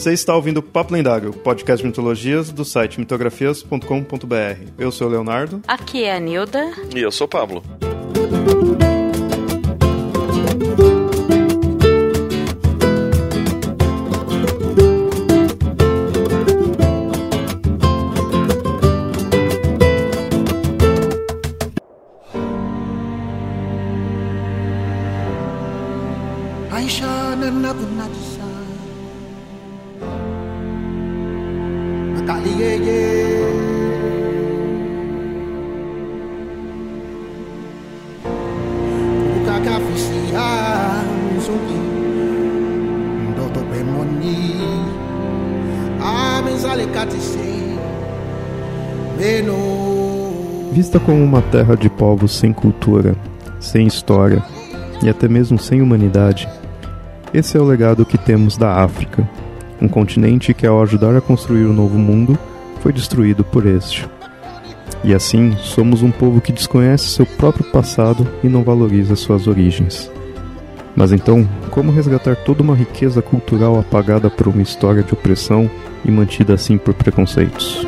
Você 0.00 0.14
está 0.14 0.34
ouvindo 0.34 0.62
Papo 0.62 0.94
Lendário, 0.94 1.30
podcast 1.30 1.82
de 1.82 1.86
mitologias 1.86 2.50
do 2.50 2.64
site 2.64 2.98
mitografias.com.br. 2.98 4.70
Eu 4.78 4.90
sou 4.90 5.06
o 5.06 5.10
Leonardo. 5.10 5.60
Aqui 5.68 6.04
é 6.04 6.16
a 6.16 6.18
Nilda. 6.18 6.72
E 6.96 7.00
eu 7.00 7.12
sou 7.12 7.26
o 7.26 7.28
Pablo. 7.28 7.62
Vista 50.90 51.06
como 51.06 51.22
uma 51.22 51.40
terra 51.40 51.76
de 51.76 51.88
povos 51.88 52.36
sem 52.36 52.52
cultura, 52.52 53.14
sem 53.60 53.86
história 53.86 54.42
e 55.00 55.08
até 55.08 55.28
mesmo 55.28 55.56
sem 55.56 55.80
humanidade, 55.80 56.48
esse 57.32 57.56
é 57.56 57.60
o 57.60 57.64
legado 57.64 58.04
que 58.04 58.18
temos 58.18 58.56
da 58.56 58.74
África, 58.74 59.30
um 59.80 59.86
continente 59.86 60.52
que, 60.52 60.66
ao 60.66 60.82
ajudar 60.82 61.14
a 61.14 61.20
construir 61.20 61.62
o 61.66 61.70
um 61.70 61.72
novo 61.72 61.96
mundo, 61.96 62.36
foi 62.80 62.92
destruído 62.92 63.44
por 63.44 63.66
este. 63.66 64.08
E 65.04 65.14
assim, 65.14 65.54
somos 65.58 66.02
um 66.02 66.10
povo 66.10 66.40
que 66.40 66.50
desconhece 66.50 67.10
seu 67.10 67.24
próprio 67.24 67.70
passado 67.70 68.26
e 68.42 68.48
não 68.48 68.64
valoriza 68.64 69.14
suas 69.14 69.46
origens. 69.46 70.10
Mas 70.96 71.12
então, 71.12 71.48
como 71.70 71.92
resgatar 71.92 72.34
toda 72.34 72.64
uma 72.64 72.74
riqueza 72.74 73.22
cultural 73.22 73.78
apagada 73.78 74.28
por 74.28 74.48
uma 74.48 74.60
história 74.60 75.04
de 75.04 75.12
opressão 75.12 75.70
e 76.04 76.10
mantida 76.10 76.54
assim 76.54 76.76
por 76.76 76.94
preconceitos? 76.94 77.86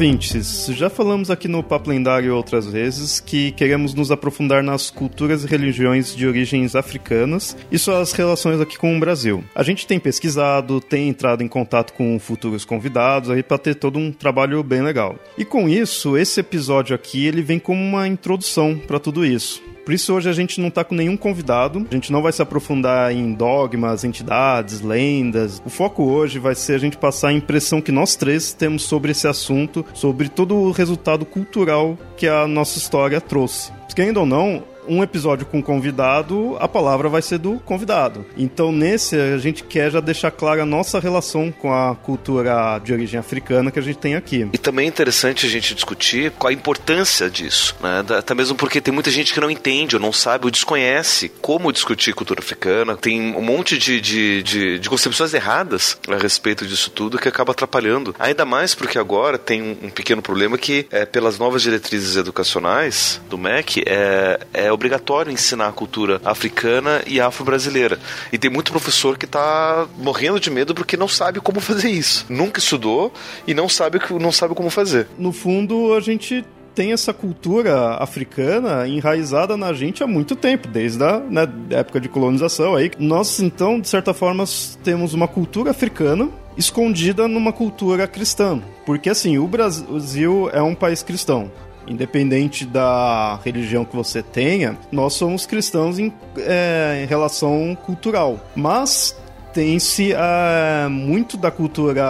Ouvintes, 0.00 0.64
já 0.68 0.88
falamos 0.88 1.30
aqui 1.30 1.46
no 1.46 1.62
Papo 1.62 1.90
Lendário 1.90 2.34
outras 2.34 2.64
vezes 2.64 3.20
que 3.20 3.52
queremos 3.52 3.92
nos 3.92 4.10
aprofundar 4.10 4.62
nas 4.62 4.88
culturas 4.88 5.44
e 5.44 5.46
religiões 5.46 6.16
de 6.16 6.26
origens 6.26 6.74
africanas 6.74 7.54
e 7.70 7.78
suas 7.78 8.12
relações 8.12 8.58
aqui 8.62 8.78
com 8.78 8.96
o 8.96 8.98
Brasil. 8.98 9.44
A 9.54 9.62
gente 9.62 9.86
tem 9.86 10.00
pesquisado, 10.00 10.80
tem 10.80 11.10
entrado 11.10 11.42
em 11.42 11.48
contato 11.48 11.92
com 11.92 12.18
futuros 12.18 12.64
convidados 12.64 13.28
aí 13.28 13.42
para 13.42 13.58
ter 13.58 13.74
todo 13.74 13.98
um 13.98 14.10
trabalho 14.10 14.62
bem 14.62 14.80
legal. 14.80 15.16
E 15.36 15.44
com 15.44 15.68
isso, 15.68 16.16
esse 16.16 16.40
episódio 16.40 16.94
aqui 16.96 17.26
ele 17.26 17.42
vem 17.42 17.58
como 17.58 17.84
uma 17.84 18.08
introdução 18.08 18.78
para 18.78 18.98
tudo 18.98 19.22
isso. 19.22 19.62
Por 19.84 19.94
isso 19.94 20.14
hoje 20.14 20.28
a 20.28 20.32
gente 20.32 20.60
não 20.60 20.68
está 20.68 20.84
com 20.84 20.94
nenhum 20.94 21.16
convidado, 21.16 21.86
a 21.90 21.94
gente 21.94 22.12
não 22.12 22.22
vai 22.22 22.32
se 22.32 22.42
aprofundar 22.42 23.12
em 23.12 23.32
dogmas, 23.32 24.04
entidades, 24.04 24.80
lendas. 24.80 25.62
O 25.64 25.70
foco 25.70 26.04
hoje 26.04 26.38
vai 26.38 26.54
ser 26.54 26.74
a 26.74 26.78
gente 26.78 26.96
passar 26.96 27.28
a 27.28 27.32
impressão 27.32 27.80
que 27.80 27.92
nós 27.92 28.16
três 28.16 28.52
temos 28.52 28.82
sobre 28.82 29.12
esse 29.12 29.26
assunto, 29.26 29.84
sobre 29.94 30.28
todo 30.28 30.54
o 30.54 30.70
resultado 30.70 31.24
cultural 31.24 31.98
que 32.16 32.26
a 32.26 32.46
nossa 32.46 32.78
história 32.78 33.20
trouxe. 33.20 33.72
Querendo 33.94 34.20
ou 34.20 34.26
não, 34.26 34.62
um 34.88 35.02
episódio 35.02 35.46
com 35.46 35.62
convidado, 35.62 36.56
a 36.58 36.68
palavra 36.68 37.08
vai 37.08 37.22
ser 37.22 37.38
do 37.38 37.58
convidado. 37.60 38.24
Então, 38.36 38.72
nesse, 38.72 39.16
a 39.16 39.38
gente 39.38 39.62
quer 39.62 39.90
já 39.90 40.00
deixar 40.00 40.30
clara 40.30 40.62
a 40.62 40.66
nossa 40.66 40.98
relação 40.98 41.52
com 41.52 41.72
a 41.72 41.94
cultura 41.94 42.78
de 42.82 42.92
origem 42.92 43.18
africana 43.18 43.70
que 43.70 43.78
a 43.78 43.82
gente 43.82 43.98
tem 43.98 44.14
aqui. 44.14 44.48
E 44.52 44.58
também 44.58 44.86
é 44.86 44.88
interessante 44.88 45.46
a 45.46 45.48
gente 45.48 45.74
discutir 45.74 46.32
qual 46.32 46.50
a 46.50 46.52
importância 46.52 47.30
disso, 47.30 47.76
né? 47.80 48.04
Até 48.18 48.34
mesmo 48.34 48.56
porque 48.56 48.80
tem 48.80 48.92
muita 48.92 49.10
gente 49.10 49.32
que 49.32 49.40
não 49.40 49.50
entende 49.50 49.96
ou 49.96 50.02
não 50.02 50.12
sabe 50.12 50.44
ou 50.44 50.50
desconhece 50.50 51.28
como 51.40 51.72
discutir 51.72 52.14
cultura 52.14 52.40
africana. 52.40 52.96
Tem 52.96 53.34
um 53.34 53.42
monte 53.42 53.78
de, 53.78 54.00
de, 54.00 54.42
de, 54.42 54.78
de 54.78 54.88
concepções 54.88 55.34
erradas 55.34 55.98
a 56.08 56.16
respeito 56.16 56.66
disso 56.66 56.90
tudo 56.90 57.18
que 57.18 57.28
acaba 57.28 57.52
atrapalhando. 57.52 58.14
Ainda 58.18 58.44
mais 58.44 58.74
porque 58.74 58.98
agora 58.98 59.38
tem 59.38 59.62
um, 59.62 59.76
um 59.84 59.90
pequeno 59.90 60.22
problema 60.22 60.58
que, 60.58 60.86
é, 60.90 61.04
pelas 61.04 61.38
novas 61.38 61.62
diretrizes 61.62 62.16
educacionais 62.16 63.20
do 63.28 63.38
MEC, 63.38 63.82
é, 63.86 64.40
é 64.52 64.69
é 64.70 64.72
obrigatório 64.72 65.32
ensinar 65.32 65.68
a 65.68 65.72
cultura 65.72 66.20
africana 66.24 67.02
e 67.06 67.20
afro-brasileira. 67.20 67.98
E 68.32 68.38
tem 68.38 68.50
muito 68.50 68.72
professor 68.72 69.18
que 69.18 69.24
está 69.24 69.86
morrendo 69.98 70.40
de 70.40 70.50
medo 70.50 70.74
porque 70.74 70.96
não 70.96 71.08
sabe 71.08 71.40
como 71.40 71.60
fazer 71.60 71.90
isso. 71.90 72.24
Nunca 72.28 72.60
estudou 72.60 73.12
e 73.46 73.52
não 73.52 73.68
sabe, 73.68 73.98
não 74.20 74.32
sabe 74.32 74.54
como 74.54 74.70
fazer. 74.70 75.08
No 75.18 75.32
fundo, 75.32 75.92
a 75.94 76.00
gente 76.00 76.44
tem 76.74 76.92
essa 76.92 77.12
cultura 77.12 77.96
africana 77.96 78.86
enraizada 78.86 79.56
na 79.56 79.72
gente 79.72 80.04
há 80.04 80.06
muito 80.06 80.36
tempo, 80.36 80.68
desde 80.68 81.02
a 81.02 81.18
né, 81.18 81.48
época 81.70 82.00
de 82.00 82.08
colonização. 82.08 82.76
Aí. 82.76 82.92
Nós, 82.98 83.40
então, 83.40 83.80
de 83.80 83.88
certa 83.88 84.14
forma, 84.14 84.44
temos 84.84 85.12
uma 85.12 85.26
cultura 85.26 85.72
africana 85.72 86.28
escondida 86.56 87.26
numa 87.26 87.52
cultura 87.52 88.06
cristã. 88.06 88.62
Porque, 88.86 89.10
assim, 89.10 89.36
o 89.36 89.48
Brasil 89.48 90.48
é 90.52 90.62
um 90.62 90.74
país 90.74 91.02
cristão 91.02 91.50
independente 91.86 92.64
da 92.64 93.38
religião 93.44 93.84
que 93.84 93.96
você 93.96 94.22
tenha, 94.22 94.76
nós 94.90 95.14
somos 95.14 95.46
cristãos 95.46 95.98
em, 95.98 96.12
é, 96.38 97.02
em 97.02 97.06
relação 97.06 97.76
cultural. 97.84 98.38
Mas 98.54 99.16
tem-se 99.52 100.12
uh, 100.12 100.88
muito 100.88 101.36
da 101.36 101.50
cultura 101.50 102.06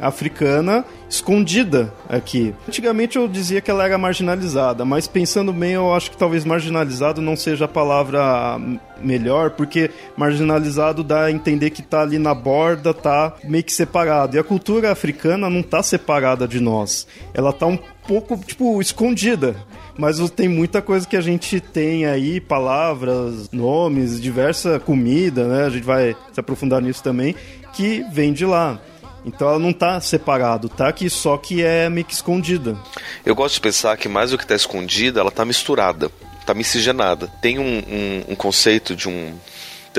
africana 0.00 0.84
escondida 1.08 1.92
aqui. 2.08 2.54
Antigamente 2.66 3.16
eu 3.16 3.28
dizia 3.28 3.60
que 3.60 3.70
ela 3.70 3.84
era 3.84 3.98
marginalizada, 3.98 4.84
mas 4.84 5.06
pensando 5.06 5.52
bem, 5.52 5.72
eu 5.72 5.92
acho 5.94 6.10
que 6.10 6.16
talvez 6.16 6.44
marginalizado 6.44 7.20
não 7.20 7.36
seja 7.36 7.66
a 7.66 7.68
palavra 7.68 8.58
melhor, 9.00 9.50
porque 9.50 9.90
marginalizado 10.16 11.04
dá 11.04 11.24
a 11.24 11.30
entender 11.30 11.70
que 11.70 11.82
tá 11.82 12.00
ali 12.00 12.18
na 12.18 12.34
borda, 12.34 12.94
tá 12.94 13.34
meio 13.44 13.62
que 13.62 13.72
separado. 13.72 14.36
E 14.36 14.38
a 14.38 14.44
cultura 14.44 14.90
africana 14.90 15.50
não 15.50 15.62
tá 15.62 15.82
separada 15.82 16.48
de 16.48 16.60
nós. 16.60 17.06
Ela 17.34 17.52
tá 17.52 17.66
um 17.66 17.78
pouco, 18.06 18.36
tipo, 18.38 18.80
escondida 18.80 19.56
mas 19.96 20.18
tem 20.30 20.48
muita 20.48 20.80
coisa 20.80 21.06
que 21.06 21.16
a 21.16 21.20
gente 21.20 21.60
tem 21.60 22.06
aí, 22.06 22.40
palavras, 22.40 23.50
nomes, 23.50 24.20
diversa 24.20 24.80
comida, 24.80 25.46
né? 25.46 25.66
A 25.66 25.70
gente 25.70 25.84
vai 25.84 26.16
se 26.32 26.40
aprofundar 26.40 26.80
nisso 26.80 27.02
também, 27.02 27.34
que 27.74 28.04
vem 28.10 28.32
de 28.32 28.46
lá. 28.46 28.80
Então 29.24 29.48
ela 29.48 29.58
não 29.58 29.70
está 29.70 30.00
separado, 30.00 30.68
tá 30.68 30.88
aqui 30.88 31.08
só 31.08 31.36
que 31.36 31.62
é 31.62 31.88
meio 31.88 32.04
que 32.04 32.14
escondida. 32.14 32.76
Eu 33.24 33.34
gosto 33.34 33.54
de 33.54 33.60
pensar 33.60 33.96
que 33.96 34.08
mais 34.08 34.30
do 34.30 34.38
que 34.38 34.44
está 34.44 34.54
escondida, 34.54 35.20
ela 35.20 35.28
está 35.28 35.44
misturada, 35.44 36.10
está 36.40 36.54
miscigenada. 36.54 37.28
Tem 37.40 37.58
um, 37.58 37.78
um, 37.78 38.24
um 38.30 38.34
conceito 38.34 38.96
de 38.96 39.08
um 39.08 39.32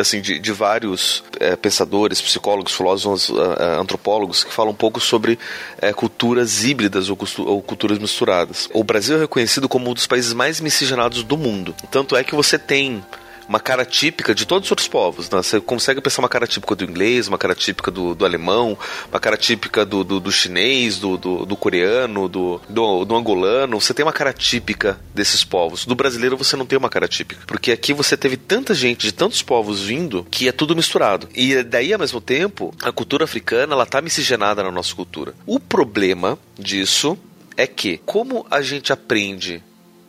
assim, 0.02 0.22
de, 0.22 0.40
de 0.40 0.52
vários 0.52 1.24
é, 1.40 1.56
pensadores, 1.56 2.22
psicólogos, 2.22 2.74
filósofos, 2.74 3.30
uh, 3.30 3.80
antropólogos 3.80 4.44
que 4.44 4.54
falam 4.54 4.72
um 4.72 4.76
pouco 4.76 5.00
sobre 5.00 5.38
é, 5.82 5.94
culturas 5.94 6.64
híbridas 6.64 7.10
ou, 7.10 7.18
ou, 7.40 7.62
culturas 7.62 8.00
misturadas. 8.00 8.70
O 8.74 8.84
Brasil 8.84 9.18
é 9.18 9.20
reconhecido 9.20 9.70
como 9.70 9.90
um 9.90 9.94
dos 9.94 10.08
países 10.08 10.34
mais 10.34 10.60
miscigenados 10.60 11.24
do 11.24 11.38
mundo. 11.38 11.76
Tanto 11.92 12.16
é 12.16 12.24
que 12.24 12.36
você 12.36 12.58
tem 12.58 13.04
uma 13.48 13.60
cara 13.60 13.86
típica 13.86 14.34
de 14.34 14.46
todos 14.46 14.68
os 14.68 14.72
outros 14.72 14.88
povos. 14.88 15.30
Né? 15.30 15.42
Você 15.42 15.60
consegue 15.60 16.02
pensar 16.02 16.22
uma 16.22 16.30
cara 16.30 16.48
típica 16.48 16.76
do 16.76 16.84
inglês, 16.84 17.28
uma 17.28 17.38
cara 17.38 17.56
típica 17.56 17.92
do, 17.92 18.16
do 18.16 18.26
alemão, 18.26 18.78
uma 19.10 19.20
cara 19.20 19.38
típica 19.38 19.86
do, 19.86 20.04
do, 20.04 20.20
do 20.20 20.32
chinês, 20.32 21.00
do, 21.00 21.18
do, 21.18 21.46
do 21.46 21.56
coreano, 21.56 22.28
do, 22.28 22.62
do, 22.70 23.06
do, 23.06 23.16
angolano. 23.16 23.80
Você 23.80 23.94
tem 23.94 24.06
uma 24.06 24.14
cara 24.14 24.34
típica 24.34 25.00
desses 25.14 25.44
povos. 25.44 25.86
Do 25.86 25.96
brasileiro 25.96 26.38
você 26.38 26.56
não 26.56 26.66
tem 26.66 26.78
uma 26.78 26.90
cara 26.90 27.08
típica. 27.08 27.46
Porque 27.46 27.72
aqui 27.72 27.94
você 27.94 28.16
teve 28.18 28.38
tanta 28.38 28.74
gente 28.74 29.02
de 29.02 29.12
tantos 29.12 29.42
povos 29.42 29.82
vindo 29.82 30.26
que 30.30 30.48
é 30.48 30.52
tudo 30.52 30.76
misturado. 30.76 31.28
E 31.36 31.64
daí, 31.64 31.94
ao 31.94 32.00
mesmo 32.00 32.22
tempo, 32.22 32.74
a 32.82 32.92
cultura 32.92 33.26
africana 33.26 33.74
ela 33.74 33.86
tá 33.86 34.02
miscigenada 34.02 34.64
na 34.64 34.72
nossa 34.72 34.96
cultura. 34.96 35.34
O 35.46 35.60
problema 35.60 36.38
disso 36.58 37.18
é 37.56 37.68
que, 37.68 38.00
como 38.06 38.46
a 38.50 38.62
gente 38.62 38.92
aprende 38.92 39.64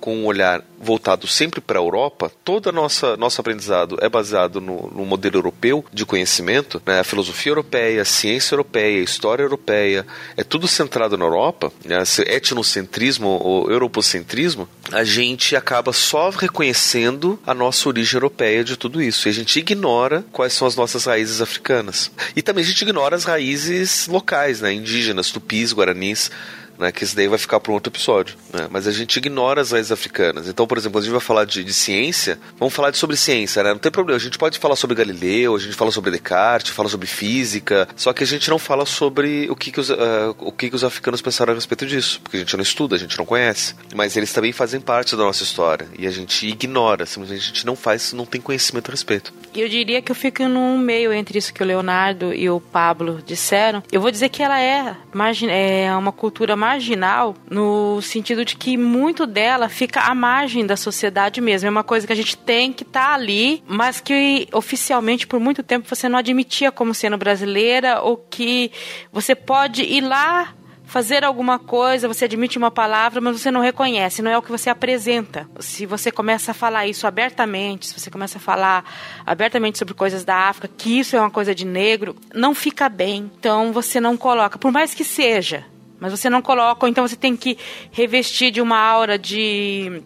com 0.04 0.18
um 0.18 0.26
olhar 0.26 0.62
voltado 0.78 1.26
sempre 1.26 1.62
para 1.62 1.78
a 1.78 1.82
Europa, 1.82 2.30
todo 2.44 2.70
nossa 2.70 3.16
nosso 3.16 3.40
aprendizado 3.40 3.96
é 4.02 4.06
baseado 4.06 4.60
no, 4.60 4.92
no 4.94 5.06
modelo 5.06 5.38
europeu 5.38 5.82
de 5.90 6.04
conhecimento, 6.04 6.82
né? 6.84 7.00
a 7.00 7.04
filosofia 7.04 7.52
europeia, 7.52 8.02
a 8.02 8.04
ciência 8.04 8.52
europeia, 8.52 9.00
a 9.00 9.04
história 9.04 9.42
europeia, 9.42 10.06
é 10.36 10.44
tudo 10.44 10.68
centrado 10.68 11.16
na 11.16 11.24
Europa, 11.24 11.72
né? 11.86 12.02
esse 12.02 12.20
etnocentrismo 12.20 13.28
ou 13.42 13.70
europocentrismo, 13.70 14.68
a 14.92 15.04
gente 15.04 15.56
acaba 15.56 15.90
só 15.90 16.28
reconhecendo 16.28 17.40
a 17.46 17.54
nossa 17.54 17.88
origem 17.88 18.16
europeia 18.16 18.62
de 18.62 18.76
tudo 18.76 19.00
isso. 19.00 19.26
E 19.26 19.30
a 19.30 19.32
gente 19.32 19.58
ignora 19.58 20.22
quais 20.32 20.52
são 20.52 20.68
as 20.68 20.76
nossas 20.76 21.06
raízes 21.06 21.40
africanas. 21.40 22.10
E 22.36 22.42
também 22.42 22.62
a 22.62 22.66
gente 22.66 22.82
ignora 22.82 23.16
as 23.16 23.24
raízes 23.24 24.06
locais, 24.06 24.60
né? 24.60 24.70
indígenas, 24.70 25.30
tupis, 25.30 25.72
guaranis 25.72 26.30
né, 26.78 26.92
que 26.92 27.04
isso 27.04 27.16
daí 27.16 27.28
vai 27.28 27.38
ficar 27.38 27.60
para 27.60 27.70
um 27.70 27.74
outro 27.74 27.90
episódio. 27.90 28.36
Né? 28.52 28.66
Mas 28.70 28.86
a 28.86 28.92
gente 28.92 29.16
ignora 29.16 29.60
as 29.60 29.72
raízes 29.72 29.92
africanas. 29.92 30.48
Então, 30.48 30.66
por 30.66 30.78
exemplo, 30.78 30.94
quando 30.94 31.02
a 31.02 31.06
gente 31.06 31.12
vai 31.12 31.20
falar 31.20 31.44
de, 31.44 31.64
de 31.64 31.72
ciência, 31.72 32.38
vamos 32.58 32.74
falar 32.74 32.90
de 32.90 32.98
sobre 32.98 33.16
ciência, 33.16 33.62
né? 33.62 33.70
Não 33.70 33.78
tem 33.78 33.90
problema. 33.90 34.16
A 34.16 34.20
gente 34.20 34.38
pode 34.38 34.58
falar 34.58 34.76
sobre 34.76 34.96
Galileu, 34.96 35.54
a 35.54 35.58
gente 35.58 35.74
fala 35.74 35.90
sobre 35.90 36.10
Descartes, 36.10 36.72
fala 36.72 36.88
sobre 36.88 37.06
física, 37.06 37.88
só 37.96 38.12
que 38.12 38.22
a 38.22 38.26
gente 38.26 38.48
não 38.50 38.58
fala 38.58 38.86
sobre 38.86 39.48
o 39.50 39.56
que, 39.56 39.70
que, 39.70 39.80
os, 39.80 39.90
uh, 39.90 40.34
o 40.38 40.52
que, 40.52 40.70
que 40.70 40.76
os 40.76 40.84
africanos 40.84 41.22
pensaram 41.22 41.52
a 41.52 41.54
respeito 41.54 41.86
disso, 41.86 42.20
porque 42.22 42.36
a 42.36 42.40
gente 42.40 42.56
não 42.56 42.62
estuda, 42.62 42.96
a 42.96 42.98
gente 42.98 43.16
não 43.18 43.24
conhece. 43.24 43.74
Mas 43.94 44.16
eles 44.16 44.32
também 44.32 44.52
fazem 44.52 44.80
parte 44.80 45.16
da 45.16 45.24
nossa 45.24 45.42
história 45.42 45.88
e 45.98 46.06
a 46.06 46.10
gente 46.10 46.46
ignora, 46.46 47.06
simplesmente 47.06 47.42
a 47.42 47.46
gente 47.46 47.66
não 47.66 47.76
faz, 47.76 48.12
não 48.12 48.26
tem 48.26 48.40
conhecimento 48.40 48.88
a 48.88 48.92
respeito. 48.92 49.32
Eu 49.54 49.68
diria 49.68 50.02
que 50.02 50.10
eu 50.10 50.16
fico 50.16 50.42
num 50.48 50.76
meio 50.78 51.12
entre 51.12 51.38
isso 51.38 51.52
que 51.52 51.62
o 51.62 51.66
Leonardo 51.66 52.32
e 52.34 52.50
o 52.50 52.60
Pablo 52.60 53.20
disseram. 53.24 53.82
Eu 53.90 54.00
vou 54.00 54.10
dizer 54.10 54.28
que 54.28 54.42
ela 54.42 54.60
é, 54.60 54.96
é 55.48 55.94
uma 55.94 56.12
cultura 56.12 56.56
marginal 56.64 57.34
no 57.50 58.00
sentido 58.00 58.42
de 58.42 58.56
que 58.56 58.76
muito 58.76 59.26
dela 59.26 59.68
fica 59.68 60.00
à 60.00 60.14
margem 60.14 60.64
da 60.64 60.76
sociedade 60.76 61.40
mesmo. 61.40 61.66
É 61.66 61.70
uma 61.70 61.84
coisa 61.84 62.06
que 62.06 62.12
a 62.12 62.16
gente 62.16 62.38
tem 62.38 62.72
que 62.72 62.84
estar 62.84 63.08
tá 63.08 63.14
ali, 63.14 63.62
mas 63.68 64.00
que 64.00 64.48
oficialmente 64.50 65.26
por 65.26 65.38
muito 65.38 65.62
tempo 65.62 65.86
você 65.86 66.08
não 66.08 66.18
admitia 66.18 66.72
como 66.72 66.94
sendo 66.94 67.18
brasileira 67.18 68.00
ou 68.00 68.16
que 68.16 68.72
você 69.12 69.34
pode 69.34 69.82
ir 69.82 70.00
lá 70.00 70.54
fazer 70.86 71.24
alguma 71.24 71.58
coisa, 71.58 72.06
você 72.06 72.26
admite 72.26 72.56
uma 72.56 72.70
palavra, 72.70 73.20
mas 73.20 73.40
você 73.40 73.50
não 73.50 73.60
reconhece, 73.60 74.22
não 74.22 74.30
é 74.30 74.38
o 74.38 74.42
que 74.42 74.50
você 74.50 74.70
apresenta. 74.70 75.48
Se 75.58 75.86
você 75.86 76.10
começa 76.10 76.52
a 76.52 76.54
falar 76.54 76.86
isso 76.86 77.06
abertamente, 77.06 77.88
se 77.88 77.98
você 77.98 78.10
começa 78.10 78.38
a 78.38 78.40
falar 78.40 78.84
abertamente 79.26 79.78
sobre 79.78 79.92
coisas 79.92 80.24
da 80.24 80.48
África, 80.48 80.68
que 80.76 81.00
isso 81.00 81.16
é 81.16 81.20
uma 81.20 81.30
coisa 81.30 81.54
de 81.54 81.64
negro, 81.66 82.14
não 82.32 82.54
fica 82.54 82.88
bem. 82.88 83.30
Então 83.38 83.72
você 83.72 84.00
não 84.00 84.16
coloca, 84.16 84.58
por 84.58 84.70
mais 84.70 84.94
que 84.94 85.04
seja, 85.04 85.64
mas 86.04 86.12
você 86.12 86.28
não 86.28 86.42
coloca, 86.42 86.84
ou 86.84 86.90
então 86.90 87.08
você 87.08 87.16
tem 87.16 87.34
que 87.34 87.56
revestir 87.90 88.50
de 88.50 88.60
uma 88.60 88.78
aura 88.78 89.18
de 89.18 90.02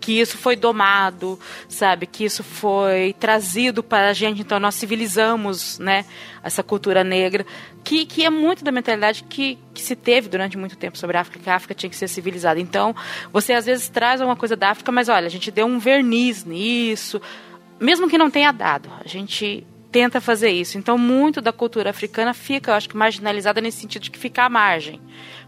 que 0.00 0.18
isso 0.18 0.38
foi 0.38 0.56
domado, 0.56 1.38
sabe? 1.68 2.06
Que 2.06 2.24
isso 2.24 2.42
foi 2.42 3.14
trazido 3.20 3.82
para 3.82 4.08
a 4.08 4.12
gente, 4.14 4.40
então 4.40 4.58
nós 4.58 4.76
civilizamos, 4.76 5.78
né? 5.78 6.06
Essa 6.42 6.62
cultura 6.62 7.04
negra, 7.04 7.44
que, 7.84 8.06
que 8.06 8.24
é 8.24 8.30
muito 8.30 8.64
da 8.64 8.72
mentalidade 8.72 9.24
que, 9.24 9.58
que 9.74 9.82
se 9.82 9.94
teve 9.94 10.26
durante 10.26 10.56
muito 10.56 10.74
tempo 10.74 10.96
sobre 10.96 11.18
a 11.18 11.20
África, 11.20 11.38
que 11.38 11.50
a 11.50 11.54
África 11.56 11.74
tinha 11.74 11.90
que 11.90 11.96
ser 11.96 12.08
civilizada. 12.08 12.58
Então, 12.58 12.96
você 13.30 13.52
às 13.52 13.66
vezes 13.66 13.90
traz 13.90 14.22
alguma 14.22 14.36
coisa 14.36 14.56
da 14.56 14.70
África, 14.70 14.90
mas 14.90 15.10
olha, 15.10 15.26
a 15.26 15.30
gente 15.30 15.50
deu 15.50 15.66
um 15.66 15.78
verniz 15.78 16.46
nisso, 16.46 17.20
mesmo 17.78 18.08
que 18.08 18.16
não 18.16 18.30
tenha 18.30 18.52
dado, 18.52 18.90
a 19.04 19.06
gente 19.06 19.66
tenta 19.96 20.20
fazer 20.20 20.50
isso. 20.50 20.76
Então, 20.76 20.98
muito 20.98 21.40
da 21.40 21.54
cultura 21.54 21.88
africana 21.88 22.34
fica, 22.34 22.70
eu 22.70 22.74
acho 22.74 22.86
que, 22.86 22.94
marginalizada 22.94 23.62
nesse 23.62 23.80
sentido 23.80 24.02
de 24.02 24.10
que 24.10 24.18
fica 24.18 24.44
à 24.44 24.48
margem. 24.50 25.00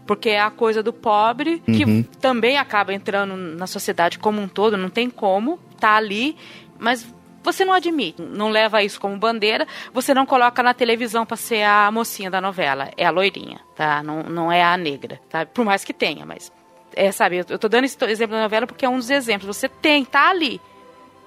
Porque 0.07 0.29
é 0.29 0.41
a 0.41 0.49
coisa 0.49 0.81
do 0.81 0.91
pobre, 0.91 1.59
que 1.59 1.83
uhum. 1.83 2.01
também 2.19 2.57
acaba 2.57 2.91
entrando 2.91 3.37
na 3.37 3.67
sociedade 3.67 4.17
como 4.17 4.41
um 4.41 4.47
todo, 4.47 4.75
não 4.75 4.89
tem 4.89 5.07
como, 5.07 5.59
tá 5.79 5.95
ali, 5.95 6.35
mas 6.79 7.05
você 7.43 7.63
não 7.63 7.73
admite, 7.73 8.19
não 8.19 8.49
leva 8.49 8.81
isso 8.81 8.99
como 8.99 9.15
bandeira, 9.17 9.67
você 9.93 10.15
não 10.15 10.25
coloca 10.25 10.63
na 10.63 10.73
televisão 10.73 11.27
para 11.27 11.37
ser 11.37 11.61
a 11.61 11.91
mocinha 11.91 12.31
da 12.31 12.41
novela, 12.41 12.89
é 12.97 13.05
a 13.05 13.11
loirinha, 13.11 13.59
tá? 13.75 14.01
Não, 14.01 14.23
não 14.23 14.51
é 14.51 14.63
a 14.63 14.75
negra, 14.75 15.21
tá? 15.29 15.45
Por 15.45 15.63
mais 15.63 15.83
que 15.83 15.93
tenha, 15.93 16.25
mas 16.25 16.51
é, 16.95 17.11
sabe, 17.11 17.45
eu, 17.47 17.59
tô 17.59 17.69
dando 17.69 17.85
esse 17.85 18.03
exemplo 18.05 18.35
da 18.35 18.41
novela 18.41 18.65
porque 18.65 18.83
é 18.83 18.89
um 18.89 18.97
dos 18.97 19.11
exemplos. 19.11 19.55
Você 19.55 19.69
tem, 19.69 20.03
tá 20.03 20.31
ali, 20.31 20.59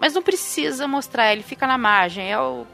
mas 0.00 0.12
não 0.12 0.22
precisa 0.22 0.88
mostrar, 0.88 1.32
ele 1.32 1.44
fica 1.44 1.68
na 1.68 1.78
margem, 1.78 2.32
é 2.32 2.36
o 2.36 2.66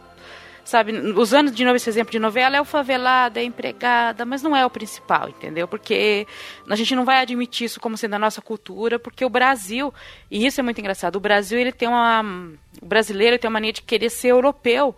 sabe, 0.69 0.93
usando 1.17 1.51
de 1.51 1.65
novo 1.65 1.77
esse 1.77 1.89
exemplo 1.89 2.13
de 2.13 2.19
novela, 2.19 2.57
é 2.57 2.61
o 2.61 2.65
favelado, 2.65 3.39
é 3.39 3.43
a 3.43 3.45
empregada, 3.45 4.27
mas 4.27 4.43
não 4.43 4.55
é 4.55 4.67
o 4.67 4.71
principal, 4.71 5.31
entendeu? 5.31 5.67
Porque 5.67 6.27
a 6.69 6.77
gente 6.77 6.95
não 6.95 7.07
vai 7.07 7.21
admitir 7.23 7.65
isso 7.65 7.81
como 7.81 7.97
sendo 7.97 8.15
a 8.15 8.19
nossa 8.19 8.43
cultura, 8.43 8.99
porque 8.99 9.25
o 9.25 9.31
Brasil, 9.31 9.93
e 10.31 10.45
isso 10.45 10.61
é 10.61 10.63
muito 10.63 10.79
engraçado, 10.79 11.17
o 11.17 11.21
Brasil 11.21 11.59
ele 11.59 11.73
tem 11.73 11.89
uma 11.89 12.23
o 12.83 12.87
brasileiro 12.87 13.39
tem 13.39 13.49
uma 13.49 13.55
mania 13.55 13.73
de 13.73 13.81
querer 13.81 14.11
ser 14.11 14.29
europeu 14.29 14.95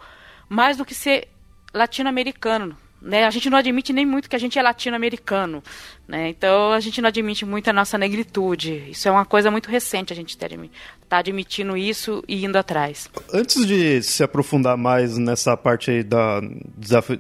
mais 0.49 0.76
do 0.76 0.84
que 0.84 0.94
ser 0.94 1.28
latino-americano. 1.72 2.76
Né? 3.00 3.25
A 3.25 3.31
gente 3.31 3.49
não 3.49 3.58
admite 3.58 3.93
nem 3.93 4.05
muito 4.05 4.29
que 4.29 4.37
a 4.37 4.38
gente 4.38 4.58
é 4.58 4.62
latino-americano. 4.62 5.62
Né? 6.06 6.29
Então 6.29 6.73
a 6.73 6.81
gente 6.81 7.00
não 7.00 7.08
admite 7.08 7.47
muito 7.47 7.69
a 7.70 7.73
nossa 7.73 7.97
negritude. 7.97 8.91
Isso 8.91 9.08
é 9.08 9.11
uma 9.11 9.25
coisa 9.25 9.50
muito 9.50 9.70
recente 9.70 10.12
a 10.12 10.17
gente 10.17 10.31
estar 10.31 10.49
tá 11.08 11.19
admitindo 11.19 11.76
isso 11.76 12.23
e 12.29 12.44
indo 12.44 12.56
atrás. 12.56 13.08
Antes 13.32 13.64
de 13.64 14.02
se 14.02 14.23
aprofundar 14.23 14.76
mais 14.76 15.17
nessa 15.17 15.56
parte 15.56 15.91
aí 15.91 16.02
da, 16.02 16.41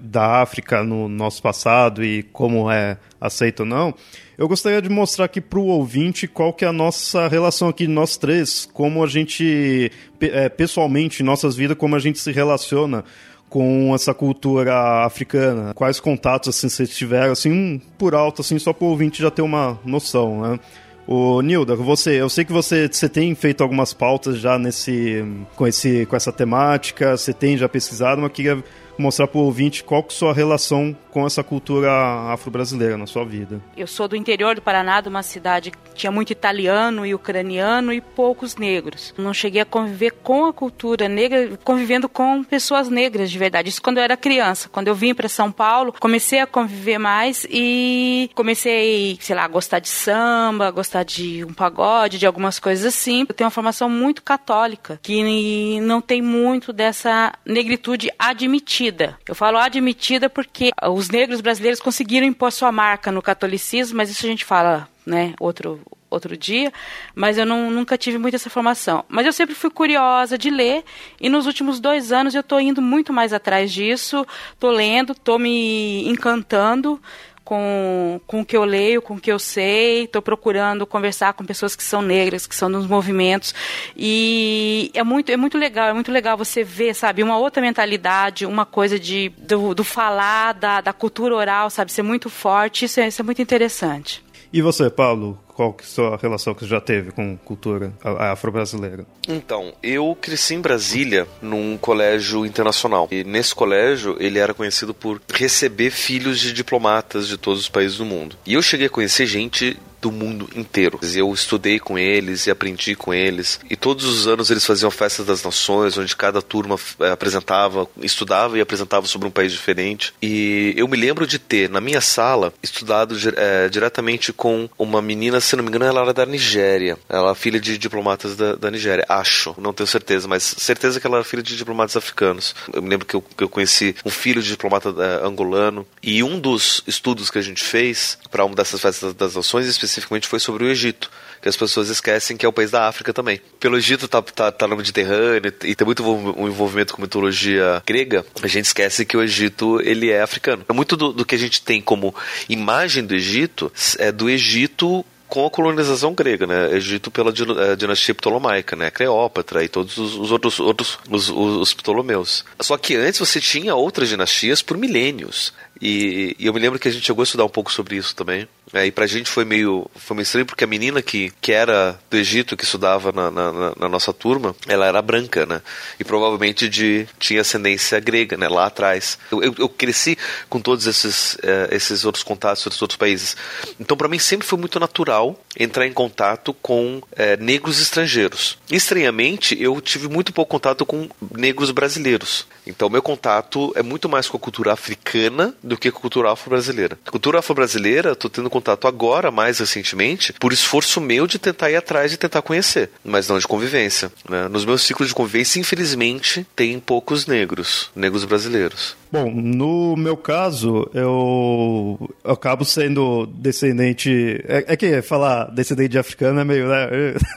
da 0.00 0.42
África 0.42 0.82
no 0.82 1.08
nosso 1.08 1.40
passado 1.40 2.04
e 2.04 2.22
como 2.24 2.70
é 2.70 2.98
aceito 3.20 3.60
ou 3.60 3.66
não, 3.66 3.94
eu 4.36 4.48
gostaria 4.48 4.80
de 4.80 4.88
mostrar 4.88 5.26
aqui 5.26 5.40
para 5.40 5.58
o 5.58 5.66
ouvinte 5.66 6.26
qual 6.26 6.52
que 6.52 6.64
é 6.64 6.68
a 6.68 6.72
nossa 6.72 7.28
relação 7.28 7.68
aqui, 7.68 7.86
nós 7.86 8.16
três, 8.16 8.66
como 8.72 9.04
a 9.04 9.06
gente, 9.06 9.92
é, 10.18 10.48
pessoalmente, 10.48 11.22
em 11.22 11.26
nossas 11.26 11.54
vidas, 11.54 11.76
como 11.76 11.94
a 11.94 11.98
gente 11.98 12.18
se 12.18 12.32
relaciona 12.32 13.04
com 13.50 13.92
essa 13.94 14.14
cultura 14.14 15.04
africana? 15.04 15.74
Quais 15.74 16.00
contatos 16.00 16.48
assim 16.48 16.68
vocês 16.68 16.96
tiveram, 16.96 17.32
assim, 17.32 17.82
por 17.98 18.14
alto, 18.14 18.40
assim, 18.40 18.58
só 18.58 18.72
para 18.72 18.86
o 18.86 18.90
ouvinte 18.90 19.20
já 19.20 19.30
ter 19.30 19.42
uma 19.42 19.78
noção, 19.84 20.40
né? 20.40 20.60
O 21.06 21.42
Nilda, 21.42 21.74
você, 21.74 22.20
eu 22.20 22.28
sei 22.28 22.44
que 22.44 22.52
você, 22.52 22.86
você 22.86 23.08
tem 23.08 23.34
feito 23.34 23.62
algumas 23.64 23.92
pautas 23.92 24.38
já 24.38 24.56
nesse 24.56 25.24
com 25.56 25.66
esse 25.66 26.06
com 26.06 26.14
essa 26.14 26.30
temática, 26.30 27.16
você 27.16 27.32
tem 27.32 27.56
já 27.56 27.68
pesquisado, 27.68 28.22
mas 28.22 28.30
queria 28.30 28.62
mostrar 28.96 29.26
para 29.26 29.40
o 29.40 29.44
ouvinte 29.44 29.82
qual 29.82 30.04
que 30.04 30.12
é 30.12 30.14
a 30.14 30.18
sua 30.18 30.32
relação 30.32 30.96
com 31.10 31.26
essa 31.26 31.42
cultura 31.42 31.90
afro-brasileira 32.32 32.96
na 32.96 33.06
sua 33.06 33.24
vida. 33.24 33.60
Eu 33.76 33.86
sou 33.86 34.06
do 34.06 34.16
interior 34.16 34.54
do 34.54 34.62
Paraná, 34.62 35.00
de 35.00 35.08
uma 35.08 35.22
cidade 35.22 35.70
que 35.70 35.94
tinha 35.94 36.10
muito 36.10 36.30
italiano 36.30 37.04
e 37.04 37.14
ucraniano 37.14 37.92
e 37.92 38.00
poucos 38.00 38.56
negros. 38.56 39.14
Não 39.18 39.34
cheguei 39.34 39.60
a 39.60 39.64
conviver 39.64 40.12
com 40.22 40.46
a 40.46 40.52
cultura 40.52 41.08
negra, 41.08 41.58
convivendo 41.64 42.08
com 42.08 42.42
pessoas 42.44 42.88
negras 42.88 43.30
de 43.30 43.38
verdade. 43.38 43.68
Isso 43.68 43.82
quando 43.82 43.98
eu 43.98 44.04
era 44.04 44.16
criança. 44.16 44.68
Quando 44.68 44.88
eu 44.88 44.94
vim 44.94 45.14
para 45.14 45.28
São 45.28 45.50
Paulo, 45.50 45.94
comecei 45.98 46.40
a 46.40 46.46
conviver 46.46 46.98
mais 46.98 47.46
e 47.50 48.30
comecei, 48.34 49.18
sei 49.20 49.36
lá, 49.36 49.44
a 49.44 49.48
gostar 49.48 49.78
de 49.78 49.88
samba, 49.88 50.68
a 50.68 50.70
gostar 50.70 51.02
de 51.02 51.44
um 51.44 51.52
pagode, 51.52 52.18
de 52.18 52.26
algumas 52.26 52.58
coisas 52.58 52.86
assim. 52.86 53.24
Eu 53.28 53.34
tenho 53.34 53.46
uma 53.46 53.50
formação 53.50 53.88
muito 53.88 54.22
católica, 54.22 54.98
que 55.02 55.80
não 55.80 56.00
tem 56.00 56.22
muito 56.22 56.72
dessa 56.72 57.32
negritude 57.44 58.10
admitida. 58.18 59.18
Eu 59.26 59.34
falo 59.34 59.58
admitida 59.58 60.28
porque 60.28 60.70
os 60.88 60.99
negros 61.08 61.40
brasileiros 61.40 61.80
conseguiram 61.80 62.26
impor 62.26 62.52
sua 62.52 62.70
marca 62.70 63.10
no 63.10 63.22
catolicismo, 63.22 63.96
mas 63.96 64.10
isso 64.10 64.26
a 64.26 64.28
gente 64.28 64.44
fala, 64.44 64.88
né, 65.06 65.34
outro 65.38 65.80
outro 66.10 66.36
dia, 66.36 66.72
mas 67.14 67.38
eu 67.38 67.46
não, 67.46 67.70
nunca 67.70 67.96
tive 67.96 68.18
muita 68.18 68.36
essa 68.36 68.50
formação. 68.50 69.04
Mas 69.08 69.24
eu 69.24 69.32
sempre 69.32 69.54
fui 69.54 69.70
curiosa 69.70 70.36
de 70.36 70.50
ler 70.50 70.84
e 71.20 71.28
nos 71.28 71.46
últimos 71.46 71.78
dois 71.78 72.10
anos 72.10 72.34
eu 72.34 72.40
estou 72.40 72.60
indo 72.60 72.82
muito 72.82 73.12
mais 73.12 73.32
atrás 73.32 73.72
disso, 73.72 74.26
estou 74.52 74.72
lendo, 74.72 75.12
estou 75.12 75.38
me 75.38 76.08
encantando 76.08 77.00
com, 77.44 78.20
com 78.26 78.40
o 78.40 78.44
que 78.44 78.56
eu 78.56 78.64
leio, 78.64 79.02
com 79.02 79.14
o 79.14 79.20
que 79.20 79.30
eu 79.30 79.38
sei, 79.38 80.04
estou 80.04 80.22
procurando 80.22 80.86
conversar 80.86 81.32
com 81.32 81.44
pessoas 81.44 81.74
que 81.74 81.82
são 81.82 82.02
negras, 82.02 82.46
que 82.46 82.54
são 82.54 82.70
dos 82.70 82.86
movimentos. 82.86 83.54
E 83.96 84.90
é 84.94 85.02
muito, 85.02 85.30
é 85.30 85.36
muito 85.36 85.58
legal, 85.58 85.88
é 85.88 85.92
muito 85.92 86.12
legal 86.12 86.36
você 86.36 86.62
ver, 86.62 86.94
sabe, 86.94 87.22
uma 87.22 87.38
outra 87.38 87.60
mentalidade, 87.60 88.46
uma 88.46 88.64
coisa 88.64 88.98
de, 88.98 89.30
do, 89.38 89.74
do 89.74 89.84
falar, 89.84 90.52
da, 90.54 90.80
da 90.80 90.92
cultura 90.92 91.34
oral, 91.34 91.70
sabe, 91.70 91.92
ser 91.92 92.02
muito 92.02 92.30
forte. 92.30 92.84
Isso 92.84 93.00
é, 93.00 93.08
isso 93.08 93.20
é 93.20 93.24
muito 93.24 93.42
interessante. 93.42 94.22
E 94.52 94.60
você, 94.60 94.90
Paulo? 94.90 95.38
Qual 95.60 95.74
que 95.74 95.84
a 95.84 95.86
sua 95.86 96.16
relação 96.16 96.54
que 96.54 96.60
você 96.60 96.70
já 96.70 96.80
teve 96.80 97.12
com 97.12 97.36
cultura 97.36 97.92
afro-brasileira? 98.02 99.04
Então, 99.28 99.74
eu 99.82 100.16
cresci 100.18 100.54
em 100.54 100.60
Brasília 100.60 101.28
num 101.42 101.76
colégio 101.76 102.46
internacional. 102.46 103.06
E 103.10 103.22
nesse 103.24 103.54
colégio, 103.54 104.16
ele 104.18 104.38
era 104.38 104.54
conhecido 104.54 104.94
por 104.94 105.20
receber 105.30 105.90
filhos 105.90 106.40
de 106.40 106.54
diplomatas 106.54 107.28
de 107.28 107.36
todos 107.36 107.60
os 107.60 107.68
países 107.68 107.98
do 107.98 108.06
mundo. 108.06 108.36
E 108.46 108.54
eu 108.54 108.62
cheguei 108.62 108.86
a 108.86 108.90
conhecer 108.90 109.26
gente 109.26 109.76
do 110.00 110.10
mundo 110.10 110.48
inteiro. 110.56 110.98
Eu 111.14 111.32
estudei 111.32 111.78
com 111.78 111.98
eles 111.98 112.46
e 112.46 112.50
aprendi 112.50 112.94
com 112.94 113.12
eles. 113.12 113.60
E 113.68 113.76
todos 113.76 114.04
os 114.04 114.26
anos 114.26 114.50
eles 114.50 114.64
faziam 114.64 114.90
festas 114.90 115.26
das 115.26 115.44
nações, 115.44 115.98
onde 115.98 116.16
cada 116.16 116.40
turma 116.40 116.76
é, 117.00 117.10
apresentava, 117.10 117.86
estudava 118.00 118.56
e 118.56 118.60
apresentava 118.60 119.06
sobre 119.06 119.28
um 119.28 119.30
país 119.30 119.52
diferente. 119.52 120.14
E 120.22 120.72
eu 120.76 120.88
me 120.88 120.96
lembro 120.96 121.26
de 121.26 121.38
ter, 121.38 121.68
na 121.68 121.80
minha 121.80 122.00
sala, 122.00 122.52
estudado 122.62 123.14
é, 123.36 123.68
diretamente 123.68 124.32
com 124.32 124.68
uma 124.78 125.02
menina, 125.02 125.40
se 125.50 125.56
não 125.56 125.64
me 125.64 125.68
engano, 125.68 125.84
ela 125.84 126.02
era 126.02 126.14
da 126.14 126.24
Nigéria. 126.24 126.96
Ela 127.08 127.32
é 127.32 127.34
filha 127.34 127.58
de 127.58 127.76
diplomatas 127.76 128.36
da, 128.36 128.54
da 128.54 128.70
Nigéria, 128.70 129.04
acho. 129.08 129.52
Não 129.58 129.72
tenho 129.72 129.86
certeza, 129.86 130.28
mas 130.28 130.44
certeza 130.44 131.00
que 131.00 131.06
ela 131.06 131.16
era 131.16 131.24
filha 131.24 131.42
de 131.42 131.56
diplomatas 131.56 131.96
africanos. 131.96 132.54
Eu 132.72 132.80
me 132.80 132.88
lembro 132.88 133.04
que 133.04 133.16
eu, 133.16 133.20
que 133.20 133.42
eu 133.42 133.48
conheci 133.48 133.96
um 134.04 134.10
filho 134.10 134.40
de 134.40 134.48
diplomata 134.48 134.90
é, 134.90 135.26
angolano. 135.26 135.84
E 136.00 136.22
um 136.22 136.38
dos 136.38 136.84
estudos 136.86 137.30
que 137.30 137.38
a 137.38 137.42
gente 137.42 137.64
fez 137.64 138.16
para 138.30 138.44
uma 138.44 138.54
dessas 138.54 138.80
festas 138.80 139.12
das 139.12 139.34
nações, 139.34 139.66
especificamente, 139.66 140.28
foi 140.28 140.38
sobre 140.38 140.64
o 140.64 140.68
Egito 140.68 141.10
que 141.40 141.48
as 141.48 141.56
pessoas 141.56 141.88
esquecem 141.88 142.36
que 142.36 142.44
é 142.44 142.48
o 142.48 142.52
país 142.52 142.70
da 142.70 142.86
África 142.86 143.12
também. 143.12 143.40
Pelo 143.58 143.76
Egito 143.76 144.06
tá, 144.06 144.20
tá, 144.20 144.52
tá 144.52 144.68
no 144.68 144.76
Mediterrâneo 144.76 145.52
e 145.64 145.74
tem 145.74 145.84
muito 145.86 146.04
um 146.06 146.46
envolvimento 146.46 146.94
com 146.94 147.00
mitologia 147.00 147.82
grega, 147.86 148.24
a 148.42 148.46
gente 148.46 148.66
esquece 148.66 149.06
que 149.06 149.16
o 149.16 149.22
Egito 149.22 149.80
ele 149.82 150.10
é 150.10 150.20
africano. 150.20 150.64
Muito 150.72 150.96
do, 150.96 151.12
do 151.12 151.24
que 151.24 151.34
a 151.34 151.38
gente 151.38 151.62
tem 151.62 151.80
como 151.80 152.14
imagem 152.48 153.04
do 153.04 153.14
Egito 153.14 153.72
é 153.98 154.12
do 154.12 154.28
Egito 154.28 155.04
com 155.30 155.46
a 155.46 155.50
colonização 155.50 156.12
grega, 156.12 156.46
né? 156.46 156.74
Egito 156.76 157.10
pela 157.10 157.30
eh, 157.30 157.76
dinastia 157.76 158.14
ptolomaica, 158.14 158.74
né? 158.74 158.90
Cleópatra 158.90 159.64
e 159.64 159.68
todos 159.68 159.96
os, 159.96 160.32
outros, 160.32 160.58
outros 160.58 160.98
os, 161.08 161.30
os, 161.30 161.56
os, 161.56 161.74
Ptolomeus. 161.74 162.44
Só 162.60 162.76
que 162.76 162.96
antes 162.96 163.20
você 163.20 163.40
tinha 163.40 163.74
outras 163.74 164.08
dinastias 164.08 164.60
por 164.60 164.76
milênios. 164.76 165.54
E, 165.80 166.36
e, 166.38 166.46
eu 166.46 166.52
me 166.52 166.60
lembro 166.60 166.78
que 166.78 166.88
a 166.88 166.90
gente 166.90 167.06
chegou 167.06 167.22
a 167.22 167.24
estudar 167.24 167.44
um 167.44 167.48
pouco 167.48 167.72
sobre 167.72 167.96
isso 167.96 168.14
também. 168.14 168.46
É, 168.72 168.86
e 168.86 168.92
pra 168.92 169.06
gente 169.06 169.28
foi 169.28 169.44
meio, 169.44 169.90
foi 169.96 170.14
meio 170.14 170.22
estranho, 170.22 170.46
porque 170.46 170.62
a 170.62 170.66
menina 170.66 171.02
que, 171.02 171.32
que 171.40 171.50
era 171.50 171.98
do 172.08 172.16
Egito, 172.16 172.56
que 172.56 172.64
estudava 172.64 173.10
na, 173.10 173.30
na, 173.30 173.52
na 173.76 173.88
nossa 173.88 174.12
turma, 174.12 174.54
ela 174.68 174.86
era 174.86 175.02
branca, 175.02 175.44
né? 175.44 175.60
E 175.98 176.04
provavelmente 176.04 176.68
de, 176.68 177.06
tinha 177.18 177.40
ascendência 177.40 177.98
grega, 177.98 178.36
né? 178.36 178.48
Lá 178.48 178.66
atrás. 178.66 179.18
Eu, 179.32 179.42
eu, 179.42 179.54
eu 179.58 179.68
cresci 179.68 180.16
com 180.48 180.60
todos 180.60 180.86
esses, 180.86 181.36
é, 181.42 181.68
esses 181.72 182.04
outros 182.04 182.22
contatos, 182.22 182.64
esses 182.64 182.80
outros 182.80 182.96
países. 182.96 183.36
Então, 183.78 183.96
para 183.96 184.08
mim, 184.08 184.18
sempre 184.18 184.46
foi 184.46 184.58
muito 184.58 184.78
natural 184.78 185.40
entrar 185.58 185.86
em 185.86 185.92
contato 185.92 186.52
com 186.54 187.02
é, 187.16 187.36
negros 187.36 187.80
estrangeiros. 187.80 188.58
Estranhamente, 188.70 189.60
eu 189.60 189.80
tive 189.80 190.08
muito 190.08 190.32
pouco 190.32 190.50
contato 190.50 190.84
com 190.84 191.08
negros 191.36 191.70
brasileiros. 191.70 192.46
Então, 192.66 192.88
meu 192.88 193.02
contato 193.02 193.72
é 193.74 193.82
muito 193.82 194.08
mais 194.08 194.28
com 194.28 194.36
a 194.36 194.40
cultura 194.40 194.72
africana 194.72 195.54
do 195.70 195.78
que 195.78 195.90
com 195.90 195.98
a 195.98 196.00
cultura 196.00 196.32
afro-brasileira. 196.32 196.98
A 197.06 197.10
cultura 197.10 197.38
afro-brasileira, 197.38 198.10
eu 198.10 198.16
tô 198.16 198.28
tendo 198.28 198.50
contato 198.50 198.88
agora, 198.88 199.30
mais 199.30 199.60
recentemente, 199.60 200.32
por 200.32 200.52
esforço 200.52 201.00
meu 201.00 201.28
de 201.28 201.38
tentar 201.38 201.70
ir 201.70 201.76
atrás 201.76 202.12
e 202.12 202.16
tentar 202.16 202.42
conhecer, 202.42 202.90
mas 203.04 203.28
não 203.28 203.38
de 203.38 203.46
convivência. 203.46 204.10
Né? 204.28 204.48
Nos 204.48 204.64
meus 204.64 204.82
ciclos 204.82 205.08
de 205.08 205.14
convivência, 205.14 205.60
infelizmente, 205.60 206.44
tem 206.56 206.80
poucos 206.80 207.26
negros, 207.26 207.90
negros 207.94 208.24
brasileiros. 208.24 208.96
Bom, 209.12 209.30
no 209.30 209.96
meu 209.96 210.16
caso, 210.16 210.88
eu, 210.92 211.98
eu 212.24 212.32
acabo 212.32 212.64
sendo 212.64 213.26
descendente. 213.26 214.40
É, 214.46 214.64
é, 214.68 214.76
que 214.76 215.02
falar 215.02 215.44
descendente 215.50 215.90
de 215.90 215.98
africano 215.98 216.40
é 216.40 216.44
meio, 216.44 216.68
né? 216.68 216.88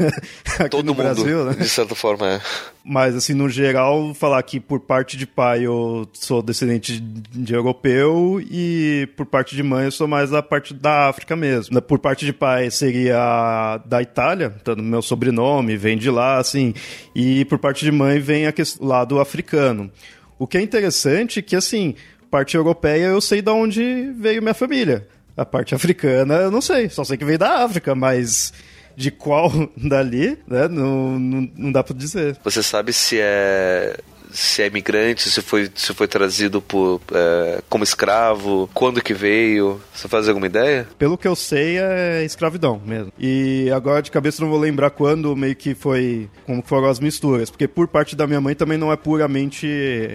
Todo 0.70 0.86
no 0.86 0.94
mundo, 0.94 1.04
Brasil, 1.04 1.46
né? 1.46 1.54
de 1.54 1.70
certa 1.70 1.96
forma, 1.96 2.30
é. 2.30 2.42
Mas, 2.86 3.16
assim, 3.16 3.34
no 3.34 3.48
geral, 3.48 4.14
falar 4.14 4.44
que 4.44 4.60
por 4.60 4.82
parte 4.82 5.16
de 5.16 5.26
pai 5.26 5.66
eu 5.66 6.06
sou 6.12 6.42
descendente 6.44 7.00
de 7.00 7.54
europeu 7.54 8.42
e 8.42 9.08
por 9.16 9.26
parte 9.26 9.56
de 9.56 9.64
mãe 9.64 9.86
eu 9.86 9.92
sou 9.92 10.06
mais 10.06 10.32
da 10.32 10.44
parte 10.44 10.74
da 10.74 11.08
África 11.08 11.34
mesmo. 11.34 11.82
Por 11.82 11.98
parte 11.98 12.26
de 12.26 12.34
pai 12.34 12.70
seria 12.70 13.82
da 13.86 14.02
Itália, 14.02 14.54
então 14.62 14.76
meu 14.76 15.02
sobrenome 15.02 15.78
vem 15.78 15.98
de 15.98 16.10
lá, 16.10 16.38
assim, 16.38 16.74
e 17.16 17.46
por 17.46 17.58
parte 17.58 17.86
de 17.86 17.92
mãe 17.92 18.20
vem 18.20 18.44
o 18.48 18.86
lado 18.86 19.18
africano. 19.18 19.90
O 20.38 20.46
que 20.46 20.58
é 20.58 20.62
interessante 20.62 21.40
é 21.40 21.42
que, 21.42 21.56
assim, 21.56 21.96
parte 22.30 22.58
europeia 22.58 23.06
eu 23.06 23.22
sei 23.22 23.42
de 23.42 23.50
onde 23.50 24.12
veio 24.18 24.42
minha 24.42 24.54
família. 24.54 25.08
A 25.38 25.46
parte 25.46 25.74
africana 25.74 26.34
eu 26.36 26.52
não 26.52 26.62
sei, 26.62 26.90
só 26.90 27.06
sei 27.06 27.16
que 27.16 27.24
veio 27.24 27.40
da 27.40 27.64
África, 27.64 27.96
mas 27.96 28.52
de 28.96 29.12
qual 29.12 29.52
dali, 29.78 30.38
né, 30.48 30.68
não, 30.68 31.20
não, 31.20 31.52
não 31.56 31.72
dá 31.72 31.84
para 31.84 31.96
dizer. 31.96 32.38
Você 32.44 32.62
sabe 32.64 32.94
se 32.94 33.20
é 33.20 33.98
se 34.34 34.62
é 34.64 34.68
imigrante, 34.68 35.30
se 35.30 35.42
foi, 35.42 35.70
se 35.74 35.94
foi 35.94 36.08
trazido 36.08 36.62
por, 36.62 37.00
é, 37.14 37.62
como 37.70 37.84
escravo, 37.84 38.70
quando 38.74 39.02
que 39.02 39.14
veio? 39.14 39.80
Você 39.94 40.08
faz 40.08 40.28
alguma 40.28 40.48
ideia? 40.48 40.88
Pelo 40.98 41.18
que 41.18 41.28
eu 41.28 41.36
sei, 41.36 41.78
é 41.78 42.24
escravidão 42.26 42.82
mesmo. 42.86 43.14
E 43.18 43.70
agora 43.74 44.02
de 44.02 44.12
cabeça 44.12 44.42
não 44.42 44.50
vou 44.50 44.60
lembrar 44.60 44.90
quando 44.90 45.36
meio 45.36 45.56
que 45.56 45.76
foi, 45.76 46.30
como 46.46 46.64
foram 46.66 46.90
as 46.90 47.00
misturas, 47.00 47.50
porque 47.50 47.68
por 47.68 47.88
parte 47.88 48.16
da 48.16 48.26
minha 48.26 48.42
mãe 48.42 48.56
também 48.56 48.78
não 48.78 48.92
é 48.92 48.96
puramente 48.96 49.68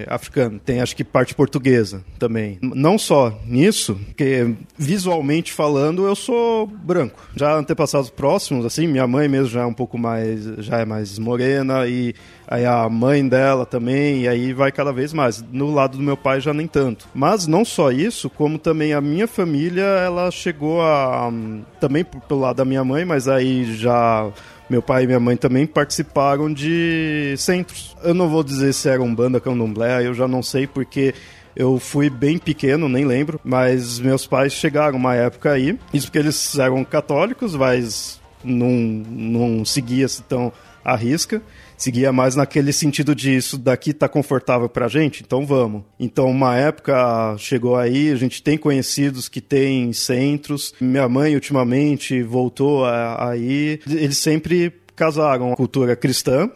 africano, 0.09 0.59
tem 0.59 0.81
acho 0.81 0.97
que 0.97 1.05
parte 1.05 1.35
portuguesa 1.35 2.03
também. 2.19 2.59
Não 2.61 2.99
só 2.99 3.39
nisso, 3.47 3.99
porque 4.07 4.55
visualmente 4.77 5.53
falando 5.53 6.07
eu 6.07 6.17
sou 6.17 6.67
branco. 6.67 7.29
Já 7.37 7.55
antepassados 7.55 8.11
próximos, 8.11 8.67
assim, 8.67 8.87
minha 8.87 9.07
mãe 9.07 9.29
mesmo 9.29 9.49
já 9.49 9.63
é 9.63 9.67
um 9.67 9.75
pouco 9.75 9.97
mais, 9.97 10.45
já 10.59 10.79
é 10.79 10.85
mais 10.85 11.19
morena 11.19 11.87
e 11.87 12.15
aí 12.49 12.65
a 12.65 12.89
mãe 12.89 13.29
dela 13.29 13.67
também, 13.67 14.23
e 14.23 14.29
aí 14.29 14.53
vai 14.55 14.73
cada 14.73 14.91
vez 14.91 15.13
mais. 15.13 15.45
No 15.53 15.73
lado 15.73 15.99
do 15.99 16.03
meu 16.03 16.17
pai 16.17 16.41
já 16.41 16.55
nem 16.55 16.67
tanto. 16.67 17.07
Mas 17.15 17.47
não 17.47 17.65
só 17.65 17.93
isso, 17.93 18.31
como 18.31 18.59
também 18.59 18.95
a 18.95 19.01
minha 19.01 19.29
família, 19.29 19.83
ela 19.83 20.31
chegou 20.31 20.83
a. 20.83 21.31
Também 21.79 22.05
pelo 22.05 22.41
lado 22.41 22.57
da 22.57 22.65
minha 22.65 22.83
mãe, 22.83 23.05
mas 23.05 23.29
aí 23.29 23.77
já 23.77 24.31
meu 24.69 24.83
pai 24.83 25.05
e 25.05 25.07
minha 25.07 25.21
mãe 25.21 25.37
também 25.37 25.67
participaram 25.67 26.53
de 26.53 27.35
centros. 27.37 27.97
Eu 28.03 28.15
não 28.15 28.29
vou 28.29 28.43
dizer 28.43 28.73
se 28.73 28.89
era 28.89 29.03
um 29.03 29.15
banda 29.15 29.41
candomblé, 29.41 30.07
eu 30.07 30.15
já 30.15 30.27
não 30.27 30.43
sei 30.43 30.67
porque 30.67 31.15
eu 31.57 31.79
fui 31.79 32.09
bem 32.09 32.39
pequeno, 32.39 32.89
nem 32.89 33.05
lembro, 33.05 33.41
mas 33.43 33.99
meus 33.99 34.27
pais 34.27 34.53
chegaram 34.53 34.97
uma 34.97 35.15
época 35.15 35.53
aí, 35.53 35.79
isso 35.93 36.07
porque 36.07 36.19
eles 36.19 36.59
eram 36.59 36.85
católicos, 36.85 37.57
mas 37.57 38.21
não, 38.45 38.71
não 38.71 39.65
seguia-se 39.65 40.23
tão 40.23 40.53
à 40.85 40.95
risca 40.95 41.43
seguia 41.79 42.13
mais 42.13 42.37
naquele 42.37 42.73
sentido 42.73 43.15
de 43.15 43.35
isso 43.35 43.57
daqui 43.57 43.95
tá 43.95 44.09
confortável 44.09 44.69
pra 44.69 44.89
gente, 44.89 45.23
então 45.23 45.47
vamos. 45.47 45.85
Então, 45.99 46.29
uma 46.29 46.57
época 46.57 47.37
chegou 47.39 47.77
aí, 47.77 48.11
a 48.11 48.17
gente 48.17 48.43
tem 48.43 48.59
conhecidos 48.59 49.29
que 49.29 49.41
tem 49.41 49.93
centros. 49.93 50.75
Minha 50.81 51.09
mãe, 51.09 51.35
ultimamente, 51.35 52.23
voltou 52.23 52.85
aí. 52.85 53.81
Eles 53.89 54.19
sempre 54.19 54.73
casaram 54.95 55.53
a 55.53 55.57
cultura 55.57 55.95
cristã, 55.95 56.51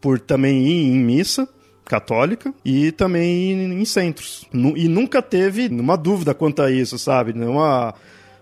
por 0.00 0.18
também 0.18 0.64
ir 0.64 0.86
em 0.86 0.98
missa 0.98 1.48
católica 1.84 2.54
e 2.64 2.92
também 2.92 3.52
em 3.52 3.84
centros. 3.84 4.46
E 4.76 4.88
nunca 4.88 5.20
teve 5.20 5.66
uma 5.66 5.96
dúvida 5.96 6.32
quanto 6.32 6.62
a 6.62 6.70
isso, 6.70 6.96
sabe? 6.98 7.32
Nenhuma 7.32 7.94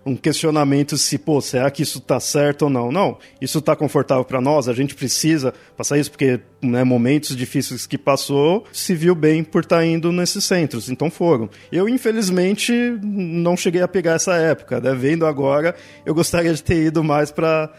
um 0.09 0.17
questionamento 0.17 0.97
se, 0.97 1.19
pô, 1.19 1.41
será 1.41 1.71
que 1.71 1.83
isso 1.83 1.99
está 1.99 2.19
certo 2.19 2.63
ou 2.63 2.71
não? 2.71 2.91
Não, 2.91 3.19
isso 3.41 3.59
está 3.59 3.77
confortável 3.77 4.25
para 4.25 4.41
nós, 4.41 4.69
a 4.69 4.73
gente 4.73 4.95
precisa 4.95 5.53
passar 5.77 5.99
isso, 5.99 6.11
porque 6.11 6.41
né, 6.63 6.83
momentos 6.83 7.37
difíceis 7.37 7.87
que 7.87 7.99
passou, 7.99 8.65
se 8.73 8.95
viu 8.95 9.15
bem 9.15 9.45
por 9.45 9.63
estar 9.63 9.79
tá 9.79 9.87
indo 9.87 10.11
nesses 10.11 10.45
centros, 10.45 10.89
então 10.89 11.11
foram. 11.11 11.49
Eu, 11.71 11.89
infelizmente, 11.89 12.73
não 13.03 13.57
cheguei 13.57 13.83
a 13.83 13.89
pegar 13.89 14.15
essa 14.15 14.35
época, 14.35 14.81
né? 14.81 14.95
Vendo 14.95 15.27
agora, 15.27 15.75
eu 16.07 16.15
gostaria 16.15 16.53
de 16.53 16.63
ter 16.63 16.87
ido 16.87 17.05
mais 17.05 17.31
para 17.31 17.73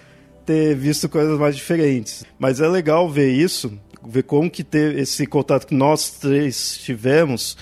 ter 0.45 0.75
visto 0.75 1.09
coisas 1.09 1.37
mais 1.37 1.55
diferentes. 1.55 2.23
Mas 2.37 2.61
é 2.61 2.67
legal 2.67 3.09
ver 3.09 3.31
isso, 3.31 3.77
ver 4.07 4.23
como 4.23 4.49
que 4.49 4.63
ter 4.63 4.97
esse 4.97 5.25
contato 5.25 5.67
que 5.67 5.75
nós 5.75 6.11
três 6.11 6.77
tivemos, 6.77 7.57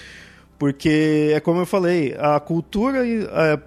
porque 0.57 1.31
é 1.33 1.39
como 1.39 1.61
eu 1.61 1.65
falei, 1.65 2.15
a 2.17 2.39
cultura 2.39 3.05
é, 3.07 3.59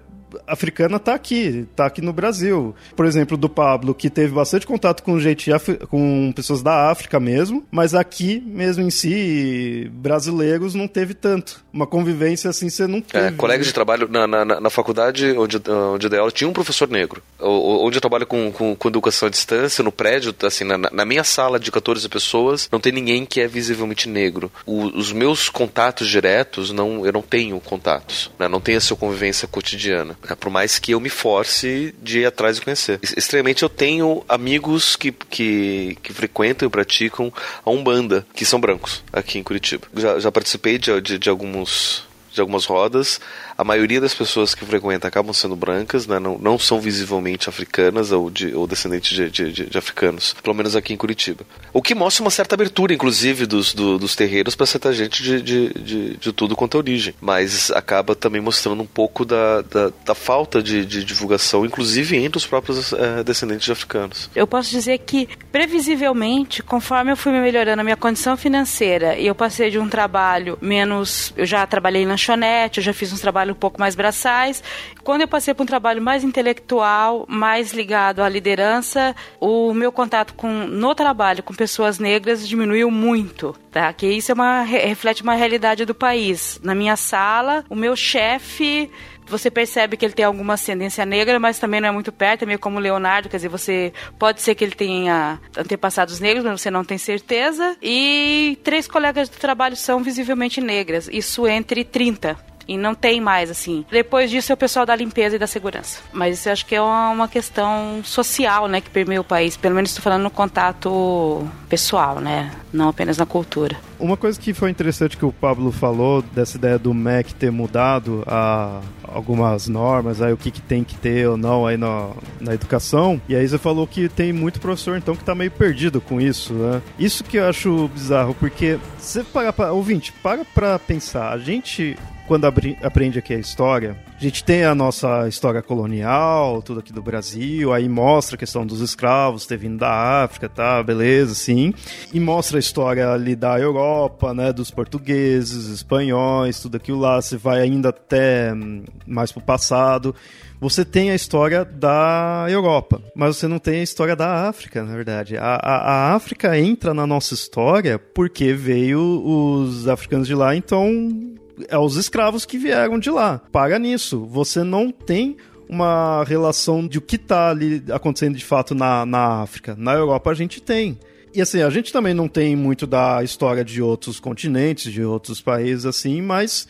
africana 0.47 0.97
está 0.97 1.13
aqui, 1.13 1.67
está 1.71 1.85
aqui 1.85 2.01
no 2.01 2.13
Brasil. 2.13 2.75
Por 2.95 3.05
exemplo, 3.05 3.37
do 3.37 3.49
Pablo, 3.49 3.93
que 3.93 4.09
teve 4.09 4.33
bastante 4.33 4.65
contato 4.65 5.03
com 5.03 5.19
gente 5.19 5.51
com 5.89 6.31
pessoas 6.35 6.61
da 6.61 6.89
África 6.89 7.19
mesmo, 7.19 7.65
mas 7.71 7.93
aqui 7.93 8.41
mesmo 8.45 8.83
em 8.83 8.89
si, 8.89 9.89
brasileiros 9.93 10.75
não 10.75 10.87
teve 10.87 11.13
tanto. 11.13 11.63
Uma 11.73 11.87
convivência 11.87 12.49
assim 12.49 12.69
você 12.69 12.87
não 12.87 13.01
teve. 13.01 13.27
É, 13.27 13.31
colega 13.31 13.63
de 13.63 13.73
trabalho 13.73 14.07
na, 14.09 14.27
na, 14.27 14.45
na 14.45 14.69
faculdade 14.69 15.31
onde, 15.37 15.57
onde 15.69 16.05
eu 16.05 16.09
dei 16.09 16.19
aula 16.19 16.31
tinha 16.31 16.49
um 16.49 16.53
professor 16.53 16.89
negro. 16.89 17.21
Onde 17.39 17.97
eu 17.97 18.01
trabalho 18.01 18.25
com, 18.25 18.51
com, 18.51 18.75
com 18.75 18.87
educação 18.87 19.27
à 19.27 19.29
distância, 19.29 19.83
no 19.83 19.91
prédio, 19.91 20.33
assim, 20.43 20.63
na, 20.63 20.77
na, 20.77 21.05
minha 21.05 21.23
sala 21.23 21.59
de 21.59 21.71
14 21.71 22.07
pessoas, 22.09 22.69
não 22.71 22.79
tem 22.79 22.91
ninguém 22.91 23.25
que 23.25 23.41
é 23.41 23.47
visivelmente 23.47 24.07
negro. 24.07 24.51
O, 24.65 24.85
os 24.97 25.11
meus 25.11 25.49
contatos 25.49 26.09
diretos, 26.09 26.71
não, 26.71 27.05
eu 27.05 27.11
não 27.11 27.21
tenho 27.21 27.59
contatos. 27.59 28.31
Né? 28.37 28.47
Não 28.47 28.61
tenho 28.61 28.77
essa 28.77 28.95
convivência 28.95 29.47
cotidiana. 29.47 30.17
É, 30.29 30.35
por 30.35 30.49
mais 30.49 30.77
que 30.79 30.91
eu 30.91 30.99
me 30.99 31.09
force 31.09 31.93
de 32.01 32.19
ir 32.19 32.25
atrás 32.25 32.57
e 32.57 32.61
conhecer. 32.61 32.99
Extremamente 33.01 33.63
eu 33.63 33.69
tenho 33.69 34.23
amigos 34.27 34.95
que, 34.95 35.11
que, 35.11 35.97
que 36.01 36.13
frequentam 36.13 36.67
e 36.67 36.71
praticam 36.71 37.33
a 37.65 37.69
Umbanda, 37.69 38.25
que 38.33 38.45
são 38.45 38.59
brancos, 38.59 39.03
aqui 39.11 39.39
em 39.39 39.43
Curitiba. 39.43 39.87
Já, 39.95 40.19
já 40.19 40.31
participei 40.31 40.77
de, 40.77 41.01
de, 41.01 41.17
de 41.17 41.29
alguns 41.29 42.09
de 42.33 42.39
algumas 42.39 42.65
rodas. 42.65 43.19
A 43.61 43.63
maioria 43.63 44.01
das 44.01 44.15
pessoas 44.15 44.55
que 44.55 44.65
frequentam 44.65 45.07
acabam 45.07 45.31
sendo 45.31 45.55
brancas, 45.55 46.07
né? 46.07 46.17
não, 46.17 46.35
não 46.39 46.57
são 46.57 46.81
visivelmente 46.81 47.47
africanas 47.47 48.11
ou, 48.11 48.27
de, 48.27 48.55
ou 48.55 48.65
descendentes 48.65 49.15
de, 49.15 49.29
de, 49.29 49.69
de, 49.69 49.77
africanos, 49.77 50.35
pelo 50.41 50.55
menos 50.55 50.75
aqui 50.75 50.93
em 50.93 50.97
Curitiba. 50.97 51.45
O 51.71 51.79
que 51.79 51.93
mostra 51.93 52.23
uma 52.23 52.31
certa 52.31 52.55
abertura, 52.55 52.91
inclusive, 52.91 53.45
dos, 53.45 53.71
do, 53.75 53.99
dos 53.99 54.15
terreiros 54.15 54.55
para 54.55 54.65
certa 54.65 54.91
gente 54.91 55.21
de, 55.21 55.41
de, 55.43 56.17
de, 56.17 56.33
tudo 56.33 56.55
quanto 56.55 56.75
é 56.75 56.79
origem, 56.79 57.13
mas 57.21 57.69
acaba 57.69 58.15
também 58.15 58.41
mostrando 58.41 58.81
um 58.81 58.85
pouco 58.87 59.23
da, 59.23 59.61
da, 59.61 59.91
da 60.03 60.15
falta 60.15 60.61
de, 60.63 60.83
de, 60.83 61.05
divulgação, 61.05 61.63
inclusive 61.63 62.17
entre 62.17 62.39
os 62.39 62.47
próprios 62.47 62.91
é, 62.93 63.23
descendentes 63.23 63.65
de 63.65 63.71
africanos. 63.71 64.27
Eu 64.35 64.47
posso 64.47 64.71
dizer 64.71 64.97
que, 64.97 65.29
previsivelmente, 65.51 66.63
conforme 66.63 67.11
eu 67.11 67.17
fui 67.17 67.31
melhorando 67.31 67.81
a 67.81 67.83
minha 67.83 67.97
condição 67.97 68.35
financeira 68.35 69.19
e 69.19 69.27
eu 69.27 69.35
passei 69.35 69.69
de 69.69 69.77
um 69.77 69.87
trabalho 69.87 70.57
menos. 70.59 71.31
Eu 71.37 71.45
já 71.45 71.65
trabalhei 71.67 72.01
em 72.01 72.07
lanchonete, 72.07 72.79
eu 72.79 72.83
já 72.83 72.93
fiz 72.93 73.13
uns 73.13 73.21
trabalhos 73.21 73.50
um 73.51 73.55
pouco 73.55 73.79
mais 73.79 73.95
braçais. 73.95 74.63
Quando 75.03 75.21
eu 75.21 75.27
passei 75.27 75.53
para 75.53 75.63
um 75.63 75.65
trabalho 75.65 76.01
mais 76.01 76.23
intelectual, 76.23 77.25
mais 77.27 77.73
ligado 77.73 78.21
à 78.21 78.29
liderança, 78.29 79.15
o 79.39 79.73
meu 79.73 79.91
contato 79.91 80.33
com, 80.33 80.65
no 80.67 80.93
trabalho 80.95 81.43
com 81.43 81.53
pessoas 81.53 81.99
negras 81.99 82.47
diminuiu 82.47 82.91
muito, 82.91 83.55
tá? 83.71 83.91
Que 83.93 84.07
isso 84.07 84.31
é 84.31 84.35
uma, 84.35 84.61
reflete 84.61 85.23
uma 85.23 85.33
realidade 85.33 85.85
do 85.85 85.95
país. 85.95 86.59
Na 86.63 86.75
minha 86.75 86.95
sala, 86.95 87.65
o 87.69 87.75
meu 87.75 87.95
chefe 87.95 88.89
você 89.31 89.49
percebe 89.49 89.95
que 89.95 90.05
ele 90.05 90.13
tem 90.13 90.25
alguma 90.25 90.53
ascendência 90.53 91.05
negra, 91.05 91.39
mas 91.39 91.57
também 91.57 91.79
não 91.79 91.87
é 91.87 91.91
muito 91.91 92.11
perto, 92.11 92.43
é 92.43 92.45
meio 92.45 92.59
como 92.59 92.79
Leonardo, 92.79 93.29
quer 93.29 93.37
dizer, 93.37 93.47
você 93.47 93.93
pode 94.19 94.41
ser 94.41 94.53
que 94.55 94.63
ele 94.63 94.75
tenha 94.75 95.39
antepassados 95.57 96.19
negros, 96.19 96.43
mas 96.43 96.61
você 96.61 96.69
não 96.69 96.83
tem 96.83 96.97
certeza. 96.97 97.77
E 97.81 98.59
três 98.63 98.87
colegas 98.87 99.29
do 99.29 99.37
trabalho 99.37 99.75
são 99.75 100.03
visivelmente 100.03 100.59
negras, 100.59 101.09
isso 101.11 101.47
entre 101.47 101.85
30. 101.85 102.50
E 102.67 102.77
não 102.77 102.95
tem 102.95 103.19
mais, 103.19 103.49
assim. 103.49 103.85
Depois 103.89 104.29
disso 104.29 104.51
é 104.51 104.55
o 104.55 104.57
pessoal 104.57 104.85
da 104.85 104.95
limpeza 104.95 105.35
e 105.35 105.39
da 105.39 105.47
segurança. 105.47 105.99
Mas 106.11 106.39
isso 106.39 106.49
acho 106.49 106.65
que 106.65 106.75
é 106.75 106.81
uma, 106.81 107.09
uma 107.09 107.27
questão 107.27 108.01
social, 108.03 108.67
né, 108.67 108.81
que 108.81 108.89
permeia 108.89 109.21
o 109.21 109.23
país. 109.23 109.57
Pelo 109.57 109.75
menos 109.75 109.91
estou 109.91 110.03
falando 110.03 110.23
no 110.23 110.31
contato 110.31 111.47
pessoal, 111.69 112.19
né? 112.19 112.51
Não 112.71 112.89
apenas 112.89 113.17
na 113.17 113.25
cultura. 113.25 113.77
Uma 113.99 114.17
coisa 114.17 114.39
que 114.39 114.53
foi 114.53 114.69
interessante 114.69 115.15
que 115.15 115.25
o 115.25 115.31
Pablo 115.31 115.71
falou, 115.71 116.21
dessa 116.21 116.57
ideia 116.57 116.79
do 116.79 116.93
MEC 116.93 117.35
ter 117.35 117.51
mudado 117.51 118.23
a 118.25 118.81
algumas 119.03 119.67
normas, 119.67 120.21
aí 120.21 120.33
o 120.33 120.37
que, 120.37 120.49
que 120.49 120.61
tem 120.61 120.83
que 120.83 120.95
ter 120.95 121.27
ou 121.27 121.37
não 121.37 121.67
aí 121.67 121.77
na, 121.77 122.09
na 122.39 122.53
educação. 122.53 123.21
E 123.27 123.35
aí 123.35 123.47
você 123.47 123.57
falou 123.57 123.85
que 123.85 124.09
tem 124.09 124.31
muito 124.33 124.59
professor, 124.59 124.97
então, 124.97 125.15
que 125.15 125.23
tá 125.23 125.35
meio 125.35 125.51
perdido 125.51 126.01
com 126.01 126.19
isso, 126.19 126.53
né? 126.53 126.81
Isso 126.97 127.23
que 127.23 127.37
eu 127.37 127.47
acho 127.47 127.89
bizarro, 127.89 128.33
porque 128.33 128.79
você 128.97 129.23
para 129.23 129.53
pra, 129.53 129.71
ouvinte, 129.71 130.13
para 130.23 130.45
pra 130.45 130.79
pensar, 130.79 131.31
a 131.31 131.37
gente 131.37 131.97
quando 132.31 132.45
aprende 132.45 133.19
aqui 133.19 133.33
a 133.33 133.37
história, 133.37 133.97
a 134.17 134.23
gente 134.23 134.41
tem 134.41 134.63
a 134.63 134.73
nossa 134.73 135.27
história 135.27 135.61
colonial, 135.61 136.61
tudo 136.61 136.79
aqui 136.79 136.93
do 136.93 137.01
Brasil, 137.01 137.73
aí 137.73 137.89
mostra 137.89 138.37
a 138.37 138.39
questão 138.39 138.65
dos 138.65 138.79
escravos 138.79 139.45
ter 139.45 139.57
vindo 139.57 139.79
da 139.79 140.23
África, 140.23 140.47
tá, 140.47 140.81
beleza, 140.81 141.35
sim. 141.35 141.73
E 142.13 142.21
mostra 142.21 142.57
a 142.57 142.61
história 142.61 143.11
ali 143.11 143.35
da 143.35 143.59
Europa, 143.59 144.33
né, 144.33 144.53
dos 144.53 144.71
portugueses, 144.71 145.67
espanhóis, 145.67 146.61
tudo 146.61 146.77
aquilo 146.77 146.99
lá, 146.99 147.21
você 147.21 147.35
vai 147.35 147.59
ainda 147.59 147.89
até 147.89 148.53
hum, 148.53 148.85
mais 149.05 149.33
pro 149.33 149.41
passado. 149.41 150.15
Você 150.61 150.85
tem 150.85 151.11
a 151.11 151.15
história 151.15 151.65
da 151.65 152.45
Europa, 152.47 153.01
mas 153.13 153.35
você 153.35 153.45
não 153.45 153.59
tem 153.59 153.81
a 153.81 153.83
história 153.83 154.15
da 154.15 154.47
África, 154.47 154.81
na 154.85 154.95
verdade. 154.95 155.35
A, 155.35 155.55
a, 155.55 155.75
a 156.11 156.15
África 156.15 156.57
entra 156.57 156.93
na 156.93 157.05
nossa 157.05 157.33
história 157.33 157.99
porque 157.99 158.53
veio 158.53 159.01
os 159.01 159.85
africanos 159.89 160.27
de 160.27 160.35
lá, 160.35 160.55
então 160.55 161.40
é 161.67 161.77
os 161.77 161.95
escravos 161.95 162.45
que 162.45 162.57
vieram 162.57 162.99
de 162.99 163.09
lá. 163.09 163.39
Paga 163.51 163.77
nisso. 163.79 164.25
Você 164.25 164.63
não 164.63 164.91
tem 164.91 165.37
uma 165.67 166.23
relação 166.25 166.85
de 166.85 166.97
o 166.97 167.01
que 167.01 167.15
está 167.15 167.49
ali 167.49 167.81
acontecendo 167.91 168.37
de 168.37 168.43
fato 168.43 168.75
na, 168.75 169.05
na 169.05 169.41
África. 169.41 169.75
Na 169.77 169.93
Europa 169.93 170.29
a 170.29 170.33
gente 170.33 170.61
tem. 170.61 170.99
E 171.33 171.41
assim, 171.41 171.61
a 171.61 171.69
gente 171.69 171.93
também 171.93 172.13
não 172.13 172.27
tem 172.27 172.57
muito 172.57 172.85
da 172.85 173.23
história 173.23 173.63
de 173.63 173.81
outros 173.81 174.19
continentes, 174.19 174.91
de 174.91 175.01
outros 175.01 175.39
países 175.39 175.85
assim, 175.85 176.21
mas 176.21 176.67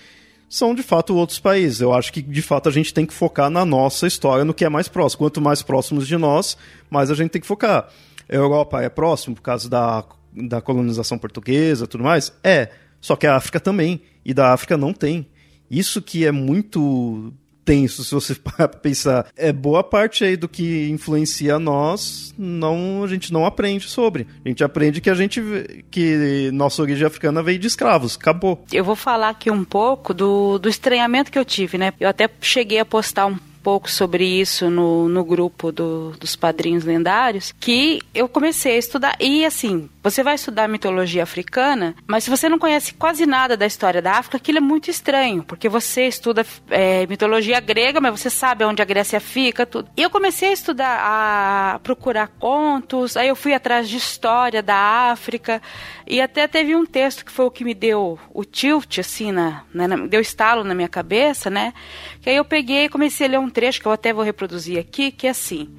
são 0.47 0.75
de 0.75 0.83
fato 0.83 1.15
outros 1.15 1.39
países. 1.39 1.81
Eu 1.81 1.93
acho 1.93 2.13
que 2.13 2.21
de 2.21 2.41
fato 2.43 2.69
a 2.69 2.71
gente 2.71 2.93
tem 2.93 3.05
que 3.05 3.13
focar 3.13 3.49
na 3.49 3.65
nossa 3.65 4.05
história, 4.05 4.45
no 4.45 4.53
que 4.53 4.63
é 4.63 4.69
mais 4.69 4.87
próximo. 4.87 5.19
Quanto 5.19 5.41
mais 5.41 5.63
próximos 5.63 6.05
de 6.05 6.15
nós, 6.15 6.55
mais 6.89 7.09
a 7.09 7.15
gente 7.15 7.31
tem 7.31 7.41
que 7.41 7.47
focar. 7.47 7.87
A 8.29 8.35
Europa 8.35 8.81
é 8.83 8.89
próximo 8.89 9.35
por 9.35 9.41
causa 9.41 9.67
da, 9.67 10.03
da 10.31 10.61
colonização 10.61 11.17
portuguesa 11.17 11.87
tudo 11.87 12.03
mais? 12.03 12.31
É. 12.43 12.69
Só 12.99 13.15
que 13.15 13.25
a 13.25 13.35
África 13.35 13.59
também. 13.59 14.01
E 14.25 14.33
da 14.33 14.53
África 14.53 14.77
não 14.77 14.93
tem. 14.93 15.27
Isso 15.69 16.01
que 16.01 16.25
é 16.25 16.31
muito 16.31 17.33
tenso, 17.63 18.03
se 18.03 18.13
você 18.13 18.35
pensar. 18.81 19.27
É 19.35 19.51
boa 19.53 19.83
parte 19.83 20.23
aí 20.23 20.35
do 20.35 20.49
que 20.49 20.89
influencia 20.89 21.57
nós, 21.59 22.33
não 22.37 23.03
a 23.03 23.07
gente 23.07 23.31
não 23.31 23.45
aprende 23.45 23.87
sobre. 23.87 24.27
A 24.43 24.49
gente 24.49 24.63
aprende 24.63 24.99
que 24.99 25.09
a 25.09 25.15
gente 25.15 25.41
que 25.89 26.49
nossa 26.51 26.81
origem 26.81 27.05
africana 27.05 27.41
veio 27.41 27.59
de 27.59 27.67
escravos, 27.67 28.17
acabou. 28.19 28.63
Eu 28.71 28.83
vou 28.83 28.95
falar 28.95 29.29
aqui 29.29 29.49
um 29.49 29.63
pouco 29.63 30.13
do, 30.13 30.57
do 30.57 30.69
estranhamento 30.69 31.31
que 31.31 31.39
eu 31.39 31.45
tive, 31.45 31.77
né? 31.77 31.93
Eu 31.99 32.09
até 32.09 32.29
cheguei 32.41 32.79
a 32.79 32.85
postar 32.85 33.27
um 33.27 33.37
pouco 33.63 33.89
sobre 33.89 34.25
isso 34.25 34.69
no, 34.69 35.07
no 35.07 35.23
grupo 35.23 35.71
do, 35.71 36.11
dos 36.19 36.35
padrinhos 36.35 36.83
lendários, 36.83 37.53
que 37.59 38.01
eu 38.13 38.27
comecei 38.27 38.75
a 38.75 38.79
estudar. 38.79 39.15
E 39.19 39.45
assim, 39.45 39.89
você 40.03 40.23
vai 40.23 40.35
estudar 40.35 40.67
mitologia 40.67 41.23
africana, 41.23 41.95
mas 42.07 42.23
se 42.23 42.29
você 42.29 42.49
não 42.49 42.57
conhece 42.57 42.93
quase 42.93 43.25
nada 43.25 43.55
da 43.55 43.65
história 43.65 44.01
da 44.01 44.13
África, 44.13 44.37
aquilo 44.37 44.57
é 44.57 44.61
muito 44.61 44.89
estranho, 44.89 45.43
porque 45.43 45.69
você 45.69 46.07
estuda 46.07 46.45
é, 46.69 47.05
mitologia 47.07 47.59
grega, 47.59 48.01
mas 48.01 48.19
você 48.19 48.29
sabe 48.29 48.65
onde 48.65 48.81
a 48.81 48.85
Grécia 48.85 49.19
fica, 49.19 49.65
tudo. 49.65 49.89
E 49.95 50.01
eu 50.01 50.09
comecei 50.09 50.49
a 50.49 50.53
estudar, 50.53 50.99
a 51.01 51.79
procurar 51.79 52.27
contos, 52.39 53.15
aí 53.15 53.27
eu 53.27 53.35
fui 53.35 53.53
atrás 53.53 53.87
de 53.87 53.97
história 53.97 54.63
da 54.63 55.11
África, 55.11 55.61
e 56.07 56.19
até 56.19 56.47
teve 56.47 56.75
um 56.75 56.85
texto 56.85 57.23
que 57.23 57.31
foi 57.31 57.45
o 57.45 57.51
que 57.51 57.63
me 57.63 57.73
deu 57.73 58.19
o 58.33 58.43
tilt, 58.43 58.99
assim, 58.99 59.31
na, 59.31 59.63
na, 59.73 59.95
deu 59.95 60.19
estalo 60.19 60.63
na 60.63 60.73
minha 60.73 60.89
cabeça, 60.89 61.49
né? 61.49 61.73
Que 62.21 62.29
aí 62.29 62.35
eu 62.35 62.43
peguei 62.43 62.85
e 62.85 62.89
comecei 62.89 63.27
a 63.27 63.29
ler 63.29 63.39
um 63.39 63.49
trecho 63.51 63.79
que 63.81 63.87
eu 63.87 63.91
até 63.91 64.11
vou 64.13 64.23
reproduzir 64.23 64.79
aqui, 64.79 65.11
que 65.11 65.27
é 65.27 65.29
assim. 65.29 65.69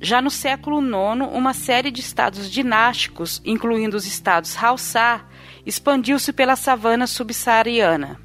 Já 0.00 0.20
no 0.20 0.30
século 0.30 0.80
IX, 0.80 1.28
uma 1.32 1.54
série 1.54 1.90
de 1.90 2.00
estados 2.00 2.50
dinásticos, 2.50 3.40
incluindo 3.44 3.96
os 3.96 4.06
estados 4.06 4.56
Hausa, 4.56 5.22
expandiu-se 5.64 6.32
pela 6.32 6.56
savana 6.56 7.06
subsaariana. 7.06 8.20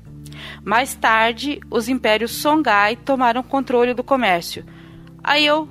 Mais 0.64 0.96
tarde, 0.96 1.60
os 1.70 1.88
impérios 1.88 2.32
Songhai 2.32 2.96
tomaram 2.96 3.44
controle 3.44 3.94
do 3.94 4.04
comércio. 4.04 4.66
Aí 5.24 5.46
eu 5.46 5.70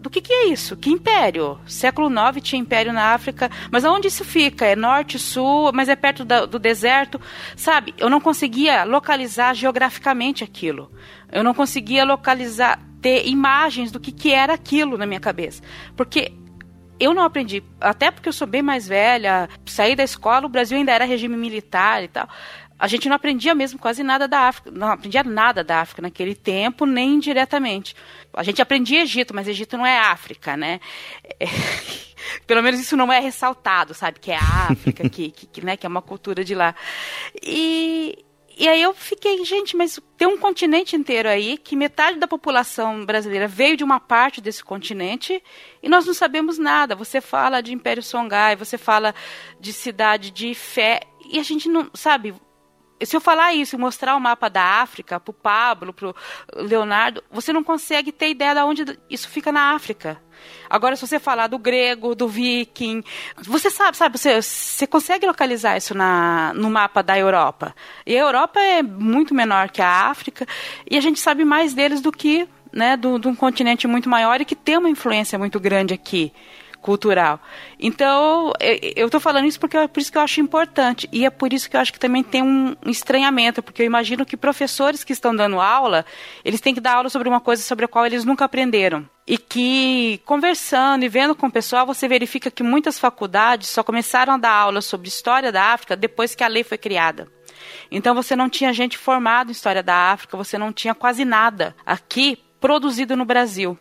do 0.00 0.08
que, 0.08 0.20
que 0.20 0.32
é 0.32 0.46
isso? 0.46 0.76
Que 0.76 0.90
império? 0.90 1.58
Século 1.66 2.08
IX 2.08 2.40
tinha 2.40 2.60
império 2.60 2.92
na 2.92 3.14
África, 3.14 3.50
mas 3.70 3.84
aonde 3.84 4.06
isso 4.06 4.24
fica? 4.24 4.64
É 4.64 4.76
norte, 4.76 5.18
sul, 5.18 5.72
mas 5.72 5.88
é 5.88 5.96
perto 5.96 6.24
da, 6.24 6.46
do 6.46 6.58
deserto? 6.58 7.20
Sabe, 7.56 7.92
eu 7.98 8.08
não 8.08 8.20
conseguia 8.20 8.84
localizar 8.84 9.54
geograficamente 9.54 10.44
aquilo. 10.44 10.90
Eu 11.32 11.42
não 11.42 11.52
conseguia 11.52 12.04
localizar, 12.04 12.80
ter 13.02 13.26
imagens 13.26 13.90
do 13.90 13.98
que, 13.98 14.12
que 14.12 14.32
era 14.32 14.54
aquilo 14.54 14.96
na 14.96 15.04
minha 15.04 15.20
cabeça. 15.20 15.62
Porque 15.96 16.32
eu 17.00 17.12
não 17.12 17.24
aprendi, 17.24 17.62
até 17.80 18.10
porque 18.10 18.28
eu 18.28 18.32
sou 18.32 18.46
bem 18.46 18.62
mais 18.62 18.86
velha, 18.86 19.48
saí 19.66 19.96
da 19.96 20.04
escola, 20.04 20.46
o 20.46 20.48
Brasil 20.48 20.78
ainda 20.78 20.92
era 20.92 21.04
regime 21.04 21.36
militar 21.36 22.04
e 22.04 22.08
tal 22.08 22.28
a 22.78 22.86
gente 22.86 23.08
não 23.08 23.16
aprendia 23.16 23.54
mesmo 23.54 23.78
quase 23.78 24.02
nada 24.04 24.28
da 24.28 24.42
África, 24.42 24.70
não 24.70 24.88
aprendia 24.88 25.24
nada 25.24 25.64
da 25.64 25.80
África 25.80 26.00
naquele 26.00 26.34
tempo, 26.34 26.86
nem 26.86 27.14
indiretamente. 27.14 27.94
A 28.32 28.42
gente 28.44 28.62
aprendia 28.62 29.02
Egito, 29.02 29.34
mas 29.34 29.48
Egito 29.48 29.76
não 29.76 29.84
é 29.84 29.98
África, 29.98 30.56
né? 30.56 30.78
É, 31.40 31.46
pelo 32.46 32.62
menos 32.62 32.78
isso 32.78 32.96
não 32.96 33.12
é 33.12 33.18
ressaltado, 33.18 33.94
sabe? 33.94 34.20
Que 34.20 34.30
é 34.30 34.36
África, 34.36 35.08
que, 35.08 35.30
que, 35.30 35.64
né, 35.64 35.76
que 35.76 35.86
é 35.86 35.88
uma 35.88 36.02
cultura 36.02 36.44
de 36.44 36.54
lá. 36.54 36.72
E, 37.42 38.24
e 38.56 38.68
aí 38.68 38.80
eu 38.80 38.94
fiquei, 38.94 39.44
gente, 39.44 39.76
mas 39.76 39.98
tem 40.16 40.28
um 40.28 40.38
continente 40.38 40.94
inteiro 40.94 41.28
aí 41.28 41.58
que 41.58 41.74
metade 41.74 42.18
da 42.18 42.28
população 42.28 43.04
brasileira 43.04 43.48
veio 43.48 43.76
de 43.76 43.82
uma 43.82 43.98
parte 43.98 44.40
desse 44.40 44.62
continente 44.62 45.42
e 45.82 45.88
nós 45.88 46.06
não 46.06 46.14
sabemos 46.14 46.58
nada. 46.58 46.94
Você 46.94 47.20
fala 47.20 47.60
de 47.60 47.72
Império 47.72 48.04
Songhai, 48.04 48.54
você 48.54 48.78
fala 48.78 49.12
de 49.58 49.72
cidade 49.72 50.30
de 50.30 50.54
fé 50.54 51.00
e 51.28 51.40
a 51.40 51.42
gente 51.42 51.68
não, 51.68 51.90
sabe, 51.92 52.34
se 53.04 53.16
eu 53.16 53.20
falar 53.20 53.54
isso 53.54 53.78
mostrar 53.78 54.16
o 54.16 54.20
mapa 54.20 54.48
da 54.48 54.62
África 54.62 55.20
para 55.20 55.30
o 55.30 55.34
Pablo, 55.34 55.92
para 55.92 56.08
o 56.08 56.14
Leonardo, 56.56 57.22
você 57.30 57.52
não 57.52 57.62
consegue 57.62 58.12
ter 58.12 58.30
ideia 58.30 58.54
de 58.54 58.60
onde 58.60 58.98
isso 59.08 59.28
fica 59.28 59.52
na 59.52 59.74
África. 59.74 60.20
Agora, 60.70 60.94
se 60.96 61.06
você 61.06 61.18
falar 61.18 61.48
do 61.48 61.58
grego, 61.58 62.14
do 62.14 62.28
viking, 62.28 63.02
você 63.36 63.70
sabe, 63.70 63.96
sabe, 63.96 64.18
você, 64.18 64.40
você 64.40 64.86
consegue 64.86 65.26
localizar 65.26 65.76
isso 65.76 65.94
na, 65.94 66.52
no 66.54 66.70
mapa 66.70 67.02
da 67.02 67.18
Europa. 67.18 67.74
E 68.06 68.16
a 68.16 68.20
Europa 68.20 68.60
é 68.60 68.82
muito 68.82 69.34
menor 69.34 69.70
que 69.70 69.82
a 69.82 70.08
África, 70.08 70.46
e 70.88 70.96
a 70.96 71.00
gente 71.00 71.18
sabe 71.18 71.44
mais 71.44 71.74
deles 71.74 72.00
do 72.00 72.12
que 72.12 72.48
né, 72.72 72.96
de 72.96 73.06
um 73.06 73.34
continente 73.34 73.86
muito 73.86 74.08
maior 74.08 74.40
e 74.40 74.44
que 74.44 74.54
tem 74.54 74.76
uma 74.76 74.90
influência 74.90 75.38
muito 75.38 75.58
grande 75.58 75.94
aqui 75.94 76.32
cultural. 76.80 77.40
Então, 77.78 78.52
eu 78.96 79.06
estou 79.06 79.20
falando 79.20 79.46
isso 79.46 79.58
porque 79.60 79.76
é 79.76 79.88
por 79.88 80.00
isso 80.00 80.10
que 80.10 80.18
eu 80.18 80.22
acho 80.22 80.40
importante. 80.40 81.08
E 81.12 81.24
é 81.24 81.30
por 81.30 81.52
isso 81.52 81.68
que 81.68 81.76
eu 81.76 81.80
acho 81.80 81.92
que 81.92 81.98
também 81.98 82.22
tem 82.22 82.42
um 82.42 82.74
estranhamento, 82.86 83.62
porque 83.62 83.82
eu 83.82 83.86
imagino 83.86 84.24
que 84.24 84.36
professores 84.36 85.04
que 85.04 85.12
estão 85.12 85.34
dando 85.34 85.60
aula, 85.60 86.04
eles 86.44 86.60
têm 86.60 86.74
que 86.74 86.80
dar 86.80 86.94
aula 86.94 87.08
sobre 87.08 87.28
uma 87.28 87.40
coisa 87.40 87.62
sobre 87.62 87.84
a 87.84 87.88
qual 87.88 88.06
eles 88.06 88.24
nunca 88.24 88.44
aprenderam. 88.44 89.08
E 89.26 89.36
que, 89.36 90.20
conversando 90.24 91.04
e 91.04 91.08
vendo 91.08 91.34
com 91.34 91.46
o 91.46 91.52
pessoal, 91.52 91.86
você 91.86 92.08
verifica 92.08 92.50
que 92.50 92.62
muitas 92.62 92.98
faculdades 92.98 93.68
só 93.68 93.82
começaram 93.82 94.34
a 94.34 94.38
dar 94.38 94.52
aula 94.52 94.80
sobre 94.80 95.08
história 95.08 95.52
da 95.52 95.64
África 95.64 95.94
depois 95.94 96.34
que 96.34 96.42
a 96.42 96.48
lei 96.48 96.64
foi 96.64 96.78
criada. 96.78 97.28
Então 97.90 98.14
você 98.14 98.34
não 98.34 98.48
tinha 98.48 98.72
gente 98.72 98.96
formada 98.96 99.50
em 99.50 99.52
história 99.52 99.82
da 99.82 100.12
África, 100.12 100.36
você 100.36 100.56
não 100.56 100.72
tinha 100.72 100.94
quase 100.94 101.24
nada 101.24 101.74
aqui 101.84 102.38
produzido 102.60 103.16
no 103.16 103.24
Brasil 103.24 103.78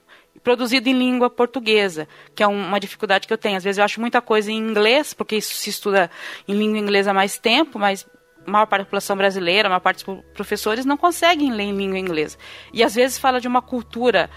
produzido 0.48 0.88
em 0.88 0.98
língua 0.98 1.30
portuguesa, 1.30 2.08
que 2.34 2.42
é 2.42 2.48
uma 2.48 2.80
dificuldade 2.80 3.28
que 3.28 3.34
eu 3.34 3.38
tenho. 3.38 3.58
Às 3.58 3.66
vezes 3.66 3.80
eu 3.80 3.84
acho 3.84 4.00
muita 4.00 4.22
coisa 4.22 4.50
em 4.50 4.58
inglês, 4.58 5.14
porque 5.14 5.36
isso 5.36 5.54
se 5.54 5.70
estuda 5.70 6.10
em 6.48 6.54
língua 6.54 6.78
inglesa 6.78 7.12
há 7.12 7.14
mais 7.14 7.38
tempo, 7.38 7.78
mas 7.78 8.08
a 8.46 8.50
maior 8.50 8.66
parte 8.66 8.84
da 8.84 8.86
população 8.86 9.18
brasileira, 9.18 9.68
a 9.68 9.70
maior 9.70 9.82
parte 9.82 10.06
dos 10.06 10.24
professores 10.34 10.86
não 10.86 10.96
conseguem 10.96 11.52
ler 11.52 11.64
em 11.64 11.76
língua 11.76 12.00
inglesa. 12.00 12.38
E 12.72 12.82
às 12.82 12.96
vezes 12.96 13.18
fala 13.18 13.42
de 13.42 13.48
uma 13.50 13.62
cultura 13.62 14.30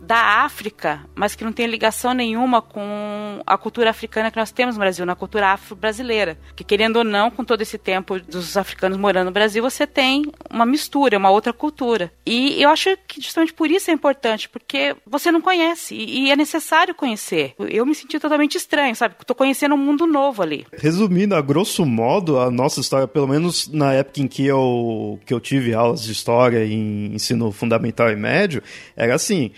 da 0.00 0.44
África, 0.44 1.00
mas 1.14 1.34
que 1.34 1.44
não 1.44 1.52
tem 1.52 1.66
ligação 1.66 2.12
nenhuma 2.12 2.60
com 2.62 3.40
a 3.46 3.58
cultura 3.58 3.90
africana 3.90 4.30
que 4.30 4.38
nós 4.38 4.50
temos 4.50 4.76
no 4.76 4.80
Brasil, 4.80 5.06
na 5.06 5.14
cultura 5.14 5.48
afro-brasileira. 5.48 6.38
Que 6.54 6.64
querendo 6.64 6.96
ou 6.96 7.04
não, 7.04 7.30
com 7.30 7.44
todo 7.44 7.62
esse 7.62 7.78
tempo 7.78 8.20
dos 8.20 8.56
africanos 8.56 8.98
morando 8.98 9.26
no 9.26 9.32
Brasil, 9.32 9.62
você 9.62 9.86
tem 9.86 10.24
uma 10.50 10.66
mistura, 10.66 11.18
uma 11.18 11.30
outra 11.30 11.52
cultura. 11.52 12.12
E 12.24 12.62
eu 12.62 12.68
acho 12.68 12.96
que 13.06 13.20
justamente 13.20 13.52
por 13.52 13.70
isso 13.70 13.90
é 13.90 13.94
importante, 13.94 14.48
porque 14.48 14.96
você 15.06 15.30
não 15.30 15.40
conhece 15.40 15.94
e 15.94 16.30
é 16.30 16.36
necessário 16.36 16.94
conhecer. 16.94 17.54
Eu 17.58 17.86
me 17.86 17.94
senti 17.94 18.18
totalmente 18.18 18.56
estranho, 18.56 18.94
sabe? 18.94 19.14
Estou 19.20 19.36
conhecendo 19.36 19.74
um 19.74 19.78
mundo 19.78 20.06
novo 20.06 20.42
ali. 20.42 20.66
Resumindo, 20.72 21.34
a 21.34 21.40
grosso 21.40 21.84
modo, 21.84 22.38
a 22.38 22.50
nossa 22.50 22.80
história, 22.80 23.08
pelo 23.08 23.26
menos 23.26 23.68
na 23.68 23.92
época 23.92 24.20
em 24.20 24.28
que 24.28 24.46
eu, 24.46 25.18
que 25.24 25.32
eu 25.32 25.40
tive 25.40 25.74
aulas 25.74 26.02
de 26.02 26.12
história 26.12 26.64
em 26.64 27.14
ensino 27.14 27.50
fundamental 27.50 28.10
e 28.10 28.16
médio, 28.16 28.62
era 28.96 29.14
assim. 29.14 29.52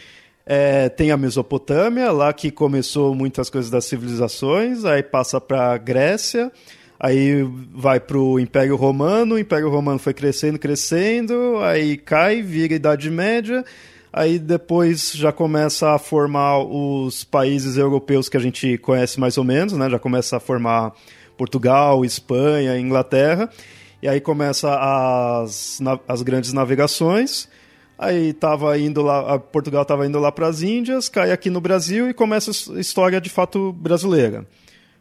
É, 0.51 0.89
tem 0.89 1.11
a 1.11 1.17
Mesopotâmia, 1.19 2.11
lá 2.11 2.33
que 2.33 2.51
começou 2.51 3.15
muitas 3.15 3.51
coisas 3.51 3.71
das 3.71 3.85
civilizações, 3.85 4.83
aí 4.83 5.03
passa 5.03 5.39
para 5.39 5.77
Grécia, 5.77 6.51
aí 6.99 7.47
vai 7.71 8.01
para 8.01 8.17
o 8.17 8.41
Império 8.41 8.75
Romano, 8.75 9.35
o 9.35 9.39
Império 9.39 9.69
Romano 9.69 9.99
foi 9.99 10.15
crescendo, 10.15 10.59
crescendo, 10.59 11.59
aí 11.59 11.99
cai, 11.99 12.41
vira 12.41 12.73
Idade 12.73 13.11
Média, 13.11 13.63
aí 14.11 14.39
depois 14.39 15.13
já 15.13 15.31
começa 15.31 15.91
a 15.91 15.99
formar 15.99 16.61
os 16.61 17.25
países 17.25 17.77
europeus 17.77 18.31
que 18.31 18.39
a 18.39 18.41
gente 18.41 18.79
conhece 18.79 19.21
mais 19.21 19.37
ou 19.37 19.45
menos, 19.45 19.75
né? 19.75 19.91
já 19.91 19.99
começa 19.99 20.39
a 20.39 20.41
formar 20.41 20.95
Portugal, 21.37 22.07
Espanha, 22.07 22.81
Inglaterra, 22.81 23.51
e 24.03 24.09
aí 24.09 24.19
começa 24.19 24.75
as, 24.75 25.79
as 26.09 26.23
grandes 26.23 26.55
navegações, 26.55 27.51
Aí 27.99 28.33
tava 28.33 28.79
indo 28.79 29.03
lá, 29.03 29.39
Portugal 29.41 29.83
estava 29.83 30.07
indo 30.07 30.21
lá 30.21 30.31
para 30.31 30.47
as 30.47 30.63
Índias, 30.63 31.09
cai 31.09 31.33
aqui 31.33 31.51
no 31.51 31.61
Brasil 31.61 32.09
e 32.09 32.15
começa 32.15 32.53
a 32.73 32.81
história 32.81 33.21
de 33.21 33.29
fato 33.29 33.73
brasileira. 33.73 34.47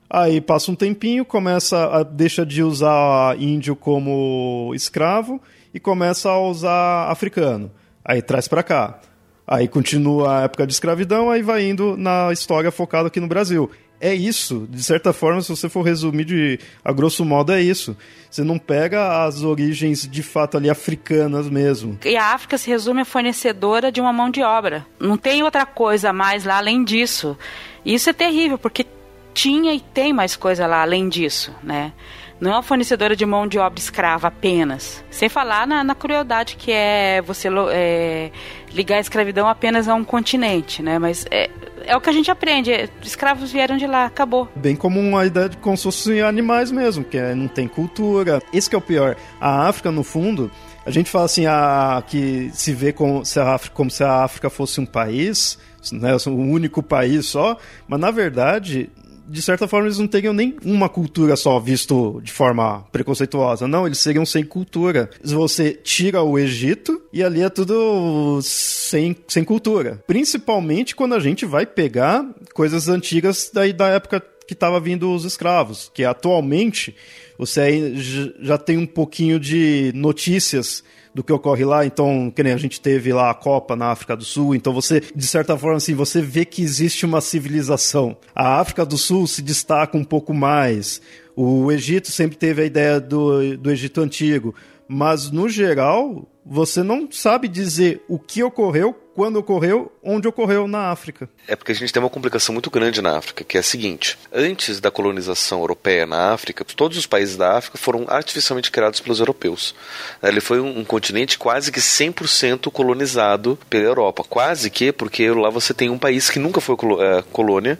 Aí 0.09 0.41
passa 0.41 0.71
um 0.71 0.75
tempinho, 0.75 1.23
começa 1.23 1.77
a, 1.85 2.01
deixa 2.01 2.45
de 2.45 2.63
usar 2.63 3.39
índio 3.39 3.75
como 3.75 4.71
escravo 4.73 5.39
e 5.73 5.79
começa 5.79 6.29
a 6.29 6.39
usar 6.39 7.11
africano. 7.11 7.69
Aí 8.03 8.21
traz 8.21 8.47
para 8.47 8.63
cá. 8.63 8.99
Aí 9.45 9.67
continua 9.67 10.39
a 10.39 10.41
época 10.43 10.65
de 10.65 10.73
escravidão, 10.73 11.29
aí 11.29 11.41
vai 11.41 11.69
indo 11.69 11.95
na 11.95 12.31
história 12.33 12.71
focada 12.71 13.07
aqui 13.07 13.19
no 13.19 13.27
Brasil 13.27 13.69
é 13.99 14.13
isso. 14.13 14.67
De 14.69 14.81
certa 14.83 15.11
forma, 15.13 15.41
se 15.41 15.49
você 15.49 15.67
for 15.67 15.81
resumir 15.81 16.25
de 16.25 16.59
a 16.83 16.91
grosso 16.91 17.25
modo, 17.25 17.51
é 17.51 17.61
isso. 17.61 17.97
Você 18.29 18.43
não 18.43 18.59
pega 18.59 19.23
as 19.25 19.43
origens 19.43 20.07
de 20.07 20.21
fato 20.21 20.57
ali 20.57 20.69
africanas 20.69 21.49
mesmo. 21.49 21.97
E 22.05 22.15
a 22.15 22.33
África 22.33 22.57
se 22.57 22.69
resume 22.69 23.01
a 23.01 23.05
fornecedora 23.05 23.91
de 23.91 23.99
uma 24.01 24.13
mão 24.13 24.29
de 24.29 24.41
obra. 24.41 24.85
Não 24.99 25.17
tem 25.17 25.43
outra 25.43 25.65
coisa 25.65 26.13
mais 26.13 26.43
lá 26.43 26.57
além 26.57 26.83
disso. 26.83 27.37
Isso 27.85 28.09
é 28.09 28.13
terrível, 28.13 28.57
porque 28.57 28.85
tinha 29.33 29.73
e 29.73 29.79
tem 29.79 30.13
mais 30.13 30.35
coisa 30.35 30.67
lá 30.67 30.81
além 30.81 31.07
disso, 31.07 31.53
né? 31.63 31.93
Não 32.39 32.51
é 32.51 32.55
uma 32.55 32.63
fornecedora 32.63 33.15
de 33.15 33.25
mão 33.25 33.47
de 33.47 33.57
obra 33.57 33.79
escrava 33.79 34.27
apenas. 34.27 35.03
Sem 35.09 35.27
falar 35.27 35.65
na, 35.65 35.83
na 35.83 35.95
crueldade 35.95 36.55
que 36.55 36.71
é 36.71 37.21
você 37.21 37.47
é, 37.71 38.31
ligar 38.71 38.97
a 38.97 38.99
escravidão 38.99 39.47
apenas 39.47 39.87
a 39.87 39.95
um 39.95 40.03
continente, 40.03 40.83
né? 40.83 40.99
Mas 40.99 41.25
é, 41.31 41.49
é 41.87 41.95
o 41.95 42.01
que 42.01 42.09
a 42.09 42.13
gente 42.13 42.29
aprende. 42.29 42.71
É, 42.71 42.89
escravos 43.01 43.51
vieram 43.51 43.77
de 43.77 43.87
lá, 43.87 44.05
acabou. 44.05 44.47
Bem 44.55 44.75
como 44.75 44.99
uma 44.99 45.25
ideia 45.25 45.49
de 45.49 45.57
como 45.57 45.75
se 45.77 45.83
fossem 45.83 46.21
animais 46.21 46.71
mesmo, 46.71 47.03
que 47.03 47.17
é, 47.17 47.33
não 47.33 47.47
tem 47.47 47.67
cultura. 47.67 48.41
Esse 48.53 48.69
que 48.69 48.75
é 48.75 48.77
o 48.77 48.81
pior. 48.81 49.15
A 49.39 49.67
África, 49.67 49.91
no 49.91 50.03
fundo, 50.03 50.51
a 50.85 50.91
gente 50.91 51.09
fala 51.09 51.25
assim, 51.25 51.45
a, 51.45 52.03
que 52.05 52.51
se 52.53 52.73
vê 52.73 52.91
como 52.91 53.25
se, 53.25 53.39
a 53.39 53.53
África, 53.53 53.75
como 53.75 53.89
se 53.89 54.03
a 54.03 54.23
África 54.23 54.49
fosse 54.49 54.79
um 54.79 54.85
país, 54.85 55.57
né, 55.91 56.15
um 56.27 56.51
único 56.51 56.83
país 56.83 57.25
só, 57.25 57.57
mas 57.87 57.99
na 57.99 58.11
verdade 58.11 58.89
de 59.27 59.41
certa 59.41 59.67
forma, 59.67 59.87
eles 59.87 59.99
não 59.99 60.07
teriam 60.07 60.33
nem 60.33 60.55
uma 60.63 60.87
cultura 60.87 61.35
só, 61.35 61.59
visto 61.59 62.21
de 62.23 62.31
forma 62.31 62.85
preconceituosa. 62.91 63.67
Não, 63.67 63.85
eles 63.85 63.99
seriam 63.99 64.25
sem 64.25 64.43
cultura. 64.43 65.09
Você 65.23 65.71
tira 65.71 66.23
o 66.23 66.39
Egito 66.39 67.01
e 67.11 67.23
ali 67.23 67.41
é 67.41 67.49
tudo 67.49 68.39
sem, 68.41 69.15
sem 69.27 69.43
cultura. 69.43 70.03
Principalmente 70.07 70.95
quando 70.95 71.15
a 71.15 71.19
gente 71.19 71.45
vai 71.45 71.65
pegar 71.65 72.25
coisas 72.53 72.87
antigas 72.87 73.51
daí 73.53 73.73
da 73.73 73.87
época 73.87 74.23
que 74.47 74.53
estava 74.53 74.79
vindo 74.79 75.13
os 75.13 75.25
escravos, 75.25 75.91
que 75.93 76.05
atualmente 76.05 76.95
você 77.37 77.93
já 78.39 78.57
tem 78.57 78.77
um 78.77 78.85
pouquinho 78.85 79.39
de 79.39 79.91
notícias 79.93 80.83
do 81.17 81.23
que 81.23 81.33
ocorre 81.33 81.65
lá. 81.65 81.83
Então, 81.83 82.31
que 82.33 82.43
nem 82.43 82.53
a 82.53 82.57
gente 82.57 82.79
teve 82.79 83.11
lá 83.11 83.31
a 83.31 83.33
Copa 83.33 83.75
na 83.75 83.87
África 83.87 84.15
do 84.15 84.23
Sul. 84.23 84.53
Então, 84.53 84.71
você, 84.71 85.01
de 85.15 85.25
certa 85.25 85.57
forma, 85.57 85.77
assim, 85.77 85.95
você 85.95 86.21
vê 86.21 86.45
que 86.45 86.61
existe 86.61 87.07
uma 87.07 87.21
civilização. 87.21 88.15
A 88.35 88.59
África 88.59 88.85
do 88.85 88.99
Sul 88.99 89.25
se 89.25 89.41
destaca 89.41 89.97
um 89.97 90.03
pouco 90.03 90.31
mais. 90.31 91.01
O 91.35 91.71
Egito 91.71 92.11
sempre 92.11 92.37
teve 92.37 92.61
a 92.61 92.65
ideia 92.65 92.99
do, 92.99 93.57
do 93.57 93.71
Egito 93.71 93.99
Antigo. 93.99 94.53
Mas, 94.87 95.31
no 95.31 95.49
geral, 95.49 96.29
você 96.45 96.83
não 96.83 97.09
sabe 97.11 97.47
dizer 97.47 97.99
o 98.07 98.19
que 98.19 98.43
ocorreu, 98.43 98.95
quando 99.17 99.37
ocorreu, 99.37 99.91
onde 100.03 100.27
ocorreu 100.27 100.67
na 100.67 100.91
África. 100.91 101.27
É 101.47 101.55
porque 101.55 101.71
a 101.71 101.75
gente 101.75 101.91
tem 101.91 101.99
uma 101.99 102.07
complicação 102.07 102.53
muito 102.53 102.69
grande 102.69 103.01
na 103.01 103.17
África, 103.17 103.43
que 103.43 103.57
é 103.57 103.61
a 103.61 103.63
seguinte: 103.63 104.15
antes 104.31 104.79
da 104.79 104.91
colonização 104.91 105.61
europeia 105.61 106.05
na 106.05 106.33
África, 106.33 106.63
todos 106.63 106.99
os 106.99 107.07
países 107.07 107.35
da 107.35 107.57
África 107.57 107.79
foram 107.79 108.05
artificialmente 108.07 108.69
criados 108.69 108.99
pelos 108.99 109.19
europeus. 109.19 109.73
Ele 110.21 110.39
foi 110.39 110.59
um, 110.59 110.81
um 110.81 110.85
continente 110.85 111.39
quase 111.39 111.71
que 111.71 111.79
100% 111.79 112.71
colonizado 112.71 113.57
pela 113.67 113.85
Europa. 113.85 114.23
Quase 114.23 114.69
que, 114.69 114.91
porque 114.91 115.27
lá 115.31 115.49
você 115.49 115.73
tem 115.73 115.89
um 115.89 115.97
país 115.97 116.29
que 116.29 116.37
nunca 116.37 116.61
foi 116.61 116.75
é, 116.75 117.23
colônia, 117.31 117.79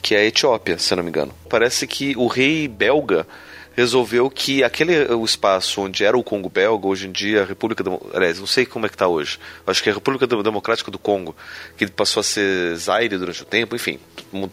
que 0.00 0.14
é 0.14 0.18
a 0.18 0.24
Etiópia, 0.24 0.78
se 0.78 0.94
não 0.94 1.02
me 1.02 1.08
engano. 1.08 1.34
Parece 1.48 1.88
que 1.88 2.16
o 2.16 2.28
rei 2.28 2.68
belga 2.68 3.26
resolveu 3.76 4.30
que 4.30 4.64
aquele 4.64 5.12
o 5.12 5.24
espaço 5.24 5.82
onde 5.82 6.02
era 6.02 6.16
o 6.16 6.24
Congo 6.24 6.48
belga, 6.48 6.86
hoje 6.86 7.06
em 7.06 7.12
dia 7.12 7.42
a 7.42 7.44
República, 7.44 7.84
aliás, 8.14 8.40
não 8.40 8.46
sei 8.46 8.64
como 8.64 8.86
é 8.86 8.88
que 8.88 8.94
está 8.94 9.06
hoje, 9.06 9.38
acho 9.66 9.82
que 9.82 9.90
é 9.90 9.92
a 9.92 9.94
República 9.94 10.26
Democrática 10.26 10.90
do 10.90 10.98
Congo, 10.98 11.36
que 11.76 11.86
passou 11.88 12.22
a 12.22 12.24
ser 12.24 12.74
Zaire 12.76 13.18
durante 13.18 13.42
o 13.42 13.44
tempo, 13.44 13.76
enfim, 13.76 14.00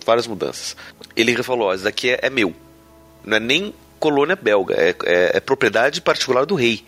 várias 0.06 0.28
mudanças. 0.28 0.76
Ele 1.16 1.42
falou, 1.42 1.70
ó, 1.70 1.74
isso 1.74 1.86
daqui 1.86 2.10
é, 2.10 2.20
é 2.24 2.30
meu, 2.30 2.54
não 3.24 3.38
é 3.38 3.40
nem 3.40 3.74
colônia 3.98 4.36
belga, 4.36 4.76
é, 4.76 4.90
é, 5.06 5.38
é 5.38 5.40
propriedade 5.40 6.02
particular 6.02 6.46
do 6.46 6.56
rei. 6.56 6.84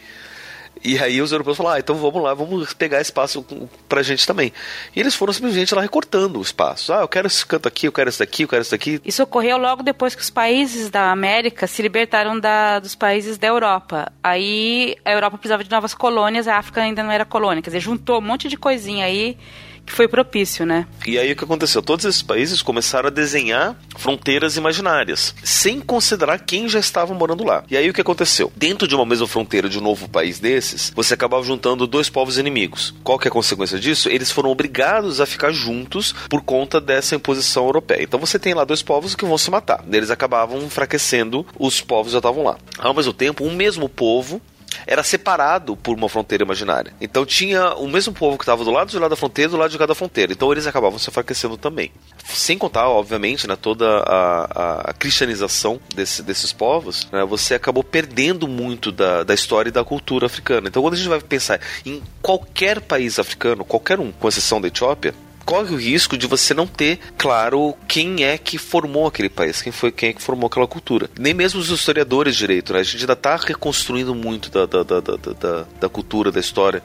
E 0.84 1.00
aí 1.00 1.22
os 1.22 1.32
europeus 1.32 1.58
falaram, 1.58 1.78
ah, 1.78 1.80
então 1.80 1.96
vamos 1.96 2.22
lá, 2.22 2.34
vamos 2.34 2.74
pegar 2.74 3.02
espaço 3.02 3.46
pra 3.90 4.04
gente 4.04 4.26
também. 4.28 4.54
E 4.96 5.00
eles 5.00 5.16
foram 5.16 5.34
simplesmente 5.34 5.74
lá 5.74 5.82
recortando 5.82 6.40
o 6.40 6.42
espaço. 6.42 6.94
Ah, 6.94 7.02
eu 7.02 7.08
quero 7.08 7.28
esse 7.28 7.46
canto 7.46 7.68
aqui, 7.68 7.88
eu 7.88 7.92
quero 7.92 8.10
esse 8.10 8.20
daqui, 8.20 8.44
eu 8.44 8.48
quero 8.48 8.62
esse 8.62 8.72
daqui. 8.72 9.02
Isso 9.04 9.24
ocorreu 9.24 9.58
logo 9.58 9.82
depois 9.82 10.14
que 10.14 10.22
os 10.22 10.30
países 10.30 10.90
da 10.90 11.12
América 11.12 11.66
se 11.66 11.82
libertaram 11.82 12.40
da, 12.40 12.80
dos 12.80 12.94
países 12.96 13.38
da 13.38 13.48
Europa. 13.48 14.12
Aí 14.24 14.96
a 15.04 15.12
Europa 15.12 15.38
precisava 15.38 15.64
de 15.64 15.72
novas 15.72 15.94
colônias, 15.94 16.48
a 16.48 16.58
África 16.58 16.82
ainda 16.82 17.02
não 17.02 17.12
era 17.12 17.26
colônia. 17.26 17.62
Quer 17.62 17.70
dizer, 17.70 17.80
juntou 17.80 18.20
um 18.20 18.22
monte 18.22 18.48
de 18.48 18.58
coisinha 18.58 19.06
aí 19.06 19.38
que 19.86 19.94
foi 19.94 20.08
propício, 20.08 20.66
né? 20.66 20.88
E 21.06 21.18
aí 21.20 21.32
o 21.32 21.36
que 21.36 21.44
aconteceu? 21.44 21.82
Todos 21.82 22.06
esses 22.06 22.22
países 22.22 22.62
começaram 22.62 23.08
a 23.08 23.12
desenhar 23.12 23.76
fronteiras 23.98 24.58
imaginárias, 24.58 25.36
sem 25.44 25.80
considerar 25.80 26.40
quem 26.40 26.68
já 26.68 26.80
estava 26.80 27.14
morando 27.14 27.44
lá. 27.44 27.64
E 27.70 27.78
aí 27.78 27.90
o 27.90 27.94
que 27.94 28.02
aconteceu? 28.02 28.52
Dentro 28.56 28.88
de 28.88 28.96
uma 28.96 29.06
mesma 29.06 29.28
fronteira 29.28 29.70
de 29.70 29.78
um 29.78 29.82
novo 29.82 30.10
país 30.10 30.40
desses, 30.40 30.92
você 30.96 31.14
acabava 31.14 31.44
juntando 31.44 31.88
dois 31.88 32.10
povos 32.10 32.38
inimigos. 32.38 32.94
Qual 33.04 33.20
que 33.20 33.28
é 33.28 33.30
a 33.30 33.32
consequência 33.32 33.80
disso? 33.80 34.10
Eles 34.10 34.32
foram 34.32 34.50
obrigados 34.50 35.22
a 35.22 35.26
ficar 35.26 35.52
juntos 35.52 36.14
por 36.30 36.42
conta 36.42 36.82
dessa 36.82 37.16
imposição 37.16 37.66
europeia. 37.66 38.04
Então 38.04 38.20
você 38.20 38.40
tem 38.40 38.54
lá 38.54 38.64
dois 38.64 38.82
povos 38.82 39.16
que 39.16 39.26
vão 39.26 39.38
se 39.38 39.52
matar. 39.52 39.84
Eles 39.92 40.10
acabavam 40.10 40.62
enfraquecendo 40.64 41.46
os 41.60 41.82
povos 41.82 42.08
que 42.08 42.14
já 42.14 42.20
estavam 42.20 42.44
lá. 42.44 42.58
Ao 42.78 42.94
mesmo 42.94 43.14
tempo, 43.14 43.44
um 43.44 43.54
mesmo 43.54 43.88
povo 43.88 44.42
era 44.86 45.04
separado 45.04 45.76
por 45.76 45.96
uma 45.96 46.10
fronteira 46.10 46.44
imaginária. 46.44 46.94
Então 47.00 47.26
tinha 47.26 47.74
o 47.76 47.88
mesmo 47.88 48.14
povo 48.14 48.38
que 48.38 48.44
estava 48.44 48.64
do 48.64 48.72
lado 48.72 48.90
de 48.90 49.00
lá 49.00 49.08
da 49.08 49.16
fronteira 49.16 49.52
do 49.52 49.58
lado 49.58 49.72
de 49.72 49.78
cá 49.78 49.86
da 49.86 49.96
fronteira. 49.96 50.32
Então 50.32 50.52
eles 50.52 50.68
acabavam 50.68 51.00
se 51.00 51.10
enfraquecendo 51.10 51.58
também. 51.58 51.92
Sem 52.26 52.58
contar, 52.58 52.90
obviamente, 52.90 53.48
né, 53.48 53.56
toda 53.56 53.86
a, 54.00 54.46
a, 54.46 54.92
a 54.92 54.94
cristianização 54.94 55.80
desse, 55.94 56.24
desses 56.24 56.52
povos, 56.52 57.08
né, 57.12 57.24
você 57.26 57.56
acabou 57.56 57.84
perdendo 57.84 58.48
muito 58.48 58.92
da, 58.92 59.24
da 59.24 59.34
história 59.34 59.70
e 59.70 59.72
da 59.72 59.84
cultura 59.84 60.26
africana. 60.26 60.68
Então 60.68 60.82
quando 60.82 60.96
a 60.96 60.98
gente 60.98 61.10
vai 61.10 61.20
pensar 61.22 61.60
em 61.86 62.02
qualquer 62.22 62.82
país 62.82 63.20
africano, 63.20 63.64
qualquer 63.64 64.00
um, 64.00 64.12
com 64.12 64.28
exceção 64.28 64.60
da 64.60 64.68
Etiópia, 64.68 65.14
corre 65.46 65.74
o 65.74 65.78
risco 65.78 66.18
de 66.18 66.28
você 66.28 66.54
não 66.54 66.66
ter 66.66 67.00
claro 67.18 67.76
quem 67.88 68.24
é 68.24 68.38
que 68.38 68.58
formou 68.58 69.08
aquele 69.08 69.30
país, 69.30 69.62
quem 69.62 69.72
foi 69.72 69.92
quem 69.92 70.10
é 70.10 70.14
que 70.14 70.22
formou 70.22 70.48
aquela 70.48 70.68
cultura. 70.68 71.10
Nem 71.18 71.34
mesmo 71.34 71.60
os 71.60 71.70
historiadores 71.70 72.36
direito, 72.36 72.74
né? 72.74 72.80
A 72.80 72.84
gente 72.84 73.02
ainda 73.02 73.14
está 73.14 73.36
reconstruindo 73.36 74.16
muito 74.16 74.50
da, 74.50 74.66
da, 74.66 74.84
da, 74.84 75.00
da, 75.00 75.66
da 75.80 75.90
cultura, 75.90 76.32
da 76.32 76.40
história. 76.40 76.82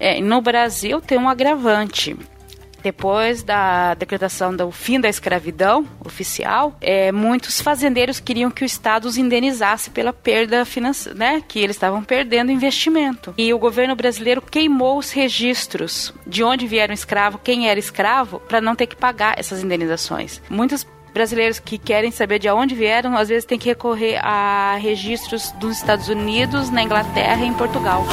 É, 0.00 0.20
no 0.20 0.40
Brasil 0.40 1.00
tem 1.00 1.18
um 1.18 1.28
agravante 1.28 2.16
depois 2.84 3.42
da 3.42 3.94
decretação 3.94 4.54
do 4.54 4.70
fim 4.70 5.00
da 5.00 5.08
escravidão 5.08 5.88
oficial, 6.04 6.76
é, 6.82 7.10
muitos 7.10 7.58
fazendeiros 7.62 8.20
queriam 8.20 8.50
que 8.50 8.62
o 8.62 8.66
Estado 8.66 9.06
os 9.06 9.16
indenizasse 9.16 9.88
pela 9.88 10.12
perda 10.12 10.66
financeira, 10.66 11.18
né, 11.18 11.42
que 11.48 11.58
eles 11.58 11.76
estavam 11.76 12.04
perdendo 12.04 12.52
investimento. 12.52 13.32
E 13.38 13.54
o 13.54 13.58
governo 13.58 13.96
brasileiro 13.96 14.42
queimou 14.42 14.98
os 14.98 15.10
registros 15.10 16.12
de 16.26 16.44
onde 16.44 16.66
vieram 16.66 16.92
escravo, 16.92 17.40
quem 17.42 17.70
era 17.70 17.80
escravo, 17.80 18.38
para 18.40 18.60
não 18.60 18.76
ter 18.76 18.86
que 18.86 18.96
pagar 18.96 19.38
essas 19.38 19.62
indenizações. 19.62 20.42
Muitos 20.50 20.86
brasileiros 21.14 21.58
que 21.58 21.78
querem 21.78 22.10
saber 22.10 22.38
de 22.38 22.50
onde 22.50 22.74
vieram, 22.74 23.16
às 23.16 23.30
vezes 23.30 23.46
têm 23.46 23.58
que 23.58 23.68
recorrer 23.68 24.18
a 24.22 24.76
registros 24.76 25.52
dos 25.52 25.78
Estados 25.78 26.08
Unidos, 26.08 26.68
na 26.68 26.82
Inglaterra 26.82 27.42
e 27.42 27.48
em 27.48 27.54
Portugal. 27.54 28.04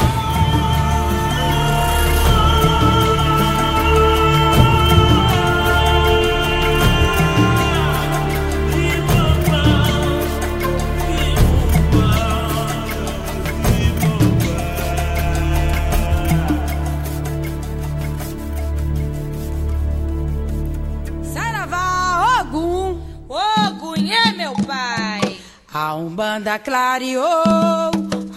A 25.73 25.95
Umbanda 25.95 26.59
clareou, 26.59 27.23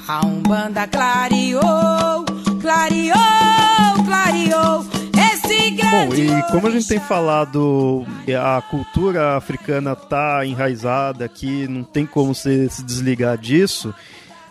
a 0.07 0.25
Umbanda 0.25 0.87
clareou, 0.87 2.25
clareou, 2.61 4.05
clareou. 4.07 4.87
Esse 5.33 5.71
grande 5.73 6.27
Bom, 6.29 6.39
e 6.39 6.43
como 6.53 6.69
a 6.69 6.71
gente 6.71 6.87
tem 6.87 7.01
falado, 7.01 8.07
a 8.41 8.63
cultura 8.63 9.37
africana 9.37 9.97
tá 9.97 10.47
enraizada 10.47 11.25
aqui, 11.25 11.67
não 11.67 11.83
tem 11.83 12.07
como 12.07 12.33
se 12.37 12.69
desligar 12.85 13.37
disso. 13.37 13.93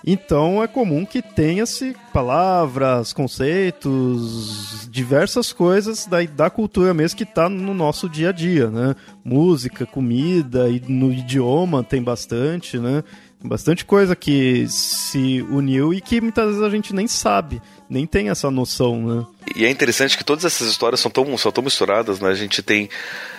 Então 0.05 0.61
é 0.61 0.67
comum 0.67 1.05
que 1.05 1.21
tenha-se 1.21 1.95
palavras, 2.11 3.13
conceitos, 3.13 4.87
diversas 4.91 5.53
coisas 5.53 6.05
da, 6.05 6.21
da 6.23 6.49
cultura 6.49 6.93
mesmo 6.93 7.17
que 7.17 7.23
está 7.23 7.47
no 7.47 7.73
nosso 7.73 8.09
dia 8.09 8.29
a 8.29 8.31
dia, 8.33 8.69
né? 8.69 8.95
Música, 9.23 9.85
comida 9.85 10.69
e 10.69 10.81
no 10.87 11.11
idioma 11.11 11.83
tem 11.83 12.03
bastante, 12.03 12.77
né? 12.77 13.01
Bastante 13.41 13.85
coisa 13.85 14.15
que 14.15 14.65
se 14.67 15.41
uniu 15.49 15.93
e 15.93 16.01
que 16.01 16.19
muitas 16.19 16.47
vezes 16.47 16.61
a 16.61 16.69
gente 16.69 16.93
nem 16.93 17.07
sabe, 17.07 17.61
nem 17.89 18.05
tem 18.05 18.29
essa 18.29 18.51
noção, 18.51 19.05
né? 19.05 19.25
E 19.55 19.65
é 19.65 19.69
interessante 19.69 20.17
que 20.17 20.23
todas 20.23 20.45
essas 20.45 20.67
histórias 20.67 20.99
são 20.99 21.11
tão, 21.11 21.37
são 21.37 21.51
tão 21.51 21.63
misturadas, 21.63 22.19
né? 22.19 22.29
A 22.29 22.35
gente 22.35 22.61
tem 22.61 22.89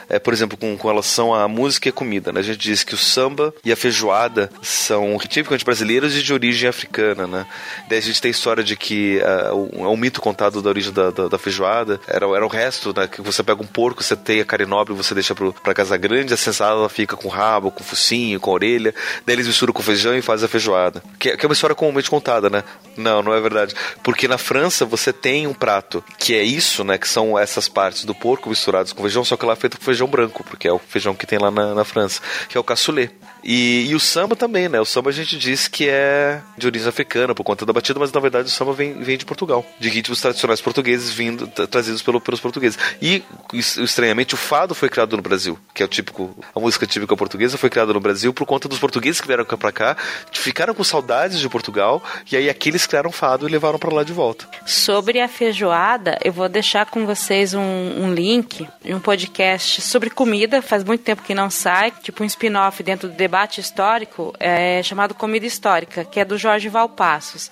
é, 0.08 0.18
por 0.18 0.32
exemplo, 0.32 0.56
com, 0.56 0.76
com 0.76 0.88
relação 0.88 1.34
à 1.34 1.46
música 1.48 1.88
e 1.88 1.92
comida. 1.92 2.32
Né? 2.32 2.40
A 2.40 2.42
gente 2.42 2.58
diz 2.58 2.84
que 2.84 2.94
o 2.94 2.98
samba 2.98 3.54
e 3.64 3.72
a 3.72 3.76
feijoada 3.76 4.50
são 4.62 5.16
tipicamente 5.18 5.64
brasileiros 5.64 6.16
e 6.16 6.22
de 6.22 6.32
origem 6.32 6.68
africana. 6.68 7.26
Né? 7.26 7.46
Daí 7.88 7.98
a 7.98 8.02
gente 8.02 8.20
tem 8.20 8.28
a 8.28 8.30
história 8.30 8.62
de 8.62 8.76
que 8.76 9.20
uh, 9.52 9.88
um, 9.88 9.96
mito 9.96 10.20
contado 10.20 10.60
da 10.60 10.68
origem 10.68 10.92
da, 10.92 11.10
da, 11.10 11.28
da, 11.28 11.38
feijoada 11.38 12.00
era, 12.06 12.26
era 12.26 12.44
o 12.44 12.48
resto, 12.48 12.94
né? 12.96 13.06
que 13.06 13.20
você 13.20 13.42
pega 13.42 13.62
um 13.62 13.66
porco, 13.66 14.02
você 14.02 14.16
tem 14.16 14.40
a 14.40 14.44
carne 14.44 14.66
nobre, 14.66 14.94
você 14.94 15.14
deixa 15.14 15.34
pro, 15.34 15.52
pra 15.52 15.74
casa 15.74 15.96
grande, 15.96 16.34
a 16.34 16.36
sensada 16.36 16.88
fica 16.88 17.16
com 17.16 17.28
rabo, 17.28 17.70
com 17.70 17.82
focinho, 17.82 18.40
com 18.40 18.50
orelha, 18.50 18.94
daí 19.26 19.36
eles 19.36 19.46
misturam 19.46 19.72
com 19.72 19.82
feijão 19.82 20.16
e 20.16 20.22
fazem 20.22 20.46
a 20.46 20.48
feijoada. 20.48 21.02
Que, 21.18 21.36
que 21.36 21.44
é 21.44 21.48
uma 21.48 21.52
história 21.52 21.74
comumente 21.74 22.10
contada, 22.10 22.50
né? 22.50 22.64
Não, 22.96 23.22
não 23.22 23.34
é 23.34 23.40
verdade. 23.40 23.74
Porque 24.02 24.28
na 24.28 24.38
França 24.38 24.84
você 24.84 25.12
tem 25.12 25.46
um 25.46 25.54
prato 25.54 26.03
que 26.18 26.34
é 26.34 26.42
isso, 26.42 26.84
né? 26.84 26.96
Que 26.96 27.08
são 27.08 27.38
essas 27.38 27.68
partes 27.68 28.04
do 28.04 28.14
porco 28.14 28.48
misturadas 28.48 28.92
com 28.92 29.02
feijão, 29.02 29.24
só 29.24 29.36
que 29.36 29.44
lá 29.44 29.52
é 29.52 29.56
feito 29.56 29.78
com 29.78 29.84
feijão 29.84 30.04
feijão 30.04 30.08
branco, 30.08 30.44
porque 30.44 30.68
é 30.68 30.72
o 30.72 30.78
feijão 30.78 31.14
que 31.14 31.26
tem 31.26 31.38
lá 31.38 31.50
na, 31.50 31.74
na 31.74 31.84
França, 31.84 32.20
que 32.48 32.56
é 32.56 32.60
o 32.60 32.64
cassoulet. 32.64 33.12
E, 33.44 33.86
e, 33.90 33.94
o 33.94 34.00
samba 34.00 34.34
também, 34.34 34.70
né? 34.70 34.80
O 34.80 34.86
samba 34.86 35.10
a 35.10 35.12
gente 35.12 35.36
diz 35.36 35.68
que 35.68 35.86
é 35.86 36.40
de 36.56 36.66
origem 36.66 36.88
africana 36.88 37.34
por 37.34 37.44
conta 37.44 37.66
da 37.66 37.72
batida, 37.74 38.00
mas 38.00 38.10
na 38.10 38.18
verdade 38.18 38.48
o 38.48 38.50
samba 38.50 38.72
vem, 38.72 38.94
vem 38.94 39.18
de 39.18 39.26
Portugal, 39.26 39.64
de 39.78 39.90
ritmos 39.90 40.20
tradicionais 40.20 40.62
portugueses 40.62 41.12
vindo 41.12 41.46
trazidos 41.46 42.00
pelo, 42.00 42.20
pelos 42.20 42.40
portugueses. 42.40 42.78
E 43.02 43.22
estranhamente 43.52 44.32
o 44.34 44.38
fado 44.38 44.74
foi 44.74 44.88
criado 44.88 45.14
no 45.14 45.22
Brasil, 45.22 45.58
que 45.74 45.82
é 45.82 45.86
o 45.86 45.88
típico 45.88 46.34
a 46.54 46.60
música 46.60 46.86
típica 46.86 47.14
portuguesa 47.16 47.58
foi 47.58 47.68
criada 47.68 47.92
no 47.92 48.00
Brasil 48.00 48.32
por 48.32 48.46
conta 48.46 48.66
dos 48.66 48.78
portugueses 48.78 49.20
que 49.20 49.26
vieram 49.26 49.44
para 49.44 49.72
cá, 49.72 49.96
ficaram 50.32 50.74
com 50.74 50.82
saudades 50.82 51.38
de 51.38 51.48
Portugal 51.48 52.02
e 52.32 52.36
aí 52.36 52.48
aqueles 52.48 52.86
criaram 52.86 53.12
fado 53.12 53.46
e 53.46 53.52
levaram 53.52 53.78
para 53.78 53.94
lá 53.94 54.02
de 54.02 54.12
volta. 54.12 54.46
Sobre 54.64 55.20
a 55.20 55.28
feijoada, 55.28 56.18
eu 56.24 56.32
vou 56.32 56.48
deixar 56.48 56.86
com 56.86 57.04
vocês 57.04 57.52
um, 57.52 57.60
um 57.60 58.14
link 58.14 58.66
em 58.82 58.94
um 58.94 59.00
podcast 59.00 59.82
sobre 59.82 60.08
comida, 60.08 60.62
faz 60.62 60.82
muito 60.82 61.02
tempo 61.02 61.22
que 61.22 61.34
não 61.34 61.50
sai, 61.50 61.92
tipo 62.02 62.22
um 62.22 62.26
spin-off 62.26 62.82
dentro 62.82 63.08
do 63.08 63.14
debate 63.14 63.33
debate 63.34 63.60
histórico 63.60 64.32
é, 64.38 64.80
chamado 64.84 65.12
Comida 65.12 65.44
Histórica, 65.44 66.04
que 66.04 66.20
é 66.20 66.24
do 66.24 66.38
Jorge 66.38 66.68
Valpassos. 66.68 67.50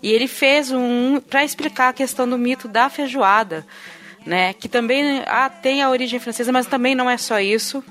E 0.00 0.12
ele 0.12 0.28
fez 0.28 0.70
um 0.70 1.20
para 1.20 1.42
explicar 1.42 1.88
a 1.88 1.92
questão 1.92 2.28
do 2.28 2.38
mito 2.38 2.68
da 2.68 2.88
feijoada, 2.88 3.66
né, 4.24 4.52
que 4.52 4.68
também 4.68 5.24
ah, 5.26 5.50
tem 5.50 5.82
a 5.82 5.90
origem 5.90 6.20
francesa, 6.20 6.52
mas 6.52 6.66
também 6.66 6.94
não 6.94 7.10
é 7.10 7.16
só 7.18 7.40
isso. 7.40 7.82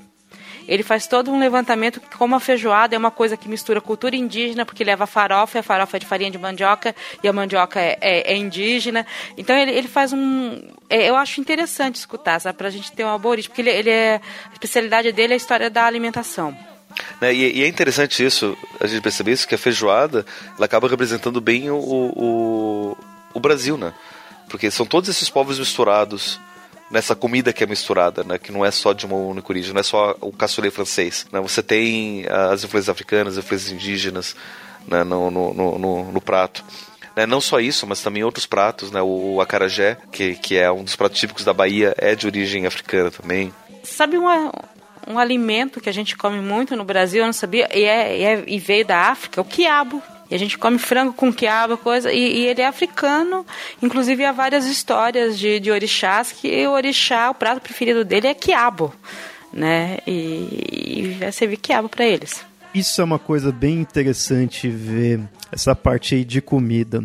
Ele 0.66 0.82
faz 0.82 1.06
todo 1.06 1.30
um 1.30 1.38
levantamento 1.38 2.00
como 2.16 2.34
a 2.34 2.40
feijoada 2.40 2.94
é 2.94 2.98
uma 2.98 3.10
coisa 3.10 3.36
que 3.36 3.46
mistura 3.46 3.78
cultura 3.78 4.16
indígena, 4.16 4.64
porque 4.64 4.82
leva 4.82 5.06
farofa, 5.06 5.58
e 5.58 5.60
a 5.60 5.62
farofa 5.62 5.98
é 5.98 6.00
de 6.00 6.06
farinha 6.06 6.30
de 6.30 6.38
mandioca, 6.38 6.96
e 7.22 7.28
a 7.28 7.32
mandioca 7.34 7.78
é, 7.78 7.98
é, 8.00 8.32
é 8.32 8.36
indígena. 8.38 9.04
Então 9.36 9.54
ele, 9.54 9.70
ele 9.70 9.88
faz 9.88 10.14
um. 10.14 10.62
É, 10.88 11.10
eu 11.10 11.16
acho 11.16 11.42
interessante 11.42 11.96
escutar, 11.96 12.40
sabe, 12.40 12.56
pra 12.56 12.70
gente 12.70 12.90
ter 12.90 13.04
uma 13.04 13.18
boa 13.18 13.32
origem, 13.32 13.50
porque 13.50 13.60
ele, 13.60 13.70
ele 13.70 13.90
é. 13.90 14.18
A 14.48 14.52
especialidade 14.54 15.12
dele 15.12 15.34
é 15.34 15.36
a 15.36 15.36
história 15.36 15.68
da 15.68 15.84
alimentação. 15.84 16.56
Né? 17.20 17.34
E, 17.34 17.58
e, 17.58 17.62
é 17.62 17.68
interessante 17.68 18.24
isso, 18.24 18.56
a 18.80 18.86
gente 18.86 19.02
perceber 19.02 19.32
isso, 19.32 19.48
que 19.48 19.54
a 19.54 19.58
feijoada 19.58 20.24
ela 20.56 20.66
acaba 20.66 20.88
representando 20.88 21.40
bem 21.40 21.70
o, 21.70 21.76
o, 21.76 22.96
o 23.32 23.40
Brasil, 23.40 23.76
né? 23.76 23.92
Porque 24.48 24.70
são 24.70 24.86
todos 24.86 25.08
esses 25.08 25.28
povos 25.28 25.58
misturados 25.58 26.38
nessa 26.90 27.14
comida 27.14 27.52
que 27.52 27.64
é 27.64 27.66
misturada, 27.66 28.22
né? 28.22 28.38
Que 28.38 28.52
não 28.52 28.64
é 28.64 28.70
só 28.70 28.92
de 28.92 29.06
uma 29.06 29.16
única 29.16 29.50
origem, 29.50 29.72
não 29.72 29.80
é 29.80 29.84
só 29.84 30.16
o 30.20 30.32
cassoulet 30.32 30.72
francês. 30.72 31.26
Né? 31.32 31.40
Você 31.40 31.62
tem 31.62 32.26
as 32.28 32.62
influências 32.62 32.88
africanas, 32.88 33.36
as 33.36 33.44
influências 33.44 33.72
indígenas 33.72 34.36
né? 34.86 35.02
no, 35.02 35.30
no, 35.30 35.52
no, 35.52 36.12
no 36.12 36.20
prato. 36.20 36.64
Né? 37.16 37.26
Não 37.26 37.40
só 37.40 37.58
isso, 37.60 37.86
mas 37.86 38.02
também 38.02 38.22
outros 38.22 38.46
pratos, 38.46 38.90
né? 38.90 39.00
O 39.02 39.40
acarajé, 39.40 39.96
que, 40.12 40.34
que 40.36 40.56
é 40.56 40.70
um 40.70 40.84
dos 40.84 40.96
pratos 40.96 41.18
típicos 41.18 41.44
da 41.44 41.52
Bahia, 41.52 41.94
é 41.96 42.14
de 42.14 42.26
origem 42.26 42.66
africana 42.66 43.10
também. 43.10 43.52
Sabe 43.82 44.16
uma, 44.16 44.52
um 45.06 45.18
alimento 45.18 45.80
que 45.80 45.88
a 45.88 45.92
gente 45.92 46.16
come 46.16 46.40
muito 46.40 46.76
no 46.76 46.84
Brasil, 46.84 47.20
eu 47.20 47.26
não 47.26 47.32
sabia, 47.32 47.68
e, 47.74 47.82
é, 47.82 48.18
e, 48.18 48.22
é, 48.22 48.44
e 48.46 48.58
veio 48.58 48.84
da 48.84 49.08
África, 49.08 49.40
o 49.40 49.44
quiabo. 49.44 50.02
E 50.30 50.34
a 50.34 50.38
gente 50.38 50.56
come 50.56 50.78
frango 50.78 51.12
com 51.12 51.32
quiabo, 51.32 51.76
coisa, 51.76 52.12
e, 52.12 52.18
e, 52.18 52.46
ele 52.46 52.62
é 52.62 52.66
africano. 52.66 53.44
Inclusive 53.82 54.24
há 54.24 54.32
várias 54.32 54.64
histórias 54.64 55.38
de, 55.38 55.60
de 55.60 55.70
orixás 55.70 56.32
que 56.32 56.66
o 56.66 56.72
orixá, 56.72 57.30
o 57.30 57.34
prato 57.34 57.60
preferido 57.60 58.04
dele 58.04 58.28
é 58.28 58.34
quiabo, 58.34 58.92
né? 59.52 59.98
E, 60.06 61.18
e 61.20 61.32
servir 61.32 61.58
quiabo 61.58 61.88
para 61.88 62.06
eles. 62.06 62.44
Isso 62.74 63.00
é 63.00 63.04
uma 63.04 63.18
coisa 63.18 63.52
bem 63.52 63.80
interessante 63.80 64.68
ver 64.68 65.20
essa 65.52 65.76
parte 65.76 66.14
aí 66.14 66.24
de 66.24 66.40
comida. 66.40 67.04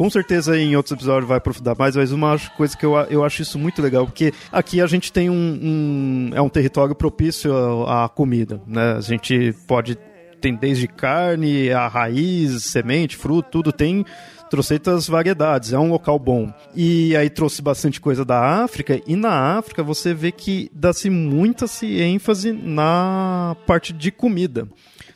Com 0.00 0.08
certeza 0.08 0.58
em 0.58 0.74
outros 0.76 0.92
episódios 0.92 1.28
vai 1.28 1.36
aprofundar 1.36 1.76
mais, 1.78 1.94
mas 1.94 2.10
uma 2.10 2.34
coisa 2.56 2.74
que 2.74 2.86
eu, 2.86 2.96
eu 3.10 3.22
acho 3.22 3.42
isso 3.42 3.58
muito 3.58 3.82
legal, 3.82 4.06
porque 4.06 4.32
aqui 4.50 4.80
a 4.80 4.86
gente 4.86 5.12
tem 5.12 5.28
um, 5.28 5.34
um 5.34 6.30
é 6.32 6.40
um 6.40 6.48
território 6.48 6.94
propício 6.94 7.84
à, 7.86 8.08
comida, 8.08 8.62
né? 8.66 8.94
A 8.96 9.02
gente 9.02 9.54
pode 9.66 9.98
tem 10.40 10.54
desde 10.54 10.88
carne, 10.88 11.70
a 11.70 11.86
raiz, 11.86 12.64
semente, 12.64 13.14
fruto, 13.14 13.50
tudo 13.50 13.72
tem 13.72 14.06
trocentas 14.48 15.06
variedades, 15.06 15.74
é 15.74 15.78
um 15.78 15.90
local 15.90 16.18
bom. 16.18 16.50
E 16.74 17.14
aí 17.14 17.28
trouxe 17.28 17.60
bastante 17.60 18.00
coisa 18.00 18.24
da 18.24 18.64
África, 18.64 18.98
e 19.06 19.14
na 19.14 19.58
África 19.58 19.82
você 19.82 20.14
vê 20.14 20.32
que 20.32 20.70
dá-se 20.72 21.10
muita 21.10 21.66
ênfase 21.84 22.52
na 22.52 23.54
parte 23.66 23.92
de 23.92 24.10
comida. 24.10 24.66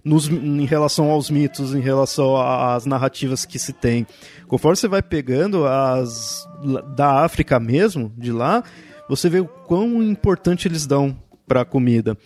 Nos, 0.04 0.28
em 0.28 0.66
relação 0.66 1.10
aos 1.10 1.30
mitos, 1.30 1.74
em 1.74 1.80
relação 1.80 2.36
às 2.36 2.84
narrativas 2.84 3.44
que 3.44 3.58
se 3.58 3.72
tem. 3.72 4.06
Conforme 4.46 4.76
você 4.76 4.86
vai 4.86 5.02
pegando 5.02 5.66
as 5.66 6.46
da 6.94 7.24
África 7.24 7.58
mesmo, 7.58 8.12
de 8.16 8.30
lá, 8.30 8.62
você 9.08 9.28
vê 9.28 9.40
o 9.40 9.46
quão 9.46 10.02
importante 10.02 10.68
eles 10.68 10.86
dão 10.86 11.16
para 11.46 11.62
a 11.62 11.64
comida. 11.64 12.16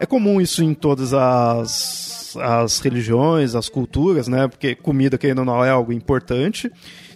É 0.00 0.06
comum 0.06 0.40
isso 0.40 0.62
em 0.62 0.74
todas 0.74 1.12
as, 1.12 2.36
as 2.40 2.78
religiões, 2.78 3.54
as 3.54 3.68
culturas, 3.68 4.28
né? 4.28 4.46
Porque 4.46 4.74
comida, 4.76 5.18
querendo 5.18 5.40
ou 5.40 5.44
não, 5.44 5.64
é 5.64 5.70
algo 5.70 5.92
importante. 5.92 6.70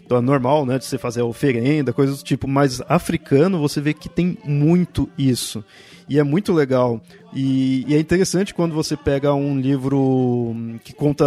Então 0.04 0.18
é 0.18 0.20
normal, 0.20 0.66
né, 0.66 0.78
de 0.78 0.84
você 0.84 0.98
fazer 0.98 1.22
oferenda, 1.22 1.92
coisas 1.92 2.18
do 2.18 2.24
tipo, 2.24 2.46
mas 2.46 2.82
africano 2.88 3.58
você 3.58 3.80
vê 3.80 3.94
que 3.94 4.08
tem 4.08 4.36
muito 4.44 5.08
isso. 5.16 5.64
E 6.12 6.18
é 6.18 6.22
muito 6.22 6.52
legal. 6.52 7.00
E, 7.32 7.86
e 7.88 7.94
é 7.94 7.98
interessante 7.98 8.52
quando 8.52 8.74
você 8.74 8.98
pega 8.98 9.32
um 9.32 9.58
livro 9.58 10.54
que 10.84 10.92
conta 10.92 11.24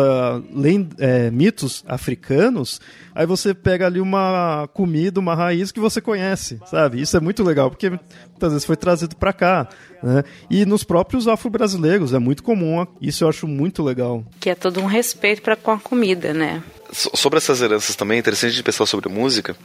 é, 1.00 1.32
mitos 1.32 1.84
africanos, 1.88 2.80
aí 3.15 3.26
você 3.26 3.56
pega 3.56 3.88
ali 3.88 4.00
uma 4.00 4.69
comida, 4.76 5.19
uma 5.19 5.34
raiz 5.34 5.71
que 5.71 5.80
você 5.80 6.00
conhece, 6.00 6.60
sabe? 6.67 7.02
Isso 7.02 7.17
é 7.17 7.19
muito 7.19 7.43
legal, 7.43 7.71
porque 7.71 7.89
muitas 7.89 8.52
vezes 8.52 8.63
foi 8.63 8.76
trazido 8.76 9.15
para 9.15 9.34
cá. 9.34 9.67
Né? 10.04 10.24
E 10.52 10.67
nos 10.67 10.84
próprios 10.84 11.28
afro-brasileiros 11.28 12.13
é 12.13 12.19
muito 12.19 12.43
comum, 12.43 12.86
isso 13.02 13.24
eu 13.24 13.30
acho 13.30 13.48
muito 13.48 13.82
legal. 13.82 14.24
Que 14.39 14.52
é 14.52 14.56
todo 14.56 14.80
um 14.80 14.86
respeito 14.86 15.41
para 15.41 15.56
com 15.56 15.71
a 15.71 15.80
comida, 15.80 16.32
né? 16.32 16.62
Sobre 16.91 17.38
essas 17.38 17.60
heranças 17.60 17.95
também, 17.95 18.17
é 18.17 18.19
interessante 18.19 18.54
de 18.54 18.62
pensar 18.62 18.86
sobre 18.86 19.10
música, 19.10 19.58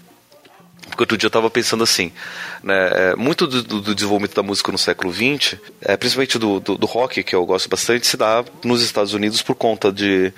porque 0.91 1.03
outro 1.03 1.17
dia 1.17 1.27
eu 1.27 1.31
estava 1.31 1.49
pensando 1.49 1.83
assim, 1.83 2.13
né, 2.63 2.91
é, 2.93 3.17
muito 3.17 3.47
do, 3.47 3.63
do, 3.63 3.95
desenvolvimento 3.95 4.35
da 4.35 4.43
música 4.43 4.71
no 4.71 4.79
século 4.79 5.13
XX, 5.13 5.57
é, 5.81 5.97
principalmente 5.97 6.39
do, 6.39 6.61
do, 6.61 6.77
do, 6.77 6.87
rock, 6.87 7.23
que 7.23 7.35
eu 7.35 7.47
gosto 7.47 7.69
bastante, 7.69 8.07
se 8.07 8.17
dá 8.17 8.45
nos 8.65 8.83
Estados 8.83 9.15
Unidos 9.15 9.43
por 9.43 9.55
conta 9.55 9.91
de... 9.91 10.33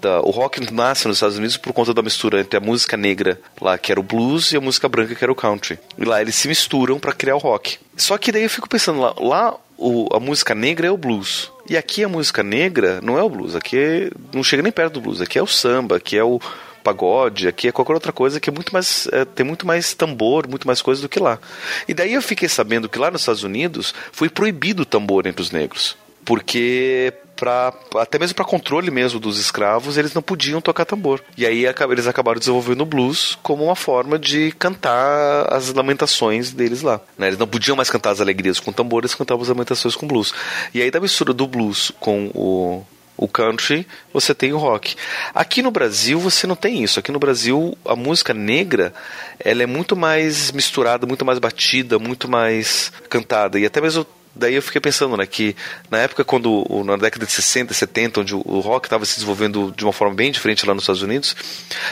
Da, 0.00 0.20
o 0.20 0.30
rock 0.30 0.72
nasce 0.72 1.08
nos 1.08 1.16
Estados 1.16 1.36
Unidos 1.36 1.56
por 1.56 1.72
conta 1.72 1.92
da 1.92 2.00
mistura 2.00 2.40
entre 2.40 2.56
a 2.56 2.60
música 2.60 2.96
negra, 2.96 3.40
lá 3.60 3.76
que 3.76 3.90
era 3.90 3.98
o 3.98 4.02
blues, 4.02 4.52
e 4.52 4.56
a 4.56 4.60
música 4.60 4.88
branca, 4.88 5.12
que 5.12 5.24
era 5.24 5.32
o 5.32 5.34
country. 5.34 5.76
E 5.98 6.04
lá 6.04 6.22
eles 6.22 6.36
se 6.36 6.46
misturam 6.46 7.00
para 7.00 7.12
criar 7.12 7.34
o 7.34 7.38
rock. 7.38 7.78
Só 7.96 8.16
que 8.16 8.30
daí 8.30 8.44
eu 8.44 8.50
fico 8.50 8.68
pensando, 8.68 9.00
lá, 9.00 9.12
lá 9.18 9.56
o, 9.78 10.08
a 10.12 10.20
música 10.20 10.54
negra 10.54 10.88
é 10.88 10.90
o 10.90 10.96
blues. 10.96 11.50
E 11.68 11.76
aqui 11.76 12.02
a 12.02 12.08
música 12.08 12.42
negra 12.42 13.00
não 13.02 13.18
é 13.18 13.22
o 13.22 13.28
blues, 13.28 13.54
aqui 13.54 13.78
é, 13.78 14.10
não 14.32 14.42
chega 14.42 14.62
nem 14.62 14.72
perto 14.72 14.94
do 14.94 15.00
blues, 15.00 15.20
aqui 15.20 15.38
é 15.38 15.42
o 15.42 15.46
samba, 15.46 15.96
aqui 15.96 16.18
é 16.18 16.24
o 16.24 16.40
pagode, 16.88 17.46
aqui 17.46 17.68
é 17.68 17.72
qualquer 17.72 17.92
outra 17.92 18.12
coisa 18.12 18.40
que 18.40 18.48
é 18.48 18.52
muito 18.52 18.72
mais 18.72 19.06
é, 19.12 19.24
tem 19.24 19.44
muito 19.44 19.66
mais 19.66 19.92
tambor, 19.92 20.48
muito 20.48 20.66
mais 20.66 20.80
coisa 20.80 21.02
do 21.02 21.08
que 21.08 21.20
lá. 21.20 21.38
E 21.86 21.92
daí 21.92 22.14
eu 22.14 22.22
fiquei 22.22 22.48
sabendo 22.48 22.88
que 22.88 22.98
lá 22.98 23.10
nos 23.10 23.22
Estados 23.22 23.42
Unidos 23.42 23.94
foi 24.10 24.30
proibido 24.30 24.82
o 24.82 24.86
tambor 24.86 25.26
entre 25.26 25.42
os 25.42 25.50
negros, 25.50 25.96
porque 26.24 27.12
Pra, 27.38 27.72
até 27.94 28.18
mesmo 28.18 28.34
para 28.34 28.44
controle 28.44 28.90
mesmo 28.90 29.20
dos 29.20 29.38
escravos, 29.38 29.96
eles 29.96 30.12
não 30.12 30.20
podiam 30.20 30.60
tocar 30.60 30.84
tambor. 30.84 31.22
E 31.36 31.46
aí 31.46 31.64
eles 31.88 32.08
acabaram 32.08 32.40
desenvolvendo 32.40 32.80
o 32.80 32.84
blues 32.84 33.38
como 33.44 33.62
uma 33.62 33.76
forma 33.76 34.18
de 34.18 34.50
cantar 34.58 35.46
as 35.54 35.72
lamentações 35.72 36.50
deles 36.50 36.82
lá. 36.82 37.00
Né? 37.16 37.28
Eles 37.28 37.38
não 37.38 37.46
podiam 37.46 37.76
mais 37.76 37.90
cantar 37.90 38.10
as 38.10 38.20
alegrias 38.20 38.58
com 38.58 38.72
tambor, 38.72 39.02
eles 39.02 39.14
cantavam 39.14 39.42
as 39.42 39.48
lamentações 39.48 39.94
com 39.94 40.04
blues. 40.04 40.34
E 40.74 40.82
aí 40.82 40.90
da 40.90 40.98
mistura 40.98 41.32
do 41.32 41.46
blues 41.46 41.92
com 42.00 42.26
o 42.34 42.84
o 43.18 43.26
country, 43.26 43.86
você 44.14 44.32
tem 44.32 44.52
o 44.52 44.58
rock. 44.58 44.94
Aqui 45.34 45.60
no 45.60 45.72
Brasil 45.72 46.20
você 46.20 46.46
não 46.46 46.54
tem 46.54 46.84
isso. 46.84 47.00
Aqui 47.00 47.10
no 47.10 47.18
Brasil 47.18 47.76
a 47.84 47.96
música 47.96 48.32
negra 48.32 48.94
ela 49.40 49.62
é 49.62 49.66
muito 49.66 49.96
mais 49.96 50.52
misturada, 50.52 51.06
muito 51.06 51.24
mais 51.24 51.38
batida, 51.38 51.98
muito 51.98 52.28
mais 52.28 52.92
cantada. 53.10 53.58
E 53.58 53.66
até 53.66 53.80
mesmo 53.80 54.06
daí 54.38 54.54
eu 54.54 54.62
fiquei 54.62 54.80
pensando, 54.80 55.16
né, 55.16 55.26
que 55.26 55.54
na 55.90 55.98
época 55.98 56.24
quando 56.24 56.64
na 56.84 56.96
década 56.96 57.26
de 57.26 57.32
60, 57.32 57.74
70, 57.74 58.20
onde 58.20 58.34
o 58.34 58.60
rock 58.60 58.86
estava 58.86 59.04
se 59.04 59.16
desenvolvendo 59.16 59.72
de 59.76 59.84
uma 59.84 59.92
forma 59.92 60.14
bem 60.14 60.30
diferente 60.30 60.64
lá 60.64 60.74
nos 60.74 60.84
Estados 60.84 61.02
Unidos, 61.02 61.34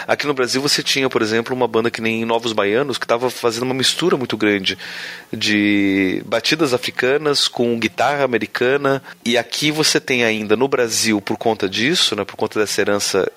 aqui 0.06 0.26
no 0.26 0.34
Brasil 0.34 0.62
você 0.62 0.82
tinha, 0.82 1.10
por 1.10 1.22
exemplo, 1.22 1.54
uma 1.54 1.66
banda 1.66 1.90
que 1.90 2.00
nem 2.00 2.24
Novos 2.24 2.52
Baianos, 2.52 2.98
que 2.98 3.04
estava 3.04 3.28
fazendo 3.28 3.64
uma 3.64 3.74
mistura 3.74 4.16
muito 4.16 4.36
grande 4.36 4.78
de 5.32 6.22
batidas 6.24 6.72
africanas 6.72 7.48
com 7.48 7.78
guitarra 7.78 8.24
americana, 8.24 9.02
e 9.24 9.36
aqui 9.36 9.70
você 9.70 10.00
tem 10.00 10.24
ainda 10.24 10.56
no 10.56 10.68
Brasil 10.68 11.20
por 11.20 11.36
conta 11.36 11.68
disso, 11.68 12.14
né, 12.14 12.24
por 12.24 12.36
conta 12.36 12.60
dessa 12.60 12.80
herança 12.80 13.30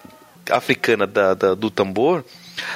africana 0.50 1.06
da, 1.06 1.34
da 1.34 1.54
do 1.54 1.69
tambor, 1.69 2.24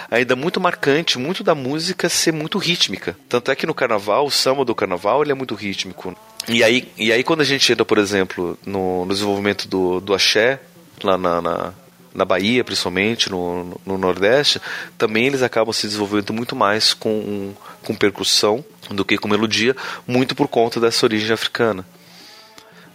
ainda 0.10 0.36
muito 0.36 0.60
marcante, 0.60 1.18
muito 1.18 1.44
da 1.44 1.56
música 1.56 2.10
ser 2.10 2.32
muito 2.32 2.58
rítmica. 2.58 3.18
Tanto 3.28 3.52
é 3.52 3.56
que 3.56 3.66
no 3.66 3.74
carnaval, 3.74 4.26
o 4.26 4.32
samba 4.32 4.66
do 4.66 4.76
carnaval, 4.76 5.22
ele 5.22 5.32
é 5.32 5.36
muito 5.36 5.56
rítmico. 5.56 6.16
E 6.48 6.64
aí, 6.64 6.92
e 6.98 7.12
aí 7.12 7.24
quando 7.24 7.42
a 7.42 7.46
gente 7.46 7.72
entra, 7.72 7.86
por 7.86 7.98
exemplo, 7.98 8.58
no, 8.66 9.06
no 9.06 9.14
desenvolvimento 9.14 9.68
do, 9.68 10.00
do 10.00 10.14
axé, 10.14 10.60
lá 11.04 11.18
na, 11.18 11.42
na, 11.42 11.74
na 12.14 12.26
Bahia, 12.26 12.64
principalmente, 12.64 13.30
no, 13.30 13.80
no 13.86 13.98
Nordeste, 13.98 14.62
também 14.98 15.28
eles 15.28 15.42
acabam 15.42 15.74
se 15.74 15.88
desenvolvendo 15.88 16.34
muito 16.34 16.56
mais 16.56 16.94
com, 16.94 17.54
com 17.84 17.96
percussão 17.96 18.64
do 18.90 19.06
que 19.06 19.18
com 19.18 19.28
melodia, 19.28 19.76
muito 20.06 20.36
por 20.36 20.48
conta 20.48 20.80
dessa 20.80 21.06
origem 21.06 21.32
africana. 21.32 21.86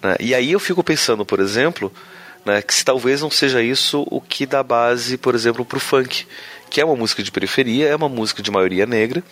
Né? 0.03 0.17
E 0.21 0.35
aí 0.35 0.53
eu 0.53 0.61
fico 0.61 0.85
pensando, 0.85 1.25
por 1.25 1.41
exemplo, 1.41 1.93
né, 2.45 2.63
que 2.63 2.73
se 2.73 2.85
talvez 2.85 3.21
não 3.21 3.31
seja 3.31 3.63
isso 3.63 4.07
o 4.11 4.21
que 4.21 4.47
dá 4.47 4.63
base, 4.63 5.17
por 5.17 5.35
exemplo, 5.35 5.65
para 5.65 5.77
o 5.77 5.81
funk 5.81 6.27
que 6.71 6.81
é 6.81 6.85
uma 6.85 6.97
música 6.97 7.23
de 7.23 7.31
periferia, 7.31 7.89
é 7.89 7.97
uma 7.97 8.09
música 8.09 8.43
de 8.43 8.51
maioria 8.51 8.87
negra, 8.87 9.23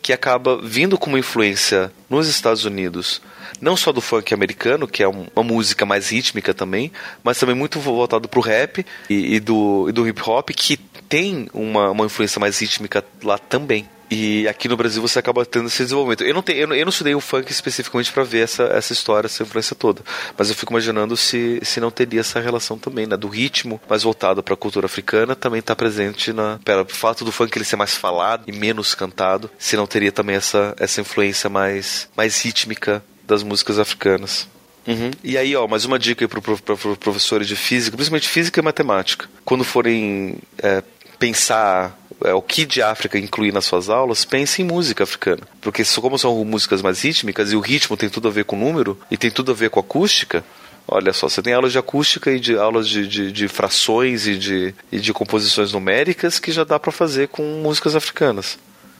que 0.00 0.12
acaba 0.12 0.60
vindo 0.60 0.98
com 0.98 1.10
uma 1.10 1.18
influência 1.18 1.92
nos 2.10 2.28
Estados 2.28 2.64
Unidos, 2.64 3.22
não 3.60 3.76
só 3.76 3.92
do 3.92 4.00
funk 4.00 4.34
americano, 4.34 4.88
que 4.88 5.02
é 5.02 5.08
uma 5.08 5.42
música 5.44 5.86
mais 5.86 6.10
rítmica 6.10 6.52
também, 6.52 6.90
mas 7.22 7.38
também 7.38 7.54
muito 7.54 7.78
voltado 7.78 8.28
para 8.28 8.40
o 8.40 8.42
rap 8.42 8.84
e, 9.08 9.36
e, 9.36 9.40
do, 9.40 9.86
e 9.88 9.92
do 9.92 10.06
hip 10.06 10.20
hop, 10.28 10.50
que 10.50 10.76
tem 11.08 11.48
uma, 11.54 11.90
uma 11.90 12.06
influência 12.06 12.40
mais 12.40 12.58
rítmica 12.58 13.04
lá 13.22 13.38
também. 13.38 13.88
E 14.14 14.46
aqui 14.46 14.68
no 14.68 14.76
Brasil 14.76 15.00
você 15.00 15.18
acaba 15.18 15.42
tendo 15.46 15.68
esse 15.68 15.82
desenvolvimento. 15.82 16.22
Eu 16.22 16.34
não, 16.34 16.42
tenho, 16.42 16.58
eu 16.58 16.68
não, 16.68 16.76
eu 16.76 16.84
não 16.84 16.90
estudei 16.90 17.14
o 17.14 17.20
funk 17.20 17.50
especificamente 17.50 18.12
para 18.12 18.22
ver 18.22 18.40
essa, 18.40 18.64
essa 18.64 18.92
história, 18.92 19.26
essa 19.26 19.42
influência 19.42 19.74
toda. 19.74 20.02
Mas 20.36 20.50
eu 20.50 20.54
fico 20.54 20.70
imaginando 20.70 21.16
se, 21.16 21.58
se 21.62 21.80
não 21.80 21.90
teria 21.90 22.20
essa 22.20 22.38
relação 22.38 22.78
também, 22.78 23.06
né? 23.06 23.16
Do 23.16 23.26
ritmo 23.26 23.80
mais 23.88 24.02
voltado 24.02 24.42
para 24.42 24.52
a 24.52 24.56
cultura 24.56 24.84
africana 24.84 25.34
também 25.34 25.60
está 25.60 25.74
presente 25.74 26.30
na. 26.30 26.60
Pera, 26.62 26.82
o 26.82 26.88
fato 26.88 27.24
do 27.24 27.32
funk 27.32 27.56
ele 27.56 27.64
ser 27.64 27.76
mais 27.76 27.96
falado 27.96 28.44
e 28.46 28.52
menos 28.52 28.94
cantado, 28.94 29.50
se 29.58 29.78
não 29.78 29.86
teria 29.86 30.12
também 30.12 30.36
essa, 30.36 30.74
essa 30.78 31.00
influência 31.00 31.48
mais, 31.48 32.06
mais 32.14 32.38
rítmica 32.44 33.02
das 33.26 33.42
músicas 33.42 33.78
africanas. 33.78 34.46
Uhum. 34.86 35.10
E 35.22 35.38
aí, 35.38 35.54
ó, 35.54 35.66
mais 35.66 35.84
uma 35.84 35.98
dica 35.98 36.24
aí 36.24 36.28
para 36.28 36.40
pro, 36.40 36.96
professores 36.96 37.46
de 37.46 37.56
física, 37.56 37.96
principalmente 37.96 38.28
física 38.28 38.60
e 38.60 38.62
matemática. 38.62 39.28
Quando 39.44 39.64
forem 39.64 40.38
é, 40.58 40.82
pensar 41.22 41.96
é, 42.24 42.34
o 42.34 42.42
que 42.42 42.66
de 42.66 42.82
África 42.82 43.16
incluir 43.16 43.52
nas 43.52 43.64
suas 43.64 43.88
aulas, 43.88 44.24
pense 44.24 44.60
em 44.60 44.64
música 44.64 45.04
africana. 45.04 45.42
Porque 45.60 45.84
como 46.00 46.18
são 46.18 46.44
músicas 46.44 46.82
mais 46.82 47.00
rítmicas 47.00 47.52
e 47.52 47.56
o 47.56 47.60
ritmo 47.60 47.96
tem 47.96 48.08
tudo 48.08 48.26
a 48.26 48.30
ver 48.32 48.44
com 48.44 48.56
número 48.56 48.98
e 49.08 49.16
tem 49.16 49.30
tudo 49.30 49.52
a 49.52 49.54
ver 49.54 49.70
com 49.70 49.78
acústica, 49.78 50.44
Olha 50.88 51.12
só, 51.12 51.28
você 51.28 51.40
tem 51.40 51.54
aulas 51.54 51.70
de 51.70 51.78
acústica 51.78 52.32
e 52.32 52.40
de 52.40 52.56
aulas 52.56 52.88
de, 52.88 53.06
de, 53.06 53.30
de 53.30 53.46
frações 53.46 54.26
e 54.26 54.36
de, 54.36 54.74
e 54.90 54.98
de 54.98 55.12
composições 55.12 55.72
numéricas 55.72 56.40
que 56.40 56.50
já 56.50 56.64
dá 56.64 56.76
para 56.76 56.90
fazer 56.90 57.28
com 57.28 57.40
músicas 57.62 57.94
africanas. 57.94 58.58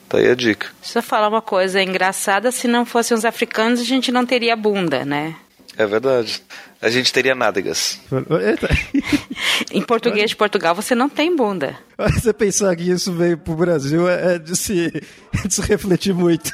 Tá 0.08 0.18
aí 0.18 0.30
a 0.30 0.35
dica. 0.37 0.68
Deixa 0.80 1.00
eu 1.00 1.02
falar 1.02 1.28
uma 1.28 1.42
coisa 1.42 1.82
engraçada, 1.82 2.52
se 2.52 2.68
não 2.68 2.87
fossem 2.87 3.16
os 3.16 3.24
africanos 3.24 3.80
a 3.80 3.85
gente 3.85 4.12
não 4.12 4.24
teria 4.24 4.54
bunda, 4.54 5.04
né? 5.04 5.35
É 5.76 5.85
verdade 5.85 6.40
a 6.83 6.90
gente 6.90 7.12
teria 7.12 7.35
nádegas. 7.35 8.01
em 9.71 9.81
português 9.81 10.31
de 10.31 10.37
Portugal 10.37 10.75
você 10.75 10.95
não 10.95 11.09
tem 11.09 11.35
bunda. 11.35 11.79
Você 11.97 12.33
pensar 12.33 12.75
que 12.75 12.90
isso 12.90 13.12
veio 13.12 13.38
pro 13.38 13.55
Brasil 13.55 14.09
é 14.09 14.37
de 14.38 14.57
se, 14.57 14.90
de 15.47 15.55
se 15.55 15.62
refletir 15.62 16.12
muito. 16.12 16.51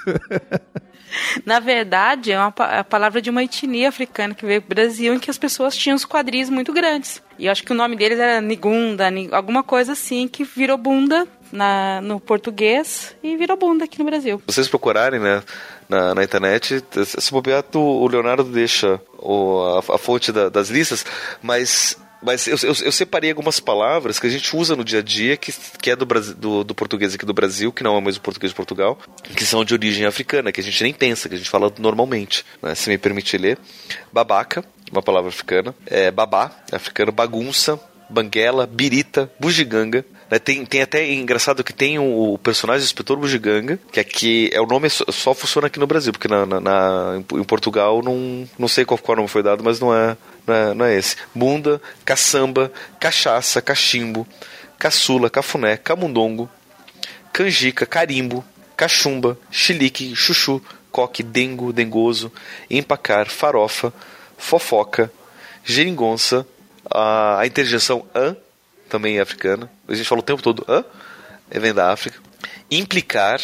Na 1.47 1.59
verdade, 1.59 2.33
é 2.33 2.38
uma 2.38 2.53
a 2.59 2.85
palavra 2.85 3.23
de 3.23 3.31
uma 3.31 3.43
etnia 3.43 3.88
africana 3.88 4.35
que 4.35 4.45
veio 4.45 4.61
pro 4.61 4.75
Brasil 4.75 5.14
em 5.14 5.19
que 5.19 5.31
as 5.31 5.38
pessoas 5.38 5.75
tinham 5.75 5.97
os 5.97 6.05
quadris 6.05 6.51
muito 6.51 6.75
grandes. 6.75 7.23
E 7.38 7.47
eu 7.47 7.53
acho 7.53 7.62
que 7.62 7.73
o 7.73 7.75
nome 7.75 7.97
deles 7.97 8.19
era 8.19 8.43
Nigunda, 8.43 9.11
alguma 9.33 9.62
coisa 9.62 9.93
assim, 9.93 10.29
que 10.29 10.45
virou 10.45 10.77
bunda 10.77 11.27
na, 11.51 12.03
no 12.03 12.21
português 12.21 13.17
e 13.23 13.37
virou 13.37 13.57
bunda 13.57 13.85
aqui 13.85 13.99
no 13.99 14.05
Brasil. 14.05 14.43
Vocês 14.47 14.69
procurarem, 14.69 15.19
né? 15.19 15.43
Na, 15.88 16.14
na 16.14 16.22
internet. 16.22 16.83
Se 17.05 17.31
bobear, 17.31 17.64
o 17.74 18.07
Leonardo 18.07 18.44
deixa 18.44 19.01
o, 19.18 19.83
a, 19.88 19.94
a 19.94 19.98
fonte 19.98 20.31
da, 20.31 20.48
das 20.48 20.68
listas, 20.68 21.05
mas 21.42 21.96
mas 22.20 22.48
eu, 22.48 22.57
eu, 22.62 22.74
eu, 22.85 22.92
separei 22.92 23.31
algumas 23.31 23.61
palavras 23.61 24.18
que 24.18 24.27
a 24.27 24.31
gente 24.31 24.57
usa 24.57 24.74
no 24.74 24.85
dia 24.85 24.98
a 24.98 25.03
dia, 25.03 25.37
que, 25.37 25.53
que 25.81 25.90
é 25.90 25.96
do, 25.96 26.05
do, 26.05 26.64
do, 26.64 26.74
português 26.74 27.14
aqui 27.14 27.24
do 27.24 27.33
Brasil, 27.33 27.72
que 27.72 27.85
não 27.85 27.94
é 27.94 27.98
o 27.98 28.01
mesmo 28.01 28.20
português 28.22 28.51
de 28.51 28.57
Portugal, 28.57 28.98
que 29.37 29.44
são 29.44 29.64
de 29.64 29.72
origem 29.72 30.05
africana, 30.05 30.51
que 30.51 30.61
a 30.61 30.64
gente 30.64 30.83
nem 30.83 30.92
pensa, 30.92 31.29
que 31.29 31.37
a 31.37 31.38
gente 31.38 31.48
fala 31.48 31.72
normalmente. 31.79 32.44
Né? 32.61 32.74
Se 32.74 32.90
me 32.90 32.98
permitir 32.98 33.38
ler. 33.38 33.57
Babaca, 34.12 34.64
uma 34.90 35.01
palavra 35.01 35.29
africana. 35.29 35.72
É, 35.87 36.11
babá, 36.11 36.51
africano. 36.72 37.12
Bagunça, 37.12 37.79
banguela, 38.11 38.66
birita, 38.66 39.31
bugiganga, 39.38 40.05
Né, 40.31 40.38
tem, 40.38 40.64
tem 40.67 40.83
até 40.83 41.01
é 41.01 41.14
engraçado 41.14 41.64
que 41.64 41.73
tem 41.73 41.99
o, 41.99 42.35
o 42.35 42.38
personagem 42.38 42.83
do 42.83 42.85
Inspetor 42.85 43.17
Bugiganga, 43.17 43.79
que 43.91 43.99
aqui 43.99 44.51
é 44.53 44.61
o 44.61 44.67
nome 44.67 44.91
só, 44.91 45.05
só 45.09 45.35
funciona 45.35 45.69
aqui 45.69 45.79
no 45.79 45.87
Brasil, 45.87 46.12
porque 46.12 46.29
na, 46.29 46.45
na, 46.45 46.61
na, 46.61 47.23
em 47.33 47.45
Portugal 47.45 48.03
não, 48.03 48.47
não 48.59 48.69
sei 48.69 48.85
qual, 48.85 48.99
qual 48.99 49.17
nome 49.17 49.29
foi 49.29 49.43
dado, 49.43 49.64
mas 49.64 49.81
não 49.81 49.95
é, 49.95 50.17
não 50.47 50.55
é, 50.55 50.75
não 50.75 50.85
é 50.85 50.97
esse. 50.97 51.17
Bunda, 51.35 51.81
caçamba, 52.05 52.71
cachaça, 53.01 53.62
cachimbo, 53.62 54.26
caçula, 54.79 55.31
cafuné, 55.31 55.76
camundongo, 55.79 56.49
canjica, 57.33 57.87
carimbo, 57.87 58.45
cachumba, 58.76 59.39
chilique, 59.51 60.14
chuchu, 60.14 60.62
coque, 60.93 61.22
dengo, 61.22 61.72
dengoso, 61.72 62.31
empacar, 62.70 63.31
farofa, 63.31 63.93
fofoca, 64.37 65.11
geringonça, 65.64 66.47
a, 66.91 67.41
a 67.41 67.47
interjeição 67.47 68.07
an, 68.14 68.37
também 68.89 69.18
é 69.18 69.20
africana. 69.20 69.70
A 69.89 69.95
gente 69.95 70.09
falou 70.09 70.22
o 70.22 70.26
tempo 70.26 70.43
todo 70.43 70.64
an, 70.68 70.84
é 71.51 71.59
vem 71.59 71.72
da 71.72 71.91
África. 71.93 72.20
Implicar, 72.70 73.41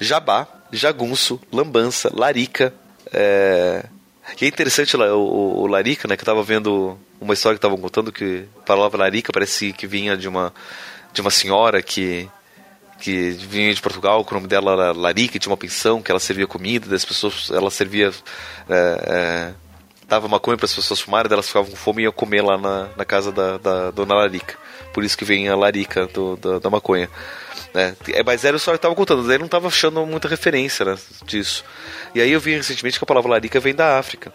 jabá, 0.00 0.46
jagunço, 0.72 1.40
lambança, 1.52 2.10
larica. 2.12 2.74
É... 3.12 3.84
E 4.40 4.44
é 4.44 4.48
interessante 4.48 4.96
o, 4.96 5.00
o, 5.00 5.62
o 5.62 5.66
larica, 5.66 6.08
né? 6.08 6.16
Que 6.16 6.22
eu 6.22 6.26
tava 6.26 6.42
vendo 6.42 6.98
uma 7.20 7.34
história 7.34 7.56
que 7.56 7.58
estavam 7.58 7.78
contando 7.78 8.12
que 8.12 8.44
a 8.58 8.62
palavra 8.62 8.98
larica 8.98 9.32
parece 9.32 9.72
que 9.72 9.86
vinha 9.86 10.16
de 10.16 10.28
uma, 10.28 10.52
de 11.12 11.20
uma 11.20 11.30
senhora 11.30 11.80
que 11.82 12.28
que 12.98 13.30
vinha 13.30 13.74
de 13.74 13.80
Portugal, 13.80 14.24
que 14.24 14.32
o 14.32 14.34
nome 14.34 14.48
dela 14.48 14.72
era 14.72 14.92
Larica, 14.92 15.38
tinha 15.38 15.50
uma 15.50 15.56
pensão, 15.56 16.00
que 16.00 16.10
ela 16.10 16.18
servia 16.18 16.46
comida, 16.46 16.88
das 16.88 17.04
pessoas, 17.04 17.50
ela 17.50 17.70
servia 17.70 18.10
é, 18.68 18.74
é, 18.74 19.54
dava 20.08 20.28
maconha 20.28 20.56
para 20.56 20.66
as 20.66 20.74
pessoas 20.74 21.00
fumarem, 21.00 21.30
elas 21.32 21.46
ficavam 21.46 21.70
com 21.70 21.76
fome 21.76 22.02
e 22.02 22.04
iam 22.04 22.12
comer 22.12 22.42
lá 22.42 22.56
na, 22.56 22.88
na 22.96 23.04
casa 23.04 23.32
da, 23.32 23.58
da 23.58 23.90
dona 23.90 24.14
Larica. 24.14 24.56
Por 24.96 25.04
isso 25.04 25.18
que 25.18 25.26
vem 25.26 25.46
a 25.46 25.54
Larica 25.54 26.06
do, 26.06 26.38
da, 26.38 26.58
da 26.58 26.70
maconha. 26.70 27.10
Né? 27.74 27.94
É, 28.14 28.22
mas 28.22 28.46
era 28.46 28.58
só 28.58 28.70
que 28.70 28.76
estava 28.76 28.94
contando, 28.94 29.28
daí 29.28 29.36
não 29.36 29.44
estava 29.44 29.68
achando 29.68 30.06
muita 30.06 30.26
referência 30.26 30.86
né, 30.86 30.96
disso. 31.26 31.62
E 32.14 32.20
aí 32.22 32.32
eu 32.32 32.40
vi 32.40 32.56
recentemente 32.56 32.98
que 32.98 33.04
a 33.04 33.06
palavra 33.06 33.32
Larica 33.32 33.60
vem 33.60 33.74
da 33.74 33.98
África. 33.98 34.32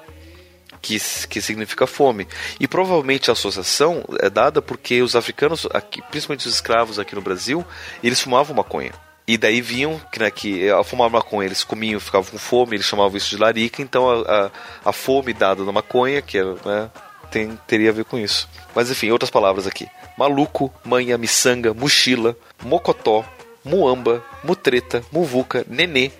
Que, 0.79 0.99
que 1.27 1.41
significa 1.41 1.87
fome. 1.87 2.27
E 2.59 2.67
provavelmente 2.67 3.31
a 3.31 3.33
associação 3.33 4.03
é 4.19 4.29
dada 4.29 4.61
porque 4.61 5.01
os 5.01 5.15
africanos, 5.15 5.67
aqui, 5.73 5.99
principalmente 6.11 6.47
os 6.47 6.53
escravos 6.53 6.99
aqui 6.99 7.15
no 7.15 7.21
Brasil, 7.21 7.65
eles 8.03 8.21
fumavam 8.21 8.55
maconha. 8.55 8.91
E 9.27 9.39
daí 9.39 9.61
viam 9.61 9.99
que, 10.11 10.19
né, 10.19 10.29
que 10.29 10.69
ao 10.69 10.83
fumar 10.83 11.09
maconha 11.09 11.47
eles 11.47 11.63
comiam, 11.63 11.99
ficavam 11.99 12.29
com 12.29 12.37
fome, 12.37 12.75
eles 12.75 12.85
chamavam 12.85 13.17
isso 13.17 13.31
de 13.31 13.37
larica, 13.37 13.81
então 13.81 14.07
a, 14.07 14.51
a, 14.85 14.89
a 14.89 14.93
fome 14.93 15.33
dada 15.33 15.63
na 15.63 15.71
maconha, 15.71 16.21
que 16.21 16.37
era, 16.37 16.53
né, 16.63 16.91
tem, 17.31 17.57
teria 17.65 17.89
a 17.89 17.93
ver 17.93 18.05
com 18.05 18.19
isso. 18.19 18.47
Mas 18.75 18.91
enfim, 18.91 19.09
outras 19.09 19.31
palavras 19.31 19.65
aqui: 19.65 19.87
maluco, 20.17 20.71
manha, 20.83 21.17
miçanga, 21.17 21.73
mochila, 21.73 22.35
mocotó, 22.61 23.25
muamba, 23.63 24.23
mutreta, 24.43 25.01
muvuca, 25.11 25.65
nenê, 25.67 26.11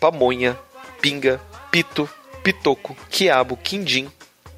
pamonha, 0.00 0.58
pinga, 1.00 1.40
pito, 1.70 2.08
pitoco, 2.42 2.96
quiabo, 3.10 3.56
quindim, 3.56 4.10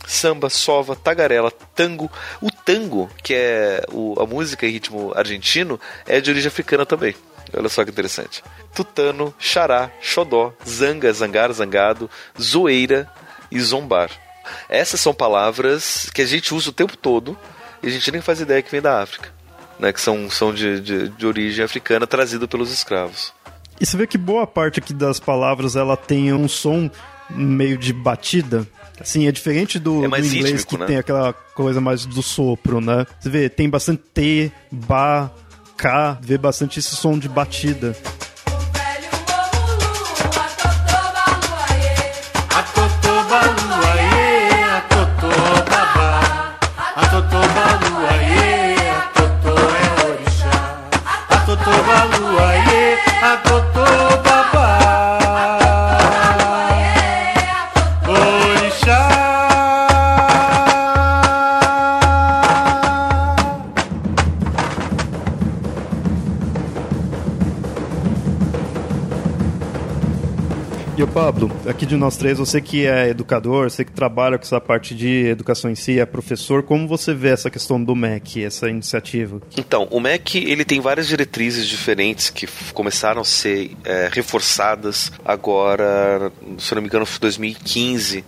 samba, 0.06 0.48
sova, 0.48 0.94
tagarela, 0.94 1.50
tango. 1.74 2.10
O 2.40 2.50
tango, 2.50 3.10
que 3.22 3.34
é 3.34 3.84
o, 3.92 4.14
a 4.20 4.26
música 4.26 4.66
em 4.66 4.70
ritmo 4.70 5.12
argentino, 5.14 5.80
é 6.06 6.20
de 6.20 6.30
origem 6.30 6.48
africana 6.48 6.86
também. 6.86 7.14
Olha 7.56 7.68
só 7.68 7.84
que 7.84 7.90
interessante. 7.90 8.42
Tutano, 8.74 9.34
xará, 9.38 9.90
xodó, 10.00 10.52
zanga, 10.66 11.12
zangar, 11.12 11.52
zangado, 11.52 12.10
zoeira 12.40 13.10
e 13.50 13.60
zombar. 13.60 14.10
Essas 14.68 15.00
são 15.00 15.14
palavras 15.14 16.10
que 16.12 16.22
a 16.22 16.26
gente 16.26 16.54
usa 16.54 16.70
o 16.70 16.72
tempo 16.72 16.96
todo 16.96 17.36
e 17.82 17.88
a 17.88 17.90
gente 17.90 18.10
nem 18.10 18.20
faz 18.20 18.40
ideia 18.40 18.62
que 18.62 18.70
vem 18.70 18.80
da 18.80 19.02
África. 19.02 19.34
Né, 19.78 19.92
que 19.92 20.00
são, 20.00 20.30
são 20.30 20.54
de, 20.54 20.80
de, 20.80 21.08
de 21.10 21.26
origem 21.26 21.62
africana 21.62 22.06
trazido 22.06 22.48
pelos 22.48 22.72
escravos. 22.72 23.34
E 23.78 23.84
você 23.84 23.94
vê 23.94 24.06
que 24.06 24.16
boa 24.16 24.46
parte 24.46 24.80
aqui 24.80 24.94
das 24.94 25.20
palavras 25.20 25.76
ela 25.76 25.98
tem 25.98 26.32
um 26.32 26.48
som 26.48 26.90
meio 27.28 27.76
de 27.76 27.92
batida. 27.92 28.66
Assim, 28.98 29.26
é 29.28 29.32
diferente 29.32 29.78
do, 29.78 30.04
é 30.04 30.08
do 30.08 30.26
inglês 30.26 30.64
que 30.64 30.78
né? 30.78 30.86
tem 30.86 30.96
aquela 30.96 31.32
coisa 31.32 31.80
mais 31.80 32.06
do 32.06 32.22
sopro, 32.22 32.80
né? 32.80 33.06
Você 33.20 33.28
vê, 33.28 33.48
tem 33.48 33.68
bastante 33.68 34.02
T, 34.14 34.50
ba, 34.70 35.30
K, 35.76 36.18
vê 36.22 36.38
bastante 36.38 36.78
esse 36.78 36.96
som 36.96 37.18
de 37.18 37.28
batida. 37.28 37.94
I 53.18 53.40
broke 53.44 53.75
Pablo, 71.16 71.50
aqui 71.66 71.86
de 71.86 71.96
nós 71.96 72.18
três, 72.18 72.36
você 72.36 72.60
que 72.60 72.86
é 72.86 73.08
educador, 73.08 73.70
você 73.70 73.86
que 73.86 73.90
trabalha 73.90 74.36
com 74.36 74.44
essa 74.44 74.60
parte 74.60 74.94
de 74.94 75.28
educação 75.28 75.70
em 75.70 75.74
si, 75.74 75.98
é 75.98 76.04
professor, 76.04 76.62
como 76.62 76.86
você 76.86 77.14
vê 77.14 77.30
essa 77.30 77.50
questão 77.50 77.82
do 77.82 77.96
MEC, 77.96 78.44
essa 78.44 78.68
iniciativa? 78.68 79.40
Então, 79.56 79.88
o 79.90 79.98
MEC 79.98 80.36
ele 80.36 80.62
tem 80.62 80.78
várias 80.78 81.08
diretrizes 81.08 81.66
diferentes 81.66 82.28
que 82.28 82.46
começaram 82.74 83.22
a 83.22 83.24
ser 83.24 83.74
é, 83.82 84.10
reforçadas 84.12 85.10
agora, 85.24 86.30
se 86.58 86.74
não 86.74 86.82
me 86.82 86.88
engano, 86.88 87.06
foi 87.06 87.20
2015 87.20 88.22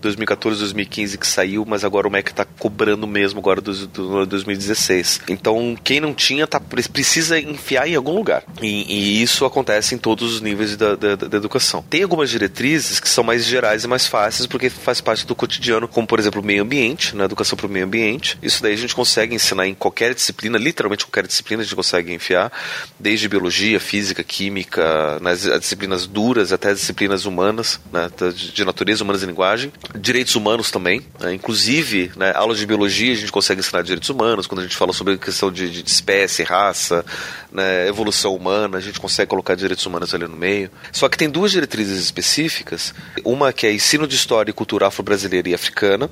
2014, 0.00 0.60
2015 0.60 1.18
que 1.18 1.26
saiu, 1.26 1.64
mas 1.66 1.84
agora 1.84 2.06
o 2.06 2.10
Mac 2.10 2.28
está 2.28 2.44
cobrando 2.44 3.06
mesmo 3.06 3.40
agora 3.40 3.60
do, 3.60 3.86
do, 3.86 4.26
2016. 4.26 5.22
Então, 5.28 5.76
quem 5.82 6.00
não 6.00 6.14
tinha 6.14 6.46
tá, 6.46 6.60
precisa 6.60 7.38
enfiar 7.38 7.88
em 7.88 7.94
algum 7.94 8.14
lugar. 8.14 8.44
E, 8.62 8.92
e 8.92 9.22
isso 9.22 9.44
acontece 9.44 9.94
em 9.94 9.98
todos 9.98 10.34
os 10.34 10.40
níveis 10.40 10.76
da, 10.76 10.94
da, 10.94 11.16
da, 11.16 11.36
educação. 11.36 11.84
Tem 11.88 12.02
algumas 12.02 12.30
diretrizes 12.30 13.00
que 13.00 13.08
são 13.08 13.24
mais 13.24 13.44
gerais 13.44 13.84
e 13.84 13.88
mais 13.88 14.06
fáceis, 14.06 14.46
porque 14.46 14.70
faz 14.70 15.00
parte 15.00 15.26
do 15.26 15.34
cotidiano, 15.34 15.88
como 15.88 16.06
por 16.06 16.18
exemplo 16.18 16.40
o 16.40 16.44
meio 16.44 16.62
ambiente, 16.62 17.14
na 17.14 17.20
né, 17.20 17.24
educação 17.24 17.56
para 17.56 17.66
o 17.66 17.70
meio 17.70 17.84
ambiente. 17.84 18.38
Isso 18.42 18.62
daí 18.62 18.74
a 18.74 18.78
gente 18.78 18.94
consegue 18.94 19.34
ensinar 19.34 19.66
em 19.66 19.74
qualquer 19.74 20.14
disciplina, 20.14 20.58
literalmente 20.58 21.04
qualquer 21.04 21.26
disciplina 21.26 21.62
a 21.62 21.64
gente 21.64 21.76
consegue 21.76 22.12
enfiar, 22.12 22.52
desde 22.98 23.28
biologia, 23.28 23.80
física, 23.80 24.22
química, 24.22 25.18
nas 25.20 25.42
disciplinas 25.42 26.06
duras 26.06 26.52
até 26.52 26.70
as 26.70 26.78
disciplinas 26.78 27.24
humanas, 27.24 27.80
né, 27.92 28.08
de 28.34 28.64
natureza, 28.64 29.02
humanas 29.02 29.22
e 29.22 29.26
linguagem 29.26 29.72
direitos 29.94 30.34
humanos 30.34 30.70
também. 30.70 31.02
Né? 31.20 31.34
Inclusive, 31.34 32.10
né, 32.16 32.32
aulas 32.34 32.58
de 32.58 32.66
biologia 32.66 33.12
a 33.12 33.16
gente 33.16 33.32
consegue 33.32 33.60
ensinar 33.60 33.82
direitos 33.82 34.08
humanos, 34.08 34.46
quando 34.46 34.60
a 34.60 34.62
gente 34.62 34.76
fala 34.76 34.92
sobre 34.92 35.14
a 35.14 35.18
questão 35.18 35.50
de, 35.50 35.70
de 35.70 35.88
espécie, 35.88 36.42
raça, 36.42 37.04
né, 37.52 37.88
evolução 37.88 38.34
humana, 38.34 38.78
a 38.78 38.80
gente 38.80 39.00
consegue 39.00 39.28
colocar 39.30 39.54
direitos 39.54 39.84
humanos 39.86 40.14
ali 40.14 40.26
no 40.26 40.36
meio. 40.36 40.70
Só 40.92 41.08
que 41.08 41.16
tem 41.16 41.30
duas 41.30 41.50
diretrizes 41.52 41.98
específicas, 42.00 42.94
uma 43.24 43.52
que 43.52 43.66
é 43.66 43.72
ensino 43.72 44.06
de 44.06 44.16
história 44.16 44.50
e 44.50 44.54
cultura 44.54 44.86
afro-brasileira 44.86 45.48
e 45.48 45.54
africana, 45.54 46.10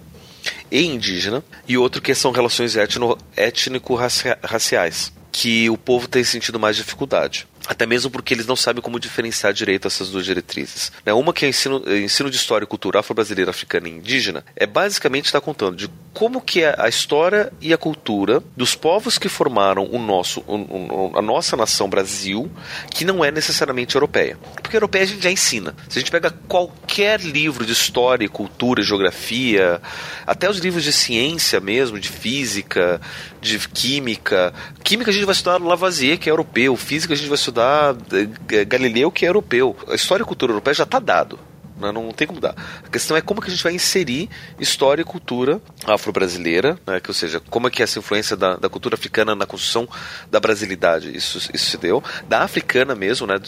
e 0.71 0.85
indígena, 0.85 1.43
e 1.67 1.77
outro 1.77 2.01
que 2.01 2.15
são 2.15 2.31
relações 2.31 2.77
étnico-raciais, 3.37 5.13
que 5.33 5.69
o 5.69 5.77
povo 5.77 6.07
tem 6.09 6.23
sentido 6.25 6.59
mais 6.59 6.77
dificuldade. 6.77 7.47
Até 7.67 7.87
mesmo 7.87 8.11
porque 8.11 8.33
eles 8.33 8.47
não 8.47 8.57
sabem 8.57 8.83
como 8.83 9.01
diferenciar 9.01 9.53
direito 9.53 9.89
essas 9.89 10.11
duas 10.11 10.25
diretrizes. 10.25 10.93
Né? 11.05 11.13
Uma 11.13 11.33
que 11.33 11.45
é 11.45 11.49
ensino, 11.49 11.83
ensino 11.87 12.31
de 12.31 12.37
história 12.37 12.65
e 12.65 12.67
cultura 12.67 13.01
afro-brasileira, 13.01 13.51
africana 13.51 13.89
e 13.89 13.93
indígena, 13.93 14.45
é 14.55 14.67
basicamente 14.67 15.27
estar 15.27 15.41
contando 15.41 15.77
de 15.77 15.91
como 16.13 16.41
que 16.41 16.63
é 16.63 16.75
a 16.79 16.89
história 16.89 17.53
e 17.61 17.73
a 17.75 17.79
cultura 17.79 18.43
dos 18.57 18.75
povos 18.75 19.19
que 19.19 19.29
formaram 19.29 19.87
o 19.91 19.99
nosso, 19.99 20.41
o, 20.47 21.13
a 21.15 21.21
nossa 21.21 21.57
nação 21.57 21.91
Brasil, 21.91 22.51
que 22.91 23.05
não 23.05 23.25
é 23.25 23.31
necessariamente 23.31 23.95
europeia. 23.95 24.39
Porque 24.63 24.77
europeia 24.77 25.05
a 25.05 25.07
gente 25.07 25.23
já 25.23 25.31
ensina. 25.31 25.75
Se 25.89 25.99
a 25.99 26.01
gente 26.01 26.11
pega 26.11 26.31
qualquer 26.49 27.21
livro 27.21 27.67
de 27.67 27.73
história, 27.73 28.29
cultura, 28.29 28.83
geografia, 28.83 29.81
até 30.27 30.49
os 30.49 30.59
livros 30.59 30.85
de 30.85 30.93
ciência 30.93 31.61
mesmo, 31.61 31.99
de 31.99 32.09
física, 32.09 33.01
de 33.41 33.59
química. 33.69 34.53
Química 34.85 35.11
a 35.11 35.15
gente 35.15 35.25
vai 35.25 35.33
estudar 35.35 35.59
Lavoisier, 35.59 36.19
que 36.19 36.29
é 36.29 36.33
europeu. 36.33 36.77
Física 36.77 37.15
a 37.15 37.17
gente 37.17 37.29
vai 37.29 37.37
estudar 37.37 37.57
estudar 37.57 37.97
eh, 38.51 38.65
Galileu, 38.65 39.11
que 39.11 39.25
é 39.25 39.29
europeu. 39.29 39.77
A 39.89 39.95
história 39.95 40.23
e 40.23 40.27
cultura 40.27 40.53
europeia 40.53 40.75
já 40.75 40.85
está 40.85 40.99
dado. 40.99 41.39
Né? 41.79 41.93
Não 41.93 42.11
tem 42.11 42.27
como 42.27 42.41
dar. 42.41 42.55
A 42.85 42.89
questão 42.89 43.17
é 43.17 43.21
como 43.21 43.41
que 43.41 43.49
a 43.49 43.51
gente 43.51 43.63
vai 43.63 43.75
inserir 43.75 44.31
história 44.59 45.03
e 45.03 45.05
cultura 45.05 45.61
afro-brasileira, 45.87 46.79
né? 46.87 47.01
que, 47.01 47.11
ou 47.11 47.15
seja, 47.15 47.41
como 47.51 47.69
é 47.69 47.71
que 47.71 47.83
essa 47.83 47.99
influência 47.99 48.35
da, 48.37 48.57
da, 48.57 48.69
cultura 48.69 48.95
africana 48.95 49.35
na 49.35 49.45
construção 49.45 49.87
da 50.31 50.41
brasilidade, 50.41 51.15
isso, 51.15 51.39
isso 51.53 51.71
se 51.71 51.77
deu. 51.77 52.03
Da 52.29 52.43
africana 52.43 52.95
mesmo, 52.95 53.27
né? 53.27 53.39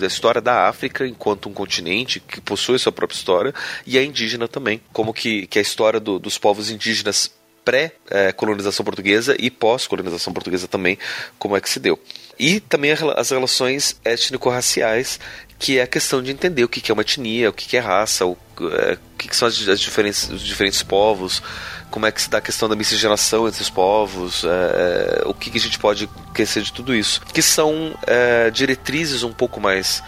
da 0.00 0.06
história 0.06 0.40
da 0.40 0.68
África 0.68 1.06
enquanto 1.06 1.48
um 1.48 1.52
continente 1.52 2.18
que 2.18 2.40
possui 2.40 2.78
sua 2.78 2.92
própria 2.92 3.16
história, 3.16 3.54
e 3.86 3.96
a 3.96 4.02
indígena 4.02 4.48
também. 4.48 4.80
Como 4.92 5.14
que, 5.14 5.46
que 5.46 5.58
a 5.58 5.62
história 5.62 6.00
do, 6.00 6.18
dos 6.18 6.38
povos 6.38 6.70
indígenas 6.70 7.30
pré-colonização 7.66 8.84
portuguesa 8.84 9.34
e 9.40 9.50
pós-colonização 9.50 10.32
portuguesa 10.32 10.68
também, 10.68 10.96
como 11.36 11.56
é 11.56 11.60
que 11.60 11.68
se 11.68 11.80
deu. 11.80 12.00
E 12.38 12.60
também 12.60 12.92
as 12.92 13.30
relações 13.30 14.00
étnico-raciais, 14.04 15.18
que 15.58 15.78
é 15.78 15.82
a 15.82 15.86
questão 15.86 16.22
de 16.22 16.30
entender 16.30 16.62
o 16.62 16.68
que 16.68 16.90
é 16.90 16.94
uma 16.94 17.02
etnia, 17.02 17.50
o 17.50 17.52
que 17.52 17.76
é 17.76 17.80
raça, 17.80 18.24
o, 18.24 18.38
é, 18.72 18.96
que 19.18 19.34
são 19.36 19.48
as, 19.48 19.56
diferentes, 19.56 20.30
os 20.30 20.42
diferentes 20.42 20.82
povos, 20.82 21.42
como 21.90 22.06
é 22.06 22.12
que 22.12 22.22
se 22.22 22.30
dá 22.30 22.38
a 22.38 22.42
questão 22.42 22.68
da 22.68 22.76
miscigenação 22.76 23.48
entre 23.48 23.62
os 23.62 23.70
povos, 23.70 24.44
é, 24.44 25.22
é 25.24 25.28
o 25.28 25.34
que, 25.34 25.50
a 25.56 25.60
gente 25.60 25.78
pode 25.78 26.08
esquecer 26.28 26.62
de 26.62 26.72
tudo 26.72 26.94
isso. 26.94 27.20
Que 27.32 27.42
são 27.42 27.98
é, 28.06 28.48
diretrizes 28.50 29.24
um 29.24 29.32
pouco 29.32 29.60
mais 29.60 30.02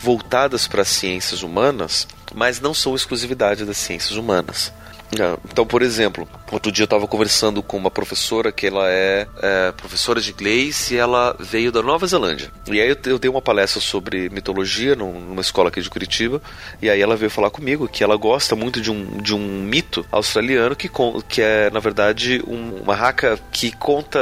voltadas 0.00 0.66
para 0.66 0.82
as 0.82 0.88
ciências 0.88 1.42
humanas, 1.42 2.08
mas 2.34 2.60
não 2.60 2.74
são 2.74 2.96
exclusividade 2.96 3.64
das 3.64 3.76
ciências 3.76 4.16
humanas. 4.16 4.72
É, 5.18 5.36
então, 5.50 5.66
por 5.66 5.82
exemplo, 5.82 6.28
outro 6.50 6.72
dia 6.72 6.82
eu 6.82 6.86
estava 6.86 7.06
conversando 7.06 7.62
com 7.62 7.76
uma 7.76 7.90
professora 7.90 8.50
que 8.50 8.66
ela 8.66 8.90
é, 8.90 9.26
é, 9.40 9.72
professora 9.72 10.20
de 10.20 10.32
inglês 10.32 10.90
e 10.90 10.96
ela 10.96 11.36
veio 11.38 11.70
da 11.70 11.82
Nova 11.82 12.06
Zelândia. 12.06 12.50
E 12.66 12.80
aí 12.80 12.88
eu, 12.88 12.96
eu 13.06 13.18
dei 13.18 13.30
uma 13.30 13.42
palestra 13.42 13.80
sobre 13.80 14.28
mitologia 14.30 14.96
numa 14.96 15.40
escola 15.40 15.68
aqui 15.68 15.80
de 15.80 15.90
Curitiba 15.90 16.42
e 16.82 16.90
aí 16.90 17.00
ela 17.00 17.16
veio 17.16 17.30
falar 17.30 17.50
comigo 17.50 17.88
que 17.88 18.02
ela 18.02 18.16
gosta 18.16 18.56
muito 18.56 18.80
de 18.80 18.90
um, 18.90 19.18
de 19.18 19.34
um 19.34 19.62
mito 19.62 20.04
australiano 20.10 20.74
que, 20.74 20.90
que 21.28 21.42
é, 21.42 21.70
na 21.70 21.80
verdade, 21.80 22.42
um, 22.46 22.82
uma 22.82 22.94
raca 22.94 23.38
que 23.52 23.70
conta 23.72 24.18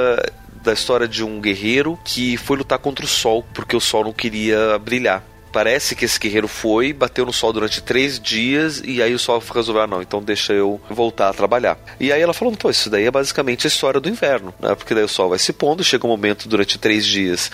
da 0.62 0.72
história 0.72 1.08
de 1.08 1.24
um 1.24 1.40
guerreiro 1.40 1.98
que 2.04 2.36
foi 2.36 2.56
lutar 2.56 2.78
contra 2.78 3.04
o 3.04 3.08
sol 3.08 3.44
porque 3.52 3.76
o 3.76 3.80
sol 3.80 4.04
não 4.04 4.12
queria 4.12 4.78
brilhar. 4.78 5.31
Parece 5.52 5.94
que 5.94 6.04
esse 6.04 6.18
guerreiro 6.18 6.48
foi, 6.48 6.92
bateu 6.92 7.26
no 7.26 7.32
sol 7.32 7.52
durante 7.52 7.82
três 7.82 8.18
dias 8.18 8.82
e 8.84 9.02
aí 9.02 9.14
o 9.14 9.18
sol 9.18 9.42
resolveu, 9.54 9.82
ah, 9.82 9.86
não, 9.86 10.00
então 10.00 10.22
deixa 10.22 10.52
eu 10.54 10.80
voltar 10.88 11.28
a 11.28 11.32
trabalhar. 11.34 11.78
E 12.00 12.10
aí 12.10 12.22
ela 12.22 12.32
falou, 12.32 12.54
então, 12.54 12.70
isso 12.70 12.88
daí 12.88 13.04
é 13.04 13.10
basicamente 13.10 13.66
a 13.66 13.68
história 13.68 14.00
do 14.00 14.08
inverno, 14.08 14.54
né? 14.58 14.74
Porque 14.74 14.94
daí 14.94 15.04
o 15.04 15.08
sol 15.08 15.28
vai 15.28 15.38
se 15.38 15.52
pondo, 15.52 15.84
chega 15.84 16.06
um 16.06 16.10
momento 16.10 16.48
durante 16.48 16.78
três 16.78 17.04
dias 17.04 17.50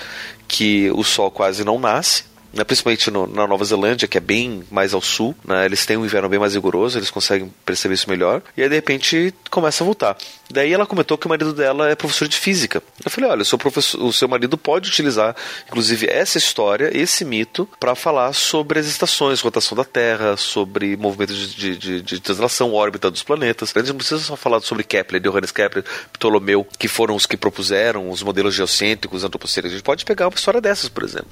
que 0.47 0.91
o 0.93 1.03
sol 1.03 1.31
quase 1.31 1.65
não 1.65 1.79
nasce, 1.79 2.25
né, 2.53 2.65
principalmente 2.65 3.11
no, 3.11 3.27
na 3.27 3.47
Nova 3.47 3.65
Zelândia, 3.65 4.09
que 4.09 4.19
é 4.19 4.21
bem 4.21 4.63
mais 4.71 4.95
ao 4.95 5.01
sul, 5.01 5.35
né, 5.45 5.65
eles 5.65 5.85
têm 5.85 5.97
um 5.97 6.05
inverno 6.05 6.29
bem 6.29 6.39
mais 6.39 6.55
rigoroso, 6.55 6.99
eles 6.99 7.11
conseguem 7.11 7.53
perceber 7.65 7.95
isso 7.95 8.09
melhor, 8.09 8.43
e 8.57 8.63
aí 8.63 8.69
de 8.69 8.75
repente 8.75 9.35
começa 9.51 9.83
a 9.83 9.87
voltar. 9.87 10.17
Daí 10.51 10.73
ela 10.73 10.87
comentou 10.87 11.19
que 11.19 11.27
o 11.27 11.29
marido 11.29 11.53
dela 11.53 11.91
é 11.91 11.95
professor 11.95 12.27
de 12.27 12.37
física. 12.37 12.83
Eu 13.05 13.11
falei: 13.11 13.31
olha, 13.31 13.43
o 13.43 13.45
seu, 13.45 13.59
professor, 13.59 14.03
o 14.03 14.13
seu 14.13 14.27
marido 14.27 14.57
pode 14.57 14.89
utilizar, 14.89 15.37
inclusive, 15.67 16.07
essa 16.07 16.39
história, 16.39 16.91
esse 16.97 17.25
mito, 17.25 17.69
para 17.79 17.95
falar 17.95 18.33
sobre 18.33 18.79
as 18.79 18.87
estações, 18.87 19.41
rotação 19.41 19.77
da 19.77 19.85
Terra, 19.85 20.37
sobre 20.37 20.97
movimento 20.97 21.35
de, 21.35 21.55
de, 21.55 21.77
de, 21.77 22.03
de 22.03 22.21
translação, 22.21 22.73
órbita 22.73 23.11
dos 23.11 23.23
planetas. 23.23 23.73
A 23.75 23.81
gente 23.81 23.91
não 23.91 23.97
precisa 23.97 24.21
só 24.21 24.37
falar 24.37 24.61
sobre 24.61 24.85
Kepler, 24.85 25.21
Johannes 25.21 25.53
Kepler, 25.53 25.85
Ptolomeu, 26.13 26.67
que 26.79 26.89
foram 26.89 27.15
os 27.15 27.27
que 27.27 27.37
propuseram 27.37 28.11
os 28.11 28.23
modelos 28.23 28.55
geocêntricos, 28.55 29.25
antropocêntricos. 29.25 29.73
A 29.73 29.77
gente 29.77 29.85
pode 29.85 30.05
pegar 30.05 30.29
uma 30.29 30.35
história 30.35 30.61
dessas, 30.61 30.89
por 30.89 31.05
exemplo. 31.05 31.29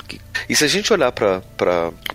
E 0.49 0.55
se 0.55 0.65
a 0.65 0.69
gente 0.69 0.93
olhar 0.93 1.06
para 1.13 1.43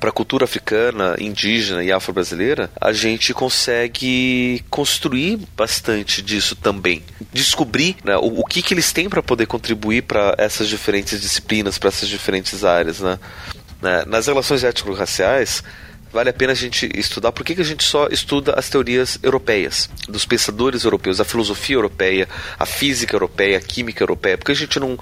a 0.02 0.12
cultura 0.12 0.46
africana, 0.46 1.16
indígena 1.20 1.84
e 1.84 1.92
afro-brasileira, 1.92 2.70
a 2.80 2.92
gente 2.94 3.34
consegue 3.34 4.64
construir 4.70 5.39
bastante 5.56 6.22
disso 6.22 6.56
também. 6.56 7.04
Descobrir 7.34 7.98
né, 8.04 8.16
o, 8.18 8.42
o, 8.42 8.46
que, 8.46 8.62
que 8.62 8.74
eles 8.74 8.92
têm 8.92 9.10
para 9.10 9.24
poder 9.24 9.46
contribuir 9.46 10.04
para 10.04 10.36
essas 10.38 10.68
diferentes 10.68 11.20
disciplinas, 11.22 11.78
para 11.78 11.89
essas 11.89 12.10
diferentes 12.10 12.64
áreas. 12.64 13.00
Né? 13.00 13.20
né 13.82 14.04
nas 14.06 14.28
relações 14.28 14.64
étnico-raciais, 14.64 15.64
vale 16.12 16.30
a 16.30 16.34
pena 16.34 16.51
a 16.51 16.55
gente 16.55 16.89
estudar. 16.95 17.32
Por 17.32 17.45
que, 17.45 17.55
que 17.55 17.62
a 17.62 17.66
gente 17.66 17.84
só 17.84 18.07
estuda 18.07 18.53
as 18.53 18.70
teorias 18.70 19.20
europeias, 19.24 19.89
dos 20.07 20.26
pensadores 20.26 20.84
europeus, 20.84 21.20
a 21.20 21.26
filosofia 21.26 21.76
europeia, 21.76 22.28
a 22.59 22.66
física 22.66 23.16
europeia, 23.16 23.57
a 23.57 23.62
química 23.62 24.03
europeia? 24.03 24.38
Por 24.38 24.45
que 24.45 24.51
a 24.51 24.55
gente 24.55 24.80
não 24.80 24.97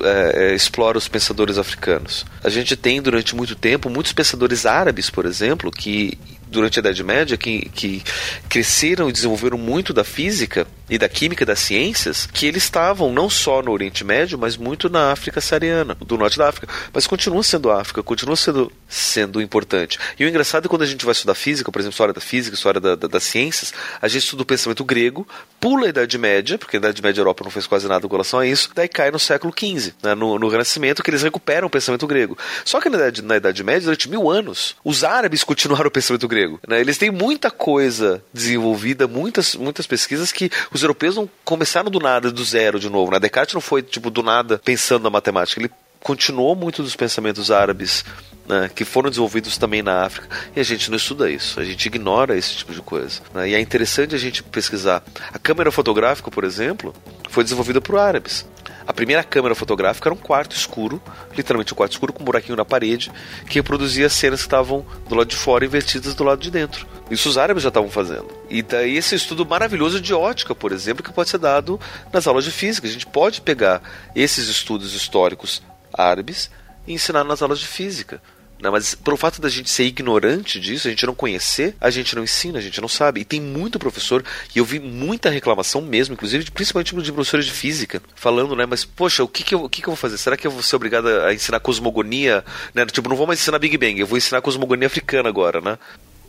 é, 0.00 0.54
explora 0.54 0.98
os 0.98 1.08
pensadores 1.08 1.58
africanos? 1.58 2.26
A 2.42 2.48
gente 2.48 2.76
tem, 2.76 3.00
durante 3.00 3.34
muito 3.34 3.54
tempo, 3.54 3.88
muitos 3.88 4.12
pensadores 4.12 4.66
árabes, 4.66 5.10
por 5.10 5.26
exemplo, 5.26 5.70
que 5.70 6.18
durante 6.52 6.78
a 6.78 6.80
Idade 6.80 7.02
Média 7.02 7.36
que, 7.36 7.70
que 7.70 8.02
cresceram 8.48 9.08
e 9.08 9.12
desenvolveram 9.12 9.56
muito 9.56 9.92
da 9.92 10.04
física 10.04 10.66
e 10.92 10.98
da 10.98 11.08
química 11.08 11.46
das 11.46 11.58
ciências, 11.58 12.28
que 12.30 12.44
eles 12.44 12.64
estavam 12.64 13.10
não 13.10 13.30
só 13.30 13.62
no 13.62 13.72
Oriente 13.72 14.04
Médio, 14.04 14.38
mas 14.38 14.58
muito 14.58 14.90
na 14.90 15.10
África 15.10 15.40
Saariana, 15.40 15.94
do 15.94 16.18
norte 16.18 16.36
da 16.36 16.50
África. 16.50 16.68
Mas 16.92 17.06
continua 17.06 17.42
sendo 17.42 17.70
África, 17.70 18.02
continua 18.02 18.36
sendo, 18.36 18.70
sendo 18.86 19.40
importante. 19.40 19.98
E 20.20 20.24
o 20.26 20.28
engraçado 20.28 20.66
é 20.66 20.68
quando 20.68 20.82
a 20.82 20.86
gente 20.86 21.06
vai 21.06 21.12
estudar 21.12 21.34
física, 21.34 21.72
por 21.72 21.78
exemplo, 21.78 21.94
história 21.94 22.12
da 22.12 22.20
física, 22.20 22.54
história 22.54 22.78
da, 22.78 22.94
da, 22.94 23.08
das 23.08 23.22
ciências, 23.22 23.72
a 24.02 24.06
gente 24.06 24.24
estuda 24.24 24.42
o 24.42 24.44
pensamento 24.44 24.84
grego, 24.84 25.26
pula 25.58 25.86
a 25.86 25.88
Idade 25.88 26.18
Média, 26.18 26.58
porque 26.58 26.76
a 26.76 26.78
Idade 26.78 27.00
Média 27.00 27.20
a 27.20 27.22
Europa 27.22 27.42
não 27.42 27.50
fez 27.50 27.66
quase 27.66 27.88
nada 27.88 28.06
com 28.06 28.14
relação 28.14 28.40
a 28.40 28.46
isso, 28.46 28.68
daí 28.74 28.86
cai 28.86 29.10
no 29.10 29.18
século 29.18 29.54
XV, 29.58 29.94
né, 30.02 30.14
no, 30.14 30.38
no 30.38 30.48
Renascimento, 30.48 31.02
que 31.02 31.08
eles 31.08 31.22
recuperam 31.22 31.68
o 31.68 31.70
pensamento 31.70 32.06
grego. 32.06 32.36
Só 32.66 32.82
que 32.82 32.90
na 32.90 32.98
Idade, 32.98 33.22
na 33.22 33.36
Idade 33.38 33.64
Média, 33.64 33.84
durante 33.84 34.10
mil 34.10 34.30
anos, 34.30 34.76
os 34.84 35.04
árabes 35.04 35.42
continuaram 35.42 35.86
o 35.86 35.90
pensamento 35.90 36.28
grego. 36.28 36.60
Né? 36.68 36.82
Eles 36.82 36.98
têm 36.98 37.10
muita 37.10 37.50
coisa 37.50 38.22
desenvolvida, 38.30 39.08
muitas, 39.08 39.54
muitas 39.54 39.86
pesquisas 39.86 40.30
que 40.30 40.50
os 40.70 40.81
europeus 40.82 41.16
não 41.16 41.28
começaram 41.44 41.90
do 41.90 41.98
nada, 41.98 42.30
do 42.30 42.44
zero 42.44 42.78
de 42.78 42.88
novo. 42.88 43.10
Né? 43.10 43.18
Descartes 43.18 43.54
não 43.54 43.60
foi 43.60 43.82
tipo 43.82 44.10
do 44.10 44.22
nada 44.22 44.60
pensando 44.64 45.02
na 45.02 45.10
matemática, 45.10 45.60
ele 45.60 45.70
continuou 46.00 46.56
muito 46.56 46.82
dos 46.82 46.96
pensamentos 46.96 47.50
árabes 47.50 48.04
né, 48.46 48.68
que 48.74 48.84
foram 48.84 49.08
desenvolvidos 49.08 49.56
também 49.56 49.82
na 49.82 50.04
África 50.04 50.28
e 50.54 50.60
a 50.60 50.64
gente 50.64 50.90
não 50.90 50.96
estuda 50.96 51.30
isso, 51.30 51.60
a 51.60 51.64
gente 51.64 51.86
ignora 51.86 52.36
esse 52.36 52.56
tipo 52.56 52.72
de 52.72 52.82
coisa. 52.82 53.20
Né? 53.32 53.50
E 53.50 53.54
é 53.54 53.60
interessante 53.60 54.14
a 54.14 54.18
gente 54.18 54.42
pesquisar. 54.42 55.02
A 55.32 55.38
câmera 55.38 55.70
fotográfica, 55.70 56.30
por 56.30 56.44
exemplo, 56.44 56.92
foi 57.30 57.44
desenvolvida 57.44 57.80
por 57.80 57.96
árabes. 57.98 58.44
A 58.86 58.92
primeira 58.92 59.22
câmera 59.22 59.54
fotográfica 59.54 60.08
era 60.08 60.14
um 60.14 60.18
quarto 60.18 60.56
escuro, 60.56 61.00
literalmente 61.36 61.72
um 61.72 61.76
quarto 61.76 61.92
escuro 61.92 62.12
com 62.12 62.22
um 62.22 62.26
buraquinho 62.26 62.56
na 62.56 62.64
parede, 62.64 63.10
que 63.48 63.54
reproduzia 63.54 64.08
cenas 64.08 64.40
que 64.40 64.46
estavam 64.46 64.84
do 65.08 65.14
lado 65.14 65.28
de 65.28 65.36
fora 65.36 65.64
invertidas 65.64 66.14
do 66.14 66.24
lado 66.24 66.40
de 66.40 66.50
dentro. 66.50 66.86
Isso 67.10 67.28
os 67.28 67.38
árabes 67.38 67.62
já 67.62 67.68
estavam 67.68 67.90
fazendo. 67.90 68.28
E 68.48 68.62
daí 68.62 68.96
esse 68.96 69.14
estudo 69.14 69.44
maravilhoso 69.44 70.00
de 70.00 70.14
ótica, 70.14 70.54
por 70.54 70.72
exemplo, 70.72 71.02
que 71.02 71.12
pode 71.12 71.30
ser 71.30 71.38
dado 71.38 71.78
nas 72.12 72.26
aulas 72.26 72.44
de 72.44 72.50
física. 72.50 72.86
A 72.86 72.90
gente 72.90 73.06
pode 73.06 73.40
pegar 73.40 73.82
esses 74.14 74.48
estudos 74.48 74.94
históricos 74.94 75.62
árabes 75.92 76.50
e 76.86 76.92
ensinar 76.92 77.24
nas 77.24 77.42
aulas 77.42 77.58
de 77.58 77.66
física. 77.66 78.20
Né? 78.62 78.70
Mas 78.70 78.94
pelo 78.94 79.16
fato 79.16 79.40
da 79.42 79.48
gente 79.48 79.68
ser 79.68 79.82
ignorante 79.82 80.60
disso, 80.60 80.86
a 80.86 80.90
gente 80.90 81.04
não 81.04 81.14
conhecer, 81.14 81.74
a 81.80 81.90
gente 81.90 82.14
não 82.14 82.22
ensina, 82.22 82.60
a 82.60 82.62
gente 82.62 82.80
não 82.80 82.86
sabe. 82.86 83.20
E 83.20 83.24
tem 83.24 83.40
muito 83.40 83.76
professor, 83.76 84.24
e 84.54 84.58
eu 84.58 84.64
vi 84.64 84.78
muita 84.78 85.28
reclamação 85.28 85.82
mesmo, 85.82 86.14
inclusive 86.14 86.48
principalmente 86.52 86.94
de 86.94 87.12
professores 87.12 87.44
de 87.44 87.52
física, 87.52 88.00
falando, 88.14 88.54
né? 88.54 88.64
Mas, 88.64 88.84
poxa, 88.84 89.24
o 89.24 89.28
que, 89.28 89.42
que, 89.42 89.52
eu, 89.52 89.64
o 89.64 89.68
que, 89.68 89.82
que 89.82 89.88
eu 89.88 89.92
vou 89.92 89.96
fazer? 89.96 90.16
Será 90.16 90.36
que 90.36 90.46
eu 90.46 90.50
vou 90.52 90.62
ser 90.62 90.76
obrigado 90.76 91.08
a 91.08 91.34
ensinar 91.34 91.58
cosmogonia? 91.58 92.44
Né? 92.72 92.86
Tipo, 92.86 93.08
não 93.08 93.16
vou 93.16 93.26
mais 93.26 93.40
ensinar 93.40 93.58
Big 93.58 93.76
Bang, 93.76 93.98
eu 93.98 94.06
vou 94.06 94.16
ensinar 94.16 94.40
cosmogonia 94.40 94.86
africana 94.86 95.28
agora, 95.28 95.60
né? 95.60 95.76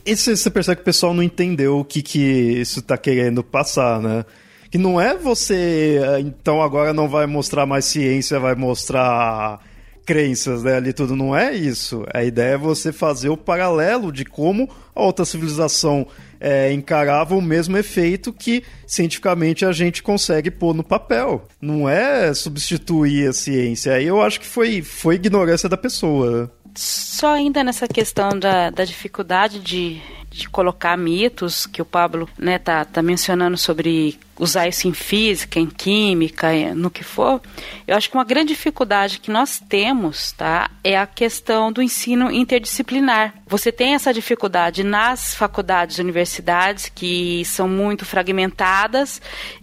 E 0.03 0.15
você 0.15 0.49
percebe 0.49 0.77
que 0.77 0.81
o 0.81 0.85
pessoal 0.85 1.13
não 1.13 1.21
entendeu 1.21 1.79
o 1.79 1.85
que, 1.85 2.01
que 2.01 2.19
isso 2.19 2.79
está 2.79 2.97
querendo 2.97 3.43
passar, 3.43 4.01
né? 4.01 4.25
Que 4.71 4.77
não 4.79 4.99
é 4.99 5.15
você, 5.15 6.01
eh, 6.03 6.19
então 6.19 6.63
agora 6.63 6.91
não 6.93 7.07
vai 7.07 7.27
mostrar 7.27 7.65
mais 7.67 7.85
ciência, 7.85 8.39
vai 8.39 8.55
mostrar 8.55 9.61
crenças, 10.05 10.63
né? 10.63 10.75
Ali 10.75 10.93
tudo 10.93 11.15
não 11.15 11.35
é 11.35 11.53
isso. 11.53 12.05
A 12.13 12.23
ideia 12.23 12.53
é 12.53 12.57
você 12.57 12.91
fazer 12.91 13.29
o 13.29 13.37
paralelo 13.37 14.11
de 14.11 14.25
como 14.25 14.69
a 14.95 15.01
outra 15.01 15.25
civilização 15.25 16.07
é, 16.39 16.71
encarava 16.73 17.35
o 17.35 17.41
mesmo 17.41 17.77
efeito 17.77 18.33
que 18.33 18.63
cientificamente 18.85 19.65
a 19.65 19.71
gente 19.71 20.03
consegue 20.03 20.51
pôr 20.51 20.73
no 20.73 20.83
papel. 20.83 21.47
Não 21.61 21.87
é 21.87 22.33
substituir 22.33 23.29
a 23.29 23.33
ciência. 23.33 23.93
Aí 23.93 24.05
eu 24.05 24.21
acho 24.21 24.39
que 24.39 24.45
foi, 24.45 24.81
foi 24.81 25.15
ignorância 25.15 25.69
da 25.69 25.77
pessoa. 25.77 26.51
Só 26.75 27.33
ainda 27.33 27.63
nessa 27.63 27.87
questão 27.87 28.37
da, 28.37 28.69
da 28.69 28.83
dificuldade 28.83 29.59
de, 29.59 30.01
de 30.33 30.49
colocar 30.49 30.97
mitos 30.97 31.67
que 31.67 31.81
o 31.81 31.85
Pablo 31.85 32.27
né, 32.37 32.57
tá, 32.57 32.83
tá 32.83 33.03
mencionando 33.03 33.55
sobre 33.55 34.17
usar 34.39 34.67
isso 34.67 34.87
em 34.87 34.93
física, 34.93 35.59
em 35.59 35.67
química, 35.67 36.49
no 36.73 36.89
que 36.89 37.03
for, 37.03 37.41
eu 37.87 37.95
acho 37.95 38.09
que 38.09 38.17
uma 38.17 38.23
grande 38.23 38.49
dificuldade 38.49 39.19
que 39.19 39.31
nós 39.31 39.59
temos, 39.59 40.31
tá, 40.31 40.69
é 40.83 40.97
a 40.97 41.05
questão 41.05 41.71
do 41.71 41.81
ensino 41.81 42.31
interdisciplinar. 42.31 43.33
Você 43.47 43.71
tem 43.71 43.93
essa 43.93 44.13
dificuldade 44.13 44.83
nas 44.83 45.35
faculdades 45.35 45.99
universidades 45.99 46.89
que 46.93 47.45
são 47.45 47.67
muito 47.67 48.05
fragmentadas 48.05 49.21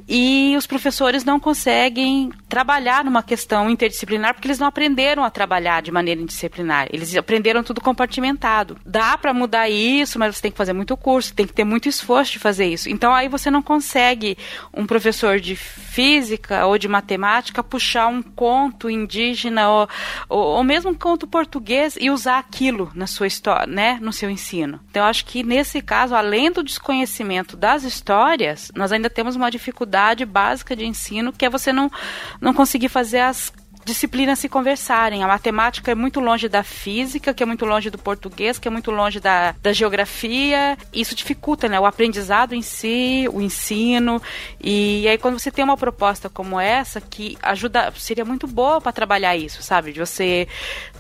e 0.08 0.54
os 0.56 0.66
professores 0.66 1.24
não 1.24 1.40
conseguem 1.40 2.30
trabalhar 2.48 3.04
numa 3.04 3.22
questão 3.22 3.70
interdisciplinar 3.70 4.34
porque 4.34 4.46
eles 4.46 4.58
não 4.58 4.66
aprenderam 4.66 5.24
a 5.24 5.30
trabalhar 5.30 5.82
de 5.82 5.90
maneira 5.90 6.20
interdisciplinar. 6.20 6.88
Eles 6.92 7.16
aprenderam 7.16 7.62
tudo 7.62 7.80
compartimentado. 7.80 8.76
Dá 8.84 9.16
para 9.18 9.34
mudar 9.34 9.68
isso, 9.68 10.18
mas 10.18 10.36
você 10.36 10.42
tem 10.42 10.50
que 10.50 10.56
fazer 10.61 10.74
muito 10.74 10.94
curso, 10.94 11.32
tem 11.32 11.46
que 11.46 11.54
ter 11.54 11.64
muito 11.64 11.88
esforço 11.88 12.32
de 12.32 12.38
fazer 12.38 12.66
isso. 12.66 12.90
Então 12.90 13.14
aí 13.14 13.28
você 13.28 13.50
não 13.50 13.62
consegue 13.62 14.36
um 14.74 14.84
professor 14.84 15.40
de 15.40 15.56
física 15.56 16.66
ou 16.66 16.76
de 16.76 16.86
matemática 16.86 17.64
puxar 17.64 18.08
um 18.08 18.20
conto 18.20 18.90
indígena 18.90 19.70
ou, 19.70 19.88
ou, 20.28 20.44
ou 20.56 20.64
mesmo 20.64 20.90
um 20.90 20.94
conto 20.94 21.26
português 21.26 21.96
e 21.98 22.11
usar 22.11 22.38
aquilo 22.38 22.90
na 22.94 23.06
sua 23.06 23.26
história, 23.26 23.66
né, 23.66 23.98
no 24.02 24.12
seu 24.12 24.28
ensino. 24.28 24.78
Então, 24.90 25.06
acho 25.06 25.24
que 25.24 25.42
nesse 25.42 25.80
caso, 25.80 26.14
além 26.14 26.52
do 26.52 26.62
desconhecimento 26.62 27.56
das 27.56 27.82
histórias, 27.82 28.70
nós 28.76 28.92
ainda 28.92 29.08
temos 29.08 29.36
uma 29.36 29.50
dificuldade 29.50 30.26
básica 30.26 30.76
de 30.76 30.84
ensino 30.84 31.32
que 31.32 31.46
é 31.46 31.48
você 31.48 31.72
não, 31.72 31.90
não 32.38 32.52
conseguir 32.52 32.90
fazer 32.90 33.20
as 33.20 33.50
disciplinas 33.91 34.38
se 34.38 34.49
conversarem. 34.49 35.22
A 35.22 35.26
matemática 35.26 35.91
é 35.91 35.95
muito 35.95 36.20
longe 36.20 36.49
da 36.49 36.62
física, 36.62 37.34
que 37.34 37.43
é 37.43 37.47
muito 37.47 37.64
longe 37.64 37.91
do 37.91 37.99
português, 37.99 38.59
que 38.59 38.68
é 38.68 38.70
muito 38.70 38.91
longe 38.91 39.20
da, 39.20 39.55
da 39.61 39.72
geografia. 39.72 40.78
Isso 40.93 41.14
dificulta 41.14 41.68
né, 41.68 41.78
o 41.78 41.86
aprendizado 41.86 42.55
em 42.55 42.62
si, 42.62 43.28
o 43.32 43.41
ensino. 43.41 44.22
E 44.61 45.07
aí, 45.09 45.18
quando 45.18 45.38
você 45.38 45.51
tem 45.51 45.64
uma 45.64 45.76
proposta 45.76 46.28
como 46.28 46.59
essa, 46.59 47.01
que 47.01 47.36
ajuda, 47.43 47.93
seria 47.97 48.24
muito 48.24 48.47
boa 48.47 48.80
para 48.80 48.93
trabalhar 48.93 49.36
isso, 49.36 49.62
sabe? 49.62 49.93
De 49.93 50.01
você 50.01 50.47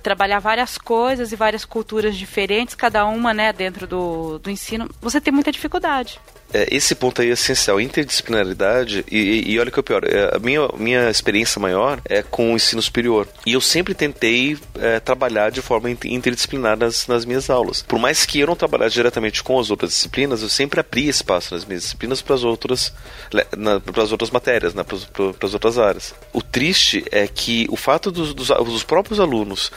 trabalhar 0.02 0.38
várias 0.38 0.76
coisas 0.76 1.32
e 1.32 1.36
várias 1.36 1.64
culturas 1.64 2.16
diferentes, 2.16 2.74
cada 2.74 3.06
uma 3.06 3.32
né, 3.32 3.52
dentro 3.52 3.86
do, 3.86 4.38
do 4.38 4.50
ensino, 4.50 4.88
você 5.00 5.20
tem 5.20 5.32
muita 5.32 5.52
dificuldade 5.52 6.20
é, 6.52 6.68
esse 6.70 6.94
ponto 6.94 7.22
aí 7.22 7.30
é 7.30 7.32
essencial, 7.32 7.80
interdisciplinaridade, 7.80 9.04
e, 9.10 9.52
e 9.52 9.58
olha 9.58 9.70
que 9.70 9.78
é 9.78 9.80
o 9.80 9.84
pior, 9.84 10.04
é, 10.04 10.36
a 10.36 10.38
minha, 10.38 10.68
minha 10.76 11.10
experiência 11.10 11.60
maior 11.60 12.00
é 12.04 12.22
com 12.22 12.52
o 12.52 12.56
ensino 12.56 12.82
superior. 12.82 13.28
E 13.46 13.52
eu 13.52 13.60
sempre 13.60 13.94
tentei 13.94 14.58
é, 14.78 15.00
trabalhar 15.00 15.50
de 15.50 15.62
forma 15.62 15.90
interdisciplinar 15.90 16.76
nas, 16.76 17.06
nas 17.06 17.24
minhas 17.24 17.50
aulas. 17.50 17.82
Por 17.82 17.98
mais 17.98 18.24
que 18.26 18.40
eu 18.40 18.46
não 18.46 18.56
trabalhasse 18.56 18.94
diretamente 18.94 19.42
com 19.42 19.58
as 19.58 19.70
outras 19.70 19.90
disciplinas, 19.90 20.42
eu 20.42 20.48
sempre 20.48 20.80
abri 20.80 21.08
espaço 21.08 21.54
nas 21.54 21.64
minhas 21.64 21.82
disciplinas 21.82 22.20
para 22.22 22.34
as 22.34 22.44
outras, 22.44 22.92
para 23.92 24.02
as 24.02 24.12
outras 24.12 24.30
matérias, 24.30 24.74
né, 24.74 24.82
para 24.84 25.46
as 25.46 25.54
outras 25.54 25.78
áreas. 25.78 26.14
O 26.32 26.42
triste 26.42 27.04
é 27.10 27.26
que 27.26 27.66
o 27.70 27.76
fato 27.76 28.10
dos, 28.10 28.34
dos, 28.34 28.48
dos 28.48 28.84
próprios 28.84 29.20
alunos 29.20 29.70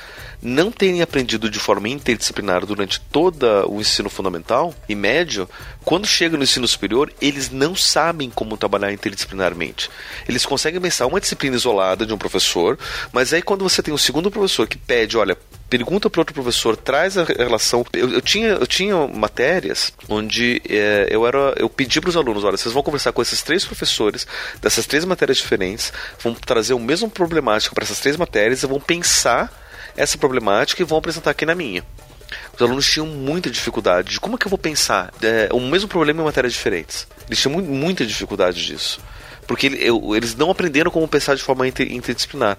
não 0.43 0.71
terem 0.71 1.01
aprendido 1.01 1.49
de 1.49 1.57
forma 1.57 1.87
interdisciplinar 1.87 2.65
durante 2.65 2.99
todo 2.99 3.45
o 3.69 3.79
ensino 3.79 4.09
fundamental 4.09 4.75
e 4.89 4.93
médio, 4.93 5.49
quando 5.85 6.05
chega 6.05 6.37
no 6.37 6.43
ensino 6.63 6.67
superior, 6.67 7.11
eles 7.21 7.49
não 7.49 7.75
sabem 7.75 8.29
como 8.29 8.57
trabalhar 8.57 8.91
interdisciplinarmente. 8.91 9.89
Eles 10.27 10.45
conseguem 10.45 10.79
pensar 10.79 11.05
uma 11.05 11.19
disciplina 11.19 11.55
isolada 11.55 12.05
de 12.05 12.13
um 12.13 12.17
professor, 12.17 12.77
mas 13.11 13.33
aí 13.33 13.41
quando 13.41 13.63
você 13.63 13.81
tem 13.81 13.93
um 13.93 13.97
segundo 13.97 14.31
professor 14.31 14.67
que 14.67 14.77
pede, 14.77 15.17
olha, 15.17 15.37
pergunta 15.69 16.09
para 16.09 16.21
outro 16.21 16.33
professor, 16.33 16.77
traz 16.77 17.17
a 17.17 17.23
relação. 17.23 17.85
Eu, 17.93 18.13
eu, 18.13 18.21
tinha, 18.21 18.49
eu 18.49 18.67
tinha 18.67 19.07
matérias 19.07 19.93
onde 20.07 20.61
é, 20.69 21.07
eu 21.09 21.25
era, 21.25 21.53
eu 21.57 21.69
pedi 21.69 21.99
para 21.99 22.09
os 22.09 22.17
alunos, 22.17 22.43
olha, 22.43 22.57
vocês 22.57 22.73
vão 22.73 22.83
conversar 22.83 23.11
com 23.11 23.21
esses 23.21 23.41
três 23.41 23.65
professores 23.65 24.27
dessas 24.61 24.85
três 24.85 25.05
matérias 25.05 25.37
diferentes, 25.37 25.91
vão 26.19 26.33
trazer 26.33 26.73
o 26.73 26.79
mesmo 26.79 27.09
problemático 27.09 27.75
para 27.75 27.83
essas 27.83 27.99
três 27.99 28.17
matérias 28.17 28.63
e 28.63 28.67
vão 28.67 28.79
pensar 28.79 29.51
essa 29.95 30.17
problemática 30.17 30.81
e 30.81 30.85
vão 30.85 30.97
apresentar 30.97 31.31
aqui 31.31 31.45
na 31.45 31.55
minha. 31.55 31.83
Os 32.55 32.61
alunos 32.61 32.85
tinham 32.85 33.07
muita 33.07 33.49
dificuldade 33.49 34.11
de 34.11 34.19
como 34.19 34.35
é 34.35 34.37
que 34.37 34.45
eu 34.45 34.49
vou 34.49 34.59
pensar 34.59 35.11
é, 35.21 35.49
o 35.51 35.59
mesmo 35.59 35.87
problema 35.87 36.21
em 36.21 36.25
matérias 36.25 36.53
diferentes. 36.53 37.07
Eles 37.27 37.39
tinham 37.39 37.59
muita 37.61 38.05
dificuldade 38.05 38.63
disso. 38.63 38.99
Porque 39.47 39.67
eles 39.67 40.35
não 40.35 40.51
aprenderam 40.51 40.89
como 40.89 41.07
pensar 41.07 41.35
de 41.35 41.43
forma 41.43 41.67
interdisciplinar 41.67 42.57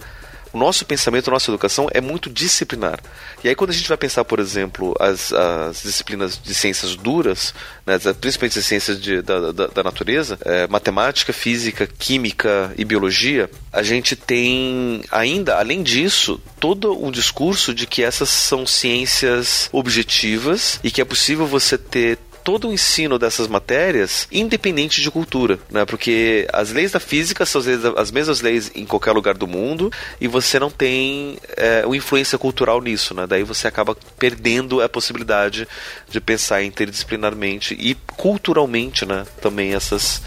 o 0.55 0.59
nosso 0.59 0.87
pensamento, 0.87 1.29
a 1.29 1.33
nossa 1.33 1.51
educação 1.51 1.89
é 1.93 2.01
muito 2.01 2.31
disciplinar. 2.31 3.01
E 3.43 3.49
aí 3.49 3.55
quando 3.57 3.71
a 3.71 3.73
gente 3.73 3.89
vai 3.89 3.99
pensar, 3.99 4.25
por 4.25 4.39
exemplo, 4.39 4.95
as, 5.01 5.33
as 5.33 5.83
disciplinas 5.83 6.41
de 6.41 6.55
ciências 6.55 6.95
duras, 6.95 7.53
né, 7.85 7.99
principalmente 8.21 8.61
as 8.61 8.65
ciências 8.65 9.01
de, 9.01 9.21
da, 9.21 9.51
da, 9.51 9.67
da, 9.67 9.83
natureza, 9.83 10.39
é, 10.45 10.69
matemática, 10.69 11.33
física, 11.33 11.87
química 11.87 12.73
e 12.79 12.85
biologia, 12.85 13.51
a 13.73 13.83
gente 13.83 14.15
tem 14.15 15.03
ainda, 15.11 15.57
além 15.57 15.83
disso, 15.83 16.41
todo 16.61 17.05
um 17.05 17.11
discurso 17.11 17.75
de 17.75 17.85
que 17.85 18.05
essas 18.05 18.29
são 18.29 18.65
ciências 18.65 19.69
objetivas 19.73 20.79
e 20.85 20.91
que 20.91 21.01
é 21.01 21.05
possível 21.05 21.47
você 21.47 21.77
ter 21.77 22.17
todo 22.45 22.69
o 22.69 22.73
ensino 22.73 23.19
dessas 23.19 23.49
matérias 23.49 24.29
independente 24.31 25.01
de 25.01 25.11
cultura, 25.11 25.59
né? 25.71 25.85
Porque 25.87 26.47
as 26.53 26.71
leis 26.71 26.93
da 26.93 27.01
física 27.01 27.47
são 27.47 27.63
as, 27.97 28.11
mesmas 28.11 28.43
leis 28.43 28.71
em 28.75 28.85
qualquer 28.85 29.13
lugar 29.13 29.35
do 29.35 29.47
mundo 29.47 29.91
e 30.21 30.29
você 30.29 30.61
não 30.61 30.71
tem 30.71 31.39
é, 31.57 31.83
uma 31.87 31.97
influência 31.97 32.37
cultural 32.37 32.81
nisso, 32.83 33.15
né? 33.15 33.27
Daí 33.27 33.43
você 33.43 33.67
acaba 33.67 33.97
perdendo 34.19 34.83
a 34.83 34.89
possibilidade 34.89 35.67
de 36.09 36.21
pensar 36.21 36.63
interdisciplinarmente 36.63 37.75
e 37.81 37.95
culturalmente, 38.17 39.07
né? 39.07 39.25
Também 39.41 39.75
essas, 39.75 40.21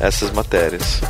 essas 0.00 0.30
matérias. 0.30 1.00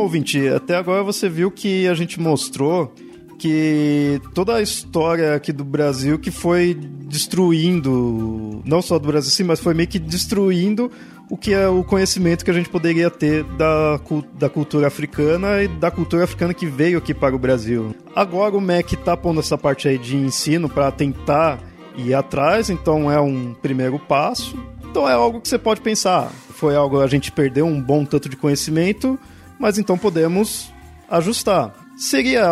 Ouvinte, 0.00 0.48
até 0.48 0.76
agora 0.76 1.02
você 1.02 1.28
viu 1.28 1.50
que 1.50 1.86
a 1.88 1.94
gente 1.94 2.20
mostrou 2.20 2.92
que 3.38 4.20
toda 4.34 4.54
a 4.54 4.62
história 4.62 5.34
aqui 5.34 5.52
do 5.52 5.64
Brasil 5.64 6.18
que 6.18 6.30
foi 6.30 6.74
destruindo, 6.74 8.62
não 8.64 8.80
só 8.80 8.98
do 8.98 9.08
Brasil 9.08 9.30
sim, 9.30 9.42
mas 9.42 9.58
foi 9.58 9.74
meio 9.74 9.88
que 9.88 9.98
destruindo 9.98 10.90
o 11.28 11.36
que 11.36 11.52
é 11.52 11.66
o 11.66 11.82
conhecimento 11.82 12.44
que 12.44 12.50
a 12.50 12.54
gente 12.54 12.68
poderia 12.68 13.10
ter 13.10 13.42
da, 13.56 13.98
da 14.38 14.48
cultura 14.48 14.86
africana 14.86 15.62
e 15.62 15.66
da 15.66 15.90
cultura 15.90 16.24
africana 16.24 16.54
que 16.54 16.66
veio 16.66 16.98
aqui 16.98 17.14
para 17.14 17.34
o 17.34 17.38
Brasil. 17.38 17.96
Agora 18.14 18.56
o 18.56 18.60
MEC 18.60 18.94
está 18.94 19.16
pondo 19.16 19.40
essa 19.40 19.56
parte 19.56 19.88
aí 19.88 19.98
de 19.98 20.14
ensino 20.16 20.68
para 20.68 20.92
tentar 20.92 21.58
ir 21.96 22.14
atrás, 22.14 22.70
então 22.70 23.10
é 23.10 23.20
um 23.20 23.54
primeiro 23.54 23.98
passo. 23.98 24.56
Então 24.90 25.08
é 25.08 25.14
algo 25.14 25.40
que 25.40 25.48
você 25.48 25.58
pode 25.58 25.80
pensar. 25.80 26.30
Foi 26.50 26.76
algo 26.76 27.00
a 27.00 27.06
gente 27.06 27.32
perdeu 27.32 27.66
um 27.66 27.80
bom 27.80 28.04
tanto 28.04 28.28
de 28.28 28.36
conhecimento, 28.36 29.18
mas 29.62 29.78
então 29.78 29.96
podemos 29.96 30.72
ajustar. 31.08 31.72
Seria 31.96 32.44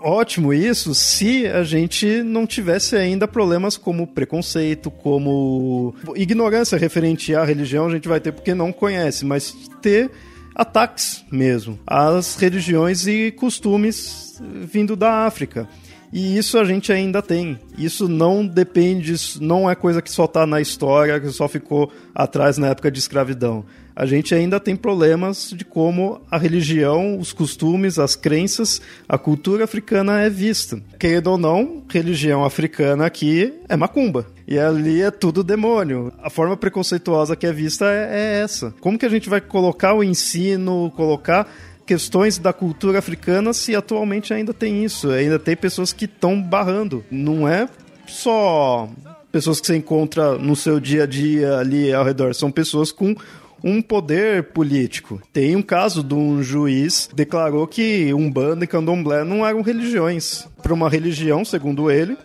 ótimo 0.00 0.54
isso 0.54 0.94
se 0.94 1.46
a 1.46 1.62
gente 1.62 2.22
não 2.22 2.46
tivesse 2.46 2.96
ainda 2.96 3.28
problemas 3.28 3.76
como 3.76 4.06
preconceito, 4.06 4.90
como 4.90 5.94
ignorância 6.16 6.78
referente 6.78 7.34
à 7.34 7.44
religião, 7.44 7.86
a 7.86 7.90
gente 7.90 8.08
vai 8.08 8.20
ter 8.20 8.32
porque 8.32 8.54
não 8.54 8.72
conhece, 8.72 9.26
mas 9.26 9.54
ter 9.82 10.10
ataques 10.54 11.22
mesmo 11.30 11.78
às 11.86 12.36
religiões 12.36 13.06
e 13.06 13.30
costumes 13.30 14.40
vindo 14.62 14.96
da 14.96 15.26
África. 15.26 15.68
E 16.14 16.38
isso 16.38 16.58
a 16.58 16.64
gente 16.64 16.92
ainda 16.92 17.20
tem. 17.20 17.58
Isso 17.76 18.08
não 18.08 18.46
depende, 18.46 19.12
não 19.40 19.68
é 19.68 19.74
coisa 19.74 20.00
que 20.00 20.08
só 20.08 20.26
está 20.26 20.46
na 20.46 20.60
história, 20.60 21.18
que 21.18 21.28
só 21.30 21.48
ficou 21.48 21.92
atrás 22.14 22.56
na 22.56 22.68
época 22.68 22.88
de 22.88 23.00
escravidão 23.00 23.64
a 23.96 24.06
gente 24.06 24.34
ainda 24.34 24.58
tem 24.58 24.74
problemas 24.74 25.50
de 25.56 25.64
como 25.64 26.20
a 26.30 26.36
religião, 26.36 27.18
os 27.18 27.32
costumes, 27.32 27.98
as 27.98 28.16
crenças, 28.16 28.80
a 29.08 29.16
cultura 29.16 29.64
africana 29.64 30.20
é 30.20 30.28
vista. 30.28 30.82
Querendo 30.98 31.28
ou 31.28 31.38
não, 31.38 31.84
religião 31.88 32.44
africana 32.44 33.06
aqui 33.06 33.54
é 33.68 33.76
macumba. 33.76 34.26
E 34.48 34.58
ali 34.58 35.00
é 35.00 35.10
tudo 35.10 35.44
demônio. 35.44 36.12
A 36.20 36.28
forma 36.28 36.56
preconceituosa 36.56 37.36
que 37.36 37.46
é 37.46 37.52
vista 37.52 37.86
é, 37.86 38.08
é 38.10 38.40
essa. 38.42 38.74
Como 38.80 38.98
que 38.98 39.06
a 39.06 39.10
gente 39.10 39.28
vai 39.28 39.40
colocar 39.40 39.94
o 39.94 40.02
ensino, 40.02 40.92
colocar 40.96 41.48
questões 41.86 42.38
da 42.38 42.52
cultura 42.52 42.98
africana 42.98 43.52
se 43.52 43.74
atualmente 43.74 44.32
ainda 44.32 44.52
tem 44.52 44.84
isso? 44.84 45.10
Ainda 45.10 45.38
tem 45.38 45.56
pessoas 45.56 45.92
que 45.92 46.06
estão 46.06 46.40
barrando. 46.40 47.04
Não 47.10 47.48
é 47.48 47.68
só 48.06 48.88
pessoas 49.30 49.60
que 49.60 49.66
você 49.66 49.76
encontra 49.76 50.38
no 50.38 50.54
seu 50.54 50.78
dia 50.78 51.02
a 51.02 51.06
dia 51.06 51.58
ali 51.58 51.92
ao 51.92 52.04
redor, 52.04 52.34
são 52.34 52.52
pessoas 52.52 52.92
com 52.92 53.16
um 53.64 53.80
poder 53.80 54.44
político. 54.44 55.20
Tem 55.32 55.56
um 55.56 55.62
caso 55.62 56.04
de 56.04 56.14
um 56.14 56.42
juiz 56.42 57.08
declarou 57.12 57.66
que 57.66 58.12
Umbanda 58.12 58.64
e 58.64 58.68
Candomblé 58.68 59.24
não 59.24 59.44
eram 59.44 59.62
religiões. 59.62 60.46
Para 60.62 60.74
uma 60.74 60.88
religião, 60.88 61.44
segundo 61.44 61.90
ele, 61.90 62.16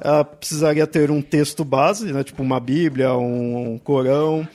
ela 0.00 0.24
precisaria 0.24 0.86
ter 0.86 1.10
um 1.10 1.22
texto 1.22 1.64
base, 1.64 2.12
né, 2.12 2.24
tipo 2.24 2.42
uma 2.42 2.58
Bíblia, 2.58 3.14
um, 3.14 3.78
Corão, 3.84 4.48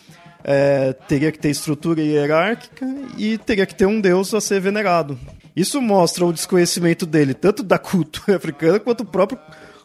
é, 0.50 0.94
teria 0.94 1.30
que 1.30 1.38
ter 1.38 1.50
estrutura 1.50 2.02
hierárquica 2.02 2.88
e 3.18 3.38
teria 3.38 3.66
que 3.66 3.76
ter 3.76 3.86
um 3.86 4.00
Deus 4.00 4.34
a 4.34 4.40
ser 4.40 4.62
venerado. 4.62 5.20
Isso 5.54 5.82
mostra 5.82 6.26
o 6.26 6.32
desconhecimento 6.32 7.06
dele, 7.06 7.34
tanto 7.34 7.64
da 7.64 7.78
cultura 7.78 8.38
africana 8.38 8.80
quanto 8.80 9.02
o 9.02 9.06
próprio 9.06 9.38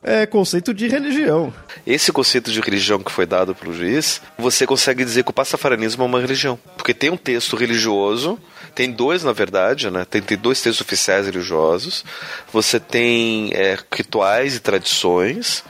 é 0.05 0.27
conceito 0.27 0.75
de 0.75 0.89
religião. 0.89 1.55
Esse 1.87 2.13
conceito 2.13 2.51
de 2.51 2.61
religião 2.61 2.99
que 2.99 3.13
foi 3.13 3.25
dado 3.25 3.55
pelo 3.55 3.73
juiz, 3.73 4.21
você 4.37 4.67
consegue 4.67 5.05
dizer 5.05 5.23
que 5.23 5.31
o 5.31 5.35
pastafarianismo 5.35 6.03
é 6.03 6.07
uma 6.07 6.21
religião. 6.21 6.59
Porque 6.77 6.93
tem 6.93 7.11
um 7.11 7.17
texto 7.17 7.55
religioso, 7.55 8.39
tem 8.75 8.91
dois 8.91 9.23
na 9.23 9.33
verdade, 9.33 9.91
né? 9.91 10.05
Tem, 10.05 10.21
tem 10.21 10.37
dois 10.37 10.61
textos 10.61 10.85
oficiais 10.85 11.27
religiosos, 11.27 12.05
você 12.53 12.81
tem 12.81 13.53
é, 13.55 13.79
rituais 13.95 14.57
e 14.57 14.61
tradições, 14.61 15.65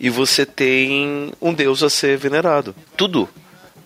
e 0.00 0.08
você 0.08 0.46
tem 0.46 1.32
um 1.40 1.52
deus 1.52 1.82
a 1.82 1.90
ser 1.90 2.16
venerado. 2.16 2.74
Tudo 2.96 3.28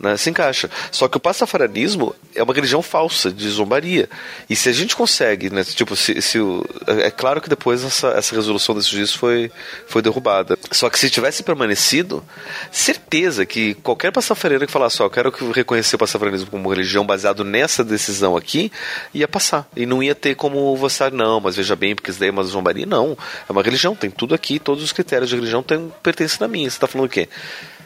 né, 0.03 0.17
se 0.17 0.29
encaixa. 0.29 0.69
Só 0.91 1.07
que 1.07 1.17
o 1.17 1.21
pastafarianismo 1.21 2.15
é 2.35 2.43
uma 2.43 2.53
religião 2.53 2.83
falsa, 2.83 3.31
de 3.31 3.49
zombaria. 3.49 4.09
E 4.51 4.57
se 4.57 4.69
a 4.69 4.73
gente 4.73 4.97
consegue, 4.97 5.49
né, 5.49 5.63
tipo, 5.63 5.95
se, 5.95 6.21
se 6.21 6.39
é 6.87 7.11
claro 7.11 7.41
que 7.41 7.49
depois 7.49 7.85
essa, 7.85 8.09
essa 8.09 8.35
resolução 8.35 8.75
desse 8.75 8.91
juízo 8.91 9.17
foi, 9.17 9.51
foi 9.87 10.03
derrubada. 10.03 10.59
Só 10.73 10.91
que 10.91 10.99
se 10.99 11.09
tivesse 11.09 11.43
permanecido, 11.43 12.25
certeza 12.71 13.47
que 13.47 13.75
qualquer 13.75 14.11
pastafariano 14.11 14.67
que 14.67 14.73
falasse, 14.73 15.01
ó, 15.01 15.07
eu 15.07 15.11
quero 15.11 15.33
reconhecer 15.53 15.95
o 15.95 15.99
pastafarianismo 15.99 16.51
como 16.51 16.69
religião 16.69 17.07
baseado 17.07 17.45
nessa 17.45 17.85
decisão 17.85 18.37
aqui, 18.37 18.73
ia 19.15 19.29
passar. 19.29 19.69
E 19.77 19.87
não 19.87 20.03
ia 20.03 20.15
ter 20.15 20.35
como 20.35 20.77
você, 20.77 21.09
não, 21.11 21.41
mas 21.41 21.55
veja 21.55 21.77
bem, 21.77 21.95
porque 21.95 22.11
isso 22.11 22.19
daí 22.19 22.29
é 22.29 22.33
uma 22.33 22.43
zombaria. 22.43 22.87
Não, 22.87 23.17
é 23.49 23.53
uma 23.53 23.63
religião, 23.63 23.95
tem 23.95 24.11
tudo 24.11 24.35
aqui, 24.35 24.59
todos 24.59 24.83
os 24.83 24.93
critérios 24.93 25.31
de 25.31 25.37
religião 25.37 25.63
tem, 25.63 25.93
pertencem 26.03 26.45
a 26.45 26.49
mim. 26.49 26.63
Você 26.63 26.77
está 26.77 26.87
falando 26.89 27.07
o 27.07 27.11
quê? 27.11 27.29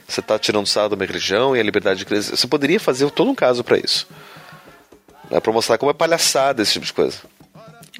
Você 0.06 0.20
está 0.20 0.38
tirando 0.38 0.66
sarro 0.66 0.90
da 0.90 0.96
minha 0.96 1.06
religião 1.06 1.56
e 1.56 1.60
a 1.60 1.62
liberdade 1.62 1.98
de 1.98 2.04
crença. 2.04 2.36
Você 2.36 2.46
poderia 2.46 2.78
fazer 2.78 3.10
todo 3.10 3.30
um 3.30 3.34
caso 3.34 3.64
para 3.64 3.78
isso. 3.78 4.06
É 5.30 5.40
para 5.40 5.52
mostrar 5.52 5.78
como 5.78 5.90
é 5.90 5.94
palhaçada 5.94 6.62
esse 6.62 6.74
tipo 6.74 6.86
de 6.86 6.92
coisa. 6.92 7.18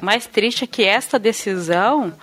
O 0.01 0.05
mais 0.05 0.27
triste 0.27 0.65
é 0.65 0.67
que 0.67 0.85
esta 0.85 1.19
decisão 1.19 2.15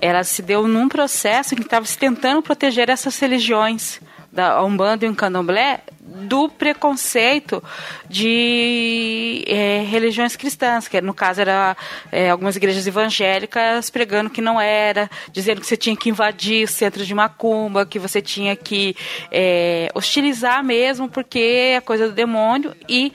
ela 0.00 0.22
se 0.22 0.42
deu 0.42 0.68
num 0.68 0.88
processo 0.88 1.56
que 1.56 1.62
estava 1.62 1.86
se 1.86 1.96
tentando 1.96 2.42
proteger 2.42 2.88
essas 2.88 3.18
religiões 3.18 4.00
da 4.34 4.62
Umbanda 4.64 5.06
e 5.06 5.08
o 5.08 5.14
Candomblé 5.14 5.80
do 6.00 6.48
preconceito 6.48 7.62
de 8.10 9.44
é, 9.46 9.84
religiões 9.88 10.36
cristãs, 10.36 10.88
que 10.88 11.00
no 11.00 11.14
caso 11.14 11.40
era 11.40 11.76
é, 12.10 12.30
algumas 12.30 12.56
igrejas 12.56 12.86
evangélicas 12.86 13.88
pregando 13.90 14.28
que 14.28 14.42
não 14.42 14.60
era, 14.60 15.08
dizendo 15.32 15.60
que 15.60 15.66
você 15.66 15.76
tinha 15.76 15.96
que 15.96 16.10
invadir 16.10 16.68
centros 16.68 17.06
de 17.06 17.14
macumba, 17.14 17.86
que 17.86 17.98
você 17.98 18.20
tinha 18.20 18.56
que 18.56 18.96
é, 19.30 19.88
hostilizar 19.94 20.62
mesmo, 20.64 21.08
porque 21.08 21.74
é 21.76 21.80
coisa 21.80 22.08
do 22.08 22.12
demônio, 22.12 22.74
e 22.88 23.12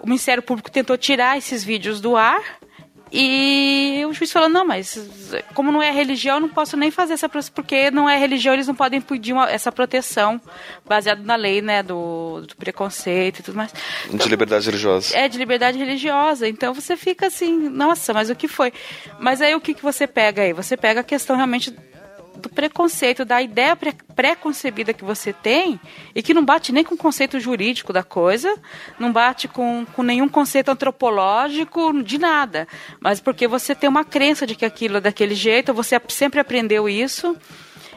o 0.00 0.06
Ministério 0.06 0.42
Público 0.42 0.70
tentou 0.70 0.98
tirar 0.98 1.38
esses 1.38 1.64
vídeos 1.64 2.00
do 2.00 2.16
ar 2.16 2.42
e 3.12 4.04
o 4.08 4.12
juiz 4.12 4.32
falou: 4.32 4.48
não, 4.48 4.66
mas 4.66 4.98
como 5.54 5.70
não 5.70 5.82
é 5.82 5.90
religião, 5.90 6.36
eu 6.36 6.40
não 6.40 6.48
posso 6.48 6.76
nem 6.76 6.90
fazer 6.90 7.14
essa 7.14 7.28
porque 7.28 7.90
não 7.90 8.08
é 8.08 8.16
religião, 8.16 8.54
eles 8.54 8.66
não 8.66 8.74
podem 8.74 9.00
pedir 9.00 9.32
uma, 9.32 9.50
essa 9.50 9.70
proteção 9.70 10.40
baseada 10.86 11.22
na 11.22 11.36
lei, 11.36 11.60
né, 11.60 11.82
do, 11.82 12.42
do, 12.42 12.56
preconceito 12.56 13.40
e 13.40 13.42
tudo 13.42 13.56
mais. 13.56 13.72
De 13.72 14.14
então, 14.14 14.26
liberdade 14.26 14.66
religiosa. 14.66 15.16
É, 15.16 15.28
de 15.28 15.38
liberdade 15.38 15.78
religiosa. 15.78 16.48
Então 16.48 16.74
você 16.74 16.96
fica 16.96 17.26
assim, 17.26 17.68
nossa, 17.68 18.12
mas 18.12 18.30
o 18.30 18.34
que 18.34 18.48
foi? 18.48 18.72
Mas 19.18 19.40
aí 19.40 19.54
o 19.54 19.60
que, 19.60 19.74
que 19.74 19.82
você 19.82 20.06
pega 20.06 20.42
aí? 20.42 20.52
Você 20.52 20.76
pega 20.76 21.00
a 21.00 21.04
questão 21.04 21.36
realmente 21.36 21.74
do 22.36 22.48
preconceito, 22.48 23.24
da 23.24 23.40
ideia 23.40 23.76
pré-concebida 24.14 24.92
que 24.92 25.04
você 25.04 25.32
tem 25.32 25.80
e 26.14 26.22
que 26.22 26.34
não 26.34 26.44
bate 26.44 26.72
nem 26.72 26.84
com 26.84 26.94
o 26.94 26.98
conceito 26.98 27.38
jurídico 27.40 27.92
da 27.92 28.02
coisa, 28.02 28.54
não 28.98 29.12
bate 29.12 29.48
com, 29.48 29.86
com 29.92 30.02
nenhum 30.02 30.28
conceito 30.28 30.70
antropológico 30.70 32.02
de 32.02 32.18
nada, 32.18 32.66
mas 33.00 33.20
porque 33.20 33.46
você 33.46 33.74
tem 33.74 33.88
uma 33.88 34.04
crença 34.04 34.46
de 34.46 34.54
que 34.54 34.64
aquilo 34.64 34.98
é 34.98 35.00
daquele 35.00 35.34
jeito, 35.34 35.74
você 35.74 36.00
sempre 36.08 36.40
aprendeu 36.40 36.88
isso. 36.88 37.36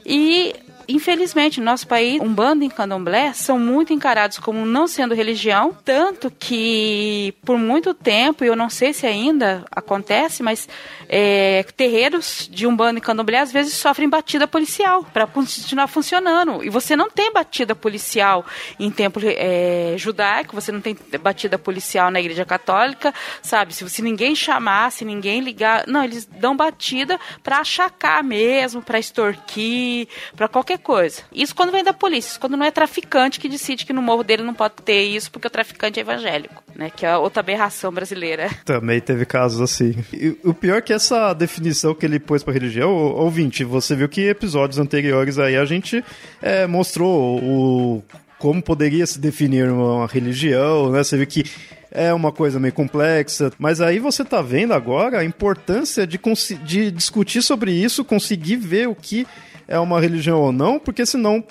E 0.06 0.56
infelizmente, 0.88 1.60
no 1.60 1.66
nosso 1.66 1.86
país, 1.86 2.22
Umbanda 2.22 2.64
e 2.64 2.70
Candomblé 2.70 3.34
são 3.34 3.60
muito 3.60 3.92
encarados 3.92 4.40
como 4.40 4.66
não 4.66 4.88
sendo 4.88 5.14
religião, 5.14 5.76
tanto 5.84 6.32
que 6.32 7.34
por 7.44 7.58
muito 7.58 7.94
tempo, 7.94 8.44
e 8.44 8.48
eu 8.48 8.56
não 8.56 8.70
sei 8.70 8.94
se 8.94 9.06
ainda 9.06 9.66
acontece, 9.70 10.42
mas 10.42 10.68
é, 11.10 11.64
terreiros 11.76 12.48
de 12.52 12.68
Umbanda 12.68 13.00
e 13.00 13.02
Candomblé 13.02 13.40
às 13.40 13.52
vezes 13.52 13.74
sofrem 13.74 14.10
batida 14.10 14.48
policial 14.48 15.04
para 15.04 15.26
continuar 15.28 15.88
funcionando. 15.88 16.64
E 16.64 16.70
você 16.70 16.96
não 16.96 17.10
tem 17.10 17.32
batida 17.32 17.76
policial 17.76 18.46
em 18.80 18.92
templo 18.92 19.22
é, 19.26 19.96
judaico, 19.98 20.56
você 20.56 20.72
não 20.72 20.82
tem 20.82 20.98
batida 21.22 21.58
policial 21.58 22.12
na 22.12 22.20
igreja 22.20 22.46
católica, 22.46 23.14
sabe? 23.42 23.74
Se, 23.74 23.88
se 23.90 24.02
ninguém 24.02 24.36
chamar, 24.36 24.92
se 24.92 25.06
ninguém 25.06 25.42
ligar, 25.42 25.86
não, 25.88 26.04
eles 26.04 26.26
dão 26.26 26.56
batida 26.56 27.20
para 27.44 27.60
achacar 27.60 28.24
mesmo, 28.24 28.82
para 28.82 29.00
extorquir, 29.00 30.08
para 30.36 30.48
qualquer 30.48 30.80
coisa. 30.80 31.24
Isso 31.32 31.56
quando 31.56 31.72
vem 31.72 31.84
da 31.84 31.94
polícia, 31.94 32.30
isso 32.32 32.40
quando 32.40 32.58
não 32.58 32.66
é 32.66 32.72
traficante 32.72 33.40
que 33.40 33.50
decide 33.50 33.86
que 33.86 33.94
no 33.94 34.02
morro 34.02 34.24
dele 34.24 34.44
não 34.44 34.54
pode 34.54 34.76
ter 34.84 35.04
isso 35.04 35.32
porque 35.32 35.48
o 35.48 35.52
traficante 35.52 36.00
é 36.00 36.02
evangélico, 36.02 36.64
né? 36.78 36.92
Que 36.96 37.06
é 37.06 37.18
outra 37.18 37.40
aberração 37.40 37.92
brasileira. 37.92 38.50
Também 38.64 39.02
teve 39.02 39.26
casos 39.26 39.60
assim. 39.60 39.96
E 40.14 40.38
o 40.44 40.54
pior 40.54 40.78
é 40.78 40.82
que 40.82 40.94
essa 40.94 41.34
definição 41.34 41.96
que 41.96 42.06
ele 42.06 42.20
pôs 42.20 42.44
pra 42.44 42.54
religião, 42.54 42.92
ouvinte, 42.92 43.64
você 43.64 43.96
viu 43.96 44.08
que 44.08 44.22
episódios 44.22 44.78
anteriores 44.78 45.40
aí 45.40 45.58
a 45.58 45.66
gente 45.66 46.04
é, 46.42 46.68
mostrou 46.68 47.40
o 47.44 48.04
como 48.38 48.62
poderia 48.62 49.06
se 49.08 49.20
definir 49.20 49.68
uma 49.72 50.06
religião, 50.06 50.92
né? 50.92 51.04
Você 51.04 51.18
viu 51.18 51.26
que 51.26 51.44
é 51.90 52.14
uma 52.14 52.32
coisa 52.32 52.60
meio 52.60 52.74
complexa, 52.74 53.52
mas 53.58 53.82
aí 53.82 53.98
você 53.98 54.24
tá 54.24 54.44
vendo 54.44 54.74
agora 54.74 55.20
a 55.20 55.26
importância 55.26 56.06
de, 56.06 56.20
de 56.64 56.92
discutir 56.92 57.42
sobre 57.42 57.72
isso, 57.72 58.06
conseguir 58.06 58.58
ver 58.58 58.88
o 58.88 58.94
que 58.94 59.26
é 59.68 59.80
uma 59.80 60.00
religião 60.00 60.40
ou 60.40 60.52
não, 60.52 60.78
porque 60.78 61.04
senão 61.04 61.44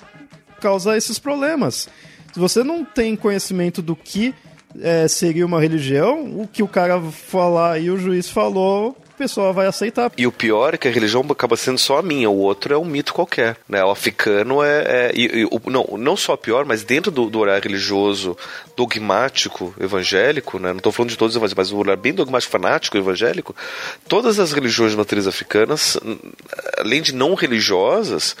causa 0.61 0.95
esses 0.95 1.19
problemas. 1.19 1.89
Se 2.31 2.39
você 2.39 2.63
não 2.63 2.85
tem 2.85 3.17
conhecimento 3.17 3.81
do 3.81 3.95
que 3.95 4.33
é, 4.81 5.05
uma 5.43 5.59
religião, 5.59 6.39
o 6.39 6.47
que 6.47 6.63
o 6.63 6.67
cara 6.67 7.01
falar 7.01 7.79
e 7.79 7.89
o 7.89 7.97
juiz 7.97 8.29
falou, 8.29 8.95
a 9.09 9.17
pessoa 9.17 9.51
vai 9.51 9.65
aceitar. 9.65 10.11
E 10.15 10.27
o 10.27 10.31
pior 10.31 10.75
é 10.75 10.77
que 10.77 10.87
a 10.87 10.91
religião 10.91 11.25
acaba 11.29 11.57
sendo 11.57 11.79
só 11.79 11.97
a 11.97 12.01
minha, 12.03 12.29
o 12.29 12.37
outro 12.37 12.73
é 12.73 12.77
um 12.77 12.85
mito 12.85 13.13
qualquer. 13.13 13.57
Né? 13.67 13.83
O 13.83 13.89
africano 13.89 14.61
é. 14.61 14.83
é 14.85 15.11
e, 15.15 15.41
e, 15.41 15.45
o, 15.45 15.59
não, 15.71 15.97
não 15.97 16.15
só 16.15 16.37
pior, 16.37 16.65
mas 16.65 16.83
dentro 16.83 17.11
do, 17.11 17.27
do 17.29 17.39
horário 17.39 17.63
religioso 17.63 18.37
dogmático 18.75 19.73
evangélico, 19.79 20.59
né? 20.59 20.69
não 20.69 20.77
estou 20.77 20.91
falando 20.91 21.09
de 21.09 21.17
todos 21.17 21.35
os 21.35 21.37
evangélicos, 21.37 21.69
mas 21.69 21.71
o 21.71 21.79
horário 21.79 22.01
bem 22.01 22.13
dogmático 22.13 22.51
fanático 22.51 22.97
evangélico, 22.97 23.55
todas 24.07 24.39
as 24.39 24.51
religiões 24.51 24.91
de 24.91 24.97
matriz 24.97 25.25
africanas, 25.25 25.97
além 26.77 27.01
de 27.01 27.13
não 27.13 27.33
religiosas, 27.33 28.35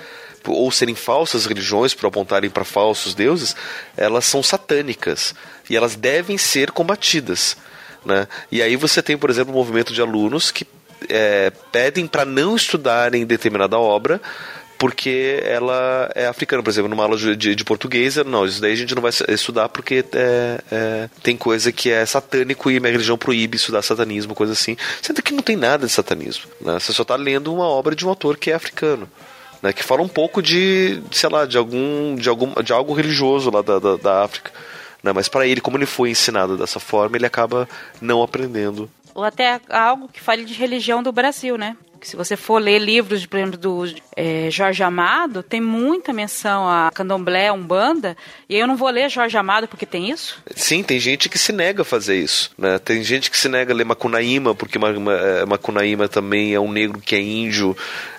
ou 0.47 0.71
serem 0.71 0.95
falsas 0.95 1.45
religiões 1.45 1.93
por 1.93 2.07
apontarem 2.07 2.49
para 2.49 2.63
falsos 2.63 3.13
deuses, 3.13 3.55
elas 3.95 4.25
são 4.25 4.41
satânicas 4.41 5.33
e 5.69 5.75
elas 5.75 5.95
devem 5.95 6.37
ser 6.37 6.71
combatidas. 6.71 7.57
Né? 8.05 8.27
E 8.51 8.61
aí 8.61 8.75
você 8.75 9.01
tem, 9.01 9.17
por 9.17 9.29
exemplo, 9.29 9.53
um 9.53 9.57
movimento 9.57 9.93
de 9.93 10.01
alunos 10.01 10.51
que 10.51 10.65
é, 11.09 11.51
pedem 11.71 12.07
para 12.07 12.25
não 12.25 12.55
estudarem 12.55 13.25
determinada 13.25 13.77
obra 13.77 14.21
porque 14.77 15.41
ela 15.43 16.09
é 16.13 16.27
africana, 16.27 16.61
por 16.61 16.69
exemplo, 16.69 16.89
numa 16.89 17.03
aula 17.03 17.17
de, 17.17 17.35
de, 17.35 17.55
de, 17.55 17.63
português, 17.63 18.15
não, 18.17 18.45
isso 18.45 18.61
daí 18.61 18.73
a 18.73 18.75
gente 18.75 18.93
não 18.93 19.01
vai 19.01 19.11
estudar 19.29 19.69
porque 19.69 20.05
é, 20.13 20.61
é, 20.71 21.09
tem 21.23 21.35
coisa 21.35 21.71
que 21.71 21.89
é 21.89 22.05
satânico 22.05 22.69
e 22.69 22.79
minha 22.79 22.91
religião 22.91 23.17
proíbe 23.17 23.57
estudar 23.57 23.81
satanismo, 23.81 24.35
coisa 24.35 24.53
assim. 24.53 24.77
Sendo 25.01 25.21
que 25.21 25.33
não 25.33 25.41
tem 25.41 25.55
nada 25.55 25.87
de 25.87 25.91
satanismo, 25.91 26.45
né? 26.61 26.79
Você 26.79 26.93
só 26.93 27.01
está 27.01 27.15
lendo 27.15 27.53
uma 27.53 27.65
obra 27.65 27.95
de 27.95 28.05
um 28.05 28.09
autor 28.09 28.37
que 28.37 28.51
é 28.51 28.53
africano 28.53 29.09
né, 29.61 29.73
que 29.73 29.83
fala 29.83 30.01
um 30.01 30.07
pouco 30.07 30.41
de, 30.41 31.01
sei 31.11 31.29
lá, 31.29 31.45
de 31.45 31.57
algum, 31.57 32.15
de 32.15 32.29
algum, 32.29 32.61
de 32.61 32.73
algo 32.73 32.93
religioso 32.93 33.49
lá 33.49 33.61
da, 33.61 33.79
da, 33.79 33.95
da 33.97 34.23
África. 34.23 34.51
Né, 35.03 35.13
mas 35.13 35.27
para 35.27 35.47
ele, 35.47 35.61
como 35.61 35.77
ele 35.77 35.85
foi 35.85 36.09
ensinado 36.09 36.57
dessa 36.57 36.79
forma, 36.79 37.17
ele 37.17 37.25
acaba 37.25 37.67
não 38.01 38.21
aprendendo. 38.23 38.89
Ou 39.13 39.23
até 39.23 39.59
algo 39.69 40.07
que 40.07 40.21
fale 40.21 40.45
de 40.45 40.53
religião 40.53 41.01
do 41.01 41.11
Brasil, 41.11 41.57
né? 41.57 41.75
Se 42.01 42.15
você 42.15 42.35
for 42.35 42.61
ler 42.61 42.79
livros, 42.79 43.25
por 43.25 43.37
exemplo, 43.37 43.57
do 43.57 43.83
é, 44.15 44.49
Jorge 44.51 44.83
Amado, 44.83 45.41
tem 45.41 45.59
muita 45.59 46.13
menção 46.13 46.67
a 46.69 46.91
candomblé, 46.93 47.51
umbanda, 47.51 48.15
e 48.47 48.55
eu 48.55 48.67
não 48.67 48.77
vou 48.77 48.89
ler 48.89 49.09
Jorge 49.09 49.37
Amado 49.37 49.67
porque 49.67 49.85
tem 49.85 50.09
isso? 50.09 50.41
Sim, 50.55 50.83
tem 50.83 50.99
gente 50.99 51.27
que 51.29 51.37
se 51.37 51.51
nega 51.51 51.81
a 51.81 51.85
fazer 51.85 52.15
isso. 52.17 52.51
Né? 52.57 52.77
Tem 52.79 53.03
gente 53.03 53.31
que 53.31 53.37
se 53.37 53.49
nega 53.49 53.73
a 53.73 53.75
ler 53.75 53.85
Macunaíma, 53.85 54.53
porque 54.53 54.77
é, 54.77 55.45
Macunaíma 55.45 56.07
também 56.07 56.53
é 56.53 56.59
um 56.59 56.71
negro 56.71 57.01
que 57.01 57.15
é 57.15 57.19
índio, 57.19 57.75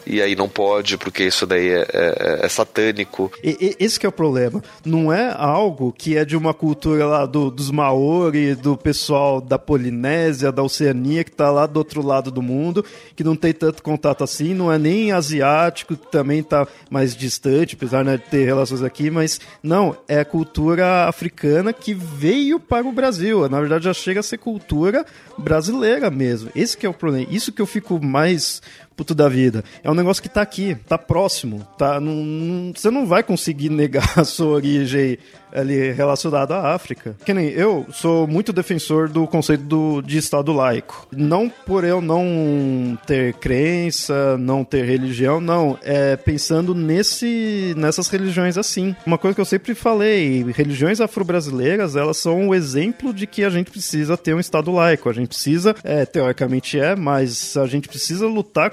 e 0.08 0.22
aí 0.22 0.34
não 0.34 0.48
pode, 0.48 0.96
porque 0.96 1.24
isso 1.24 1.46
daí 1.46 1.68
é, 1.68 1.86
é, 1.92 2.38
é 2.42 2.48
satânico. 2.48 3.30
E, 3.44 3.76
e, 3.78 3.84
esse 3.84 4.04
é 4.04 4.08
o 4.08 4.12
problema. 4.12 4.62
Não 4.84 5.12
é 5.12 5.34
algo 5.36 5.92
que 5.92 6.16
é 6.16 6.24
de 6.24 6.36
uma 6.36 6.54
cultura 6.54 7.04
lá 7.06 7.26
do, 7.26 7.50
dos 7.50 7.70
Maori, 7.70 8.54
do 8.54 8.76
pessoal 8.76 9.40
da 9.40 9.58
Polinésia, 9.58 10.50
da 10.50 10.62
Oceania, 10.62 11.22
que 11.24 11.30
está 11.30 11.50
lá 11.50 11.66
do 11.66 11.76
outro 11.76 12.00
lado 12.04 12.30
do 12.30 12.40
mundo, 12.40 12.84
que 13.14 13.22
não 13.22 13.36
tem 13.36 13.52
tanto 13.52 13.82
contato 13.82 14.24
assim, 14.24 14.54
não 14.54 14.72
é 14.72 14.78
nem 14.78 15.12
asiático, 15.12 15.94
que 15.94 16.10
também 16.10 16.40
está 16.40 16.66
mais 16.90 17.14
distante, 17.14 17.74
apesar 17.74 18.02
né, 18.02 18.16
de 18.16 18.24
ter 18.24 18.46
relações 18.46 18.82
aqui, 18.82 19.10
mas 19.10 19.40
não, 19.62 19.94
é 20.08 20.24
cultura 20.24 21.06
africana 21.06 21.72
que 21.72 21.92
veio 21.92 22.58
para 22.58 22.86
o 22.86 22.92
Brasil. 22.92 23.46
Na 23.48 23.60
verdade, 23.60 23.84
já 23.84 23.92
chega 23.92 24.20
a 24.20 24.22
ser 24.22 24.38
cultura 24.38 25.04
brasileira 25.36 26.10
mesmo. 26.10 26.50
Esse 26.56 26.76
que 26.76 26.86
é 26.86 26.88
o 26.88 26.94
problema. 26.94 27.26
Isso 27.30 27.52
que 27.52 27.60
eu 27.60 27.66
fico 27.66 28.02
mais 28.02 28.62
puto 28.98 29.14
da 29.14 29.28
vida. 29.28 29.62
É 29.84 29.88
um 29.88 29.94
negócio 29.94 30.20
que 30.20 30.28
tá 30.28 30.42
aqui, 30.42 30.74
tá 30.88 30.98
próximo, 30.98 31.64
tá. 31.78 32.00
Não, 32.00 32.16
não, 32.16 32.72
você 32.74 32.90
não 32.90 33.06
vai 33.06 33.22
conseguir 33.22 33.68
negar 33.68 34.12
a 34.18 34.24
sua 34.24 34.48
origem 34.48 35.16
ali 35.52 35.92
relacionada 35.92 36.56
à 36.56 36.74
África. 36.74 37.16
Que 37.24 37.32
nem 37.32 37.48
eu 37.48 37.86
sou 37.92 38.26
muito 38.26 38.52
defensor 38.52 39.08
do 39.08 39.26
conceito 39.26 39.62
do, 39.62 40.02
de 40.02 40.18
Estado 40.18 40.52
laico. 40.52 41.06
Não 41.12 41.48
por 41.48 41.84
eu 41.84 42.00
não 42.00 42.98
ter 43.06 43.34
crença, 43.34 44.36
não 44.36 44.64
ter 44.64 44.84
religião, 44.84 45.40
não. 45.40 45.78
É 45.82 46.16
pensando 46.16 46.74
nesse, 46.74 47.74
nessas 47.76 48.08
religiões 48.08 48.58
assim. 48.58 48.94
Uma 49.06 49.16
coisa 49.16 49.34
que 49.34 49.40
eu 49.40 49.44
sempre 49.44 49.74
falei, 49.74 50.44
religiões 50.52 51.00
afro-brasileiras, 51.00 51.94
elas 51.96 52.16
são 52.16 52.48
o 52.48 52.54
exemplo 52.54 53.14
de 53.14 53.26
que 53.26 53.44
a 53.44 53.50
gente 53.50 53.70
precisa 53.70 54.16
ter 54.16 54.34
um 54.34 54.40
Estado 54.40 54.72
laico. 54.72 55.08
A 55.08 55.12
gente 55.12 55.28
precisa, 55.28 55.74
é, 55.84 56.04
teoricamente 56.04 56.78
é, 56.78 56.96
mas 56.96 57.56
a 57.56 57.66
gente 57.66 57.88
precisa 57.88 58.26
lutar 58.26 58.70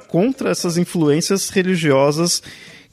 essas 0.50 0.78
influências 0.78 1.50
religiosas 1.50 2.42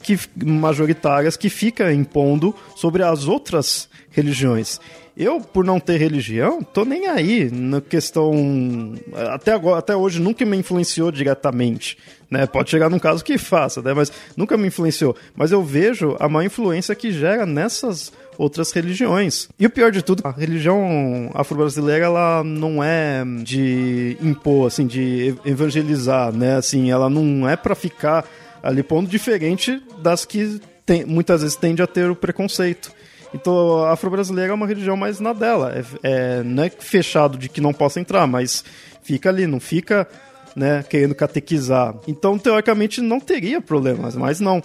que, 0.03 0.19
majoritárias 0.35 1.37
que 1.37 1.49
fica 1.49 1.91
impondo 1.93 2.53
sobre 2.75 3.03
as 3.03 3.27
outras 3.27 3.89
religiões. 4.11 4.79
Eu, 5.15 5.39
por 5.39 5.63
não 5.63 5.79
ter 5.79 5.97
religião, 5.97 6.63
tô 6.63 6.83
nem 6.83 7.07
aí 7.07 7.49
na 7.51 7.79
questão. 7.79 8.95
Até, 9.31 9.51
agora, 9.51 9.77
até 9.77 9.95
hoje 9.95 10.19
nunca 10.19 10.43
me 10.43 10.57
influenciou 10.57 11.11
diretamente. 11.11 11.97
Né? 12.29 12.47
Pode 12.47 12.71
chegar 12.71 12.89
num 12.89 12.97
caso 12.97 13.23
que 13.23 13.37
faça, 13.37 13.79
né? 13.81 13.93
mas 13.93 14.11
nunca 14.35 14.57
me 14.57 14.67
influenciou. 14.67 15.15
Mas 15.35 15.51
eu 15.51 15.63
vejo 15.63 16.17
a 16.19 16.27
má 16.27 16.43
influência 16.43 16.95
que 16.95 17.11
gera 17.11 17.45
nessas 17.45 18.11
outras 18.37 18.71
religiões. 18.71 19.49
E 19.59 19.65
o 19.65 19.69
pior 19.69 19.91
de 19.91 20.01
tudo, 20.01 20.21
a 20.25 20.31
religião 20.31 21.31
afro-brasileira 21.33 22.05
ela 22.05 22.43
não 22.43 22.83
é 22.83 23.23
de 23.43 24.17
impor, 24.21 24.67
assim, 24.67 24.85
de 24.85 25.35
evangelizar, 25.45 26.33
né? 26.33 26.55
Assim, 26.55 26.91
ela 26.91 27.09
não 27.09 27.47
é 27.47 27.55
para 27.55 27.75
ficar 27.75 28.25
ali 28.61 28.81
pondo 28.81 29.09
diferente 29.09 29.81
das 30.01 30.25
que 30.25 30.59
tem, 30.85 31.05
muitas 31.05 31.41
vezes 31.41 31.55
tende 31.55 31.81
a 31.81 31.87
ter 31.87 32.09
o 32.09 32.15
preconceito. 32.15 32.91
Então, 33.33 33.83
a 33.83 33.93
afro-brasileira 33.93 34.51
é 34.51 34.55
uma 34.55 34.67
religião 34.67 34.95
mais 34.95 35.19
na 35.19 35.33
dela. 35.33 35.73
É, 35.73 35.83
é, 36.03 36.43
não 36.43 36.63
é 36.63 36.69
fechado 36.69 37.37
de 37.37 37.49
que 37.49 37.59
não 37.59 37.73
possa 37.73 37.99
entrar, 37.99 38.27
mas 38.27 38.63
fica 39.01 39.29
ali, 39.29 39.47
não 39.47 39.59
fica 39.59 40.07
né, 40.55 40.83
querendo 40.87 41.15
catequizar. 41.15 41.95
Então, 42.07 42.37
teoricamente, 42.37 43.01
não 43.01 43.19
teria 43.19 43.59
problemas, 43.59 44.15
mas 44.15 44.39
não 44.39 44.61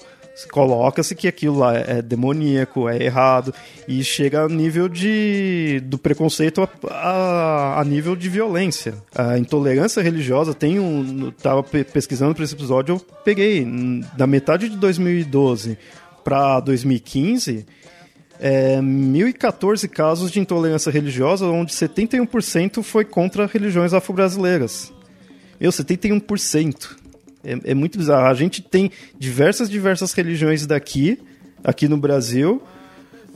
coloca-se 0.46 1.14
que 1.14 1.26
aquilo 1.26 1.58
lá 1.58 1.74
é 1.76 2.00
demoníaco, 2.00 2.88
é 2.88 3.02
errado, 3.02 3.52
e 3.86 4.02
chega 4.04 4.42
a 4.42 4.48
nível 4.48 4.88
de 4.88 5.80
do 5.84 5.98
preconceito 5.98 6.62
a, 6.62 6.94
a, 6.94 7.80
a 7.80 7.84
nível 7.84 8.14
de 8.14 8.28
violência. 8.28 8.94
A 9.14 9.38
intolerância 9.38 10.02
religiosa 10.02 10.54
tem 10.54 10.78
um. 10.78 11.30
Tava 11.30 11.62
pesquisando 11.62 12.34
para 12.34 12.44
esse 12.44 12.54
episódio, 12.54 12.94
eu 12.94 13.00
peguei 13.24 13.66
da 14.16 14.26
metade 14.26 14.68
de 14.68 14.76
2012 14.76 15.78
para 16.22 16.60
2015. 16.60 17.66
É, 18.40 18.76
1.014 18.78 19.88
casos 19.88 20.30
de 20.30 20.38
intolerância 20.38 20.92
religiosa, 20.92 21.46
onde 21.46 21.72
71% 21.72 22.84
foi 22.84 23.04
contra 23.04 23.46
religiões 23.46 23.92
afro-brasileiras. 23.92 24.92
Meu, 25.60 25.72
71%. 25.72 27.07
É, 27.48 27.70
é 27.70 27.74
muito 27.74 27.98
bizarro. 27.98 28.26
A 28.26 28.34
gente 28.34 28.60
tem 28.60 28.90
diversas, 29.18 29.70
diversas 29.70 30.12
religiões 30.12 30.66
daqui, 30.66 31.18
aqui 31.64 31.88
no 31.88 31.96
Brasil, 31.96 32.62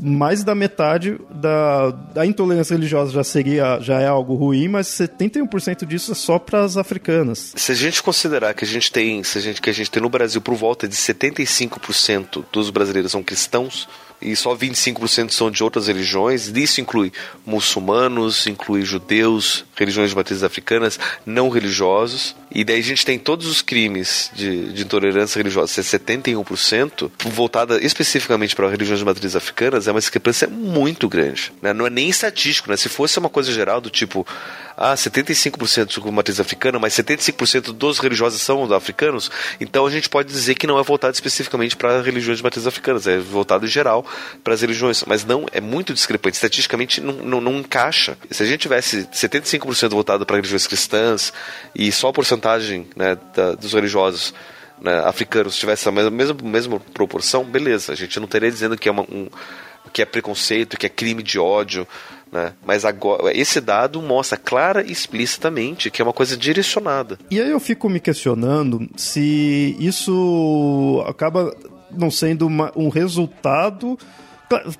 mais 0.00 0.42
da 0.42 0.54
metade 0.54 1.18
da, 1.30 1.90
da 1.90 2.26
intolerância 2.26 2.74
religiosa 2.74 3.12
já 3.12 3.22
seria 3.22 3.78
já 3.80 4.00
é 4.00 4.06
algo 4.06 4.34
ruim, 4.34 4.68
mas 4.68 4.88
71% 4.88 5.86
disso 5.86 6.12
é 6.12 6.14
só 6.14 6.38
para 6.38 6.64
as 6.64 6.76
africanas. 6.76 7.52
Se 7.56 7.72
a 7.72 7.74
gente 7.74 8.02
considerar 8.02 8.54
que 8.54 8.64
a 8.64 8.68
gente 8.68 8.90
tem, 8.90 9.22
se 9.22 9.38
a 9.38 9.40
gente 9.40 9.60
que 9.60 9.70
a 9.70 9.72
gente 9.72 9.90
tem 9.90 10.02
no 10.02 10.08
Brasil 10.08 10.40
por 10.40 10.54
volta 10.54 10.88
de 10.88 10.94
75% 10.94 12.44
dos 12.52 12.70
brasileiros 12.70 13.12
são 13.12 13.22
cristãos, 13.22 13.88
e 14.22 14.36
só 14.36 14.54
25% 14.56 15.30
são 15.30 15.50
de 15.50 15.62
outras 15.62 15.88
religiões. 15.88 16.48
Isso 16.48 16.80
inclui 16.80 17.12
muçulmanos, 17.44 18.46
inclui 18.46 18.82
judeus, 18.82 19.64
religiões 19.74 20.10
de 20.10 20.16
matrizes 20.16 20.44
africanas, 20.44 20.98
não 21.26 21.48
religiosos. 21.48 22.34
E 22.54 22.64
daí 22.64 22.78
a 22.78 22.82
gente 22.82 23.04
tem 23.04 23.18
todos 23.18 23.46
os 23.46 23.62
crimes 23.62 24.30
de, 24.34 24.72
de 24.72 24.82
intolerância 24.82 25.38
religiosa, 25.38 25.82
71%, 25.82 27.10
voltada 27.26 27.82
especificamente 27.82 28.54
para 28.54 28.68
religiões 28.68 28.98
de 28.98 29.04
matrizes 29.04 29.36
africanas, 29.36 29.88
é 29.88 29.90
uma 29.90 30.00
discrepância 30.00 30.46
muito 30.46 31.08
grande. 31.08 31.52
Né? 31.62 31.72
Não 31.72 31.86
é 31.86 31.90
nem 31.90 32.08
estatístico, 32.08 32.70
né? 32.70 32.76
Se 32.76 32.88
fosse 32.88 33.18
uma 33.18 33.28
coisa 33.28 33.52
geral 33.52 33.80
do 33.80 33.88
tipo, 33.88 34.26
ah, 34.82 34.94
75% 34.94 36.00
com 36.00 36.10
matriz 36.10 36.40
africana, 36.40 36.76
mas 36.76 36.92
75% 36.94 37.72
dos 37.72 38.00
religiosos 38.00 38.42
são 38.42 38.64
africanos, 38.74 39.30
então 39.60 39.86
a 39.86 39.90
gente 39.90 40.08
pode 40.08 40.28
dizer 40.28 40.56
que 40.56 40.66
não 40.66 40.76
é 40.76 40.82
voltado 40.82 41.14
especificamente 41.14 41.76
para 41.76 42.02
religiões 42.02 42.38
de 42.38 42.42
matriz 42.42 42.66
africanas, 42.66 43.06
é 43.06 43.16
voltado 43.16 43.64
em 43.64 43.68
geral 43.68 44.04
para 44.42 44.54
as 44.54 44.60
religiões, 44.60 45.04
mas 45.06 45.24
não, 45.24 45.46
é 45.52 45.60
muito 45.60 45.94
discrepante, 45.94 46.34
estatisticamente 46.34 47.00
não, 47.00 47.12
não, 47.12 47.40
não 47.40 47.58
encaixa. 47.58 48.18
Se 48.28 48.42
a 48.42 48.46
gente 48.46 48.62
tivesse 48.62 49.06
75% 49.06 49.90
voltado 49.90 50.26
para 50.26 50.34
religiões 50.34 50.66
cristãs 50.66 51.32
e 51.72 51.92
só 51.92 52.08
a 52.08 52.12
porcentagem 52.12 52.88
né, 52.96 53.16
da, 53.36 53.52
dos 53.52 53.72
religiosos 53.74 54.34
né, 54.80 54.98
africanos 55.04 55.56
tivesse 55.56 55.88
a 55.88 55.92
mesma, 55.92 56.10
mesma, 56.10 56.36
mesma 56.42 56.80
proporção, 56.80 57.44
beleza, 57.44 57.92
a 57.92 57.94
gente 57.94 58.18
não 58.18 58.26
teria 58.26 58.50
dizendo 58.50 58.76
que 58.76 58.88
é, 58.88 58.92
uma, 58.92 59.02
um, 59.02 59.28
que 59.92 60.02
é 60.02 60.04
preconceito, 60.04 60.76
que 60.76 60.86
é 60.86 60.88
crime 60.88 61.22
de 61.22 61.38
ódio, 61.38 61.86
né? 62.32 62.54
Mas 62.66 62.86
agora, 62.86 63.36
esse 63.36 63.60
dado 63.60 64.00
mostra 64.00 64.38
clara 64.38 64.82
e 64.82 64.90
explicitamente 64.90 65.90
que 65.90 66.00
é 66.00 66.04
uma 66.04 66.14
coisa 66.14 66.34
direcionada. 66.34 67.18
E 67.30 67.38
aí 67.38 67.50
eu 67.50 67.60
fico 67.60 67.90
me 67.90 68.00
questionando 68.00 68.88
se 68.96 69.76
isso 69.78 71.04
acaba 71.06 71.54
não 71.90 72.10
sendo 72.10 72.46
uma, 72.46 72.72
um 72.74 72.88
resultado 72.88 73.98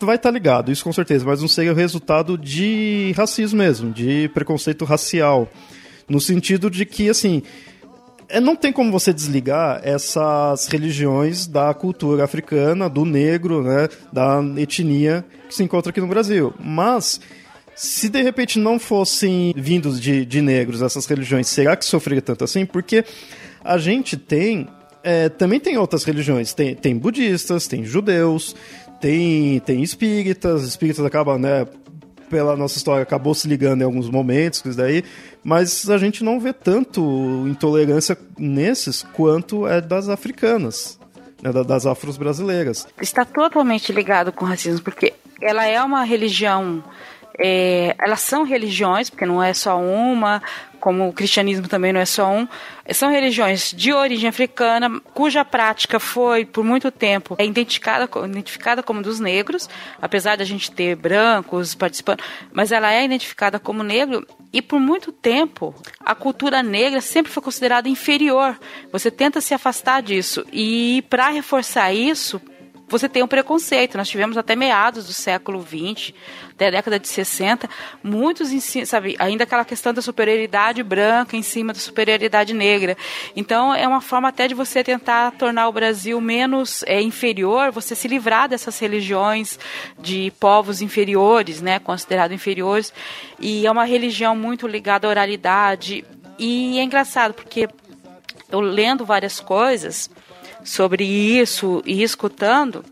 vai 0.01 0.17
estar 0.17 0.29
tá 0.29 0.31
ligado, 0.31 0.71
isso 0.71 0.85
com 0.85 0.93
certeza, 0.93 1.25
mas 1.25 1.41
não 1.41 1.49
seria 1.49 1.73
o 1.73 1.75
resultado 1.75 2.37
de 2.37 3.15
racismo 3.17 3.59
mesmo, 3.59 3.91
de 3.91 4.29
preconceito 4.35 4.85
racial. 4.85 5.49
No 6.07 6.21
sentido 6.21 6.69
de 6.69 6.85
que, 6.85 7.09
assim, 7.09 7.43
é, 8.29 8.39
não 8.39 8.55
tem 8.55 8.71
como 8.71 8.93
você 8.93 9.15
desligar 9.15 9.81
essas 9.83 10.67
religiões 10.67 11.47
da 11.47 11.73
cultura 11.73 12.25
africana, 12.25 12.89
do 12.89 13.07
negro, 13.07 13.63
né, 13.63 13.89
da 14.13 14.43
etnia 14.59 15.25
que 15.49 15.55
se 15.55 15.63
encontra 15.63 15.91
aqui 15.91 16.01
no 16.03 16.07
Brasil. 16.07 16.53
Mas 16.61 17.19
se 17.83 18.09
de 18.09 18.23
repente 18.23 18.61
não 18.61 18.79
fossem 18.79 19.53
vindos 19.57 20.01
de, 20.01 20.25
de 20.25 20.41
negros 20.41 20.83
essas 20.83 21.05
religiões, 21.05 21.49
será 21.49 21.75
que 21.75 21.85
sofreria 21.85 22.23
tanto 22.23 22.45
assim? 22.45 22.65
Porque 22.65 23.05
a 23.65 23.77
gente 23.77 24.17
tem. 24.17 24.69
É, 25.03 25.29
também 25.29 25.59
tem 25.59 25.77
outras 25.77 26.05
religiões. 26.05 26.55
Tem, 26.55 26.77
tem 26.77 26.97
budistas, 26.97 27.67
tem 27.67 27.85
judeus, 27.85 28.55
tem, 29.01 29.59
tem 29.59 29.83
espíritas. 29.83 30.63
Espíritas 30.63 31.05
acabam, 31.05 31.41
né? 31.41 31.67
Pela 32.31 32.57
nossa 32.57 32.79
história, 32.79 33.03
acabou 33.03 33.35
se 33.35 33.49
ligando 33.49 33.83
em 33.83 33.85
alguns 33.85 34.09
momentos, 34.09 34.63
isso 34.65 34.77
daí. 34.79 35.03
Mas 35.43 35.91
a 35.91 35.99
gente 35.99 36.23
não 36.23 36.39
vê 36.39 36.53
tanto 36.53 37.03
intolerância 37.49 38.17
nesses 38.39 39.03
quanto 39.03 39.67
é 39.67 39.81
das 39.81 40.09
africanas. 40.09 41.01
Né, 41.43 41.51
das 41.65 41.85
afros 41.85 42.17
brasileiras. 42.17 42.87
Está 43.01 43.25
totalmente 43.25 43.93
ligado 43.93 44.31
com 44.31 44.45
o 44.45 44.49
racismo, 44.49 44.85
porque 44.85 45.13
ela 45.41 45.67
é 45.67 45.83
uma 45.83 46.05
religião 46.05 46.85
é, 47.43 47.97
elas 47.99 48.21
são 48.21 48.45
religiões, 48.45 49.11
porque 49.11 49.27
não 49.27 49.43
é 49.43 49.53
só 49.53 49.77
uma, 49.77 50.41
como 50.79 51.09
o 51.09 51.13
cristianismo 51.13 51.67
também 51.67 51.93
não 51.93 52.01
é 52.01 52.05
só 52.05 52.29
um, 52.29 52.47
são 52.93 53.11
religiões 53.11 53.73
de 53.73 53.93
origem 53.93 54.29
africana, 54.29 55.01
cuja 55.13 55.45
prática 55.45 55.99
foi, 55.99 56.45
por 56.45 56.65
muito 56.65 56.91
tempo, 56.91 57.35
é 57.39 57.45
identificada, 57.45 58.09
identificada 58.27 58.83
como 58.83 59.03
dos 59.03 59.19
negros, 59.19 59.69
apesar 60.01 60.37
de 60.37 60.43
a 60.43 60.47
gente 60.47 60.71
ter 60.71 60.95
brancos 60.95 61.75
participando, 61.75 62.23
mas 62.53 62.71
ela 62.71 62.93
é 62.93 63.05
identificada 63.05 63.59
como 63.59 63.83
negro, 63.83 64.27
e 64.53 64.61
por 64.61 64.79
muito 64.79 65.11
tempo 65.11 65.75
a 66.05 66.15
cultura 66.15 66.63
negra 66.63 67.01
sempre 67.01 67.33
foi 67.33 67.43
considerada 67.43 67.89
inferior. 67.89 68.59
Você 68.93 69.11
tenta 69.11 69.41
se 69.41 69.55
afastar 69.55 70.03
disso, 70.03 70.45
e 70.53 71.05
para 71.09 71.29
reforçar 71.29 71.93
isso, 71.93 72.41
você 72.93 73.09
tem 73.09 73.23
um 73.23 73.27
preconceito. 73.27 73.97
Nós 73.97 74.09
tivemos 74.09 74.37
até 74.37 74.55
meados 74.55 75.07
do 75.07 75.15
século 75.15 75.63
XX, 75.63 76.13
até 76.51 76.69
a 76.69 76.71
década 76.71 76.99
de 76.99 77.09
60, 77.09 77.69
muitos, 78.03 78.51
sabe, 78.87 79.17
ainda 79.19 79.45
aquela 79.45 79.65
questão 79.65 79.95
da 79.95 80.03
superioridade 80.03 80.83
branca 80.83 81.35
em 81.35 81.43
cima 81.43 81.73
da 81.73 81.79
superioridade 81.79 82.53
negra. 82.53 82.95
Então, 83.35 83.75
é 83.75 83.89
uma 83.89 84.03
forma 84.03 84.29
até 84.29 84.47
de 84.47 84.55
você 84.55 84.85
tentar 84.85 85.33
tornar 85.33 85.69
o 85.69 85.73
Brasil 85.73 86.21
menos 86.21 86.85
é, 86.87 87.01
inferior, 87.01 87.73
você 87.73 87.95
se 87.95 88.07
livrar 88.07 88.47
dessas 88.49 88.79
religiões 88.79 89.59
de 89.99 90.31
povos 90.39 90.83
inferiores, 90.83 91.63
né, 91.63 91.79
considerados 91.79 92.35
inferiores. 92.35 92.93
E 93.41 93.67
é 93.67 93.71
uma 93.71 93.85
religião 93.85 94.37
muito 94.37 94.69
ligada 94.69 95.07
à 95.07 95.11
oralidade. 95.11 96.05
E 96.39 96.79
é 96.79 96.83
engraçado, 96.83 97.33
porque 97.33 97.69
eu 98.51 98.61
lendo 98.61 99.07
várias 99.07 99.41
coisas 99.41 100.11
sobre 100.65 101.05
isso 101.05 101.83
e 101.85 102.03
escutando, 102.03 102.85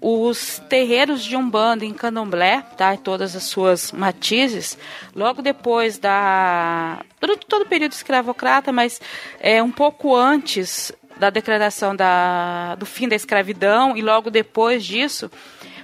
os 0.00 0.60
terreiros 0.68 1.22
de 1.22 1.36
Umbanda 1.36 1.84
em 1.84 1.94
Candomblé, 1.94 2.60
tá? 2.76 2.96
todas 2.96 3.36
as 3.36 3.44
suas 3.44 3.92
matizes, 3.92 4.76
logo 5.14 5.40
depois 5.40 5.96
da. 5.96 7.00
durante 7.20 7.46
todo 7.46 7.62
o 7.62 7.66
período 7.66 7.92
escravocrata, 7.92 8.72
mas 8.72 9.00
é, 9.38 9.62
um 9.62 9.70
pouco 9.70 10.16
antes 10.16 10.92
da 11.16 11.30
declaração 11.30 11.94
da, 11.94 12.74
do 12.74 12.84
fim 12.84 13.06
da 13.06 13.14
escravidão 13.14 13.96
e 13.96 14.02
logo 14.02 14.28
depois 14.28 14.84
disso, 14.84 15.30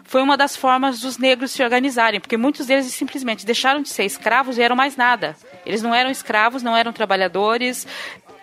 foi 0.02 0.20
uma 0.20 0.36
das 0.36 0.56
formas 0.56 0.98
dos 1.00 1.16
negros 1.16 1.52
se 1.52 1.62
organizarem, 1.62 2.18
porque 2.18 2.36
muitos 2.36 2.66
deles 2.66 2.86
simplesmente 2.86 3.46
deixaram 3.46 3.82
de 3.82 3.88
ser 3.88 4.04
escravos 4.04 4.58
e 4.58 4.62
eram 4.62 4.74
mais 4.74 4.96
nada. 4.96 5.36
Eles 5.64 5.80
não 5.80 5.94
eram 5.94 6.10
escravos, 6.10 6.62
não 6.62 6.76
eram 6.76 6.92
trabalhadores, 6.92 7.86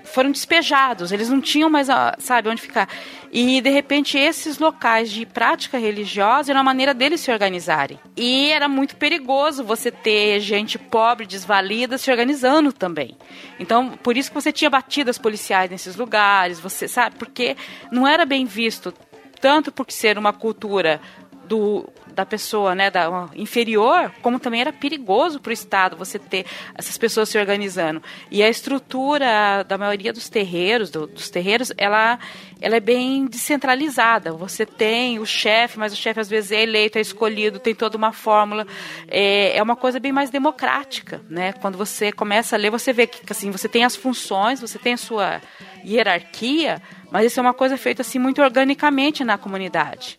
foram 0.06 0.32
despejados, 0.32 1.12
eles 1.12 1.30
não 1.30 1.42
tinham 1.42 1.70
mais, 1.70 1.88
sabe, 2.20 2.50
onde 2.50 2.62
ficar. 2.62 2.88
E, 3.32 3.60
de 3.60 3.70
repente, 3.70 4.18
esses 4.18 4.60
locais 4.60 5.12
de 5.12 5.26
prática 5.26 5.78
religiosa 5.78 6.52
era 6.52 6.60
uma 6.60 6.64
maneira 6.64 6.94
deles 6.94 7.20
se 7.20 7.32
organizarem. 7.32 8.00
E 8.16 8.50
era 8.52 8.68
muito 8.68 8.96
perigoso 8.96 9.64
você 9.64 9.92
ter 9.92 10.40
gente 10.40 10.78
pobre, 10.78 11.26
desvalida, 11.26 11.98
se 11.98 12.10
organizando 12.10 12.72
também. 12.72 13.18
Então, 13.60 13.92
por 14.02 14.16
isso 14.16 14.30
que 14.30 14.36
você 14.36 14.52
tinha 14.52 14.70
batidas 14.70 15.18
policiais 15.18 15.70
nesses 15.70 15.96
lugares, 15.96 16.60
você 16.60 16.88
sabe, 16.88 17.18
porque 17.18 17.58
não 17.92 18.08
era 18.08 18.26
bem 18.26 18.46
visto, 18.46 18.94
tanto 19.42 19.72
por 19.72 19.92
ser 19.92 20.18
uma 20.18 20.32
cultura 20.32 21.02
do 21.48 21.88
da 22.16 22.26
pessoa, 22.26 22.74
né, 22.74 22.90
da 22.90 23.30
inferior, 23.36 24.10
como 24.22 24.40
também 24.40 24.62
era 24.62 24.72
perigoso 24.72 25.40
para 25.40 25.50
o 25.50 25.54
Estado 25.54 25.98
você 25.98 26.18
ter 26.18 26.46
essas 26.74 26.98
pessoas 26.98 27.28
se 27.28 27.38
organizando. 27.38 28.02
E 28.32 28.42
a 28.42 28.50
estrutura 28.50 29.64
da 29.68 29.78
maioria 29.78 30.14
dos 30.14 30.30
terreiros, 30.30 30.90
do, 30.90 31.06
dos 31.06 31.30
terreiros, 31.30 31.74
ela, 31.78 32.18
ela 32.62 32.78
é 32.78 32.80
bem 32.80 33.26
descentralizada. 33.26 34.32
Você 34.32 34.66
tem 34.66 35.20
o 35.20 35.26
chefe, 35.26 35.78
mas 35.78 35.92
o 35.92 35.96
chefe 35.96 36.22
às 36.22 36.30
vezes 36.30 36.54
é 36.54 36.64
eleito, 36.64 36.98
é 36.98 37.02
escolhido, 37.02 37.60
tem 37.60 37.76
toda 37.76 37.98
uma 37.98 38.14
fórmula. 38.14 38.66
É, 39.10 39.58
é 39.58 39.62
uma 39.62 39.76
coisa 39.76 40.00
bem 40.00 40.14
mais 40.14 40.30
democrática, 40.30 41.22
né? 41.30 41.52
Quando 41.54 41.78
você 41.78 42.14
começa 42.14 42.56
a 42.56 42.60
ler, 42.60 42.72
você 42.72 42.94
vê 42.94 43.06
que 43.06 43.30
assim 43.30 43.52
você 43.52 43.68
tem 43.68 43.84
as 43.84 43.96
funções, 43.96 44.62
você 44.62 44.80
tem 44.80 44.94
a 44.94 44.98
sua 44.98 45.42
hierarquia, 45.84 46.82
mas 47.12 47.26
isso 47.26 47.40
é 47.40 47.42
uma 47.42 47.54
coisa 47.54 47.76
feita 47.78 48.02
assim 48.02 48.18
muito 48.18 48.42
organicamente 48.42 49.24
na 49.24 49.38
comunidade 49.38 50.18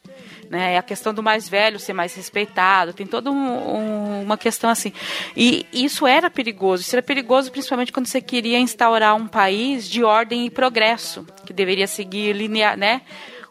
né? 0.51 0.79
A 0.79 0.83
questão 0.83 1.13
do 1.13 1.23
mais 1.23 1.49
velho 1.49 1.79
ser 1.79 1.93
mais 1.93 2.15
respeitado, 2.15 2.93
tem 2.93 3.07
toda 3.07 3.31
um, 3.31 3.37
um, 3.37 4.23
uma 4.23 4.37
questão 4.37 4.71
assim. 4.71 4.93
E 5.37 5.67
isso 5.73 6.07
era 6.07 6.31
perigoso. 6.31 6.83
Isso 6.83 6.95
era 6.95 7.03
perigoso 7.03 7.51
principalmente 7.51 7.93
quando 7.93 8.07
você 8.07 8.21
queria 8.21 8.59
instaurar 8.59 9.15
um 9.15 9.27
país 9.27 9.89
de 9.89 10.03
ordem 10.05 10.47
e 10.47 10.51
progresso, 10.51 11.27
que 11.45 11.53
deveria 11.53 11.87
seguir 11.87 12.33
linear, 12.33 12.77
né? 12.77 13.03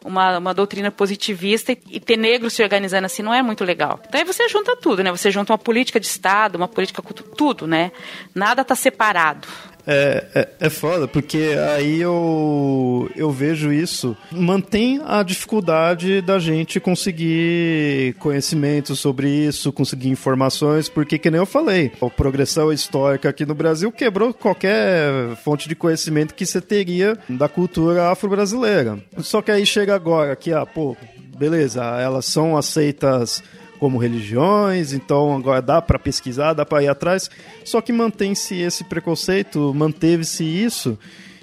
Uma, 0.04 0.38
uma 0.38 0.54
doutrina 0.54 0.90
positivista 0.90 1.72
e, 1.72 1.78
e, 1.90 1.98
ter 1.98 2.16
negros 2.16 2.52
se 2.52 2.62
organizando 2.62 3.06
assim 3.06 3.22
não 3.22 3.34
é 3.34 3.42
muito 3.42 3.64
legal. 3.64 4.00
Então 4.06 4.20
aí 4.20 4.24
você 4.24 4.48
junta 4.48 4.76
tudo, 4.76 5.02
né? 5.02 5.10
Você 5.10 5.32
junta 5.32 5.52
uma 5.52 5.58
política 5.58 5.98
de 5.98 6.06
Estado, 6.06 6.54
uma 6.54 6.68
política 6.68 7.02
tudo, 7.36 7.66
né? 7.66 7.90
Nada 8.32 8.62
está 8.62 8.76
separado. 8.76 9.48
É, 9.86 10.24
é, 10.34 10.48
é 10.60 10.70
foda, 10.70 11.06
porque 11.06 11.54
aí 11.76 12.00
eu, 12.00 13.08
eu 13.14 13.30
vejo 13.30 13.72
isso. 13.72 14.16
Mantém 14.32 15.00
a 15.04 15.22
dificuldade 15.22 16.20
da 16.20 16.38
gente 16.38 16.80
conseguir 16.80 18.14
conhecimento 18.18 18.96
sobre 18.96 19.28
isso, 19.28 19.72
conseguir 19.72 20.08
informações, 20.08 20.88
porque, 20.88 21.18
que 21.18 21.30
nem 21.30 21.38
eu 21.38 21.46
falei, 21.46 21.92
a 22.00 22.10
progressão 22.10 22.72
histórica 22.72 23.28
aqui 23.28 23.46
no 23.46 23.54
Brasil 23.54 23.92
quebrou 23.92 24.34
qualquer 24.34 25.36
fonte 25.44 25.68
de 25.68 25.76
conhecimento 25.76 26.34
que 26.34 26.44
você 26.44 26.60
teria 26.60 27.16
da 27.28 27.48
cultura 27.48 28.10
afro-brasileira. 28.10 28.98
Só 29.18 29.40
que 29.40 29.50
aí 29.52 29.64
chega 29.64 29.94
agora 29.94 30.34
que, 30.34 30.52
ah, 30.52 30.66
pô, 30.66 30.96
beleza, 31.38 31.84
elas 32.00 32.24
são 32.24 32.56
aceitas 32.56 33.42
como 33.78 33.98
religiões, 33.98 34.92
então 34.92 35.36
agora 35.36 35.62
dá 35.62 35.80
para 35.82 35.98
pesquisar, 35.98 36.52
dá 36.52 36.64
para 36.64 36.82
ir 36.82 36.88
atrás, 36.88 37.30
só 37.64 37.80
que 37.80 37.92
mantém-se 37.92 38.54
esse 38.56 38.84
preconceito, 38.84 39.72
manteve-se 39.74 40.44
isso, 40.44 40.98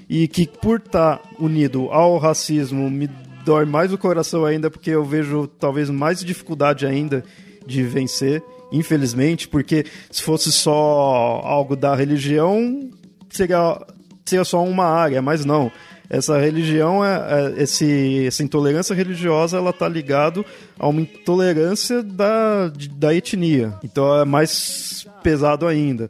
e 0.10 0.28
que 0.28 0.48
por 0.48 0.80
estar 0.80 1.18
tá 1.18 1.30
unido 1.40 1.90
ao 1.92 2.18
racismo 2.18 2.90
me 2.90 3.10
dói 3.46 3.66
mais 3.66 3.92
o 3.92 3.98
coração 3.98 4.46
ainda, 4.46 4.70
porque 4.70 4.90
eu 4.92 5.04
vejo 5.04 5.48
talvez 5.48 5.90
mais 5.90 6.24
dificuldade 6.24 6.86
ainda 6.86 7.24
de 7.66 7.84
vencer, 7.84 8.44
infelizmente, 8.72 9.48
porque 9.48 9.86
se 10.10 10.22
fosse 10.22 10.52
só 10.52 11.42
algo 11.44 11.76
da 11.76 11.96
religião, 11.96 12.90
seria, 13.30 13.80
seria 14.26 14.44
só 14.44 14.64
uma 14.64 14.86
área, 14.86 15.22
mas 15.22 15.46
não 15.46 15.72
essa 16.10 16.38
religião, 16.38 17.04
é, 17.04 17.16
é, 17.58 17.64
esse, 17.64 18.26
essa 18.28 18.44
intolerância 18.44 18.94
religiosa, 18.94 19.58
ela 19.58 19.74
tá 19.74 19.88
ligado 19.88 20.46
a 20.78 20.88
uma 20.88 21.02
intolerância 21.02 22.04
da, 22.04 22.72
da 22.92 23.14
etnia. 23.14 23.74
Então 23.84 24.20
é 24.20 24.26
mais 24.26 25.08
pesado 25.22 25.66
ainda. 25.66 26.10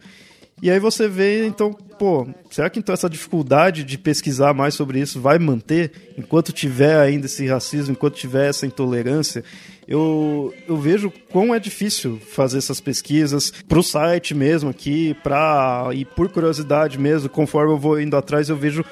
E 0.61 0.71
aí 0.71 0.79
você 0.79 1.09
vê, 1.09 1.45
então, 1.45 1.73
pô, 1.73 2.25
será 2.49 2.69
que 2.69 2.79
então 2.79 2.93
essa 2.93 3.09
dificuldade 3.09 3.83
de 3.83 3.97
pesquisar 3.97 4.53
mais 4.53 4.73
sobre 4.73 4.97
isso 4.97 5.19
vai 5.19 5.37
manter 5.37 5.91
enquanto 6.17 6.53
tiver 6.53 6.97
ainda 6.99 7.25
esse 7.25 7.45
racismo, 7.47 7.91
enquanto 7.91 8.15
tiver 8.15 8.47
essa 8.47 8.65
intolerância? 8.65 9.43
Eu, 9.85 10.53
eu 10.65 10.77
vejo 10.77 11.11
quão 11.29 11.53
é 11.53 11.59
difícil 11.59 12.17
fazer 12.31 12.59
essas 12.59 12.79
pesquisas 12.79 13.51
para 13.67 13.77
o 13.77 13.83
site 13.83 14.33
mesmo 14.33 14.69
aqui, 14.69 15.13
pra, 15.21 15.89
e 15.93 16.05
por 16.05 16.29
curiosidade 16.29 16.97
mesmo, 16.97 17.27
conforme 17.27 17.73
eu 17.73 17.77
vou 17.77 17.99
indo 17.99 18.15
atrás, 18.15 18.47
eu 18.47 18.55
vejo 18.55 18.85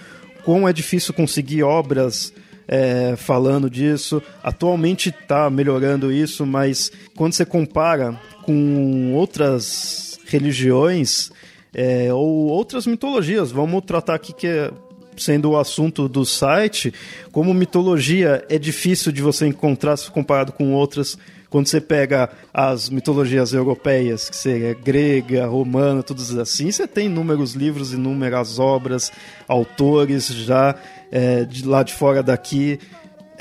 quão 0.43 0.67
é 0.67 0.73
difícil 0.73 1.13
conseguir 1.13 1.63
obras 1.63 2.33
é, 2.67 3.15
falando 3.17 3.69
disso. 3.69 4.21
Atualmente 4.41 5.09
está 5.09 5.49
melhorando 5.49 6.11
isso, 6.11 6.45
mas 6.45 6.91
quando 7.15 7.33
você 7.33 7.45
compara 7.45 8.19
com 8.43 9.13
outras 9.13 10.19
religiões 10.27 11.31
é, 11.73 12.13
ou 12.13 12.47
outras 12.47 12.87
mitologias, 12.87 13.51
vamos 13.51 13.83
tratar 13.85 14.15
aqui 14.15 14.33
que 14.33 14.47
é, 14.47 14.71
sendo 15.17 15.51
o 15.51 15.57
assunto 15.57 16.07
do 16.07 16.25
site, 16.25 16.93
como 17.31 17.53
mitologia 17.53 18.43
é 18.49 18.57
difícil 18.57 19.11
de 19.11 19.21
você 19.21 19.45
encontrar 19.47 19.97
se 19.97 20.09
comparado 20.09 20.51
com 20.51 20.73
outras 20.73 21.17
quando 21.52 21.68
você 21.68 21.82
pega 21.82 22.30
as 22.52 22.89
mitologias 22.89 23.52
europeias, 23.54 24.30
que 24.30 24.36
seria 24.36 24.74
grega, 24.74 25.45
romana, 25.45 26.02
todos 26.02 26.36
assim, 26.38 26.72
você 26.72 26.88
tem 26.88 27.08
inúmeros 27.08 27.54
livros, 27.54 27.93
inúmeras 27.93 28.58
obras, 28.58 29.12
autores 29.47 30.28
já 30.28 30.74
é, 31.12 31.43
de 31.43 31.68
lá 31.68 31.84
de 31.84 31.93
fora 31.93 32.24
daqui 32.24 32.80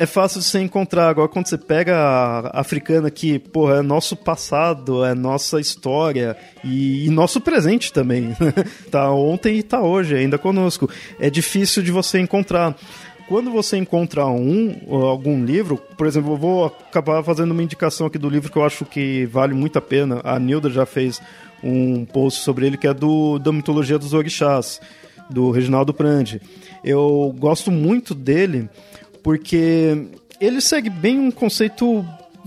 é 0.01 0.07
fácil 0.07 0.41
de 0.41 0.47
você 0.47 0.61
encontrar. 0.61 1.11
Agora, 1.11 1.29
quando 1.29 1.47
você 1.47 1.59
pega 1.59 1.95
a 1.95 2.61
africana, 2.61 3.11
que, 3.11 3.39
porra, 3.39 3.77
é 3.77 3.83
nosso 3.83 4.17
passado, 4.17 5.05
é 5.05 5.15
nossa 5.15 5.61
história 5.61 6.39
e, 6.65 7.05
e 7.05 7.11
nosso 7.11 7.39
presente 7.39 7.93
também. 7.93 8.35
tá 8.91 9.11
ontem 9.13 9.59
e 9.59 9.63
tá 9.63 9.83
hoje 9.83 10.17
ainda 10.17 10.39
conosco. 10.39 10.89
É 11.19 11.29
difícil 11.29 11.83
de 11.83 11.93
você 11.93 12.19
encontrar 12.19 12.75
quando 13.31 13.49
você 13.49 13.77
encontra 13.77 14.27
um 14.27 14.93
algum 14.93 15.45
livro, 15.45 15.77
por 15.97 16.05
exemplo, 16.09 16.33
eu 16.33 16.37
vou 16.37 16.65
acabar 16.65 17.23
fazendo 17.23 17.53
uma 17.53 17.63
indicação 17.63 18.09
aqui 18.09 18.19
do 18.19 18.29
livro 18.29 18.51
que 18.51 18.59
eu 18.59 18.65
acho 18.65 18.85
que 18.85 19.25
vale 19.27 19.55
muito 19.55 19.79
a 19.79 19.81
pena. 19.81 20.21
A 20.25 20.37
Nilda 20.37 20.69
já 20.69 20.85
fez 20.85 21.23
um 21.63 22.05
post 22.05 22.43
sobre 22.43 22.67
ele 22.67 22.77
que 22.77 22.89
é 22.89 22.93
do 22.93 23.39
da 23.39 23.53
mitologia 23.53 24.01
dos 24.01 24.15
orixás, 24.15 24.81
do 25.31 25.53
Reginaldo 25.53 25.95
Prandi. 25.95 26.43
Eu 26.83 27.33
gosto 27.39 27.71
muito 27.71 28.17
dele 28.17 28.69
porque 29.23 30.09
ele 30.41 30.61
segue 30.61 30.91
bem 30.91 31.21
um 31.21 31.31
conceito 31.31 32.05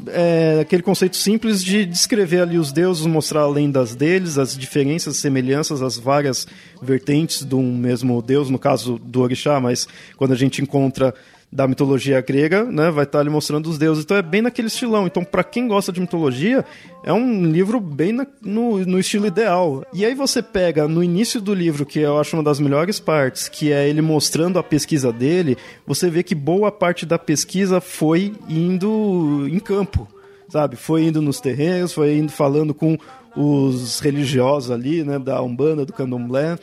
é, 0.07 0.59
aquele 0.61 0.83
conceito 0.83 1.15
simples 1.15 1.63
de 1.63 1.85
descrever 1.85 2.41
ali 2.41 2.57
os 2.57 2.71
deuses, 2.71 3.05
mostrar 3.05 3.47
lendas 3.47 3.95
deles, 3.95 4.37
as 4.37 4.57
diferenças, 4.57 5.17
semelhanças, 5.17 5.81
as 5.81 5.97
várias 5.97 6.47
vertentes 6.81 7.43
de 7.43 7.55
um 7.55 7.75
mesmo 7.75 8.21
deus, 8.21 8.49
no 8.49 8.59
caso 8.59 8.97
do 8.97 9.21
orixá, 9.21 9.59
mas 9.59 9.87
quando 10.17 10.33
a 10.33 10.37
gente 10.37 10.61
encontra 10.61 11.13
da 11.53 11.67
mitologia 11.67 12.19
grega, 12.19 12.63
né, 12.63 12.89
vai 12.89 13.03
estar 13.03 13.19
ali 13.19 13.29
mostrando 13.29 13.69
os 13.69 13.77
deuses. 13.77 14.03
Então 14.03 14.17
é 14.17 14.23
bem 14.23 14.41
naquele 14.41 14.69
estilão. 14.69 15.05
Então, 15.05 15.23
para 15.23 15.43
quem 15.43 15.67
gosta 15.67 15.91
de 15.91 16.01
mitologia, 16.01 16.65
é 17.03 17.13
um 17.13 17.45
livro 17.45 17.79
bem 17.79 18.11
na, 18.11 18.25
no, 18.41 18.79
no 18.79 18.99
estilo 18.99 19.27
ideal. 19.27 19.85
E 19.93 20.03
aí 20.03 20.15
você 20.15 20.41
pega 20.41 20.87
no 20.87 21.03
início 21.03 21.39
do 21.39 21.53
livro, 21.53 21.85
que 21.85 21.99
eu 21.99 22.19
acho 22.19 22.35
uma 22.35 22.41
das 22.41 22.59
melhores 22.59 22.99
partes, 22.99 23.47
que 23.47 23.71
é 23.71 23.87
ele 23.87 24.01
mostrando 24.01 24.57
a 24.57 24.63
pesquisa 24.63 25.13
dele, 25.13 25.55
você 25.85 26.09
vê 26.09 26.23
que 26.23 26.33
boa 26.33 26.71
parte 26.71 27.05
da 27.05 27.19
pesquisa 27.19 27.79
foi 27.79 28.33
indo 28.49 29.47
em 29.47 29.59
campo, 29.59 30.07
sabe? 30.49 30.75
Foi 30.75 31.03
indo 31.03 31.21
nos 31.21 31.39
terrenos, 31.39 31.93
foi 31.93 32.17
indo 32.17 32.31
falando 32.31 32.73
com 32.73 32.97
os 33.35 33.99
religiosos 33.99 34.71
ali, 34.71 35.03
né, 35.03 35.19
da 35.19 35.39
Umbanda, 35.43 35.85
do 35.85 35.93
Candomblé. 35.93 36.57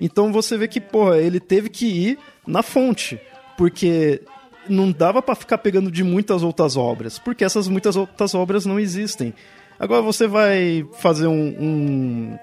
Então 0.00 0.32
você 0.32 0.56
vê 0.56 0.68
que, 0.68 0.80
porra, 0.80 1.18
ele 1.18 1.40
teve 1.40 1.68
que 1.68 1.86
ir 1.86 2.18
na 2.46 2.62
fonte 2.62 3.18
porque 3.58 4.22
não 4.68 4.92
dava 4.92 5.20
para 5.20 5.34
ficar 5.34 5.58
pegando 5.58 5.90
de 5.90 6.04
muitas 6.04 6.44
outras 6.44 6.76
obras, 6.76 7.18
porque 7.18 7.44
essas 7.44 7.66
muitas 7.66 7.96
outras 7.96 8.34
obras 8.36 8.64
não 8.64 8.78
existem. 8.78 9.34
Agora 9.80 10.00
você 10.00 10.28
vai 10.28 10.86
fazer 10.98 11.26
um, 11.26 11.48
um, 11.58 12.38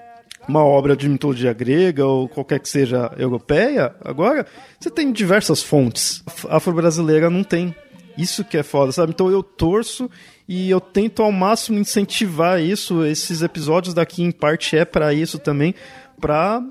uma 0.46 0.62
obra 0.62 0.94
de 0.94 1.08
mitologia 1.08 1.54
grega 1.54 2.04
ou 2.04 2.28
qualquer 2.28 2.60
que 2.60 2.68
seja 2.68 3.10
europeia, 3.16 3.94
agora 4.04 4.46
você 4.78 4.90
tem 4.90 5.10
diversas 5.10 5.62
fontes. 5.62 6.22
Afro-brasileira 6.50 7.30
não 7.30 7.42
tem. 7.42 7.74
Isso 8.18 8.44
que 8.44 8.58
é 8.58 8.62
foda, 8.62 8.92
sabe? 8.92 9.12
Então 9.12 9.30
eu 9.30 9.42
torço 9.42 10.10
e 10.48 10.70
eu 10.70 10.80
tento 10.80 11.22
ao 11.22 11.32
máximo 11.32 11.78
incentivar 11.78 12.60
isso. 12.60 13.04
Esses 13.04 13.42
episódios 13.42 13.94
daqui, 13.94 14.22
em 14.22 14.30
parte, 14.30 14.76
é 14.76 14.84
para 14.84 15.12
isso 15.12 15.38
também, 15.38 15.74
para 16.18 16.62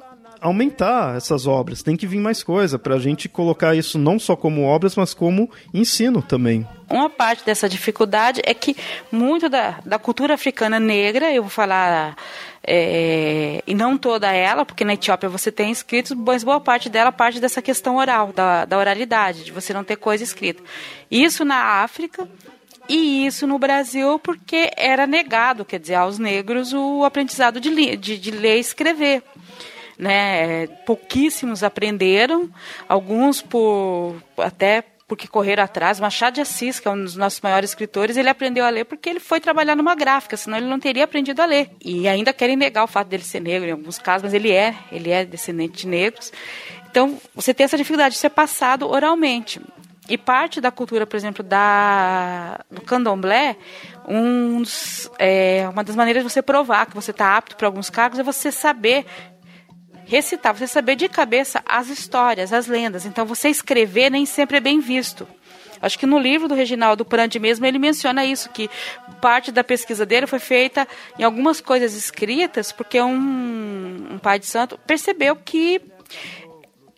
aumentar 0.42 1.16
essas 1.16 1.48
obras. 1.48 1.84
Tem 1.84 1.96
que 1.96 2.08
vir 2.08 2.20
mais 2.20 2.44
coisa 2.44 2.78
para 2.78 2.96
a 2.96 3.00
gente 3.00 3.28
colocar 3.28 3.76
isso 3.76 3.98
não 3.98 4.20
só 4.20 4.36
como 4.36 4.64
obras, 4.64 4.96
mas 4.96 5.14
como 5.14 5.50
ensino 5.74 6.22
também. 6.22 6.68
Uma 6.90 7.10
parte 7.10 7.44
dessa 7.44 7.68
dificuldade 7.68 8.42
é 8.46 8.54
que 8.54 8.76
muito 9.12 9.50
da, 9.50 9.80
da 9.86 9.98
cultura 9.98 10.36
africana 10.36 10.80
negra, 10.80 11.34
eu 11.34 11.44
vou 11.44 11.50
falar, 11.50 12.16
é, 12.64 13.64
e 13.66 13.74
não 13.74 13.98
toda 13.98 14.32
ela, 14.32 14.66
porque 14.66 14.86
na 14.86 14.94
Etiópia 14.94 15.30
você 15.30 15.52
tem 15.52 15.72
escritos, 15.72 16.12
mas 16.12 16.44
boa 16.44 16.60
parte 16.60 16.90
dela 16.90 17.12
parte 17.12 17.40
dessa 17.40 17.62
questão 17.62 17.96
oral, 17.96 18.32
da, 18.34 18.66
da 18.66 18.78
oralidade, 18.78 19.44
de 19.44 19.52
você 19.52 19.74
não 19.74 19.84
ter 19.84 19.96
coisa 19.96 20.24
escrita. 20.24 20.62
Isso 21.10 21.44
na 21.44 21.84
África, 21.84 22.28
e 22.88 23.26
isso 23.26 23.48
no 23.48 23.58
Brasil 23.58 24.20
porque 24.20 24.72
era 24.78 25.08
negado, 25.08 25.66
quer 25.66 25.80
dizer, 25.80 25.96
aos 25.96 26.20
negros 26.20 26.72
o 26.74 27.04
aprendizado 27.04 27.60
de, 27.60 27.98
de, 27.98 28.18
de 28.18 28.32
ler 28.32 28.58
e 28.58 28.60
escrever 28.60 29.24
né? 29.98 30.68
Pouquíssimos 30.86 31.64
aprenderam, 31.64 32.50
alguns 32.88 33.42
por 33.42 34.16
até 34.38 34.84
porque 35.08 35.28
correram 35.28 35.64
atrás. 35.64 36.00
Machado 36.00 36.36
de 36.36 36.42
Assis, 36.42 36.80
que 36.80 36.88
é 36.88 36.92
um 36.92 37.04
dos 37.04 37.16
nossos 37.16 37.40
maiores 37.42 37.70
escritores, 37.70 38.18
ele 38.18 38.30
aprendeu 38.30 38.66
a 38.66 38.70
ler 38.70 38.86
porque 38.86 39.10
ele 39.10 39.20
foi 39.20 39.40
trabalhar 39.40 39.76
numa 39.76 39.96
gráfica, 39.96 40.36
senão 40.36 40.58
ele 40.58 40.68
não 40.68 40.80
teria 40.80 41.04
aprendido 41.04 41.42
a 41.42 41.46
ler. 41.46 41.70
E 41.84 42.08
ainda 42.08 42.34
querem 42.34 42.56
negar 42.56 42.84
o 42.84 42.88
fato 42.88 43.08
dele 43.08 43.24
ser 43.24 43.40
negro 43.40 43.70
em 43.70 43.72
alguns 43.72 44.00
casos, 44.00 44.24
mas 44.24 44.34
ele 44.34 44.52
é, 44.52 44.76
ele 44.92 45.12
é 45.12 45.24
descendente 45.24 45.78
de 45.78 45.88
negros. 45.88 46.32
Então, 46.90 47.20
você 47.36 47.54
tem 47.54 47.66
essa 47.66 47.78
dificuldade 47.78 48.16
de 48.16 48.22
ser 48.22 48.30
passado 48.30 48.90
oralmente. 48.90 49.62
E 50.08 50.18
parte 50.18 50.62
da 50.62 50.70
cultura, 50.70 51.06
por 51.08 51.18
exemplo, 51.18 51.44
da, 51.44 52.60
do 52.70 52.82
candomblé, 52.82 53.58
é, 55.18 55.68
uma 55.68 55.84
das 55.84 55.96
maneiras 55.96 56.24
de 56.24 56.30
você 56.30 56.44
provar 56.44 56.86
que 56.86 56.94
você 56.94 57.10
está 57.10 57.36
apto 57.36 57.56
para 57.56 57.68
alguns 57.68 57.90
cargos 57.90 58.20
é 58.20 58.24
você 58.24 58.52
saber 58.52 59.06
recitar, 60.06 60.56
você 60.56 60.68
saber 60.68 60.96
de 60.96 61.10
cabeça 61.10 61.62
as 61.66 61.90
histórias, 61.90 62.54
as 62.54 62.68
lendas. 62.68 63.06
Então, 63.06 63.26
você 63.26 63.50
escrever 63.50 64.10
nem 64.10 64.26
sempre 64.26 64.58
é 64.58 64.60
bem 64.62 64.80
visto. 64.80 65.28
Acho 65.82 66.00
que 66.00 66.06
no 66.06 66.18
livro 66.18 66.48
do 66.48 66.56
Reginaldo 66.56 67.06
Prandi 67.06 67.38
mesmo 67.38 67.66
ele 67.66 67.78
menciona 67.78 68.26
isso, 68.26 68.50
que 68.50 68.70
parte 69.22 69.52
da 69.52 69.64
pesquisa 69.64 70.06
dele 70.06 70.26
foi 70.26 70.40
feita 70.40 70.88
em 71.20 71.24
algumas 71.24 71.60
coisas 71.60 71.94
escritas, 71.96 72.72
porque 72.72 73.02
um, 73.02 74.08
um 74.12 74.18
pai 74.18 74.40
de 74.40 74.46
santo 74.46 74.80
percebeu 74.88 75.36
que 75.36 75.82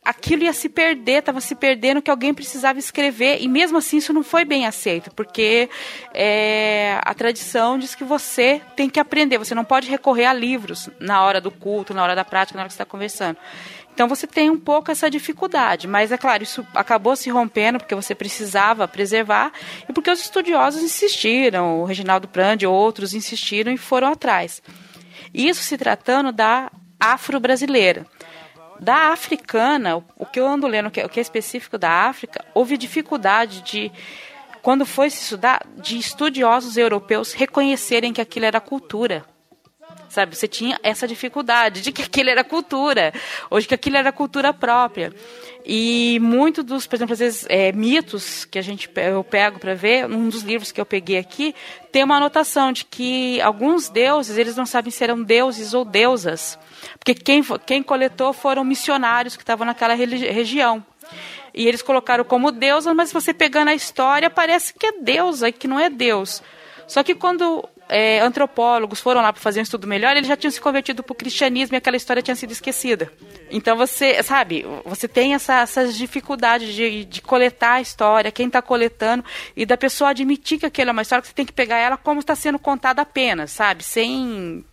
aquilo 0.07 0.43
ia 0.43 0.53
se 0.53 0.69
perder, 0.69 1.19
estava 1.19 1.41
se 1.41 1.53
perdendo, 1.53 2.01
que 2.01 2.09
alguém 2.09 2.33
precisava 2.33 2.79
escrever, 2.79 3.41
e 3.41 3.47
mesmo 3.49 3.77
assim 3.77 3.97
isso 3.97 4.13
não 4.13 4.23
foi 4.23 4.45
bem 4.45 4.65
aceito, 4.65 5.11
porque 5.13 5.69
é, 6.13 6.97
a 7.03 7.13
tradição 7.13 7.77
diz 7.77 7.93
que 7.93 8.05
você 8.05 8.61
tem 8.73 8.89
que 8.89 9.01
aprender, 9.01 9.37
você 9.37 9.53
não 9.53 9.65
pode 9.65 9.89
recorrer 9.89 10.25
a 10.25 10.33
livros 10.33 10.89
na 10.97 11.21
hora 11.21 11.41
do 11.41 11.51
culto, 11.51 11.93
na 11.93 12.01
hora 12.01 12.15
da 12.15 12.23
prática, 12.23 12.55
na 12.55 12.61
hora 12.61 12.69
que 12.69 12.73
você 12.73 12.81
está 12.81 12.89
conversando. 12.89 13.37
Então 13.93 14.07
você 14.07 14.25
tem 14.25 14.49
um 14.49 14.57
pouco 14.57 14.91
essa 14.91 15.09
dificuldade, 15.09 15.87
mas 15.87 16.09
é 16.09 16.17
claro, 16.17 16.41
isso 16.41 16.65
acabou 16.73 17.15
se 17.17 17.29
rompendo 17.29 17.77
porque 17.77 17.95
você 17.95 18.15
precisava 18.15 18.87
preservar 18.87 19.51
e 19.89 19.91
porque 19.91 20.09
os 20.09 20.21
estudiosos 20.21 20.81
insistiram, 20.81 21.81
o 21.81 21.83
Reginaldo 21.83 22.29
Prandi 22.29 22.65
outros 22.65 23.13
insistiram 23.13 23.73
e 23.73 23.77
foram 23.77 24.09
atrás. 24.09 24.61
Isso 25.33 25.63
se 25.63 25.77
tratando 25.77 26.31
da 26.31 26.71
afro-brasileira. 26.97 28.05
Da 28.79 29.11
africana, 29.11 30.03
o 30.17 30.25
que 30.25 30.39
eu 30.39 30.47
ando 30.47 30.67
lendo, 30.67 30.87
o 30.87 30.91
que 30.91 31.01
é 31.01 31.21
específico 31.21 31.77
da 31.77 32.07
África, 32.07 32.43
houve 32.53 32.77
dificuldade 32.77 33.61
de, 33.61 33.91
quando 34.61 34.85
foi 34.85 35.09
se 35.09 35.21
estudar, 35.21 35.65
de 35.77 35.97
estudiosos 35.97 36.77
europeus 36.77 37.33
reconhecerem 37.33 38.13
que 38.13 38.21
aquilo 38.21 38.45
era 38.45 38.61
cultura. 38.61 39.25
Sabe, 40.09 40.35
você 40.35 40.47
tinha 40.47 40.79
essa 40.81 41.07
dificuldade 41.07 41.81
de 41.81 41.91
que 41.91 42.01
aquilo 42.01 42.29
era 42.29 42.43
cultura, 42.43 43.13
hoje 43.51 43.67
que 43.67 43.75
aquilo 43.75 43.97
era 43.97 44.11
cultura 44.11 44.53
própria. 44.53 45.13
E 45.65 46.17
muito 46.21 46.63
dos, 46.63 46.87
por 46.87 46.95
exemplo, 46.95 47.13
às 47.13 47.19
vezes, 47.19 47.45
é, 47.49 47.71
mitos 47.73 48.45
que 48.45 48.57
a 48.57 48.61
gente 48.61 48.89
eu 48.95 49.23
pego 49.23 49.59
para 49.59 49.75
ver, 49.75 50.05
um 50.05 50.29
dos 50.29 50.41
livros 50.43 50.71
que 50.71 50.79
eu 50.79 50.85
peguei 50.85 51.17
aqui, 51.17 51.53
tem 51.91 52.03
uma 52.03 52.15
anotação 52.15 52.71
de 52.71 52.85
que 52.85 53.41
alguns 53.41 53.89
deuses, 53.89 54.37
eles 54.37 54.55
não 54.55 54.65
sabem 54.65 54.91
se 54.91 55.03
eram 55.03 55.21
deuses 55.21 55.73
ou 55.73 55.83
deusas. 55.83 56.57
Porque 56.97 57.13
quem, 57.13 57.43
quem 57.65 57.83
coletou 57.83 58.31
foram 58.31 58.63
missionários 58.63 59.35
que 59.35 59.43
estavam 59.43 59.65
naquela 59.67 59.93
região. 59.93 60.83
E 61.53 61.67
eles 61.67 61.81
colocaram 61.81 62.23
como 62.23 62.51
deusa, 62.51 62.93
mas 62.93 63.11
você 63.11 63.33
pegando 63.33 63.69
a 63.69 63.75
história, 63.75 64.29
parece 64.29 64.73
que 64.73 64.85
é 64.85 64.91
deusa 65.01 65.49
e 65.49 65.51
que 65.51 65.67
não 65.67 65.79
é 65.79 65.89
Deus. 65.89 66.41
Só 66.87 67.03
que 67.03 67.13
quando 67.13 67.67
é, 67.89 68.19
antropólogos 68.19 68.99
foram 68.99 69.21
lá 69.21 69.31
para 69.31 69.41
fazer 69.41 69.59
um 69.59 69.63
estudo 69.63 69.87
melhor, 69.87 70.15
eles 70.15 70.27
já 70.27 70.35
tinham 70.35 70.51
se 70.51 70.59
convertido 70.59 71.03
para 71.03 71.13
o 71.13 71.15
cristianismo 71.15 71.75
e 71.75 71.77
aquela 71.77 71.97
história 71.97 72.21
tinha 72.21 72.35
sido 72.35 72.51
esquecida. 72.51 73.11
Então 73.49 73.77
você, 73.77 74.21
sabe, 74.23 74.65
você 74.85 75.07
tem 75.07 75.33
essa, 75.33 75.61
essas 75.61 75.95
dificuldades 75.95 76.73
de, 76.73 77.05
de 77.05 77.21
coletar 77.21 77.73
a 77.73 77.81
história, 77.81 78.31
quem 78.31 78.47
está 78.47 78.61
coletando, 78.61 79.23
e 79.55 79.65
da 79.65 79.77
pessoa 79.77 80.09
admitir 80.09 80.59
que 80.59 80.65
aquela 80.65 80.91
é 80.91 80.93
uma 80.93 81.01
história 81.01 81.21
que 81.21 81.27
você 81.29 81.33
tem 81.33 81.45
que 81.45 81.53
pegar 81.53 81.77
ela 81.77 81.97
como 81.97 82.19
está 82.19 82.35
sendo 82.35 82.59
contada 82.59 83.01
apenas, 83.01 83.51
sabe? 83.51 83.83
Sem 83.83 84.63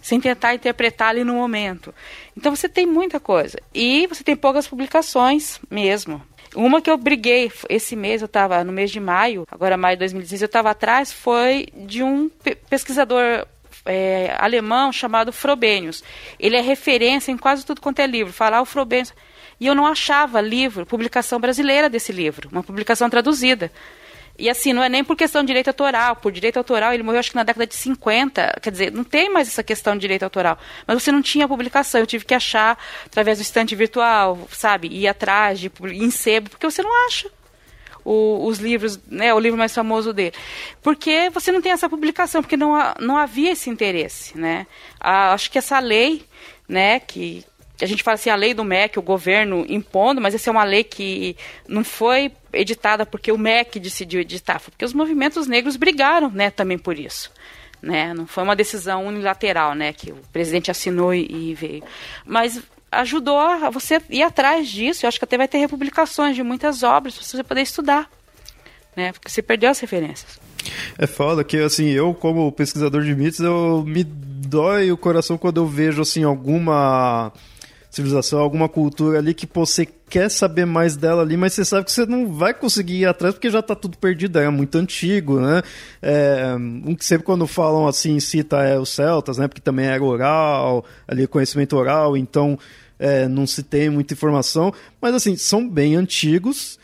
sem 0.00 0.20
tentar 0.20 0.52
interpretar 0.52 1.10
ali 1.10 1.22
no 1.22 1.34
momento. 1.34 1.94
Então 2.36 2.54
você 2.54 2.68
tem 2.68 2.84
muita 2.84 3.20
coisa. 3.20 3.56
E 3.72 4.06
você 4.08 4.24
tem 4.24 4.34
poucas 4.34 4.66
publicações 4.66 5.60
mesmo. 5.70 6.20
Uma 6.54 6.82
que 6.82 6.90
eu 6.90 6.96
briguei 6.96 7.50
esse 7.68 7.96
mês, 7.96 8.20
eu 8.20 8.26
estava 8.26 8.62
no 8.62 8.72
mês 8.72 8.90
de 8.90 9.00
maio, 9.00 9.46
agora 9.50 9.76
maio 9.76 9.96
de 9.96 10.00
2016, 10.00 10.42
eu 10.42 10.46
estava 10.46 10.70
atrás, 10.70 11.12
foi 11.12 11.66
de 11.74 12.02
um 12.02 12.30
pesquisador 12.68 13.46
é, 13.86 14.34
alemão 14.38 14.92
chamado 14.92 15.32
Frobenius. 15.32 16.02
Ele 16.38 16.56
é 16.56 16.60
referência 16.60 17.32
em 17.32 17.38
quase 17.38 17.64
tudo 17.64 17.80
quanto 17.80 18.00
é 18.00 18.06
livro. 18.06 18.32
Falar 18.32 18.60
o 18.60 18.66
Frobenius. 18.66 19.14
E 19.58 19.66
eu 19.66 19.74
não 19.74 19.86
achava 19.86 20.40
livro, 20.40 20.84
publicação 20.84 21.38
brasileira 21.38 21.88
desse 21.88 22.10
livro, 22.10 22.48
uma 22.50 22.62
publicação 22.62 23.08
traduzida. 23.08 23.70
E 24.38 24.48
assim, 24.48 24.72
não 24.72 24.82
é 24.82 24.88
nem 24.88 25.04
por 25.04 25.16
questão 25.16 25.42
de 25.42 25.48
direito 25.48 25.68
autoral. 25.68 26.16
Por 26.16 26.32
direito 26.32 26.56
autoral, 26.56 26.92
ele 26.92 27.02
morreu 27.02 27.20
acho 27.20 27.30
que 27.30 27.36
na 27.36 27.44
década 27.44 27.66
de 27.66 27.74
50. 27.74 28.60
Quer 28.62 28.70
dizer, 28.70 28.92
não 28.92 29.04
tem 29.04 29.30
mais 29.30 29.48
essa 29.48 29.62
questão 29.62 29.94
de 29.94 30.00
direito 30.00 30.22
autoral. 30.22 30.58
Mas 30.86 31.02
você 31.02 31.12
não 31.12 31.22
tinha 31.22 31.46
publicação. 31.46 32.00
Eu 32.00 32.06
tive 32.06 32.24
que 32.24 32.34
achar 32.34 32.78
através 33.06 33.38
do 33.38 33.42
estante 33.42 33.74
virtual, 33.76 34.38
sabe? 34.50 34.88
Ir 34.88 35.06
atrás 35.06 35.60
de 35.60 35.70
em 35.92 36.10
sebo, 36.10 36.50
porque 36.50 36.66
você 36.66 36.82
não 36.82 37.06
acha. 37.06 37.30
O, 38.04 38.46
os 38.46 38.58
livros, 38.58 38.98
né, 39.06 39.32
o 39.32 39.38
livro 39.38 39.56
mais 39.56 39.72
famoso 39.72 40.12
dele. 40.12 40.34
Porque 40.82 41.30
você 41.30 41.52
não 41.52 41.62
tem 41.62 41.70
essa 41.70 41.88
publicação, 41.88 42.42
porque 42.42 42.56
não, 42.56 42.74
não 42.98 43.16
havia 43.16 43.52
esse 43.52 43.70
interesse. 43.70 44.36
Né? 44.36 44.66
Ah, 44.98 45.32
acho 45.32 45.48
que 45.48 45.58
essa 45.58 45.78
lei, 45.78 46.26
né, 46.68 46.98
que, 46.98 47.44
a 47.80 47.86
gente 47.86 48.02
fala 48.02 48.14
assim, 48.14 48.30
a 48.30 48.36
lei 48.36 48.54
do 48.54 48.64
MEC, 48.64 48.98
o 48.98 49.02
governo 49.02 49.64
impondo, 49.68 50.20
mas 50.20 50.34
essa 50.34 50.50
é 50.50 50.52
uma 50.52 50.64
lei 50.64 50.84
que 50.84 51.36
não 51.66 51.82
foi 51.82 52.32
editada 52.52 53.04
porque 53.04 53.32
o 53.32 53.38
MEC 53.38 53.80
decidiu 53.80 54.20
editar, 54.20 54.58
foi 54.58 54.70
porque 54.70 54.84
os 54.84 54.92
movimentos 54.92 55.46
negros 55.46 55.76
brigaram, 55.76 56.30
né, 56.30 56.50
também 56.50 56.78
por 56.78 56.98
isso. 56.98 57.30
Né? 57.80 58.14
Não 58.14 58.26
foi 58.26 58.44
uma 58.44 58.54
decisão 58.54 59.06
unilateral, 59.06 59.74
né, 59.74 59.92
que 59.92 60.12
o 60.12 60.20
presidente 60.32 60.70
assinou 60.70 61.12
e 61.12 61.54
veio. 61.54 61.82
Mas 62.24 62.62
ajudou 62.92 63.38
a 63.38 63.70
você 63.70 64.00
ir 64.10 64.22
atrás 64.22 64.68
disso. 64.68 65.04
Eu 65.04 65.08
acho 65.08 65.18
que 65.18 65.24
até 65.24 65.38
vai 65.38 65.48
ter 65.48 65.58
republicações 65.58 66.36
de 66.36 66.42
muitas 66.42 66.82
obras 66.82 67.14
para 67.14 67.24
você 67.24 67.42
poder 67.42 67.62
estudar, 67.62 68.08
né? 68.94 69.12
Porque 69.12 69.30
você 69.30 69.40
perdeu 69.40 69.70
as 69.70 69.80
referências. 69.80 70.38
É 70.98 71.06
foda 71.06 71.42
que, 71.42 71.56
assim, 71.56 71.88
eu, 71.88 72.14
como 72.14 72.52
pesquisador 72.52 73.02
de 73.02 73.14
mitos, 73.14 73.40
eu 73.40 73.82
me 73.86 74.04
dói 74.04 74.92
o 74.92 74.96
coração 74.96 75.38
quando 75.38 75.56
eu 75.56 75.66
vejo, 75.66 76.02
assim, 76.02 76.22
alguma 76.22 77.32
civilização, 77.92 78.40
alguma 78.40 78.70
cultura 78.70 79.18
ali 79.18 79.34
que 79.34 79.46
você 79.52 79.84
quer 79.84 80.30
saber 80.30 80.64
mais 80.64 80.96
dela 80.96 81.20
ali, 81.20 81.36
mas 81.36 81.52
você 81.52 81.62
sabe 81.62 81.84
que 81.84 81.92
você 81.92 82.06
não 82.06 82.32
vai 82.32 82.54
conseguir 82.54 83.00
ir 83.00 83.06
atrás 83.06 83.34
porque 83.34 83.50
já 83.50 83.58
está 83.58 83.74
tudo 83.74 83.98
perdido, 83.98 84.38
é 84.38 84.48
muito 84.48 84.78
antigo, 84.78 85.38
né? 85.38 85.60
É, 86.00 86.54
um 86.56 86.94
que 86.94 87.04
sempre 87.04 87.26
quando 87.26 87.46
falam 87.46 87.86
assim, 87.86 88.18
cita 88.18 88.62
é 88.62 88.78
os 88.78 88.88
celtas, 88.88 89.36
né? 89.36 89.46
Porque 89.46 89.60
também 89.60 89.84
era 89.84 90.02
oral, 90.02 90.86
ali 91.06 91.26
conhecimento 91.26 91.76
oral, 91.76 92.16
então 92.16 92.58
é, 92.98 93.28
não 93.28 93.46
se 93.46 93.62
tem 93.62 93.90
muita 93.90 94.14
informação, 94.14 94.72
mas 94.98 95.14
assim, 95.14 95.36
são 95.36 95.68
bem 95.68 95.94
antigos. 95.94 96.78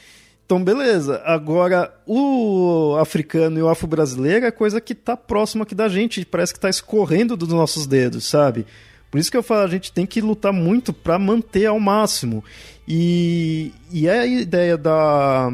Então, 0.44 0.62
beleza. 0.62 1.22
Agora, 1.24 1.90
o 2.06 2.96
africano 3.00 3.59
e 3.59 3.62
o 3.62 3.68
afro-brasileiro 3.68 4.44
é 4.44 4.50
coisa 4.50 4.78
que 4.78 4.92
está 4.92 5.16
próximo 5.16 5.62
aqui 5.62 5.74
da 5.74 5.88
gente, 5.88 6.24
parece 6.26 6.52
que 6.52 6.59
está 6.59 6.68
escorrendo 6.68 7.34
dos 7.34 7.48
nossos 7.48 7.86
dedos, 7.86 8.26
sabe? 8.26 8.66
Por 9.11 9.18
isso 9.18 9.30
que 9.30 9.36
eu 9.36 9.42
falo, 9.42 9.62
a 9.62 9.68
gente 9.68 9.90
tem 9.90 10.04
que 10.04 10.20
lutar 10.20 10.52
muito 10.52 10.92
para 10.92 11.18
manter 11.18 11.66
ao 11.66 11.80
máximo. 11.80 12.44
E, 12.86 13.72
e 13.90 14.06
é 14.06 14.20
a 14.20 14.26
ideia 14.26 14.76
da, 14.76 15.50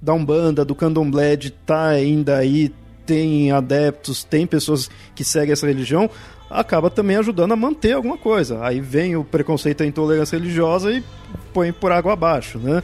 da 0.00 0.12
Umbanda, 0.12 0.64
do 0.64 0.74
Candomblé, 0.74 1.36
de 1.36 1.50
tá 1.50 1.88
ainda 1.88 2.36
aí, 2.36 2.72
tem 3.06 3.50
adeptos, 3.50 4.22
tem 4.22 4.46
pessoas 4.46 4.90
que 5.14 5.24
seguem 5.24 5.52
essa 5.52 5.66
religião, 5.66 6.08
acaba 6.48 6.90
também 6.90 7.16
ajudando 7.16 7.52
a 7.52 7.56
manter 7.56 7.92
alguma 7.92 8.18
coisa. 8.18 8.64
Aí 8.64 8.80
vem 8.80 9.16
o 9.16 9.24
preconceito, 9.24 9.82
a 9.82 9.86
intolerância 9.86 10.38
religiosa 10.38 10.92
e 10.92 11.02
põe 11.52 11.72
por 11.72 11.92
água 11.92 12.12
abaixo, 12.12 12.58
né? 12.58 12.82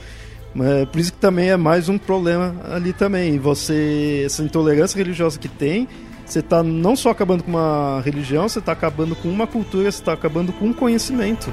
É, 0.58 0.86
por 0.86 0.98
isso 0.98 1.12
que 1.12 1.18
também 1.18 1.50
é 1.50 1.56
mais 1.56 1.88
um 1.88 1.98
problema 1.98 2.54
ali 2.70 2.92
também. 2.92 3.38
Você, 3.38 4.22
essa 4.24 4.42
intolerância 4.42 4.96
religiosa 4.96 5.38
que 5.38 5.48
tem, 5.48 5.86
você 6.26 6.40
está 6.40 6.62
não 6.62 6.96
só 6.96 7.10
acabando 7.10 7.42
com 7.42 7.50
uma 7.50 8.00
religião, 8.04 8.48
você 8.48 8.58
está 8.58 8.72
acabando 8.72 9.14
com 9.14 9.28
uma 9.28 9.46
cultura, 9.46 9.90
você 9.90 10.00
está 10.00 10.12
acabando 10.12 10.52
com 10.52 10.66
um 10.66 10.72
conhecimento. 10.72 11.52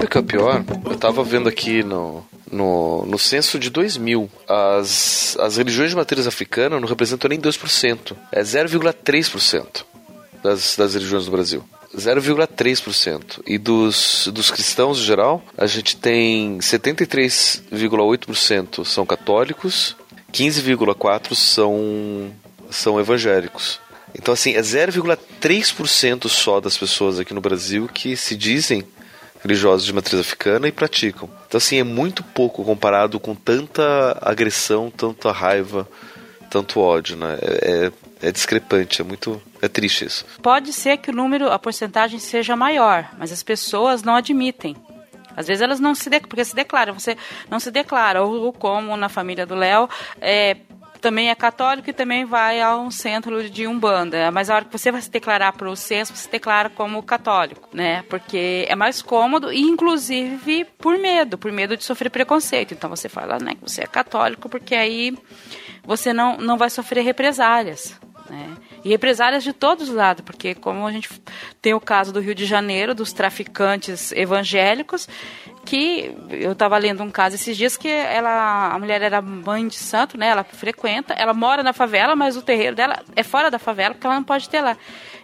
Sabe 0.00 0.04
o 0.04 0.08
que 0.08 0.18
é 0.18 0.22
pior? 0.22 0.64
Eu 0.84 0.96
tava 0.96 1.22
vendo 1.22 1.48
aqui 1.48 1.82
no, 1.82 2.24
no, 2.50 3.04
no 3.06 3.18
censo 3.18 3.58
de 3.58 3.68
2000, 3.70 4.30
as, 4.48 5.36
as 5.38 5.58
religiões 5.58 5.90
de 5.90 5.96
matriz 5.96 6.26
africana 6.26 6.80
não 6.80 6.88
representam 6.88 7.28
nem 7.28 7.38
2%. 7.38 8.16
É 8.32 8.40
0,3% 8.42 9.84
das, 10.42 10.74
das 10.76 10.94
religiões 10.94 11.26
do 11.26 11.30
Brasil. 11.30 11.62
0,3%. 11.94 13.42
E 13.46 13.58
dos, 13.58 14.30
dos 14.32 14.50
cristãos 14.50 14.98
em 14.98 15.02
geral, 15.02 15.42
a 15.56 15.66
gente 15.66 15.96
tem 15.96 16.58
73,8% 16.58 18.84
são 18.84 19.04
católicos, 19.04 19.96
15,4% 20.32 21.34
são, 21.34 22.30
são 22.70 23.00
evangélicos. 23.00 23.80
Então, 24.14 24.32
assim, 24.34 24.54
é 24.54 24.60
0,3% 24.60 26.28
só 26.28 26.60
das 26.60 26.76
pessoas 26.76 27.18
aqui 27.20 27.34
no 27.34 27.40
Brasil 27.40 27.88
que 27.92 28.16
se 28.16 28.36
dizem 28.36 28.84
religiosos 29.42 29.86
de 29.86 29.92
matriz 29.92 30.20
africana 30.20 30.68
e 30.68 30.72
praticam. 30.72 31.28
Então, 31.46 31.58
assim, 31.58 31.78
é 31.78 31.84
muito 31.84 32.22
pouco 32.22 32.64
comparado 32.64 33.18
com 33.18 33.34
tanta 33.34 34.18
agressão, 34.20 34.90
tanta 34.90 35.32
raiva, 35.32 35.88
tanto 36.50 36.80
ódio, 36.80 37.16
né? 37.16 37.38
É, 37.40 37.92
é, 38.22 38.28
é 38.28 38.32
discrepante, 38.32 39.00
é 39.00 39.04
muito. 39.04 39.40
É 39.62 39.68
triste 39.68 40.04
isso. 40.04 40.24
Pode 40.42 40.72
ser 40.72 40.96
que 40.96 41.10
o 41.10 41.14
número, 41.14 41.50
a 41.50 41.58
porcentagem 41.58 42.18
seja 42.18 42.56
maior, 42.56 43.10
mas 43.18 43.30
as 43.30 43.42
pessoas 43.42 44.02
não 44.02 44.14
admitem. 44.14 44.76
Às 45.36 45.46
vezes 45.46 45.62
elas 45.62 45.80
não 45.80 45.94
se, 45.94 46.10
porque 46.20 46.44
se 46.44 46.54
declaram, 46.54 46.98
você 46.98 47.16
não 47.48 47.60
se 47.60 47.70
declara, 47.70 48.22
ou, 48.22 48.52
como 48.52 48.96
na 48.96 49.08
família 49.08 49.46
do 49.46 49.54
Léo, 49.54 49.88
é, 50.20 50.56
também 51.00 51.30
é 51.30 51.34
católico 51.34 51.90
e 51.90 51.92
também 51.92 52.24
vai 52.24 52.60
a 52.60 52.76
um 52.76 52.90
centro 52.90 53.48
de 53.48 53.66
umbanda. 53.66 54.30
Mas 54.30 54.50
a 54.50 54.54
hora 54.54 54.64
que 54.64 54.72
você 54.72 54.92
vai 54.92 55.00
se 55.00 55.10
declarar 55.10 55.52
para 55.52 55.68
o 55.68 55.76
censo, 55.76 56.14
você 56.14 56.22
se 56.22 56.30
declara 56.30 56.68
como 56.68 57.02
católico, 57.02 57.68
né? 57.72 58.02
Porque 58.08 58.66
é 58.68 58.76
mais 58.76 59.02
cômodo 59.02 59.52
e 59.52 59.60
inclusive 59.60 60.64
por 60.78 60.98
medo, 60.98 61.38
por 61.38 61.50
medo 61.50 61.76
de 61.76 61.84
sofrer 61.84 62.10
preconceito. 62.10 62.74
Então 62.74 62.90
você 62.90 63.08
fala, 63.08 63.38
né, 63.38 63.54
que 63.54 63.62
você 63.62 63.82
é 63.82 63.86
católico 63.86 64.48
porque 64.48 64.74
aí 64.74 65.16
você 65.84 66.12
não, 66.12 66.36
não 66.36 66.56
vai 66.56 66.70
sofrer 66.70 67.02
represálias, 67.02 67.98
né? 68.28 68.56
E 68.84 68.88
represálias 68.88 69.42
de 69.42 69.52
todos 69.52 69.88
os 69.88 69.94
lados, 69.94 70.24
porque 70.24 70.54
como 70.54 70.86
a 70.86 70.92
gente 70.92 71.08
tem 71.60 71.74
o 71.74 71.80
caso 71.80 72.12
do 72.12 72.20
Rio 72.20 72.34
de 72.34 72.46
Janeiro, 72.46 72.94
dos 72.94 73.12
traficantes 73.12 74.10
evangélicos, 74.12 75.06
que 75.70 76.12
eu 76.30 76.50
estava 76.50 76.76
lendo 76.78 77.00
um 77.00 77.12
caso 77.12 77.36
esses 77.36 77.56
dias 77.56 77.76
que 77.76 77.86
ela, 77.86 78.74
a 78.74 78.76
mulher 78.80 79.02
era 79.02 79.22
mãe 79.22 79.68
de 79.68 79.76
santo, 79.76 80.18
né? 80.18 80.26
Ela 80.26 80.42
frequenta, 80.42 81.14
ela 81.14 81.32
mora 81.32 81.62
na 81.62 81.72
favela, 81.72 82.16
mas 82.16 82.36
o 82.36 82.42
terreiro 82.42 82.74
dela 82.74 82.98
é 83.14 83.22
fora 83.22 83.52
da 83.52 83.58
favela, 83.58 83.94
porque 83.94 84.04
ela 84.04 84.16
não 84.16 84.24
pode 84.24 84.48
ter 84.48 84.60
lá. 84.60 84.76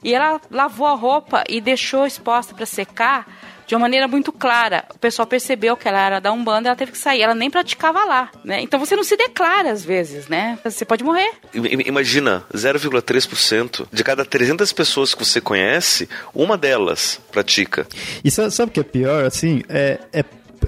E 0.05 0.15
ela 0.15 0.41
lavou 0.49 0.87
a 0.87 0.95
roupa 0.95 1.43
e 1.49 1.61
deixou 1.61 2.07
exposta 2.07 2.55
para 2.55 2.65
secar 2.65 3.27
de 3.67 3.75
uma 3.75 3.81
maneira 3.81 4.07
muito 4.07 4.33
clara. 4.33 4.85
O 4.95 4.99
pessoal 4.99 5.27
percebeu 5.27 5.77
que 5.77 5.89
ela 5.89 6.01
era 6.01 6.21
da 6.21 6.33
Umbanda, 6.33 6.69
ela 6.69 6.77
teve 6.77 6.93
que 6.93 6.99
sair, 6.99 7.23
ela 7.23 7.35
nem 7.35 7.51
praticava 7.51 8.05
lá, 8.05 8.31
né? 8.45 8.61
Então 8.61 8.79
você 8.79 8.95
não 8.95 9.05
se 9.05 9.17
declara 9.17 9.71
às 9.71 9.85
vezes, 9.85 10.29
né? 10.29 10.59
Você 10.65 10.85
pode 10.85 11.03
morrer. 11.03 11.31
Imagina, 11.55 12.45
0,3% 12.53 13.87
de 13.93 14.05
cada 14.05 14.25
300 14.25 14.73
pessoas 14.73 15.15
que 15.15 15.25
você 15.25 15.41
conhece, 15.41 16.09
uma 16.35 16.57
delas 16.57 17.21
pratica. 17.33 17.87
E 18.25 18.31
sabe, 18.31 18.71
o 18.71 18.73
que 18.73 18.81
é 18.81 18.85
pior? 18.85 19.25
Assim, 19.25 19.63
é, 19.69 19.99
é 20.13 20.25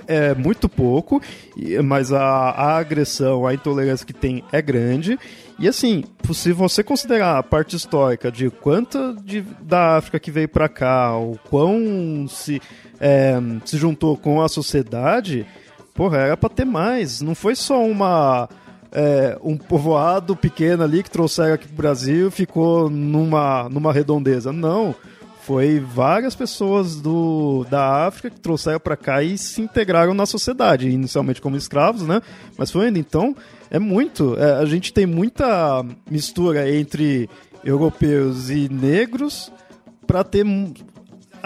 é 0.06 0.34
muito 0.34 0.68
pouco, 0.68 1.20
mas 1.84 2.12
a, 2.12 2.20
a, 2.22 2.76
agressão, 2.78 3.46
a 3.46 3.54
intolerância 3.54 4.06
que 4.06 4.12
tem 4.12 4.44
é 4.52 4.62
grande. 4.62 5.18
E 5.58 5.66
assim, 5.66 6.04
se 6.32 6.52
você 6.52 6.84
considerar 6.84 7.38
a 7.38 7.42
parte 7.42 7.74
histórica 7.74 8.30
de 8.30 8.48
quanto 8.48 9.16
de, 9.22 9.40
da 9.60 9.96
África 9.96 10.20
que 10.20 10.30
veio 10.30 10.48
para 10.48 10.68
cá, 10.68 11.16
o 11.16 11.38
quão 11.50 12.26
se 12.28 12.62
é, 13.00 13.36
se 13.64 13.76
juntou 13.76 14.16
com 14.16 14.42
a 14.42 14.48
sociedade, 14.48 15.46
porra, 15.94 16.18
era 16.18 16.36
pra 16.36 16.48
ter 16.48 16.64
mais. 16.64 17.20
Não 17.20 17.34
foi 17.34 17.54
só 17.54 17.84
uma. 17.84 18.48
É, 18.90 19.36
um 19.42 19.56
povoado 19.56 20.34
pequeno 20.34 20.82
ali 20.82 21.02
que 21.02 21.10
trouxeram 21.10 21.52
aqui 21.52 21.66
pro 21.66 21.76
Brasil 21.76 22.30
ficou 22.30 22.88
numa, 22.88 23.68
numa 23.68 23.92
redondeza. 23.92 24.52
Não. 24.52 24.94
Foi 25.42 25.80
várias 25.80 26.34
pessoas 26.34 26.96
do, 26.96 27.64
da 27.70 28.06
África 28.06 28.28
que 28.30 28.40
trouxeram 28.40 28.78
para 28.78 28.96
cá 28.96 29.22
e 29.22 29.38
se 29.38 29.62
integraram 29.62 30.12
na 30.12 30.26
sociedade, 30.26 30.90
inicialmente 30.90 31.40
como 31.40 31.56
escravos, 31.56 32.02
né? 32.02 32.20
Mas 32.56 32.70
foi 32.70 32.86
ainda. 32.86 32.98
Então, 32.98 33.34
é 33.70 33.78
muito. 33.78 34.36
É, 34.38 34.56
a 34.56 34.64
gente 34.66 34.92
tem 34.92 35.06
muita 35.06 35.82
mistura 36.10 36.70
entre 36.70 37.30
europeus 37.64 38.50
e 38.50 38.68
negros 38.68 39.50
para 40.06 40.24
ter 40.24 40.44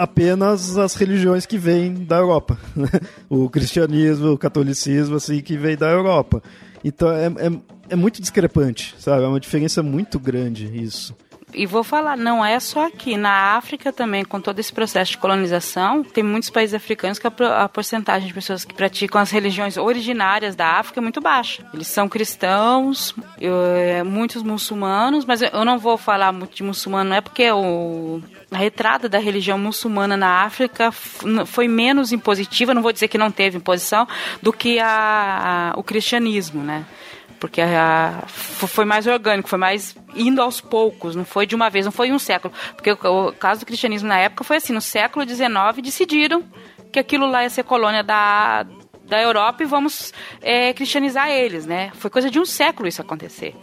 apenas 0.03 0.77
as 0.77 0.95
religiões 0.95 1.45
que 1.45 1.57
vêm 1.57 1.93
da 1.93 2.17
Europa. 2.17 2.57
Né? 2.75 2.89
o 3.29 3.49
cristianismo, 3.49 4.31
o 4.31 4.37
catolicismo, 4.37 5.15
assim, 5.15 5.41
que 5.41 5.57
vem 5.57 5.77
da 5.77 5.89
Europa. 5.89 6.43
Então 6.83 7.09
é, 7.09 7.27
é, 7.27 7.51
é 7.89 7.95
muito 7.95 8.19
discrepante, 8.19 8.93
sabe? 8.99 9.23
É 9.23 9.27
uma 9.27 9.39
diferença 9.39 9.81
muito 9.81 10.19
grande 10.19 10.65
isso 10.77 11.15
e 11.53 11.65
vou 11.65 11.83
falar, 11.83 12.17
não 12.17 12.43
é 12.43 12.59
só 12.59 12.87
aqui. 12.87 13.15
Na 13.15 13.55
África 13.55 13.93
também, 13.93 14.23
com 14.23 14.41
todo 14.41 14.59
esse 14.59 14.73
processo 14.73 15.11
de 15.11 15.17
colonização, 15.17 16.03
tem 16.03 16.23
muitos 16.23 16.49
países 16.49 16.73
africanos 16.73 17.19
que 17.19 17.27
a, 17.27 17.69
porcentagem 17.69 18.27
de 18.27 18.33
pessoas 18.33 18.65
que 18.65 18.73
praticam 18.73 19.21
as 19.21 19.31
religiões 19.31 19.77
originárias 19.77 20.55
da 20.55 20.79
África 20.79 20.99
é 20.99 21.03
muito 21.03 21.21
baixa. 21.21 21.63
Eles 21.73 21.87
são 21.87 22.09
cristãos, 22.09 23.15
eu, 23.39 23.53
é, 23.75 24.03
muitos 24.03 24.43
muçulmanos, 24.43 25.25
mas 25.25 25.41
eu 25.41 25.63
não 25.63 25.77
vou 25.77 25.97
falar 25.97 26.31
muito 26.31 26.55
de 26.55 26.63
muçulmano, 26.63 27.11
não 27.11 27.17
é 27.17 27.21
porque 27.21 27.51
o, 27.51 28.21
a 28.53 28.57
retrada 28.57 29.09
da 29.09 29.19
religião 29.19 29.57
muçulmana 29.57 30.15
na 30.15 30.43
África 30.43 30.91
foi 30.91 31.67
menos 31.67 32.11
impositiva, 32.11 32.73
não 32.73 32.81
vou 32.81 32.93
dizer 32.93 33.07
que 33.07 33.17
não 33.17 33.31
teve 33.31 33.57
imposição, 33.57 34.07
do 34.41 34.53
que 34.53 34.79
a, 34.79 35.71
a 35.73 35.79
o 35.79 35.83
cristianismo, 35.83 36.63
né? 36.63 36.85
porque 37.43 37.59
a, 37.59 38.23
foi 38.25 38.85
mais 38.85 39.05
orgânico, 39.05 39.49
foi 39.49 39.59
mais 39.59 39.97
indo 40.15 40.41
aos 40.41 40.61
poucos, 40.61 41.13
não 41.13 41.25
foi 41.25 41.45
de 41.45 41.53
uma 41.53 41.69
vez, 41.69 41.83
não 41.83 41.91
foi 41.91 42.09
um 42.09 42.17
século. 42.17 42.53
Porque 42.73 42.89
o, 42.93 43.27
o 43.27 43.33
caso 43.33 43.59
do 43.59 43.65
cristianismo 43.65 44.07
na 44.07 44.17
época 44.17 44.45
foi 44.45 44.55
assim, 44.55 44.71
no 44.71 44.79
século 44.79 45.27
XIX 45.27 45.51
decidiram 45.83 46.41
que 46.89 46.99
aquilo 46.99 47.29
lá 47.29 47.43
ia 47.43 47.49
ser 47.49 47.65
colônia 47.65 48.01
da, 48.01 48.65
da 49.03 49.21
Europa 49.21 49.61
e 49.61 49.65
vamos 49.65 50.13
é, 50.41 50.71
cristianizar 50.71 51.29
eles, 51.29 51.65
né? 51.65 51.91
Foi 51.95 52.09
coisa 52.09 52.31
de 52.31 52.39
um 52.39 52.45
século 52.45 52.87
isso 52.87 53.01
acontecer. 53.01 53.53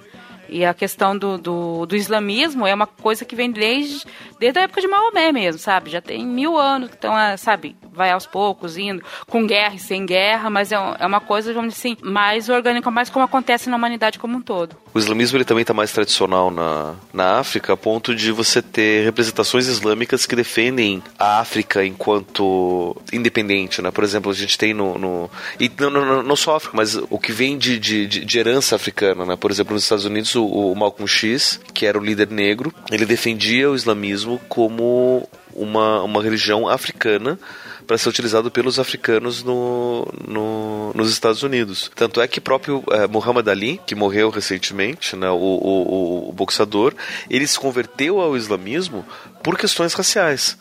E 0.51 0.65
a 0.65 0.75
questão 0.75 1.17
do, 1.17 1.39
do, 1.39 1.87
do, 1.87 1.95
islamismo 1.95 2.67
é 2.67 2.75
uma 2.75 2.87
coisa 2.87 3.25
que 3.25 3.37
vem 3.37 3.51
desde, 3.53 4.05
desde 4.39 4.59
a 4.59 4.63
época 4.63 4.81
de 4.81 4.89
Maomé 4.89 5.31
mesmo, 5.31 5.61
sabe? 5.61 5.91
Já 5.91 6.01
tem 6.01 6.27
mil 6.27 6.59
anos, 6.59 6.91
então, 6.93 7.15
sabe, 7.39 7.77
vai 7.93 8.11
aos 8.11 8.27
poucos, 8.27 8.77
indo, 8.77 9.03
com 9.29 9.47
guerra 9.47 9.77
e 9.77 9.79
sem 9.79 10.05
guerra, 10.05 10.51
mas 10.51 10.73
é, 10.73 10.77
é 10.99 11.07
uma 11.07 11.21
coisa, 11.21 11.55
vamos 11.55 11.75
dizer 11.75 11.91
assim, 11.91 11.97
mais 12.03 12.49
orgânica, 12.49 12.91
mais 12.91 13.09
como 13.09 13.25
acontece 13.25 13.71
na 13.71 13.77
humanidade 13.77 14.19
como 14.19 14.37
um 14.37 14.43
todo. 14.43 14.77
O 14.93 14.99
islamismo 14.99 15.37
ele 15.37 15.45
também 15.45 15.63
está 15.63 15.73
mais 15.73 15.93
tradicional 15.93 16.51
na, 16.51 16.95
na 17.13 17.39
África, 17.39 17.73
a 17.73 17.77
ponto 17.77 18.15
de 18.15 18.33
você 18.33 18.61
ter 18.61 19.05
representações 19.05 19.67
islâmicas 19.67 20.27
que 20.27 20.35
defendem 20.35 21.03
a 21.19 21.41
África 21.41 21.85
enquanto 21.85 22.97
independente, 23.13 23.81
né? 23.81 23.91
Por 23.91 24.03
exemplo, 24.03 24.31
a 24.31 24.35
gente 24.35 24.59
tem 24.59 24.75
no... 24.75 24.99
no 24.99 25.31
e 25.59 25.71
não, 25.79 25.91
não, 25.91 26.23
não 26.23 26.37
só 26.37 26.55
a 26.55 26.57
África, 26.57 26.77
mas 26.77 26.97
o 26.97 27.19
que 27.19 27.33
vem 27.33 27.57
de, 27.57 27.79
de, 27.79 28.07
de 28.07 28.39
herança 28.39 28.75
africana, 28.77 29.25
né? 29.25 29.37
Por 29.37 29.51
exemplo, 29.51 29.75
nos 29.75 29.85
Estados 29.85 30.05
Unidos, 30.05 30.35
o, 30.35 30.45
o 30.45 30.75
Malcolm 30.75 31.07
X, 31.07 31.61
que 31.73 31.87
era 31.87 31.99
o 31.99 32.05
líder 32.05 32.31
negro, 32.31 32.73
ele 32.91 33.07
defendia 33.07 33.71
o 33.71 33.77
islamismo 33.77 34.41
como 34.49 35.29
uma, 35.55 36.03
uma 36.03 36.23
religião 36.23 36.69
africana 36.69 37.39
para 37.87 37.99
ser 37.99 38.09
utilizado 38.09 38.51
pelos 38.51 38.79
africanos 38.79 39.43
no, 39.43 40.07
no, 40.27 40.70
nos 40.95 41.11
Estados 41.11 41.43
Unidos. 41.43 41.91
Tanto 41.95 42.21
é 42.21 42.29
que 42.29 42.41
próprio 42.41 42.83
é, 42.91 43.07
Muhammad 43.07 43.47
Ali, 43.49 43.81
que 43.87 43.95
morreu 43.95 44.31
recentemente, 44.31 45.17
né, 45.17 45.31
o, 45.31 45.35
o, 45.35 46.29
o 46.29 46.33
boxador, 46.33 46.95
ele 47.29 47.47
se 47.47 47.59
converteu 47.59 48.21
ao 48.21 48.37
islamismo 48.37 49.05
por 49.43 49.57
questões 49.57 49.95
raciais 49.95 50.59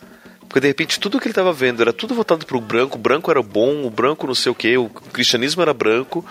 Porque 0.48 0.60
de 0.60 0.68
repente 0.68 0.98
tudo 0.98 1.18
que 1.18 1.26
ele 1.26 1.32
estava 1.32 1.52
vendo 1.52 1.82
era 1.82 1.92
tudo 1.92 2.14
voltado 2.14 2.46
para 2.46 2.56
o 2.56 2.60
branco, 2.60 2.96
o 2.96 3.00
branco 3.00 3.30
era 3.30 3.42
bom, 3.42 3.84
o 3.84 3.90
branco 3.90 4.26
não 4.26 4.34
sei 4.34 4.50
o 4.50 4.54
que, 4.54 4.76
o 4.76 4.88
cristianismo 4.88 5.62
era 5.62 5.72
branco 5.74 6.24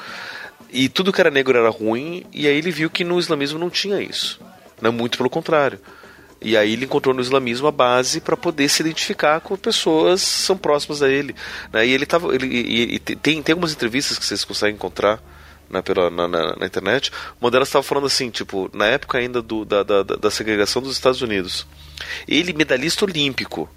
e 0.71 0.87
tudo 0.87 1.11
que 1.11 1.19
era 1.19 1.31
negro 1.31 1.57
era 1.57 1.69
ruim, 1.69 2.25
e 2.31 2.47
aí 2.47 2.55
ele 2.55 2.71
viu 2.71 2.89
que 2.89 3.03
no 3.03 3.19
islamismo 3.19 3.57
não 3.57 3.69
tinha 3.69 4.01
isso. 4.01 4.39
Né? 4.81 4.89
Muito 4.89 5.17
pelo 5.17 5.29
contrário. 5.29 5.79
E 6.41 6.55
aí 6.55 6.73
ele 6.73 6.85
encontrou 6.85 7.13
no 7.13 7.21
islamismo 7.21 7.67
a 7.67 7.71
base 7.71 8.21
para 8.21 8.37
poder 8.37 8.69
se 8.69 8.81
identificar 8.81 9.41
com 9.41 9.57
pessoas 9.57 10.21
que 10.21 10.41
são 10.43 10.57
próximas 10.57 11.01
a 11.01 11.09
ele. 11.09 11.35
Né? 11.71 11.87
E 11.87 11.91
ele 11.91 12.05
tava. 12.05 12.33
Ele, 12.33 12.47
e, 12.47 12.95
e 12.95 12.99
tem, 12.99 13.41
tem 13.41 13.53
algumas 13.53 13.73
entrevistas 13.73 14.17
que 14.17 14.25
vocês 14.25 14.45
conseguem 14.45 14.75
encontrar 14.75 15.21
né, 15.69 15.81
pela, 15.81 16.09
na, 16.09 16.27
na, 16.27 16.55
na, 16.55 16.65
internet. 16.65 17.11
Uma 17.41 17.51
delas 17.51 17.67
estava 17.67 17.83
falando 17.83 18.07
assim, 18.07 18.29
tipo, 18.29 18.69
na 18.73 18.85
época 18.85 19.17
ainda 19.17 19.41
do, 19.41 19.65
da, 19.65 19.83
da, 19.83 20.03
da 20.03 20.31
segregação 20.31 20.81
dos 20.81 20.93
Estados 20.93 21.21
Unidos. 21.21 21.67
Ele, 22.27 22.53
medalhista 22.53 23.03
olímpico, 23.03 23.69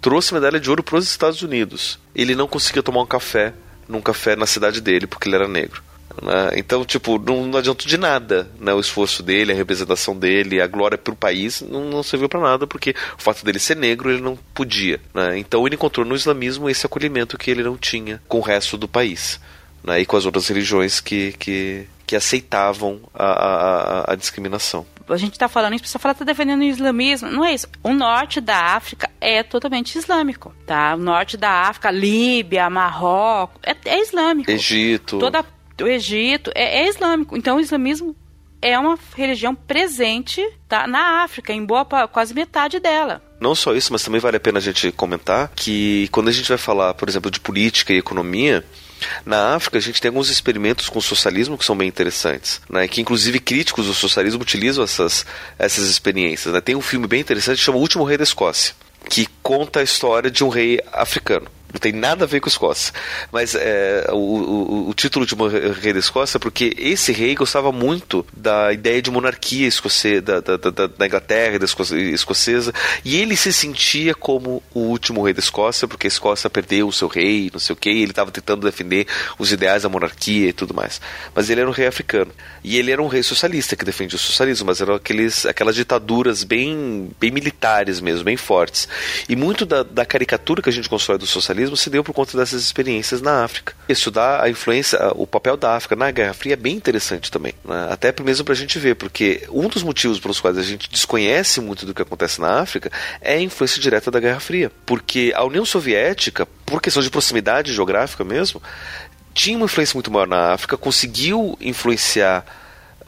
trouxe 0.00 0.34
medalha 0.34 0.60
de 0.60 0.68
ouro 0.68 0.82
para 0.82 0.98
os 0.98 1.06
Estados 1.06 1.40
Unidos. 1.40 1.98
Ele 2.14 2.34
não 2.34 2.46
conseguia 2.46 2.82
tomar 2.82 3.00
um 3.00 3.06
café 3.06 3.54
num 3.88 4.00
café 4.00 4.36
na 4.36 4.46
cidade 4.46 4.80
dele 4.80 5.06
porque 5.06 5.28
ele 5.28 5.36
era 5.36 5.48
negro. 5.48 5.82
Né? 6.20 6.50
Então, 6.56 6.84
tipo, 6.84 7.18
não, 7.18 7.46
não 7.46 7.58
adiantou 7.58 7.86
de 7.86 7.96
nada 7.96 8.50
né? 8.58 8.72
o 8.72 8.80
esforço 8.80 9.22
dele, 9.22 9.52
a 9.52 9.54
representação 9.54 10.16
dele, 10.16 10.60
a 10.60 10.66
glória 10.66 10.98
para 10.98 11.12
o 11.12 11.16
país, 11.16 11.60
não, 11.62 11.88
não 11.88 12.02
serviu 12.02 12.28
para 12.28 12.40
nada, 12.40 12.66
porque 12.66 12.94
o 13.18 13.22
fato 13.22 13.44
dele 13.44 13.58
ser 13.58 13.76
negro, 13.76 14.10
ele 14.10 14.20
não 14.20 14.36
podia. 14.54 15.00
Né? 15.14 15.38
Então, 15.38 15.66
ele 15.66 15.76
encontrou 15.76 16.04
no 16.04 16.14
islamismo 16.14 16.68
esse 16.68 16.86
acolhimento 16.86 17.38
que 17.38 17.50
ele 17.50 17.62
não 17.62 17.76
tinha 17.76 18.20
com 18.28 18.38
o 18.38 18.42
resto 18.42 18.76
do 18.76 18.88
país. 18.88 19.40
Né? 19.84 20.00
E 20.00 20.06
com 20.06 20.16
as 20.16 20.26
outras 20.26 20.46
religiões 20.48 21.00
que, 21.00 21.32
que, 21.32 21.86
que 22.06 22.16
aceitavam 22.16 23.00
a, 23.14 23.26
a, 23.26 24.12
a 24.12 24.14
discriminação 24.14 24.86
a 25.08 25.16
gente 25.16 25.32
está 25.32 25.48
falando 25.48 25.74
isso, 25.74 25.82
a 25.82 25.86
pessoa 25.86 26.00
fala 26.00 26.12
está 26.12 26.24
defendendo 26.24 26.60
o 26.60 26.64
islamismo. 26.64 27.30
Não 27.30 27.44
é 27.44 27.52
isso. 27.52 27.66
O 27.82 27.92
norte 27.92 28.40
da 28.40 28.56
África 28.56 29.10
é 29.20 29.42
totalmente 29.42 29.96
islâmico, 29.96 30.54
tá? 30.66 30.94
O 30.94 30.98
norte 30.98 31.36
da 31.36 31.50
África, 31.68 31.90
Líbia, 31.90 32.68
Marrocos, 32.70 33.60
é, 33.62 33.76
é 33.84 34.00
islâmico. 34.00 34.50
Egito. 34.50 35.18
Toda 35.18 35.44
o 35.80 35.86
Egito 35.86 36.50
é, 36.54 36.80
é 36.80 36.88
islâmico. 36.88 37.36
Então 37.36 37.56
o 37.56 37.60
islamismo 37.60 38.16
é 38.62 38.78
uma 38.78 38.96
religião 39.16 39.54
presente 39.54 40.40
tá, 40.68 40.86
na 40.86 41.24
África, 41.24 41.52
em 41.52 41.64
boa 41.64 41.84
quase 42.06 42.32
metade 42.32 42.78
dela. 42.78 43.20
Não 43.40 43.56
só 43.56 43.74
isso, 43.74 43.92
mas 43.92 44.04
também 44.04 44.20
vale 44.20 44.36
a 44.36 44.40
pena 44.40 44.58
a 44.58 44.62
gente 44.62 44.92
comentar 44.92 45.50
que 45.54 46.08
quando 46.12 46.28
a 46.28 46.32
gente 46.32 46.48
vai 46.48 46.58
falar, 46.58 46.94
por 46.94 47.08
exemplo, 47.08 47.28
de 47.28 47.40
política 47.40 47.92
e 47.92 47.98
economia, 47.98 48.64
na 49.26 49.56
África, 49.56 49.78
a 49.78 49.80
gente 49.80 50.00
tem 50.00 50.08
alguns 50.08 50.28
experimentos 50.28 50.88
com 50.88 51.00
o 51.00 51.02
socialismo 51.02 51.58
que 51.58 51.64
são 51.64 51.76
bem 51.76 51.88
interessantes, 51.88 52.60
né? 52.70 52.86
que 52.86 53.00
inclusive 53.00 53.40
críticos 53.40 53.86
do 53.86 53.94
socialismo 53.94 54.40
utilizam 54.40 54.84
essas, 54.84 55.26
essas 55.58 55.88
experiências. 55.88 56.54
Né? 56.54 56.60
Tem 56.60 56.76
um 56.76 56.80
filme 56.80 57.08
bem 57.08 57.20
interessante 57.20 57.58
que 57.58 57.64
chama 57.64 57.78
O 57.78 57.80
Último 57.80 58.04
Rei 58.04 58.16
da 58.16 58.22
Escócia, 58.22 58.74
que 59.08 59.26
conta 59.42 59.80
a 59.80 59.82
história 59.82 60.30
de 60.30 60.44
um 60.44 60.48
rei 60.48 60.80
africano. 60.92 61.48
Não 61.72 61.80
tem 61.80 61.92
nada 61.92 62.24
a 62.24 62.28
ver 62.28 62.40
com 62.40 62.48
Escócia. 62.48 62.92
Mas 63.30 63.54
é, 63.54 64.06
o, 64.10 64.16
o, 64.16 64.88
o, 64.90 64.94
título 64.94 65.24
de 65.24 65.34
rei 65.80 65.92
da 65.92 65.98
Escócia 65.98 66.36
é 66.36 66.40
porque 66.40 66.74
esse 66.76 67.12
rei 67.12 67.34
gostava 67.34 67.72
muito 67.72 68.26
da 68.36 68.72
ideia 68.72 69.00
de 69.00 69.10
monarquia 69.10 69.66
escocesa, 69.66 70.20
da, 70.20 70.40
da, 70.40 70.56
da, 70.56 70.86
da 70.86 71.06
Inglaterra, 71.06 71.58
da 71.58 71.64
escocesa, 71.64 72.72
e 73.04 73.16
ele 73.16 73.36
se 73.36 73.52
sentia 73.52 74.14
como 74.14 74.62
o 74.74 74.80
último 74.80 75.22
rei 75.22 75.32
da 75.32 75.40
Escócia, 75.40 75.88
porque 75.88 76.06
a 76.06 76.08
Escócia 76.08 76.50
perdeu 76.50 76.88
o 76.88 76.92
seu 76.92 77.08
rei, 77.08 77.50
não 77.52 77.60
sei 77.60 77.72
o 77.72 77.76
que, 77.76 77.88
ele 77.88 78.10
estava 78.10 78.30
tentando 78.30 78.66
defender 78.66 79.06
os 79.38 79.50
ideais 79.50 79.82
da 79.82 79.88
monarquia 79.88 80.48
e 80.48 80.52
tudo 80.52 80.74
mais. 80.74 81.00
Mas 81.34 81.48
ele 81.48 81.60
era 81.60 81.70
um 81.70 81.72
rei 81.72 81.86
africano. 81.86 82.32
E 82.62 82.76
ele 82.76 82.90
era 82.90 83.02
um 83.02 83.08
rei 83.08 83.22
socialista 83.22 83.74
que 83.76 83.84
defendia 83.84 84.16
o 84.16 84.20
socialismo, 84.20 84.66
mas 84.66 84.80
eram 84.80 84.94
aqueles, 84.94 85.46
aquelas 85.46 85.74
ditaduras 85.74 86.44
bem, 86.44 87.10
bem 87.18 87.30
militares 87.30 88.00
mesmo, 88.00 88.24
bem 88.24 88.36
fortes. 88.36 88.88
E 89.28 89.34
muito 89.34 89.64
da, 89.64 89.82
da 89.82 90.04
caricatura 90.04 90.62
que 90.62 90.68
a 90.68 90.72
gente 90.72 90.88
constrói 90.88 91.18
do 91.18 91.26
socialismo 91.26 91.61
socialismo 91.62 91.76
se 91.76 91.90
deu 91.90 92.04
por 92.04 92.12
conta 92.12 92.36
dessas 92.36 92.62
experiências 92.62 93.20
na 93.20 93.44
África. 93.44 93.74
Estudar 93.88 94.42
a 94.42 94.48
influência, 94.48 94.98
o 95.14 95.26
papel 95.26 95.56
da 95.56 95.76
África 95.76 95.96
na 95.96 96.10
Guerra 96.10 96.34
Fria 96.34 96.54
é 96.54 96.56
bem 96.56 96.74
interessante 96.74 97.30
também, 97.30 97.54
né? 97.64 97.88
até 97.90 98.12
mesmo 98.22 98.44
para 98.44 98.54
a 98.54 98.56
gente 98.56 98.78
ver, 98.78 98.94
porque 98.96 99.46
um 99.50 99.68
dos 99.68 99.82
motivos 99.82 100.18
pelos 100.18 100.40
quais 100.40 100.58
a 100.58 100.62
gente 100.62 100.90
desconhece 100.90 101.60
muito 101.60 101.86
do 101.86 101.94
que 101.94 102.02
acontece 102.02 102.40
na 102.40 102.60
África 102.60 102.90
é 103.20 103.34
a 103.34 103.40
influência 103.40 103.80
direta 103.80 104.10
da 104.10 104.20
Guerra 104.20 104.40
Fria, 104.40 104.70
porque 104.84 105.32
a 105.34 105.44
União 105.44 105.64
Soviética, 105.64 106.46
por 106.66 106.80
questão 106.80 107.02
de 107.02 107.10
proximidade 107.10 107.72
geográfica 107.72 108.24
mesmo, 108.24 108.62
tinha 109.34 109.56
uma 109.56 109.66
influência 109.66 109.94
muito 109.96 110.10
maior 110.10 110.26
na 110.26 110.52
África, 110.52 110.76
conseguiu 110.76 111.56
influenciar 111.60 112.44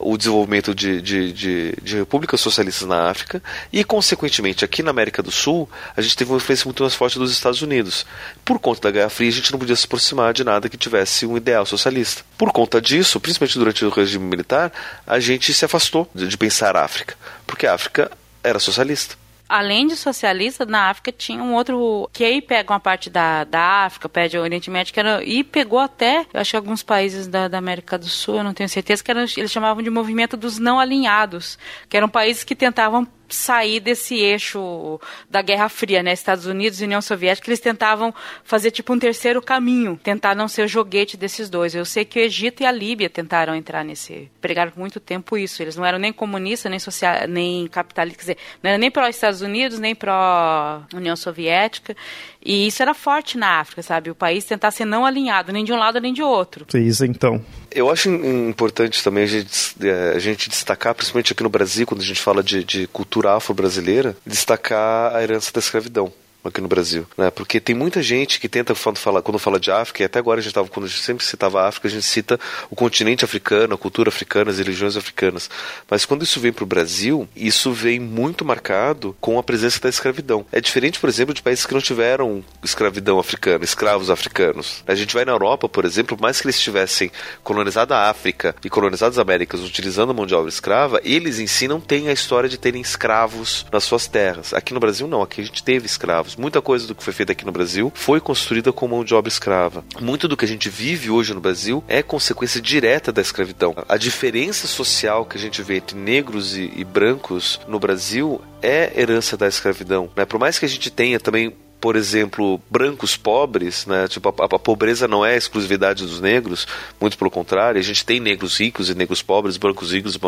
o 0.04 0.18
desenvolvimento 0.18 0.74
de, 0.74 1.00
de, 1.00 1.32
de, 1.32 1.74
de, 1.82 1.96
repúblicas 1.96 2.38
socialistas 2.38 2.86
na 2.86 3.08
África 3.08 3.42
e, 3.72 3.82
consequentemente, 3.82 4.62
aqui 4.62 4.82
na 4.82 4.90
América 4.90 5.22
do 5.22 5.30
Sul, 5.30 5.68
a 5.96 6.02
gente 6.02 6.14
teve 6.14 6.30
uma 6.30 6.36
influência 6.36 6.66
muito 6.66 6.82
mais 6.82 6.94
forte 6.94 7.18
dos 7.18 7.32
Estados 7.32 7.62
Unidos. 7.62 8.04
Por 8.44 8.58
conta 8.58 8.82
da 8.82 8.90
Guerra 8.90 9.08
Fria, 9.08 9.30
a 9.30 9.32
gente 9.32 9.50
não 9.50 9.58
podia 9.58 9.74
se 9.74 9.86
aproximar 9.86 10.34
de 10.34 10.44
nada 10.44 10.68
que 10.68 10.76
tivesse 10.76 11.24
um 11.24 11.38
ideal 11.38 11.64
socialista. 11.64 12.22
Por 12.36 12.52
conta 12.52 12.82
disso, 12.82 13.18
principalmente 13.18 13.58
durante 13.58 13.84
o 13.84 13.88
regime 13.88 14.26
militar, 14.26 14.70
a 15.06 15.18
gente 15.18 15.54
se 15.54 15.64
afastou 15.64 16.08
de, 16.14 16.28
de 16.28 16.36
pensar 16.36 16.76
a 16.76 16.84
África, 16.84 17.16
porque 17.46 17.66
a 17.66 17.72
África 17.72 18.10
era 18.42 18.58
socialista 18.58 19.23
além 19.48 19.86
de 19.86 19.96
socialista, 19.96 20.64
na 20.64 20.88
África 20.90 21.12
tinha 21.12 21.42
um 21.42 21.54
outro 21.54 22.08
que 22.12 22.24
aí 22.24 22.40
pega 22.40 22.72
uma 22.72 22.80
parte 22.80 23.10
da, 23.10 23.44
da 23.44 23.84
África, 23.84 24.08
pede 24.08 24.38
o 24.38 24.42
Oriente 24.42 24.70
Médio, 24.70 24.92
que 24.92 25.00
era, 25.00 25.22
e 25.24 25.44
pegou 25.44 25.78
até, 25.78 26.26
eu 26.32 26.40
acho 26.40 26.50
que 26.50 26.56
alguns 26.56 26.82
países 26.82 27.26
da, 27.26 27.48
da 27.48 27.58
América 27.58 27.98
do 27.98 28.06
Sul, 28.06 28.36
eu 28.36 28.44
não 28.44 28.54
tenho 28.54 28.68
certeza, 28.68 29.02
que 29.02 29.10
era, 29.10 29.24
eles 29.36 29.52
chamavam 29.52 29.82
de 29.82 29.90
movimento 29.90 30.36
dos 30.36 30.58
não 30.58 30.78
alinhados, 30.78 31.58
que 31.88 31.96
eram 31.96 32.08
países 32.08 32.44
que 32.44 32.54
tentavam 32.54 33.06
sair 33.28 33.80
desse 33.80 34.14
eixo 34.16 35.00
da 35.28 35.42
Guerra 35.42 35.68
Fria, 35.68 36.02
né? 36.02 36.12
Estados 36.12 36.46
Unidos 36.46 36.80
e 36.80 36.84
União 36.84 37.00
Soviética, 37.00 37.48
eles 37.48 37.60
tentavam 37.60 38.14
fazer 38.44 38.70
tipo 38.70 38.92
um 38.92 38.98
terceiro 38.98 39.40
caminho, 39.40 39.98
tentar 40.02 40.34
não 40.34 40.48
ser 40.48 40.68
joguete 40.68 41.16
desses 41.16 41.48
dois. 41.48 41.74
Eu 41.74 41.84
sei 41.84 42.04
que 42.04 42.18
o 42.18 42.22
Egito 42.22 42.62
e 42.62 42.66
a 42.66 42.72
Líbia 42.72 43.08
tentaram 43.08 43.54
entrar 43.54 43.84
nesse, 43.84 44.30
pregaram 44.40 44.72
muito 44.76 45.00
tempo 45.00 45.36
isso. 45.36 45.62
Eles 45.62 45.76
não 45.76 45.84
eram 45.84 45.98
nem 45.98 46.12
comunistas, 46.12 46.70
nem 46.70 46.78
social, 46.78 47.26
nem 47.28 47.66
capitalistas, 47.68 48.24
quer 48.24 48.32
dizer, 48.34 48.44
não 48.62 48.70
eram 48.70 48.80
nem 48.80 48.90
pró 48.90 49.06
Estados 49.06 49.42
Unidos, 49.42 49.78
nem 49.78 49.94
pró 49.94 50.82
União 50.92 51.16
Soviética. 51.16 51.96
E 52.44 52.66
isso 52.66 52.82
era 52.82 52.92
forte 52.92 53.38
na 53.38 53.60
África, 53.60 53.82
sabe? 53.82 54.10
O 54.10 54.14
país 54.14 54.44
tentar 54.44 54.70
ser 54.70 54.84
não 54.84 55.06
alinhado, 55.06 55.52
nem 55.52 55.64
de 55.64 55.72
um 55.72 55.78
lado 55.78 56.00
nem 56.00 56.12
de 56.12 56.22
outro. 56.22 56.66
Isso 56.74 57.04
então. 57.04 57.42
Eu 57.74 57.90
acho 57.90 58.08
importante 58.08 59.02
também 59.02 59.24
a 59.24 59.26
gente, 59.26 59.74
é, 59.82 60.12
a 60.14 60.18
gente 60.20 60.48
destacar, 60.48 60.94
principalmente 60.94 61.32
aqui 61.32 61.42
no 61.42 61.48
Brasil, 61.48 61.84
quando 61.84 62.02
a 62.02 62.04
gente 62.04 62.20
fala 62.20 62.42
de, 62.42 62.62
de 62.62 62.86
cultura 62.86 63.32
afro-brasileira, 63.34 64.16
destacar 64.24 65.14
a 65.14 65.20
herança 65.20 65.52
da 65.52 65.58
escravidão 65.58 66.12
aqui 66.44 66.60
no 66.60 66.68
Brasil, 66.68 67.06
né? 67.16 67.30
Porque 67.30 67.58
tem 67.60 67.74
muita 67.74 68.02
gente 68.02 68.38
que 68.38 68.48
tenta 68.48 68.74
falar 68.74 69.22
quando 69.22 69.38
fala 69.38 69.58
de 69.58 69.70
África, 69.70 70.02
e 70.02 70.06
até 70.06 70.18
agora 70.18 70.40
a 70.40 70.42
gente 70.42 70.52
tava 70.52 70.68
quando 70.68 70.86
a 70.86 70.88
gente 70.88 71.00
sempre 71.00 71.24
citava 71.24 71.62
a 71.62 71.68
África, 71.68 71.88
a 71.88 71.90
gente 71.90 72.04
cita 72.04 72.38
o 72.70 72.76
continente 72.76 73.24
africano, 73.24 73.74
a 73.74 73.78
cultura 73.78 74.08
africana, 74.08 74.50
as 74.50 74.58
religiões 74.58 74.96
africanas. 74.96 75.48
Mas 75.88 76.04
quando 76.04 76.22
isso 76.22 76.40
vem 76.40 76.52
para 76.52 76.64
o 76.64 76.66
Brasil, 76.66 77.28
isso 77.34 77.72
vem 77.72 77.98
muito 77.98 78.44
marcado 78.44 79.16
com 79.20 79.38
a 79.38 79.42
presença 79.42 79.80
da 79.80 79.88
escravidão. 79.88 80.44
É 80.52 80.60
diferente, 80.60 81.00
por 81.00 81.08
exemplo, 81.08 81.34
de 81.34 81.42
países 81.42 81.66
que 81.66 81.74
não 81.74 81.80
tiveram 81.80 82.44
escravidão 82.62 83.18
africana, 83.18 83.64
escravos 83.64 84.10
africanos. 84.10 84.82
A 84.86 84.94
gente 84.94 85.14
vai 85.14 85.24
na 85.24 85.32
Europa, 85.32 85.68
por 85.68 85.84
exemplo, 85.84 86.16
mais 86.20 86.40
que 86.40 86.46
eles 86.46 86.60
tivessem 86.60 87.10
colonizado 87.42 87.92
a 87.92 88.10
África 88.10 88.54
e 88.64 88.70
colonizado 88.70 89.12
as 89.12 89.18
Américas 89.18 89.60
utilizando 89.60 90.10
a 90.10 90.14
mão 90.14 90.26
de 90.26 90.34
obra 90.34 90.48
escrava, 90.48 91.00
eles 91.04 91.38
em 91.38 91.46
si 91.46 91.66
não 91.66 91.80
têm 91.80 92.08
a 92.08 92.12
história 92.12 92.48
de 92.48 92.58
terem 92.58 92.80
escravos 92.80 93.66
nas 93.72 93.84
suas 93.84 94.06
terras. 94.06 94.52
Aqui 94.52 94.74
no 94.74 94.80
Brasil 94.80 95.06
não, 95.06 95.22
aqui 95.22 95.40
a 95.40 95.44
gente 95.44 95.62
teve 95.62 95.86
escravos 95.86 96.33
Muita 96.38 96.60
coisa 96.60 96.86
do 96.86 96.94
que 96.94 97.02
foi 97.02 97.12
feito 97.12 97.32
aqui 97.32 97.44
no 97.44 97.52
Brasil 97.52 97.92
foi 97.94 98.20
construída 98.20 98.72
com 98.72 98.88
mão 98.88 99.04
de 99.04 99.14
obra 99.14 99.28
escrava. 99.28 99.84
Muito 100.00 100.26
do 100.26 100.36
que 100.36 100.44
a 100.44 100.48
gente 100.48 100.68
vive 100.68 101.10
hoje 101.10 101.34
no 101.34 101.40
Brasil 101.40 101.82
é 101.88 102.02
consequência 102.02 102.60
direta 102.60 103.12
da 103.12 103.22
escravidão. 103.22 103.74
A 103.88 103.96
diferença 103.96 104.66
social 104.66 105.24
que 105.24 105.36
a 105.36 105.40
gente 105.40 105.62
vê 105.62 105.76
entre 105.76 105.96
negros 105.96 106.56
e, 106.56 106.72
e 106.74 106.84
brancos 106.84 107.60
no 107.68 107.78
Brasil 107.78 108.40
é 108.62 108.92
herança 108.98 109.36
da 109.36 109.46
escravidão. 109.46 110.10
Né? 110.16 110.24
Por 110.24 110.38
mais 110.38 110.58
que 110.58 110.64
a 110.64 110.68
gente 110.68 110.90
tenha 110.90 111.20
também 111.20 111.54
por 111.84 111.96
exemplo, 111.96 112.58
brancos 112.70 113.14
pobres, 113.14 113.84
né? 113.84 114.08
Tipo, 114.08 114.30
a, 114.30 114.46
a, 114.56 114.58
pobreza 114.58 115.06
não 115.06 115.22
é 115.22 115.36
exclusividade 115.36 116.06
dos 116.06 116.18
negros, 116.18 116.66
muito 116.98 117.18
pelo 117.18 117.30
contrário, 117.30 117.78
a 117.78 117.84
gente 117.84 118.06
tem 118.06 118.18
negros 118.18 118.58
ricos 118.58 118.88
e 118.88 118.94
negros 118.94 119.20
pobres, 119.20 119.58
brancos 119.58 119.92
ricos 119.92 120.14
e 120.14 120.18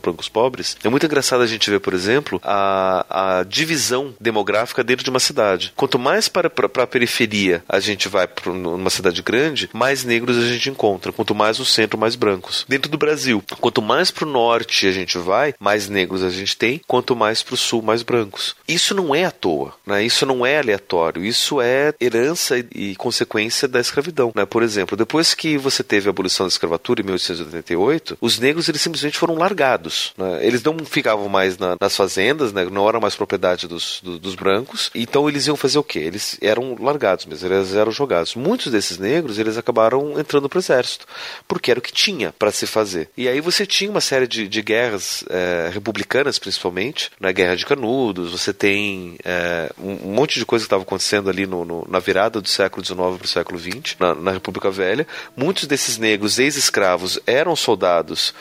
brancos 0.00 0.28
pobres. 0.28 0.76
É 0.84 0.88
muito 0.88 1.04
engraçado 1.04 1.42
a 1.42 1.48
gente 1.48 1.68
ver, 1.68 1.80
por 1.80 1.94
exemplo, 1.94 2.40
a, 2.44 3.40
a 3.40 3.42
divisão 3.42 4.14
demográfica 4.20 4.84
dentro 4.84 5.02
de 5.02 5.10
uma 5.10 5.18
cidade. 5.18 5.72
Quanto 5.74 5.98
mais 5.98 6.28
para, 6.28 6.48
para, 6.48 6.68
para 6.68 6.84
a 6.84 6.86
periferia 6.86 7.64
a 7.68 7.80
gente 7.80 8.08
vai 8.08 8.28
para 8.28 8.52
uma 8.52 8.88
cidade 8.88 9.20
grande, 9.20 9.68
mais 9.72 10.04
negros 10.04 10.38
a 10.38 10.46
gente 10.46 10.70
encontra. 10.70 11.10
Quanto 11.10 11.34
mais 11.34 11.58
no 11.58 11.64
centro, 11.64 11.98
mais 11.98 12.14
brancos. 12.14 12.64
Dentro 12.68 12.88
do 12.88 12.96
Brasil, 12.96 13.42
quanto 13.60 13.82
mais 13.82 14.12
para 14.12 14.28
o 14.28 14.30
norte 14.30 14.86
a 14.86 14.92
gente 14.92 15.18
vai, 15.18 15.54
mais 15.58 15.88
negros 15.88 16.22
a 16.22 16.30
gente 16.30 16.56
tem. 16.56 16.80
Quanto 16.86 17.16
mais 17.16 17.42
para 17.42 17.54
o 17.54 17.58
sul, 17.58 17.82
mais 17.82 18.04
brancos. 18.04 18.54
Isso 18.68 18.94
não 18.94 19.12
é 19.12 19.24
à 19.24 19.32
toa, 19.32 19.74
né? 19.84 20.04
Isso 20.04 20.24
não 20.24 20.46
é 20.46 20.60
aleatório 20.60 20.99
território. 21.00 21.24
Isso 21.24 21.60
é 21.60 21.94
herança 22.00 22.58
e 22.74 22.94
consequência 22.96 23.66
da 23.66 23.80
escravidão. 23.80 24.32
Né? 24.34 24.44
Por 24.44 24.62
exemplo, 24.62 24.96
depois 24.96 25.34
que 25.34 25.56
você 25.56 25.82
teve 25.82 26.08
a 26.08 26.10
abolição 26.10 26.46
da 26.46 26.50
escravatura 26.50 27.00
em 27.00 27.04
1888, 27.04 28.18
os 28.20 28.38
negros 28.38 28.68
eles 28.68 28.80
simplesmente 28.80 29.18
foram 29.18 29.34
largados. 29.34 30.12
Né? 30.16 30.46
Eles 30.46 30.62
não 30.62 30.78
ficavam 30.84 31.28
mais 31.28 31.56
na, 31.56 31.76
nas 31.80 31.96
fazendas, 31.96 32.52
né? 32.52 32.64
não 32.66 32.88
eram 32.88 33.00
mais 33.00 33.14
propriedade 33.14 33.66
dos, 33.66 34.00
do, 34.02 34.18
dos 34.18 34.34
brancos. 34.34 34.90
Então 34.94 35.28
eles 35.28 35.46
iam 35.46 35.56
fazer 35.56 35.78
o 35.78 35.84
quê? 35.84 36.00
Eles 36.00 36.36
eram 36.42 36.76
largados 36.78 37.26
mesmo, 37.26 37.48
eles 37.48 37.74
eram 37.74 37.90
jogados. 37.90 38.34
Muitos 38.34 38.70
desses 38.70 38.98
negros 38.98 39.38
eles 39.38 39.56
acabaram 39.56 40.18
entrando 40.18 40.48
para 40.48 40.58
o 40.58 40.60
exército, 40.60 41.06
porque 41.48 41.70
era 41.70 41.80
o 41.80 41.82
que 41.82 41.92
tinha 41.92 42.34
para 42.38 42.50
se 42.50 42.66
fazer. 42.66 43.08
E 43.16 43.28
aí 43.28 43.40
você 43.40 43.64
tinha 43.64 43.90
uma 43.90 44.00
série 44.00 44.26
de, 44.26 44.48
de 44.48 44.62
guerras 44.62 45.24
é, 45.28 45.70
republicanas, 45.72 46.38
principalmente, 46.38 47.10
na 47.18 47.28
né? 47.28 47.32
Guerra 47.32 47.56
de 47.56 47.66
Canudos. 47.66 48.32
Você 48.32 48.52
tem 48.52 49.16
é, 49.24 49.70
um, 49.78 50.08
um, 50.08 50.12
monte 50.12 50.38
de 50.38 50.46
coisa 50.46 50.64
que 50.64 50.66
estava 50.66 50.84
acontecendo 50.90 51.30
ali 51.30 51.46
no, 51.46 51.64
no, 51.64 51.86
na 51.88 52.00
virada 52.00 52.40
do 52.40 52.48
século 52.48 52.84
XIX 52.84 52.98
para 52.98 53.24
o 53.24 53.28
século 53.28 53.58
XX, 53.58 53.96
na, 54.00 54.14
na 54.14 54.30
República 54.32 54.70
Velha. 54.70 55.06
Muitos 55.36 55.66
desses 55.66 55.96
negros 55.96 56.40
ex-escravos 56.40 57.20
eram 57.24 57.54
soldados 57.54 58.34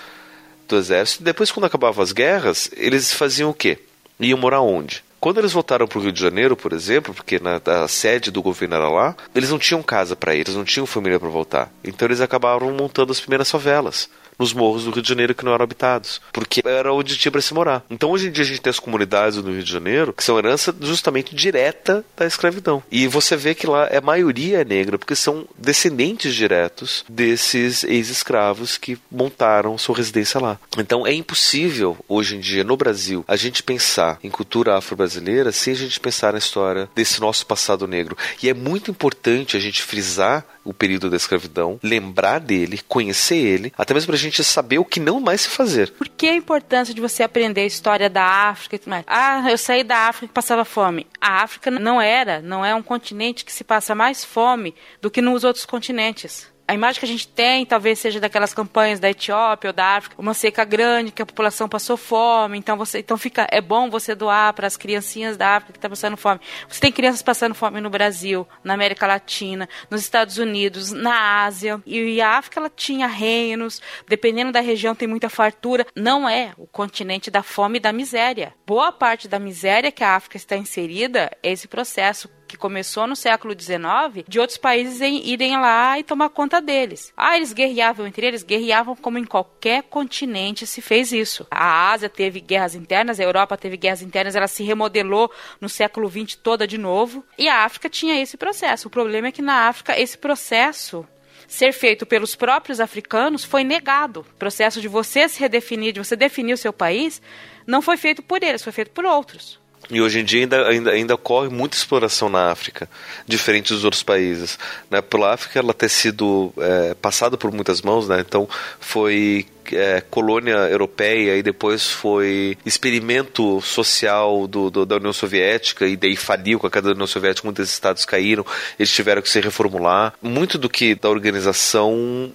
do 0.67 0.75
exército. 0.75 1.23
Depois, 1.23 1.51
quando 1.51 1.65
acabavam 1.65 2.03
as 2.03 2.11
guerras, 2.11 2.69
eles 2.75 3.13
faziam 3.13 3.51
o 3.51 3.53
quê? 3.53 3.77
Iam 4.19 4.39
morar 4.39 4.61
onde? 4.61 5.03
Quando 5.19 5.37
eles 5.37 5.51
voltaram 5.51 5.87
para 5.87 5.99
o 5.99 6.01
Rio 6.01 6.11
de 6.11 6.19
Janeiro, 6.19 6.55
por 6.55 6.73
exemplo, 6.73 7.13
porque 7.13 7.39
na, 7.39 7.61
a 7.83 7.87
sede 7.87 8.31
do 8.31 8.41
governo 8.41 8.75
era 8.75 8.89
lá, 8.89 9.15
eles 9.35 9.49
não 9.49 9.59
tinham 9.59 9.83
casa 9.83 10.15
para 10.15 10.33
ir, 10.33 10.41
eles 10.41 10.55
não 10.55 10.63
tinham 10.63 10.87
família 10.87 11.19
para 11.19 11.29
voltar. 11.29 11.71
Então 11.83 12.07
eles 12.07 12.21
acabaram 12.21 12.71
montando 12.71 13.11
as 13.11 13.19
primeiras 13.19 13.51
favelas 13.51 14.09
nos 14.39 14.53
morros 14.53 14.85
do 14.85 14.91
Rio 14.91 15.03
de 15.03 15.09
Janeiro 15.09 15.35
que 15.35 15.43
não 15.43 15.53
eram 15.53 15.63
habitados, 15.63 16.21
porque 16.31 16.61
era 16.65 16.93
onde 16.93 17.17
tinha 17.17 17.31
para 17.31 17.41
se 17.41 17.53
morar. 17.53 17.83
Então 17.89 18.09
hoje 18.09 18.29
em 18.29 18.31
dia 18.31 18.43
a 18.43 18.47
gente 18.47 18.61
tem 18.61 18.71
as 18.71 18.79
comunidades 18.79 19.37
no 19.37 19.51
Rio 19.51 19.63
de 19.63 19.71
Janeiro 19.71 20.13
que 20.13 20.23
são 20.23 20.37
herança 20.37 20.73
justamente 20.79 21.35
direta 21.35 22.05
da 22.15 22.25
escravidão. 22.25 22.81
E 22.89 23.07
você 23.07 23.35
vê 23.35 23.53
que 23.53 23.67
lá 23.67 23.87
a 23.87 24.01
maioria 24.01 24.61
é 24.61 24.65
negra, 24.65 24.97
porque 24.97 25.15
são 25.15 25.45
descendentes 25.57 26.33
diretos 26.33 27.03
desses 27.09 27.83
ex-escravos 27.83 28.77
que 28.77 28.97
montaram 29.11 29.77
sua 29.77 29.97
residência 29.97 30.39
lá. 30.39 30.57
Então 30.77 31.05
é 31.05 31.13
impossível 31.13 31.97
hoje 32.07 32.35
em 32.35 32.39
dia 32.39 32.63
no 32.63 32.77
Brasil 32.77 33.25
a 33.27 33.35
gente 33.35 33.61
pensar 33.61 34.19
em 34.23 34.29
cultura 34.29 34.77
afro-brasileira 34.77 35.51
sem 35.51 35.73
a 35.73 35.75
gente 35.75 35.99
pensar 35.99 36.31
na 36.31 36.39
história 36.39 36.89
desse 36.95 37.19
nosso 37.19 37.45
passado 37.45 37.87
negro. 37.87 38.17
E 38.41 38.49
é 38.49 38.53
muito 38.53 38.89
importante 38.91 39.57
a 39.57 39.59
gente 39.59 39.81
frisar 39.81 40.45
o 40.69 40.73
período 40.73 41.09
da 41.09 41.17
escravidão, 41.17 41.79
lembrar 41.81 42.39
dele, 42.39 42.79
conhecer 42.87 43.37
ele, 43.37 43.73
até 43.75 43.93
mesmo 43.93 44.07
para 44.07 44.15
a 44.15 44.19
gente 44.19 44.43
saber 44.43 44.77
o 44.77 44.85
que 44.85 44.99
não 44.99 45.19
mais 45.19 45.41
se 45.41 45.49
fazer. 45.49 45.91
Por 45.91 46.07
que 46.07 46.27
a 46.27 46.35
importância 46.35 46.93
de 46.93 47.01
você 47.01 47.23
aprender 47.23 47.61
a 47.61 47.65
história 47.65 48.09
da 48.09 48.23
África 48.23 48.75
e 48.75 48.79
tudo 48.79 48.91
mais? 48.91 49.03
Ah, 49.07 49.49
eu 49.49 49.57
saí 49.57 49.83
da 49.83 50.07
África 50.07 50.31
e 50.31 50.33
passava 50.33 50.63
fome. 50.63 51.07
A 51.19 51.41
África 51.41 51.71
não 51.71 51.99
era, 51.99 52.39
não 52.41 52.63
é 52.63 52.75
um 52.75 52.83
continente 52.83 53.43
que 53.43 53.51
se 53.51 53.63
passa 53.63 53.95
mais 53.95 54.23
fome 54.23 54.75
do 55.01 55.09
que 55.09 55.21
nos 55.21 55.43
outros 55.43 55.65
continentes 55.65 56.47
a 56.69 56.73
imagem 56.75 56.99
que 56.99 57.05
a 57.05 57.09
gente 57.09 57.27
tem 57.27 57.65
talvez 57.65 57.97
seja 57.97 58.19
daquelas 58.19 58.53
campanhas 58.53 58.99
da 58.99 59.09
Etiópia 59.09 59.69
ou 59.69 59.73
da 59.73 59.97
África, 59.97 60.15
uma 60.19 60.35
seca 60.35 60.63
grande 60.63 61.11
que 61.11 61.19
a 61.19 61.25
população 61.25 61.67
passou 61.67 61.97
fome, 61.97 62.59
então 62.59 62.77
você 62.77 62.99
então 62.99 63.17
fica 63.17 63.47
é 63.49 63.59
bom 63.59 63.89
você 63.89 64.13
doar 64.13 64.53
para 64.53 64.67
as 64.67 64.77
criancinhas 64.77 65.35
da 65.35 65.55
África 65.55 65.73
que 65.73 65.79
estão 65.79 65.89
tá 65.89 65.95
passando 65.95 66.15
fome. 66.15 66.39
Você 66.67 66.79
tem 66.79 66.91
crianças 66.91 67.23
passando 67.23 67.55
fome 67.55 67.81
no 67.81 67.89
Brasil, 67.89 68.47
na 68.63 68.75
América 68.75 69.07
Latina, 69.07 69.67
nos 69.89 70.01
Estados 70.01 70.37
Unidos, 70.37 70.91
na 70.91 71.43
Ásia 71.43 71.81
e 71.87 72.21
a 72.21 72.37
África 72.37 72.59
ela 72.59 72.69
tinha 72.69 73.07
reinos, 73.07 73.81
dependendo 74.07 74.51
da 74.51 74.59
região 74.59 74.93
tem 74.93 75.07
muita 75.07 75.27
fartura. 75.27 75.87
Não 75.95 76.29
é 76.29 76.53
o 76.55 76.67
continente 76.67 77.31
da 77.31 77.41
fome 77.41 77.77
e 77.77 77.81
da 77.81 77.91
miséria. 77.91 78.53
Boa 78.67 78.91
parte 78.91 79.27
da 79.27 79.39
miséria 79.39 79.91
que 79.91 80.03
a 80.03 80.15
África 80.15 80.37
está 80.37 80.55
inserida 80.55 81.31
é 81.41 81.51
esse 81.51 81.67
processo 81.67 82.29
que 82.49 82.57
começou 82.57 83.05
no 83.05 83.15
século 83.15 83.53
XIX, 83.53 84.25
de 84.27 84.39
outros 84.39 84.57
países 84.57 84.99
irem 84.99 85.55
lá 85.55 85.99
e 85.99 86.03
tomar 86.03 86.29
conta 86.29 86.59
deles. 86.59 87.13
Ah, 87.15 87.37
eles 87.37 87.53
guerreavam 87.53 88.07
entre 88.07 88.25
eles? 88.25 88.41
Guerreavam 88.41 88.95
como 88.95 89.19
em 89.19 89.23
qualquer 89.23 89.83
continente 89.83 90.65
se 90.65 90.81
fez 90.81 91.11
isso. 91.11 91.45
A 91.51 91.91
Ásia 91.91 92.09
teve 92.09 92.39
guerras 92.39 92.73
internas, 92.73 93.19
a 93.19 93.23
Europa 93.23 93.55
teve 93.55 93.77
guerras 93.77 94.01
internas, 94.01 94.35
ela 94.35 94.47
se 94.47 94.63
remodelou 94.63 95.31
no 95.61 95.69
século 95.69 96.09
XX 96.09 96.35
toda 96.35 96.65
de 96.65 96.77
novo. 96.77 97.23
E 97.37 97.47
a 97.47 97.63
África 97.63 97.87
tinha 97.87 98.19
esse 98.19 98.35
processo. 98.35 98.87
O 98.87 98.91
problema 98.91 99.27
é 99.27 99.31
que 99.31 99.43
na 99.43 99.67
África 99.67 99.99
esse 99.99 100.17
processo 100.17 101.07
ser 101.47 101.71
feito 101.71 102.05
pelos 102.05 102.35
próprios 102.35 102.79
africanos 102.79 103.43
foi 103.43 103.63
negado. 103.63 104.21
O 104.21 104.37
processo 104.39 104.81
de 104.81 104.87
você 104.87 105.29
se 105.29 105.39
redefinir, 105.39 105.93
de 105.93 105.99
você 105.99 106.15
definir 106.15 106.53
o 106.53 106.57
seu 106.57 106.73
país, 106.73 107.21
não 107.67 107.81
foi 107.81 107.95
feito 107.95 108.23
por 108.23 108.41
eles, 108.41 108.63
foi 108.63 108.73
feito 108.73 108.91
por 108.91 109.05
outros. 109.05 109.59
E 109.89 110.01
hoje 110.01 110.19
em 110.19 110.23
dia 110.23 110.41
ainda, 110.41 110.67
ainda, 110.67 110.91
ainda 110.91 111.15
ocorre 111.15 111.49
muita 111.49 111.75
exploração 111.75 112.29
na 112.29 112.51
África, 112.51 112.87
diferente 113.25 113.73
dos 113.73 113.83
outros 113.83 114.03
países. 114.03 114.59
Né? 114.89 115.01
Pela 115.01 115.33
África 115.33 115.57
ela 115.57 115.73
ter 115.73 115.89
sido 115.89 116.53
é, 116.57 116.93
passada 116.93 117.37
por 117.37 117.51
muitas 117.51 117.81
mãos, 117.81 118.07
né? 118.07 118.19
então 118.19 118.47
foi 118.79 119.47
é, 119.71 120.01
colônia 120.01 120.57
europeia 120.69 121.37
e 121.37 121.43
depois 121.43 121.87
foi 121.89 122.55
experimento 122.65 123.59
social 123.61 124.47
do, 124.47 124.69
do, 124.69 124.85
da 124.85 124.97
União 124.97 125.13
Soviética 125.13 125.87
e 125.87 125.97
daí 125.97 126.15
faliu 126.15 126.59
com 126.59 126.67
a 126.67 126.71
queda 126.71 126.89
da 126.89 126.93
União 126.93 127.07
Soviética, 127.07 127.47
muitos 127.47 127.69
estados 127.69 128.05
caíram, 128.05 128.45
eles 128.77 128.91
tiveram 128.91 129.21
que 129.21 129.29
se 129.29 129.41
reformular. 129.41 130.13
Muito 130.21 130.57
do 130.57 130.69
que 130.69 130.93
da 130.93 131.09
organização 131.09 132.31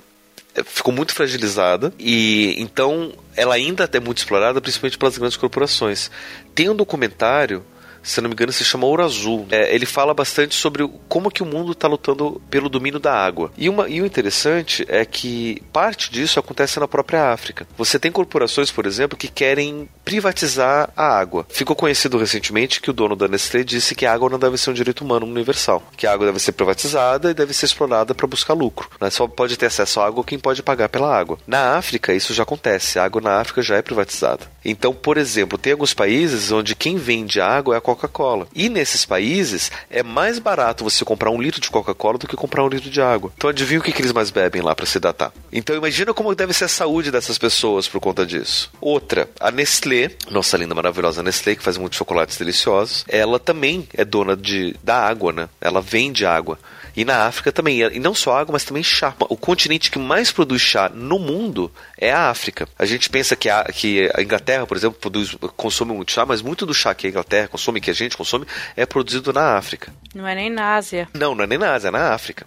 ficou 0.65 0.93
muito 0.93 1.15
fragilizada 1.15 1.93
e 1.99 2.55
então 2.59 3.13
ela 3.35 3.55
ainda 3.55 3.89
é 3.93 4.01
muito 4.01 4.19
explorada, 4.19 4.61
principalmente 4.61 4.99
pelas 4.99 5.19
grandes 5.19 5.37
corporações. 5.37 6.11
Tem 6.55 6.69
um 6.69 6.77
documentário 6.77 7.65
se 8.05 8.21
não 8.21 8.29
me 8.29 8.35
engano, 8.35 8.53
se 8.53 8.65
chama 8.65 8.87
Ouro 8.87 9.03
Azul. 9.03 9.47
É, 9.51 9.75
ele 9.75 9.87
fala 9.87 10.15
bastante 10.15 10.55
sobre 10.55 10.89
como 11.09 11.31
que 11.31 11.43
o 11.43 11.47
mundo 11.47 11.73
está 11.73 11.89
lutando 11.89 12.41
pelo 12.51 12.69
domínio 12.69 13.01
da 13.01 13.13
água. 13.13 13.51
E, 13.57 13.69
uma, 13.69 13.89
e 13.89 14.01
o 14.01 14.07
interessante 14.07 14.85
é 14.89 15.05
que 15.05 15.63
parte 15.73 16.11
disso 16.11 16.39
acontece 16.39 16.79
na 16.79 16.87
própria 16.87 17.33
África. 17.33 17.67
Você 17.77 17.99
tem 17.99 18.13
corporações, 18.13 18.71
por 18.71 18.87
exemplo, 18.87 19.17
que 19.17 19.29
querem 19.29 19.89
privatizar 20.05 20.91
a 20.95 21.19
água. 21.19 21.47
Ficou 21.49 21.75
conhecido 21.75 22.19
recentemente 22.19 22.81
que 22.81 22.91
o 22.91 22.93
dono 22.93 23.17
da 23.17 23.27
Nestlé 23.27 23.65
disse 23.65 23.95
que 23.95 24.05
a 24.05 24.13
água 24.13 24.29
não 24.29 24.39
deve 24.39 24.59
ser 24.59 24.71
um 24.71 24.75
direito 24.75 25.03
humano 25.03 25.27
universal, 25.27 25.83
que 25.97 26.07
a 26.07 26.13
água 26.13 26.27
deve 26.27 26.39
ser 26.39 26.53
privatizada 26.53 27.31
e 27.31 27.35
deve 27.35 27.55
ser 27.55 27.67
explorada 27.67 28.15
para 28.15 28.27
buscar 28.27 28.53
lucro. 28.53 28.91
Né? 29.01 29.09
Só 29.11 29.27
pode 29.27 29.57
ter 29.57 29.67
acesso 29.67 30.01
à 30.01 30.07
água 30.07 30.25
quem 30.25 30.39
pode 30.39 30.63
pagar 30.63 30.89
pela 30.89 31.17
água. 31.17 31.39
Na 31.47 31.77
África, 31.77 32.13
isso 32.13 32.35
já 32.35 32.43
acontece. 32.43 32.99
A 32.99 33.05
água 33.05 33.21
na 33.21 33.41
África 33.41 33.63
já 33.63 33.77
é 33.77 33.83
privatizada. 33.83 34.47
Então, 34.65 34.95
por 34.95 35.17
exemplo, 35.17 35.59
tem 35.59 35.73
alguns 35.73 35.95
países 35.95 36.51
onde 36.51 36.75
quem 36.75 36.97
vende 36.97 37.41
água 37.41 37.75
é 37.75 37.79
a 37.79 37.81
Coca-Cola. 37.95 38.47
E 38.55 38.69
nesses 38.69 39.05
países 39.05 39.71
é 39.91 40.03
mais 40.03 40.39
barato 40.39 40.85
você 40.85 41.05
comprar 41.05 41.31
um 41.31 41.41
litro 41.41 41.61
de 41.61 41.71
Coca-Cola 41.71 42.19
do 42.19 42.27
que 42.27 42.37
comprar 42.37 42.65
um 42.65 42.69
litro 42.69 42.91
de 42.91 43.01
água. 43.01 43.33
Então 43.37 43.51
adivinha 43.51 43.81
o 43.81 43.83
que, 43.83 43.93
que 43.93 44.03
eles 44.03 44.13
mais 44.13 44.31
bebem 44.31 44.63
lá 44.63 44.75
para 44.75 44.87
se 44.87 44.99
datar. 44.99 45.33
Então 45.53 45.77
imagina 45.77 46.13
como 46.13 46.35
deve 46.35 46.53
ser 46.53 46.65
a 46.65 46.69
saúde 46.69 47.11
dessas 47.11 47.39
pessoas 47.39 47.89
por 47.89 48.01
conta 48.01 48.27
disso. 48.27 48.71
Outra, 48.81 49.29
a 49.41 49.51
Nestlé, 49.51 50.11
nossa 50.31 50.57
linda 50.57 50.75
maravilhosa 50.75 51.23
Nestlé, 51.23 51.55
que 51.55 51.63
faz 51.63 51.79
muitos 51.79 51.99
chocolates 51.99 52.37
deliciosos, 52.37 53.05
ela 53.09 53.39
também 53.39 53.89
é 53.95 54.05
dona 54.05 54.37
de, 54.37 54.77
da 54.83 54.97
água, 54.97 55.33
né? 55.33 55.49
Ela 55.61 55.81
vende 55.81 56.27
água. 56.27 56.59
E 56.97 57.05
na 57.05 57.27
África 57.27 57.51
também. 57.53 57.81
E 57.81 57.99
não 57.99 58.15
só 58.15 58.37
água, 58.39 58.53
mas 58.53 58.65
também 58.65 58.83
chá. 58.83 59.15
O 59.29 59.37
continente 59.37 59.91
que 59.91 59.99
mais 59.99 60.31
produz 60.31 60.63
chá 60.63 60.89
no 60.89 61.19
mundo 61.19 61.71
é 61.99 62.13
a 62.13 62.31
África. 62.31 62.69
A 62.79 62.87
gente 62.87 63.11
pensa 63.11 63.35
que 63.35 63.49
a, 63.49 63.65
que 63.65 64.11
a 64.15 64.23
Inglaterra, 64.23 64.67
por 64.67 64.77
exemplo, 64.77 64.99
produz, 64.99 65.37
consome 65.57 65.93
muito 65.93 66.13
chá, 66.13 66.25
mas 66.25 66.43
muito 66.43 66.65
do 66.65 66.75
chá 66.75 66.95
que 66.95 67.07
a 67.07 67.11
Inglaterra 67.11 67.49
consome, 67.49 67.81
que 67.81 67.91
a 67.91 67.95
gente 67.95 68.17
consome, 68.17 68.47
é 68.77 68.87
produzido 68.87 69.33
na 69.33 69.57
África. 69.57 69.93
Não 70.15 70.27
é 70.27 70.35
nem 70.35 70.51
na 70.51 70.77
Ásia. 70.77 71.09
Não, 71.13 71.35
não 71.35 71.45
é 71.45 71.47
nem 71.47 71.59
na 71.59 71.75
Ásia, 71.75 71.89
é 71.89 71.91
na 71.91 72.13
África. 72.13 72.47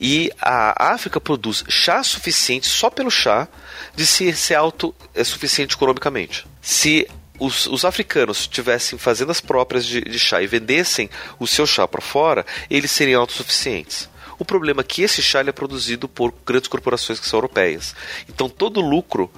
E 0.00 0.30
a 0.40 0.92
África 0.92 1.20
produz 1.20 1.64
chá 1.68 2.02
suficiente 2.02 2.66
só 2.66 2.90
pelo 2.90 3.10
chá 3.10 3.48
de 3.96 4.06
ser, 4.06 4.36
ser 4.36 4.54
autossuficiente 4.54 5.74
economicamente. 5.74 6.46
Se 6.60 7.08
os, 7.38 7.66
os, 7.66 7.84
africanos 7.84 8.40
estivessem 8.40 8.98
fazendo 8.98 9.30
as 9.30 9.40
próprias 9.40 9.86
de, 9.86 10.00
de, 10.00 10.18
chá 10.18 10.42
e 10.42 10.46
vendessem 10.46 11.08
o 11.38 11.46
seu 11.46 11.66
chá 11.66 11.86
para 11.86 12.00
fora, 12.00 12.44
eles 12.70 12.90
seriam 12.90 13.20
autossuficientes. 13.20 14.08
O 14.38 14.44
problema 14.44 14.80
é 14.82 14.84
que 14.84 15.02
esse 15.02 15.22
chá 15.22 15.40
é 15.40 15.52
produzido 15.52 16.08
por 16.08 16.32
grandes 16.46 16.68
corporações 16.68 17.18
que 17.18 17.26
são 17.26 17.38
europeias. 17.38 17.94
Então 18.28 18.48
todo 18.48 18.78
o 18.80 18.88
lucro 18.88 19.30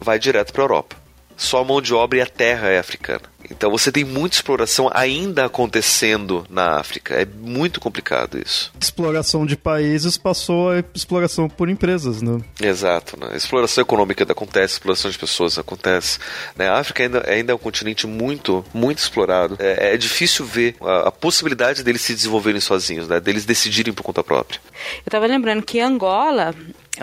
vai 0.00 0.18
direto 0.18 0.52
para 0.52 0.62
a 0.62 0.64
Europa. 0.64 1.07
Só 1.38 1.60
a 1.60 1.64
mão 1.64 1.80
de 1.80 1.94
obra 1.94 2.18
e 2.18 2.20
a 2.20 2.26
terra 2.26 2.68
é 2.68 2.80
africana. 2.80 3.22
Então 3.50 3.70
você 3.70 3.92
tem 3.92 4.04
muita 4.04 4.36
exploração 4.36 4.90
ainda 4.92 5.44
acontecendo 5.44 6.44
na 6.50 6.78
África. 6.78 7.14
É 7.14 7.24
muito 7.24 7.80
complicado 7.80 8.38
isso. 8.38 8.72
Exploração 8.80 9.46
de 9.46 9.56
países 9.56 10.18
passou 10.18 10.72
a 10.72 10.84
exploração 10.92 11.48
por 11.48 11.68
empresas, 11.68 12.20
né? 12.20 12.40
Exato. 12.60 13.18
Né? 13.18 13.36
Exploração 13.36 13.82
econômica 13.82 14.26
acontece, 14.28 14.74
exploração 14.74 15.10
de 15.10 15.16
pessoas 15.18 15.56
acontece. 15.58 16.18
Né? 16.56 16.68
A 16.68 16.78
África 16.78 17.04
ainda, 17.04 17.30
ainda 17.30 17.52
é 17.52 17.54
um 17.54 17.58
continente 17.58 18.06
muito, 18.06 18.64
muito 18.74 18.98
explorado. 18.98 19.56
É, 19.60 19.94
é 19.94 19.96
difícil 19.96 20.44
ver 20.44 20.74
a, 20.80 21.08
a, 21.08 21.12
possibilidade 21.12 21.84
deles 21.84 22.02
se 22.02 22.14
desenvolverem 22.14 22.60
sozinhos, 22.60 23.08
né? 23.08 23.20
deles 23.20 23.44
decidirem 23.44 23.92
por 23.92 24.02
conta 24.02 24.24
própria. 24.24 24.60
Eu 24.96 25.02
estava 25.06 25.26
lembrando 25.26 25.62
que 25.62 25.80
Angola 25.80 26.52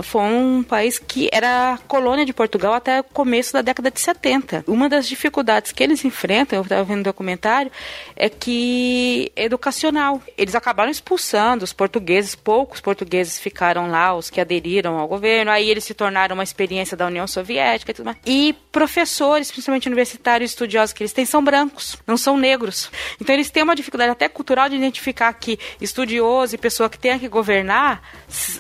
foi 0.04 0.22
um 0.22 0.64
país 0.64 1.00
que 1.00 1.30
era 1.32 1.80
colônia 1.88 2.26
de 2.26 2.34
Portugal 2.34 2.74
até 2.74 3.00
o 3.00 3.04
começo 3.04 3.54
da 3.54 3.62
década 3.62 3.92
de 3.92 4.00
70. 4.00 4.64
Uma 4.68 4.90
das 4.90 5.08
dificuldades 5.08 5.72
que 5.72 5.84
eles 5.84 6.04
enfrentam, 6.04 6.60
eu 6.60 6.64
estava 6.64 6.84
vendo 6.84 6.98
no 6.98 7.04
documentário, 7.04 7.72
é 8.16 8.30
que 8.30 9.32
é 9.36 9.46
educacional. 9.46 10.22
Eles 10.38 10.56
acabaram 10.56 10.92
expulsando 10.92 11.64
os 11.64 11.74
portugueses, 11.74 12.36
poucos 12.36 12.82
portugueses 12.82 13.40
ficaram 13.40 13.90
lá, 13.90 14.16
os 14.16 14.30
que 14.30 14.42
aderiram 14.42 14.98
ao 14.98 15.08
governo, 15.08 15.52
aí 15.52 15.70
eles 15.70 15.84
se 15.84 15.94
tornaram 15.94 16.36
uma 16.36 16.44
experiência 16.44 16.98
da 16.98 17.08
União 17.08 17.28
Soviética 17.28 17.92
e 17.92 17.94
tudo 17.94 18.06
mais. 18.06 18.18
E 18.26 18.56
professores, 18.72 19.52
principalmente 19.52 19.88
universitários 19.88 20.52
estudiosos 20.52 20.94
que 20.94 21.04
eles 21.04 21.14
têm, 21.14 21.26
são 21.26 21.44
brancos, 21.44 21.98
não 22.06 22.18
são 22.18 22.38
negros. 22.38 22.92
Então 23.20 23.34
eles 23.34 23.50
têm 23.50 23.64
uma 23.64 23.76
dificuldade 23.76 24.12
até 24.12 24.28
cultural 24.28 24.70
de 24.70 24.76
identificar 24.76 25.32
que 25.34 25.58
estudioso 25.80 26.56
e 26.56 26.58
pessoa 26.58 26.90
que 26.90 27.00
tenha 27.00 27.18
que 27.20 27.28
governar 27.28 28.02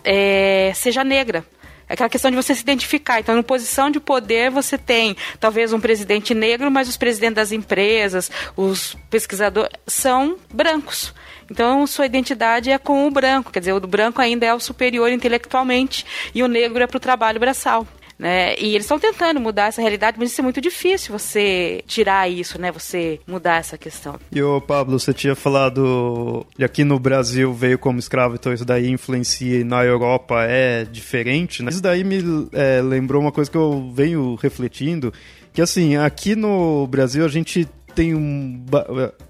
é, 0.03 0.71
seja 0.75 1.03
negra. 1.25 1.45
É 1.87 1.93
aquela 1.93 2.09
questão 2.09 2.31
de 2.31 2.37
você 2.37 2.55
se 2.55 2.61
identificar. 2.61 3.19
Então, 3.19 3.37
em 3.37 3.43
posição 3.43 3.91
de 3.91 3.99
poder, 3.99 4.49
você 4.49 4.75
tem 4.75 5.15
talvez 5.39 5.71
um 5.71 5.79
presidente 5.79 6.33
negro, 6.33 6.71
mas 6.71 6.87
os 6.87 6.97
presidentes 6.97 7.35
das 7.35 7.51
empresas, 7.51 8.31
os 8.55 8.95
pesquisadores, 9.09 9.71
são 9.85 10.37
brancos. 10.51 11.13
Então, 11.49 11.85
sua 11.85 12.07
identidade 12.07 12.71
é 12.71 12.77
com 12.79 13.07
o 13.07 13.11
branco, 13.11 13.51
quer 13.51 13.59
dizer, 13.59 13.73
o 13.73 13.79
branco 13.79 14.19
ainda 14.19 14.47
é 14.47 14.53
o 14.53 14.59
superior 14.59 15.11
intelectualmente 15.11 16.03
e 16.33 16.41
o 16.41 16.47
negro 16.47 16.81
é 16.81 16.87
para 16.87 16.97
o 16.97 16.99
trabalho 16.99 17.39
braçal. 17.39 17.87
Né? 18.17 18.55
E 18.57 18.69
eles 18.69 18.83
estão 18.83 18.97
tentando 18.97 19.41
mudar 19.41 19.67
essa 19.67 19.81
realidade, 19.81 20.17
mas 20.17 20.31
isso 20.31 20.39
é 20.39 20.43
muito 20.43 20.61
difícil 20.61 21.17
você 21.17 21.83
tirar 21.85 22.29
isso, 22.29 22.59
né? 22.59 22.71
Você 22.71 23.19
mudar 23.27 23.57
essa 23.57 23.77
questão. 23.77 24.17
E 24.31 24.41
o 24.41 24.61
Pablo, 24.61 24.97
você 24.97 25.13
tinha 25.13 25.35
falado 25.35 26.45
que 26.55 26.63
aqui 26.63 26.85
no 26.85 26.97
Brasil 26.97 27.53
veio 27.53 27.77
como 27.77 27.99
escravo, 27.99 28.35
então 28.35 28.53
isso 28.53 28.63
daí 28.63 28.89
influencia 28.89 29.59
e 29.59 29.63
na 29.65 29.83
Europa 29.83 30.43
é 30.43 30.85
diferente, 30.85 31.61
né? 31.61 31.69
Isso 31.69 31.81
daí 31.81 32.05
me 32.05 32.47
é, 32.53 32.81
lembrou 32.81 33.21
uma 33.21 33.31
coisa 33.33 33.51
que 33.51 33.57
eu 33.57 33.91
venho 33.93 34.35
refletindo, 34.35 35.13
que 35.53 35.61
assim, 35.61 35.97
aqui 35.97 36.35
no 36.35 36.87
Brasil 36.87 37.25
a 37.25 37.29
gente 37.29 37.67
tem 37.93 38.13
um 38.13 38.63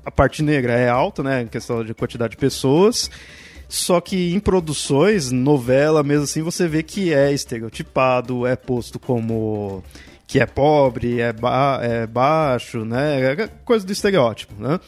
a 0.03 0.11
parte 0.11 0.41
negra 0.41 0.73
é 0.73 0.89
alta, 0.89 1.21
né, 1.21 1.43
em 1.43 1.47
questão 1.47 1.83
de 1.83 1.93
quantidade 1.93 2.31
de 2.31 2.37
pessoas. 2.37 3.09
Só 3.67 3.99
que 3.99 4.33
em 4.33 4.39
produções, 4.39 5.31
novela 5.31 6.03
mesmo 6.03 6.23
assim, 6.23 6.41
você 6.41 6.67
vê 6.67 6.83
que 6.83 7.13
é 7.13 7.31
estereotipado, 7.31 8.45
é 8.45 8.55
posto 8.55 8.99
como 8.99 9.83
que 10.27 10.39
é 10.39 10.45
pobre, 10.45 11.19
é, 11.19 11.31
ba 11.31 11.79
é 11.81 12.07
baixo, 12.07 12.83
né? 12.83 13.21
É 13.21 13.47
coisa 13.63 13.85
do 13.85 13.91
estereótipo, 13.91 14.53
né? 14.61 14.79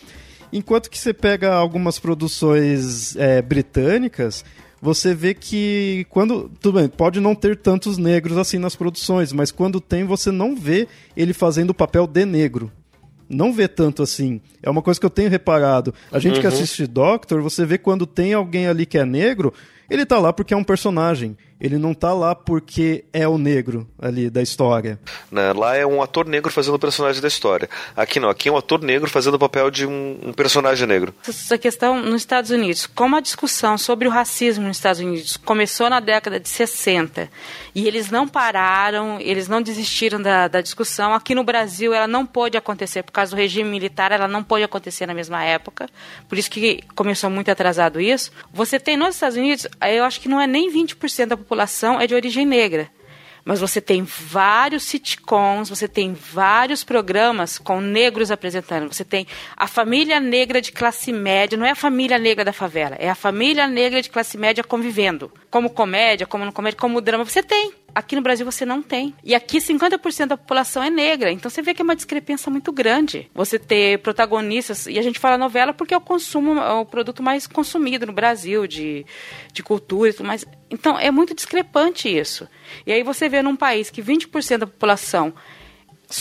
Enquanto 0.52 0.90
que 0.90 0.98
você 0.98 1.14
pega 1.14 1.54
algumas 1.54 2.00
produções 2.00 3.16
é, 3.18 3.42
britânicas, 3.42 4.46
você 4.82 5.14
vê 5.14 5.34
que 5.34 6.06
quando. 6.10 6.50
Tudo 6.62 6.80
bem, 6.80 6.88
pode 6.88 7.20
não 7.20 7.36
ter 7.36 7.58
tantos 7.58 7.98
negros 7.98 8.38
assim 8.38 8.58
nas 8.58 8.76
produções, 8.76 9.34
mas 9.34 9.52
quando 9.52 9.82
tem, 9.82 10.06
você 10.06 10.32
não 10.32 10.56
vê 10.56 10.88
ele 11.16 11.34
fazendo 11.34 11.72
o 11.72 11.76
papel 11.76 12.08
de 12.08 12.26
negro 12.26 12.72
não 13.30 13.52
vê 13.54 13.68
tanto 13.68 14.04
assim. 14.04 14.42
É 14.62 14.70
uma 14.70 14.82
coisa 14.82 15.00
que 15.00 15.06
eu 15.06 15.10
tenho 15.10 15.30
reparado. 15.30 15.94
A 16.12 16.20
gente 16.20 16.36
uhum. 16.36 16.42
que 16.42 16.48
assiste 16.48 16.88
Doctor, 16.88 17.42
você 17.42 17.66
vê 17.66 17.78
quando 17.78 18.06
tem 18.06 18.34
alguém 18.34 18.68
ali 18.68 18.86
que 18.86 18.98
é 18.98 19.06
negro, 19.06 19.54
ele 19.90 20.06
tá 20.06 20.20
lá 20.20 20.32
porque 20.32 20.54
é 20.54 20.58
um 20.58 20.64
personagem. 20.64 21.38
Ele 21.60 21.78
não 21.78 21.94
tá 21.94 22.14
lá 22.14 22.36
porque 22.36 23.06
é 23.12 23.28
o 23.28 23.38
negro 23.38 23.88
ali 24.00 24.30
da 24.30 24.44
história. 24.44 25.00
Né? 25.32 25.52
Lá 25.54 25.76
é 25.76 25.86
um 25.86 26.02
ator 26.04 26.28
negro 26.28 26.52
fazendo 26.52 26.76
o 26.76 26.80
personagem 26.80 27.20
da 27.20 27.28
história. 27.28 27.68
Aqui 27.96 28.20
não, 28.20 28.30
aqui 28.30 28.48
é 28.48 28.52
um 28.52 28.58
ator 28.58 28.82
negro 28.84 29.10
fazendo 29.10 29.34
o 29.34 29.40
papel 29.40 29.72
de 29.72 29.86
um, 29.86 30.20
um 30.24 30.34
personagem 30.34 30.88
negro. 30.88 31.14
Essa 31.28 31.58
questão 31.58 32.00
nos 32.00 32.22
Estados 32.22 32.52
Unidos, 32.52 32.86
como 32.86 33.16
a 33.16 33.20
discussão 33.20 33.76
sobre 33.76 34.08
o 34.08 34.12
racismo 34.12 34.68
nos 34.68 34.78
Estados 34.78 35.02
Unidos 35.02 35.36
começou 35.36 35.90
na 35.90 36.00
década 36.00 36.40
de 36.40 36.48
60 36.48 37.28
e 37.74 37.88
eles 37.88 38.12
não 38.12 38.28
pararam, 38.28 39.20
eles 39.20 39.48
não 39.48 39.62
desistiram 39.62 40.22
da, 40.22 40.48
da 40.48 40.62
discussão. 40.62 41.14
Aqui 41.14 41.34
no 41.34 41.44
Brasil 41.44 41.92
ela 41.92 42.08
não 42.08 42.24
pôde 42.24 42.56
acontecer 42.56 43.02
por 43.02 43.12
causa 43.12 43.36
do 43.36 43.38
regime 43.38 43.70
militar, 43.70 44.12
ela 44.12 44.28
não 44.28 44.44
pôde 44.44 44.64
acontecer 44.64 45.08
na 45.08 45.14
mesma 45.14 45.44
época. 45.44 45.90
Por 46.30 46.38
isso 46.38 46.52
que 46.52 46.84
começou 46.94 47.32
muito 47.32 47.50
atrasado 47.50 48.00
isso. 48.00 48.32
Você 48.54 48.80
tem 48.80 48.96
nos 48.96 49.16
Estados 49.16 49.38
Unidos, 49.38 49.68
eu 49.82 50.04
acho 50.04 50.22
que 50.22 50.30
não 50.30 50.40
é 50.40 50.46
nem 50.46 50.72
20% 50.72 51.26
da 51.26 51.38
população 51.38 51.47
é 52.00 52.08
de 52.08 52.16
origem 52.16 52.46
negra. 52.46 52.90
Mas 53.48 53.62
você 53.62 53.80
tem 53.80 54.04
vários 54.04 54.84
sitcoms, 54.84 55.70
você 55.70 55.88
tem 55.88 56.14
vários 56.14 56.84
programas 56.84 57.58
com 57.58 57.80
negros 57.80 58.30
apresentando. 58.30 58.92
Você 58.92 59.06
tem 59.06 59.26
a 59.56 59.68
família 59.68 60.20
negra 60.20 60.60
de 60.60 60.74
classe 60.74 61.14
média, 61.14 61.58
não 61.58 61.66
é 61.66 61.72
a 61.72 61.76
família 61.76 62.20
negra 62.20 62.44
da 62.44 62.52
favela, 62.52 62.98
é 63.00 63.10
a 63.10 63.16
família 63.16 63.66
negra 63.66 64.02
de 64.02 64.10
classe 64.10 64.38
média 64.38 64.66
convivendo. 64.66 65.32
Como 65.50 65.70
comédia, 65.70 66.28
como 66.28 66.44
no 66.44 66.52
comédia, 66.52 66.78
como 66.78 67.00
drama, 67.00 67.24
você 67.24 67.42
tem. 67.42 67.72
Aqui 67.98 68.16
no 68.16 68.22
Brasil 68.22 68.46
você 68.46 68.64
não 68.64 68.80
tem. 68.80 69.16
E 69.24 69.34
aqui 69.34 69.58
50% 69.58 70.28
da 70.28 70.38
população 70.38 70.84
é 70.84 70.90
negra. 70.92 71.32
Então 71.32 71.50
você 71.50 71.64
vê 71.64 71.74
que 71.74 71.82
é 71.82 71.84
uma 71.84 71.96
discrepância 71.96 72.48
muito 72.52 72.72
grande. 72.72 73.28
Você 73.34 73.58
ter 73.58 73.98
protagonistas, 74.04 74.86
e 74.86 75.00
a 75.00 75.02
gente 75.02 75.18
fala 75.18 75.36
novela 75.36 75.74
porque 75.74 75.96
é 75.96 75.98
o 75.98 76.02
consumo, 76.02 76.60
é 76.60 76.74
o 76.74 76.86
produto 76.86 77.24
mais 77.24 77.48
consumido 77.48 78.06
no 78.06 78.14
Brasil, 78.14 78.68
de, 78.68 79.04
de 79.52 79.64
cultura 79.64 80.12
e 80.12 80.14
tudo 80.14 80.28
mais. 80.28 80.46
Então 80.70 81.00
é 81.00 81.10
muito 81.10 81.34
discrepante 81.34 82.08
isso. 82.08 82.48
E 82.86 82.92
aí 82.92 83.02
você 83.02 83.28
vê 83.28 83.42
num 83.42 83.56
país 83.56 83.90
que 83.90 84.04
20% 84.04 84.60
da 84.60 84.68
população 84.68 85.34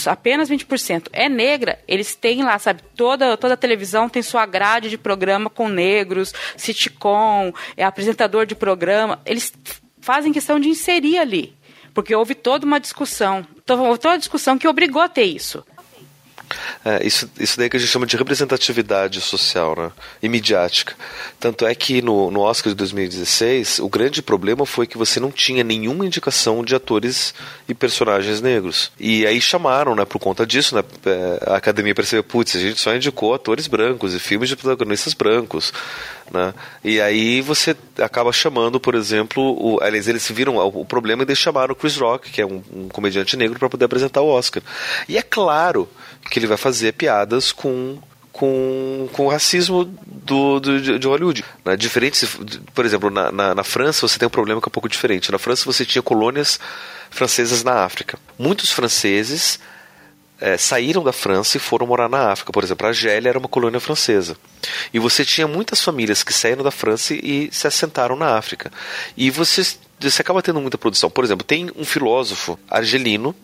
apenas 0.07 0.49
20% 0.49 1.09
é 1.13 1.29
negra, 1.29 1.79
eles 1.87 2.15
têm 2.15 2.43
lá, 2.43 2.57
sabe, 2.57 2.81
toda, 2.95 3.37
toda 3.37 3.53
a 3.53 3.57
televisão 3.57 4.09
tem 4.09 4.23
sua 4.23 4.47
grade 4.47 4.89
de 4.89 4.97
programa 4.97 5.47
com 5.47 5.69
negros, 5.69 6.33
sitcom, 6.57 7.53
é 7.77 7.85
apresentador 7.85 8.47
de 8.47 8.55
programa, 8.55 9.21
eles 9.25 9.53
fazem 10.01 10.33
questão 10.33 10.59
de 10.59 10.69
inserir 10.69 11.19
ali 11.19 11.56
porque 11.97 12.13
houve 12.13 12.35
toda 12.35 12.63
uma 12.63 12.79
discussão, 12.79 13.43
toda 13.65 13.81
uma 13.81 14.19
discussão 14.19 14.55
que 14.55 14.67
obrigou 14.67 15.01
a 15.01 15.09
ter 15.09 15.23
isso. 15.23 15.65
É, 16.85 17.03
isso, 17.03 17.27
isso 17.39 17.57
daí 17.57 17.71
que 17.71 17.75
a 17.75 17.79
gente 17.79 17.89
chama 17.89 18.05
de 18.05 18.15
representatividade 18.15 19.19
social 19.19 19.75
né? 19.75 19.91
e 20.21 20.29
midiática. 20.29 20.93
Tanto 21.39 21.65
é 21.65 21.73
que 21.73 21.99
no, 22.03 22.29
no 22.29 22.41
Oscar 22.41 22.71
de 22.71 22.77
2016, 22.77 23.79
o 23.79 23.89
grande 23.89 24.21
problema 24.21 24.63
foi 24.63 24.85
que 24.85 24.95
você 24.95 25.19
não 25.19 25.31
tinha 25.31 25.63
nenhuma 25.63 26.05
indicação 26.05 26.63
de 26.63 26.75
atores 26.75 27.33
e 27.67 27.73
personagens 27.73 28.41
negros. 28.41 28.91
E 28.99 29.25
aí 29.25 29.41
chamaram, 29.41 29.95
né, 29.95 30.05
por 30.05 30.19
conta 30.19 30.45
disso, 30.45 30.75
né, 30.75 30.83
é, 31.03 31.51
a 31.51 31.55
academia 31.55 31.95
percebeu, 31.95 32.23
putz, 32.23 32.55
a 32.55 32.59
gente 32.59 32.79
só 32.79 32.95
indicou 32.95 33.33
atores 33.33 33.65
brancos 33.65 34.13
e 34.13 34.19
filmes 34.19 34.49
de 34.49 34.55
protagonistas 34.55 35.15
brancos. 35.15 35.73
Né? 36.31 36.53
E 36.83 36.99
aí 36.99 37.41
você 37.41 37.75
acaba 37.99 38.31
chamando, 38.31 38.79
por 38.79 38.95
exemplo, 38.95 39.41
o, 39.43 39.79
aliás, 39.81 40.07
eles 40.07 40.29
viram 40.29 40.57
o, 40.57 40.85
problema 40.85 41.23
e 41.23 41.25
eles 41.25 41.37
chamaram 41.37 41.73
o 41.73 41.75
Chris 41.75 41.97
Rock, 41.97 42.31
que 42.31 42.41
é 42.41 42.45
um, 42.45 42.61
um 42.73 42.89
comediante 42.89 43.37
negro, 43.37 43.57
para 43.57 43.69
poder 43.69 43.85
apresentar 43.85 44.21
o 44.21 44.27
Oscar. 44.27 44.61
E 45.07 45.17
é 45.17 45.21
claro 45.21 45.87
que 46.29 46.39
ele 46.39 46.47
vai 46.47 46.57
fazer 46.57 46.93
piadas 46.93 47.51
com 47.51 47.97
com, 48.37 49.09
com 49.13 49.25
o 49.25 49.29
racismo 49.29 49.83
do, 50.05 50.59
do, 50.59 50.99
de 50.99 51.07
Hollywood. 51.07 51.43
Né? 51.65 51.75
Diferente, 51.75 52.27
por 52.71 52.85
exemplo, 52.85 53.09
na, 53.09 53.31
na, 53.31 53.55
na, 53.55 53.63
França 53.63 54.07
você 54.07 54.19
tem 54.19 54.27
um 54.27 54.31
problema 54.31 54.61
que 54.61 54.67
é 54.67 54.69
um 54.69 54.71
pouco 54.71 54.87
diferente. 54.87 55.31
Na 55.31 55.39
França 55.39 55.65
você 55.65 55.83
tinha 55.83 56.03
colônias 56.03 56.59
francesas 57.09 57.63
na 57.63 57.83
África. 57.83 58.19
Muitos 58.37 58.71
franceses 58.71 59.59
é, 60.39 60.57
saíram 60.57 61.03
da 61.03 61.11
França 61.11 61.57
e 61.57 61.59
foram 61.59 61.87
morar 61.87 62.09
na 62.09 62.31
África. 62.31 62.51
Por 62.51 62.63
exemplo, 62.63 62.85
a 62.85 62.89
Argélia 62.89 63.29
era 63.29 63.39
uma 63.39 63.47
colônia 63.47 63.79
francesa. 63.79 64.37
E 64.93 64.99
você 64.99 65.25
tinha 65.25 65.47
muitas 65.47 65.81
famílias 65.81 66.23
que 66.23 66.33
saíram 66.33 66.63
da 66.63 66.71
França 66.71 67.13
e 67.13 67.49
se 67.51 67.67
assentaram 67.67 68.15
na 68.15 68.37
África. 68.37 68.71
E 69.15 69.29
você, 69.29 69.63
você 69.99 70.21
acaba 70.21 70.41
tendo 70.41 70.61
muita 70.61 70.77
produção. 70.77 71.09
Por 71.09 71.23
exemplo, 71.23 71.45
tem 71.45 71.71
um 71.75 71.85
filósofo 71.85 72.57
argelino 72.69 73.35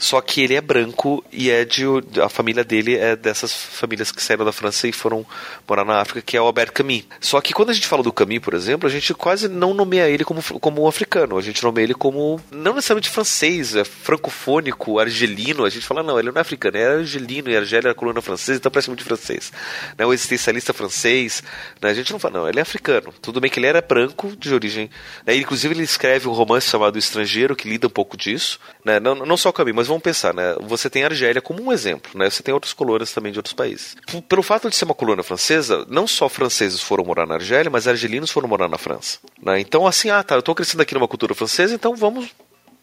só 0.00 0.20
que 0.22 0.40
ele 0.40 0.54
é 0.54 0.60
branco 0.62 1.22
e 1.30 1.50
é 1.50 1.64
de. 1.64 1.84
A 2.22 2.28
família 2.28 2.64
dele 2.64 2.96
é 2.96 3.14
dessas 3.14 3.52
famílias 3.52 4.10
que 4.10 4.22
saíram 4.22 4.46
da 4.46 4.52
França 4.52 4.88
e 4.88 4.92
foram 4.92 5.26
morar 5.68 5.84
na 5.84 6.00
África, 6.00 6.22
que 6.22 6.36
é 6.38 6.40
o 6.40 6.46
Albert 6.46 6.72
Camus. 6.72 7.04
Só 7.20 7.38
que 7.40 7.52
quando 7.52 7.68
a 7.68 7.74
gente 7.74 7.86
fala 7.86 8.02
do 8.02 8.12
Camus, 8.12 8.38
por 8.38 8.54
exemplo, 8.54 8.88
a 8.88 8.90
gente 8.90 9.12
quase 9.12 9.46
não 9.46 9.74
nomeia 9.74 10.08
ele 10.08 10.24
como, 10.24 10.42
como 10.42 10.82
um 10.82 10.88
africano. 10.88 11.36
A 11.36 11.42
gente 11.42 11.62
nomeia 11.62 11.84
ele 11.84 11.94
como. 11.94 12.40
Não 12.50 12.74
necessariamente 12.74 13.10
francês, 13.10 13.76
é 13.76 13.84
francofônico, 13.84 14.98
argelino. 14.98 15.66
A 15.66 15.70
gente 15.70 15.84
fala, 15.84 16.02
não, 16.02 16.18
ele 16.18 16.30
não 16.30 16.38
é 16.38 16.40
africano, 16.40 16.78
é 16.78 16.96
argelino 16.96 17.50
e 17.50 17.56
Argélia 17.56 17.88
era 17.88 17.94
colônia 17.94 18.22
francesa, 18.22 18.58
então 18.58 18.72
parece 18.72 18.88
muito 18.88 19.04
francês. 19.04 19.52
Né? 19.98 20.06
O 20.06 20.14
existencialista 20.14 20.72
francês. 20.72 21.42
Né? 21.80 21.90
A 21.90 21.94
gente 21.94 22.10
não 22.10 22.18
fala, 22.18 22.40
não, 22.40 22.48
ele 22.48 22.58
é 22.58 22.62
africano. 22.62 23.12
Tudo 23.20 23.38
bem 23.38 23.50
que 23.50 23.60
ele 23.60 23.66
era 23.66 23.82
branco, 23.82 24.34
de 24.34 24.54
origem. 24.54 24.88
Né? 25.26 25.36
Inclusive, 25.36 25.74
ele 25.74 25.82
escreve 25.82 26.26
um 26.26 26.32
romance 26.32 26.68
chamado 26.68 26.98
Estrangeiro, 26.98 27.54
que 27.54 27.68
lida 27.68 27.86
um 27.86 27.90
pouco 27.90 28.16
disso. 28.16 28.58
Né? 28.82 28.98
Não, 28.98 29.14
não 29.14 29.36
só 29.36 29.50
o 29.50 29.52
Camus, 29.52 29.74
mas 29.74 29.89
vamos 29.90 30.02
pensar, 30.02 30.32
né? 30.32 30.54
Você 30.62 30.88
tem 30.88 31.02
a 31.02 31.06
Argélia 31.06 31.42
como 31.42 31.62
um 31.62 31.72
exemplo, 31.72 32.12
né? 32.14 32.30
Você 32.30 32.42
tem 32.42 32.54
outras 32.54 32.72
colônias 32.72 33.12
também 33.12 33.32
de 33.32 33.38
outros 33.38 33.52
países. 33.52 33.96
Pelo 34.28 34.42
fato 34.42 34.70
de 34.70 34.76
ser 34.76 34.84
uma 34.84 34.94
colônia 34.94 35.24
francesa, 35.24 35.84
não 35.88 36.06
só 36.06 36.28
franceses 36.28 36.80
foram 36.80 37.04
morar 37.04 37.26
na 37.26 37.34
Argélia, 37.34 37.70
mas 37.70 37.88
argelinos 37.88 38.30
foram 38.30 38.48
morar 38.48 38.68
na 38.68 38.78
França. 38.78 39.18
Né? 39.42 39.60
Então, 39.60 39.86
assim, 39.86 40.08
ah, 40.08 40.22
tá, 40.22 40.36
eu 40.36 40.42
tô 40.42 40.54
crescendo 40.54 40.80
aqui 40.80 40.94
numa 40.94 41.08
cultura 41.08 41.34
francesa, 41.34 41.74
então 41.74 41.94
vamos 41.94 42.28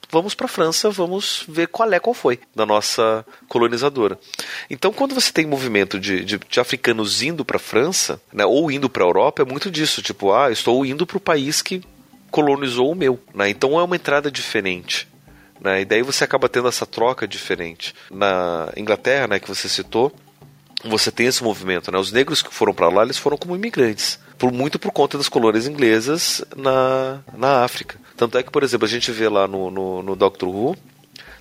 vamos 0.10 0.34
para 0.34 0.46
a 0.46 0.50
França, 0.50 0.90
vamos 0.90 1.44
ver 1.50 1.68
qual 1.68 1.92
é 1.92 2.00
qual 2.00 2.14
foi 2.14 2.40
da 2.56 2.66
nossa 2.66 3.26
colonizadora. 3.48 4.18
Então, 4.70 4.94
quando 4.94 5.14
você 5.14 5.34
tem 5.34 5.46
movimento 5.46 6.00
de, 6.00 6.24
de, 6.24 6.38
de 6.38 6.60
africanos 6.60 7.22
indo 7.22 7.44
para 7.44 7.58
a 7.58 7.60
França, 7.60 8.22
né, 8.32 8.46
ou 8.46 8.72
indo 8.72 8.90
para 8.90 9.04
a 9.04 9.08
Europa, 9.08 9.42
é 9.42 9.46
muito 9.46 9.70
disso, 9.70 10.02
tipo, 10.02 10.32
ah, 10.32 10.52
estou 10.52 10.86
indo 10.86 11.06
para 11.06 11.18
o 11.18 11.22
país 11.22 11.62
que 11.62 11.82
colonizou 12.32 12.92
o 12.92 12.96
meu. 12.96 13.20
Né? 13.34 13.50
Então 13.50 13.80
é 13.80 13.84
uma 13.84 13.96
entrada 13.96 14.32
diferente. 14.32 15.08
Né? 15.60 15.82
E 15.82 15.86
daí 15.86 16.02
você 16.02 16.24
acaba 16.24 16.50
tendo 16.50 16.68
essa 16.68 16.86
troca 16.86 17.28
diferente. 17.28 17.94
Na 18.12 18.72
Inglaterra, 18.76 19.28
né, 19.28 19.40
que 19.40 19.48
você 19.48 19.68
citou, 19.68 20.12
você 20.84 21.12
tem 21.12 21.28
esse 21.28 21.44
movimento. 21.44 21.92
Né? 21.92 21.98
Os 21.98 22.12
negros 22.12 22.42
que 22.42 22.54
foram 22.54 22.74
para 22.74 22.90
lá, 22.90 23.04
eles 23.04 23.18
foram 23.18 23.38
como 23.38 23.56
imigrantes. 23.56 24.20
Por, 24.38 24.52
muito 24.52 24.78
por 24.78 24.92
conta 24.92 25.18
das 25.18 25.28
colônias 25.28 25.68
inglesas 25.68 26.44
na, 26.56 27.20
na 27.36 27.64
África. 27.64 28.00
Tanto 28.16 28.38
é 28.38 28.44
que, 28.44 28.52
por 28.52 28.64
exemplo, 28.64 28.86
a 28.86 28.90
gente 28.90 29.12
vê 29.12 29.28
lá 29.28 29.48
no, 29.48 29.72
no, 29.72 30.04
no 30.04 30.16
Doctor 30.16 30.50
Who 30.50 30.78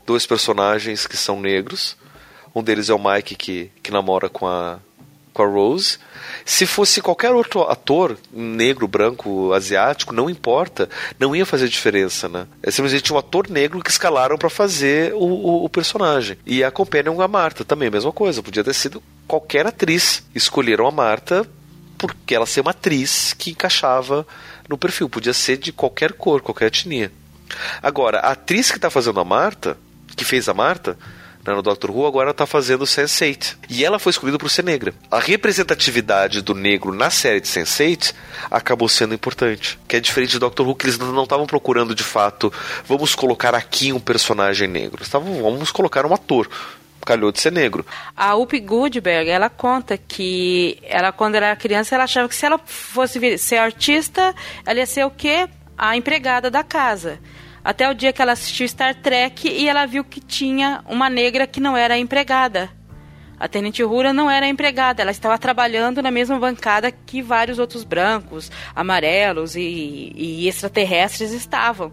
dois 0.06 0.24
personagens 0.24 1.06
que 1.06 1.16
são 1.16 1.40
negros. 1.40 1.96
Um 2.54 2.62
deles 2.62 2.88
é 2.88 2.94
o 2.94 2.98
Mike, 2.98 3.34
que, 3.34 3.70
que 3.82 3.90
namora 3.90 4.30
com 4.30 4.46
a, 4.46 4.78
com 5.36 5.42
a 5.42 5.46
Rose. 5.46 5.98
Se 6.46 6.64
fosse 6.64 7.02
qualquer 7.02 7.32
outro 7.32 7.62
ator, 7.62 8.16
negro, 8.32 8.88
branco, 8.88 9.52
asiático, 9.52 10.14
não 10.14 10.30
importa, 10.30 10.88
não 11.18 11.36
ia 11.36 11.44
fazer 11.44 11.68
diferença, 11.68 12.28
né? 12.28 12.46
É 12.62 12.70
simplesmente 12.70 13.12
um 13.12 13.18
ator 13.18 13.50
negro 13.50 13.82
que 13.82 13.90
escalaram 13.90 14.38
para 14.38 14.48
fazer 14.48 15.12
o, 15.12 15.18
o, 15.18 15.64
o, 15.64 15.68
personagem. 15.68 16.38
E 16.46 16.64
a 16.64 16.70
Companion, 16.70 17.20
a 17.20 17.28
Marta, 17.28 17.64
também 17.64 17.88
a 17.88 17.90
mesma 17.90 18.12
coisa. 18.12 18.42
Podia 18.42 18.64
ter 18.64 18.74
sido 18.74 19.02
qualquer 19.26 19.66
atriz. 19.66 20.24
Escolheram 20.34 20.86
a 20.86 20.90
Marta 20.90 21.46
porque 21.98 22.34
ela 22.34 22.46
ser 22.46 22.60
uma 22.60 22.70
atriz 22.70 23.34
que 23.34 23.50
encaixava 23.50 24.26
no 24.68 24.78
perfil. 24.78 25.08
Podia 25.08 25.34
ser 25.34 25.58
de 25.58 25.70
qualquer 25.70 26.14
cor, 26.14 26.40
qualquer 26.40 26.68
etnia. 26.68 27.12
Agora, 27.82 28.20
a 28.20 28.32
atriz 28.32 28.70
que 28.70 28.78
está 28.78 28.88
fazendo 28.88 29.20
a 29.20 29.24
Marta, 29.24 29.76
que 30.16 30.24
fez 30.24 30.48
a 30.48 30.54
Marta, 30.54 30.96
né, 31.46 31.54
no 31.54 31.62
Doctor 31.62 31.90
Who, 31.90 32.06
agora 32.06 32.30
está 32.30 32.46
fazendo 32.46 32.84
Sense8. 32.84 33.56
E 33.68 33.84
ela 33.84 33.98
foi 33.98 34.10
escolhida 34.10 34.38
por 34.38 34.50
ser 34.50 34.64
negra. 34.64 34.94
A 35.10 35.18
representatividade 35.18 36.42
do 36.42 36.54
negro 36.54 36.92
na 36.92 37.10
série 37.10 37.40
de 37.40 37.48
Sense8 37.48 38.14
acabou 38.50 38.88
sendo 38.88 39.14
importante. 39.14 39.78
Que 39.86 39.96
é 39.96 40.00
diferente 40.00 40.32
do 40.32 40.40
Doctor 40.40 40.66
Who, 40.66 40.74
que 40.74 40.86
eles 40.86 40.98
não 40.98 41.22
estavam 41.22 41.46
procurando 41.46 41.94
de 41.94 42.02
fato, 42.02 42.52
vamos 42.86 43.14
colocar 43.14 43.54
aqui 43.54 43.92
um 43.92 44.00
personagem 44.00 44.68
negro. 44.68 45.02
Estavam, 45.02 45.42
vamos 45.42 45.70
colocar 45.70 46.04
um 46.04 46.14
ator 46.14 46.48
calhou 47.06 47.30
de 47.30 47.40
ser 47.40 47.52
negro. 47.52 47.86
A 48.16 48.34
Up 48.34 48.58
Goodberg, 48.58 49.30
ela 49.30 49.48
conta 49.48 49.96
que 49.96 50.76
ela 50.82 51.12
quando 51.12 51.36
era 51.36 51.54
criança, 51.54 51.94
ela 51.94 52.02
achava 52.02 52.28
que 52.28 52.34
se 52.34 52.44
ela 52.44 52.58
fosse 52.58 53.38
ser 53.38 53.58
artista, 53.58 54.34
ela 54.66 54.80
ia 54.80 54.86
ser 54.86 55.06
o 55.06 55.10
quê? 55.10 55.48
A 55.78 55.96
empregada 55.96 56.50
da 56.50 56.64
casa. 56.64 57.20
Até 57.66 57.90
o 57.90 57.94
dia 57.94 58.12
que 58.12 58.22
ela 58.22 58.30
assistiu 58.30 58.68
Star 58.68 58.94
Trek 58.94 59.48
e 59.48 59.68
ela 59.68 59.86
viu 59.86 60.04
que 60.04 60.20
tinha 60.20 60.84
uma 60.86 61.10
negra 61.10 61.48
que 61.48 61.58
não 61.58 61.76
era 61.76 61.98
empregada. 61.98 62.70
A 63.40 63.48
Tenente 63.48 63.82
Rura 63.82 64.12
não 64.12 64.30
era 64.30 64.46
empregada, 64.46 65.02
ela 65.02 65.10
estava 65.10 65.36
trabalhando 65.36 66.00
na 66.00 66.12
mesma 66.12 66.38
bancada 66.38 66.92
que 66.92 67.20
vários 67.20 67.58
outros 67.58 67.82
brancos, 67.82 68.52
amarelos 68.72 69.56
e, 69.56 70.12
e 70.14 70.46
extraterrestres 70.46 71.32
estavam. 71.32 71.92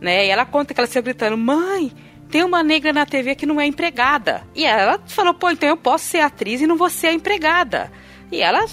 Né? 0.00 0.28
E 0.28 0.30
ela 0.30 0.46
conta 0.46 0.72
que 0.72 0.80
ela 0.80 0.86
saiu 0.86 1.02
gritando: 1.02 1.36
Mãe, 1.36 1.92
tem 2.30 2.42
uma 2.42 2.62
negra 2.62 2.90
na 2.90 3.04
TV 3.04 3.34
que 3.34 3.44
não 3.44 3.60
é 3.60 3.66
empregada. 3.66 4.42
E 4.54 4.64
ela 4.64 4.98
falou: 5.08 5.34
Pô, 5.34 5.50
então 5.50 5.68
eu 5.68 5.76
posso 5.76 6.06
ser 6.06 6.20
atriz 6.20 6.62
e 6.62 6.66
não 6.66 6.78
vou 6.78 6.88
ser 6.88 7.08
a 7.08 7.12
empregada. 7.12 7.92
E 8.30 8.40
ela 8.40 8.64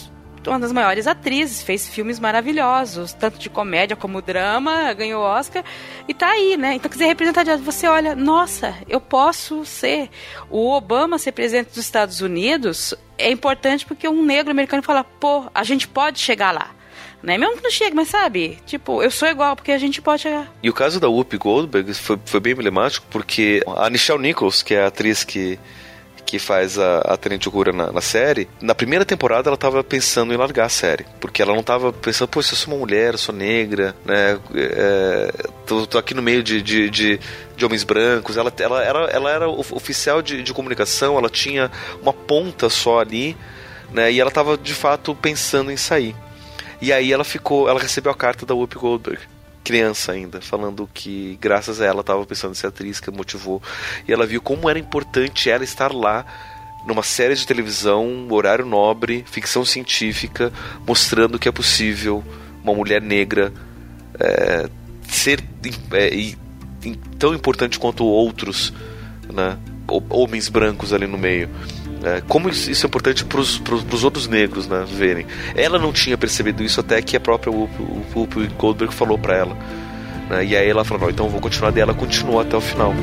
uma 0.47 0.59
das 0.59 0.71
maiores 0.71 1.07
atrizes, 1.07 1.61
fez 1.61 1.87
filmes 1.87 2.19
maravilhosos, 2.19 3.13
tanto 3.13 3.37
de 3.37 3.49
comédia 3.49 3.95
como 3.95 4.21
drama, 4.21 4.93
ganhou 4.93 5.21
Oscar 5.21 5.63
e 6.07 6.13
tá 6.13 6.29
aí, 6.29 6.55
né? 6.57 6.75
Então, 6.75 6.89
quer 6.89 6.95
dizer, 6.95 7.05
representatividade, 7.07 7.63
você 7.63 7.87
olha, 7.87 8.15
nossa, 8.15 8.75
eu 8.87 9.01
posso 9.01 9.65
ser. 9.65 10.09
O 10.49 10.71
Obama 10.71 11.17
ser 11.17 11.31
presidente 11.31 11.69
dos 11.69 11.77
Estados 11.77 12.21
Unidos 12.21 12.93
é 13.17 13.29
importante 13.29 13.85
porque 13.85 14.07
um 14.07 14.23
negro 14.23 14.51
americano 14.51 14.81
fala, 14.81 15.03
pô, 15.03 15.45
a 15.53 15.63
gente 15.63 15.87
pode 15.87 16.19
chegar 16.19 16.51
lá. 16.51 16.71
Né? 17.21 17.37
Mesmo 17.37 17.57
que 17.57 17.63
não 17.63 17.71
chegue, 17.71 17.95
mas 17.95 18.07
sabe? 18.07 18.59
Tipo, 18.65 19.03
eu 19.03 19.11
sou 19.11 19.27
igual, 19.27 19.55
porque 19.55 19.73
a 19.73 19.77
gente 19.77 20.01
pode 20.01 20.21
chegar. 20.21 20.53
E 20.63 20.69
o 20.69 20.73
caso 20.73 21.01
da 21.01 21.09
Whoopi 21.09 21.37
Goldberg 21.37 21.93
foi, 21.93 22.17
foi 22.25 22.39
bem 22.39 22.53
emblemático, 22.53 23.05
porque 23.09 23.61
a 23.75 23.89
Nichelle 23.89 24.21
Nichols, 24.21 24.63
que 24.63 24.73
é 24.73 24.83
a 24.83 24.87
atriz 24.87 25.25
que 25.25 25.59
que 26.29 26.37
faz 26.37 26.77
a, 26.77 26.99
a 26.99 27.17
Tenente 27.17 27.49
Uhura 27.49 27.71
na, 27.73 27.91
na, 27.91 28.01
série, 28.01 28.47
na 28.61 28.75
primeira 28.75 29.03
temporada 29.03 29.49
ela 29.49 29.57
tava 29.57 29.83
pensando 29.83 30.31
em 30.31 30.37
largar 30.37 30.65
a 30.65 30.69
série. 30.69 31.03
Porque 31.19 31.41
ela 31.41 31.55
não 31.55 31.63
tava 31.63 31.91
pensando, 31.91 32.27
pô, 32.27 32.39
se 32.43 32.53
eu 32.53 32.57
sou 32.57 32.71
uma 32.71 32.79
mulher, 32.79 33.15
eu 33.15 33.17
sou 33.17 33.33
negra, 33.33 33.95
né? 34.05 34.37
É, 34.53 35.33
tô, 35.65 35.87
tô, 35.87 35.97
aqui 35.97 36.13
no 36.13 36.21
meio 36.21 36.43
de, 36.43 36.61
de, 36.61 36.87
de, 36.87 37.19
de 37.57 37.65
homens 37.65 37.83
brancos. 37.83 38.37
Ela, 38.37 38.53
ela, 38.59 38.83
ela, 38.83 39.09
ela 39.09 39.31
era 39.31 39.49
oficial 39.49 40.21
de, 40.21 40.43
de 40.43 40.53
comunicação, 40.53 41.17
ela 41.17 41.29
tinha 41.31 41.71
uma 41.99 42.13
ponta 42.13 42.69
só 42.69 42.99
ali, 42.99 43.35
né? 43.91 44.11
E 44.11 44.19
ela 44.19 44.29
tava 44.29 44.55
de 44.55 44.75
fato 44.75 45.15
pensando 45.15 45.71
em 45.71 45.77
sair. 45.77 46.15
E 46.79 46.93
aí 46.93 47.11
ela 47.11 47.23
ficou, 47.23 47.67
ela 47.67 47.79
recebeu 47.79 48.11
a 48.11 48.15
carta 48.15 48.45
da 48.45 48.53
Whoopi 48.53 48.77
Goldberg 48.77 49.19
criança 49.63 50.11
ainda, 50.11 50.41
falando 50.41 50.89
que 50.93 51.37
graças 51.39 51.81
a 51.81 51.85
ela 51.85 52.01
estava 52.01 52.25
pensando 52.25 52.51
em 52.51 52.55
ser 52.55 52.67
atriz, 52.67 52.99
que 52.99 53.11
motivou. 53.11 53.61
E 54.07 54.13
ela 54.13 54.25
viu 54.25 54.41
como 54.41 54.69
era 54.69 54.79
importante 54.79 55.49
ela 55.49 55.63
estar 55.63 55.93
lá 55.93 56.25
numa 56.85 57.03
série 57.03 57.35
de 57.35 57.45
televisão, 57.45 58.27
horário 58.31 58.65
nobre, 58.65 59.23
ficção 59.29 59.65
científica, 59.65 60.51
mostrando 60.87 61.37
que 61.37 61.47
é 61.47 61.51
possível 61.51 62.23
uma 62.63 62.73
mulher 62.73 63.01
negra 63.01 63.53
é, 64.19 64.69
ser 65.07 65.43
é, 65.93 66.33
tão 67.17 67.33
importante 67.33 67.79
quanto 67.79 68.05
outros, 68.05 68.73
né? 69.31 69.57
homens 70.09 70.49
brancos 70.49 70.93
ali 70.93 71.07
no 71.07 71.17
meio. 71.17 71.49
É, 72.03 72.21
como 72.27 72.49
isso 72.49 72.85
é 72.85 72.87
importante 72.87 73.25
para 73.25 73.41
os 73.41 74.03
outros 74.03 74.27
negros 74.27 74.67
né, 74.67 74.85
verem. 74.87 75.25
Ela 75.55 75.77
não 75.77 75.91
tinha 75.91 76.17
percebido 76.17 76.63
isso 76.63 76.79
até 76.79 77.01
que 77.01 77.17
a 77.17 77.19
própria 77.19 77.51
Whoopi 77.51 78.47
Goldberg 78.57 78.93
falou 78.93 79.17
para 79.17 79.35
ela. 79.35 79.57
Né, 80.29 80.45
e 80.45 80.55
aí 80.55 80.69
ela 80.69 80.85
falou: 80.85 81.03
não, 81.03 81.09
então 81.09 81.29
vou 81.29 81.41
continuar. 81.41 81.75
E 81.75 81.79
ela 81.79 81.93
continuou 81.93 82.39
até 82.39 82.55
o 82.55 82.61
final. 82.61 82.93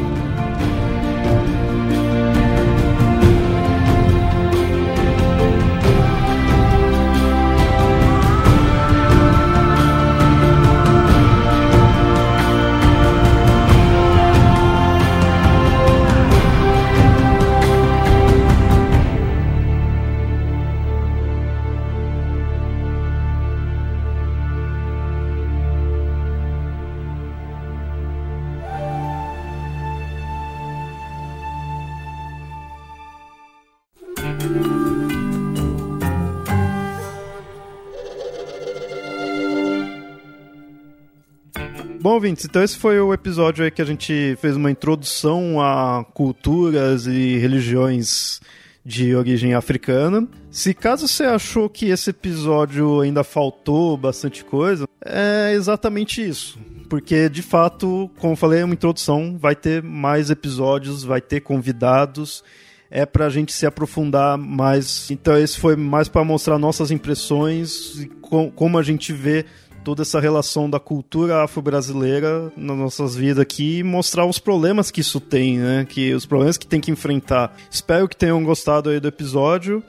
Ouvintes, 42.17 42.47
então 42.47 42.63
esse 42.63 42.79
foi 42.79 42.99
o 42.99 43.13
episódio 43.13 43.63
aí 43.63 43.71
que 43.71 43.83
a 43.83 43.85
gente 43.85 44.37
fez 44.41 44.57
uma 44.57 44.71
introdução 44.71 45.61
a 45.61 46.03
culturas 46.15 47.07
e 47.07 47.37
religiões 47.37 48.41
de 48.83 49.15
origem 49.15 49.53
africana. 49.53 50.27
Se 50.51 50.73
caso 50.73 51.07
você 51.07 51.25
achou 51.25 51.69
que 51.69 51.87
esse 51.87 52.09
episódio 52.09 53.01
ainda 53.01 53.23
faltou 53.23 53.99
bastante 53.99 54.43
coisa, 54.43 54.89
é 55.05 55.53
exatamente 55.53 56.27
isso. 56.27 56.59
Porque, 56.89 57.29
de 57.29 57.43
fato, 57.43 58.11
como 58.19 58.33
eu 58.33 58.37
falei, 58.37 58.61
é 58.61 58.65
uma 58.65 58.73
introdução, 58.73 59.37
vai 59.39 59.55
ter 59.55 59.83
mais 59.83 60.31
episódios, 60.31 61.05
vai 61.05 61.21
ter 61.21 61.41
convidados, 61.41 62.43
é 62.91 63.05
para 63.05 63.27
a 63.27 63.31
gente 63.31 63.53
se 63.53 63.67
aprofundar 63.67 64.39
mais. 64.39 65.11
Então, 65.11 65.37
esse 65.37 65.59
foi 65.59 65.77
mais 65.77 66.09
para 66.09 66.25
mostrar 66.25 66.59
nossas 66.59 66.91
impressões 66.91 68.01
e 68.01 68.07
como 68.07 68.79
a 68.79 68.83
gente 68.83 69.13
vê 69.13 69.45
toda 69.87 70.03
essa 70.03 70.19
relação 70.19 70.69
da 70.69 70.81
cultura 70.81 71.45
afro-brasileira 71.45 72.51
nas 72.57 72.77
nossas 72.77 73.15
vidas 73.15 73.39
aqui 73.39 73.79
e 73.79 73.85
mostrar 73.85 74.27
os 74.27 74.37
problemas 74.37 74.91
que 74.91 75.01
isso 75.01 75.21
tem, 75.21 75.59
né? 75.59 75.87
Que 75.89 76.13
os 76.13 76.27
problemas 76.27 76.59
que 76.59 76.67
tem 76.67 76.81
que 76.81 76.91
enfrentar. 76.91 77.57
Espero 77.71 78.09
que 78.09 78.17
tenham 78.17 78.43
gostado 78.43 78.91
aí 78.91 78.99
do 78.99 79.07
episódio. 79.07 79.81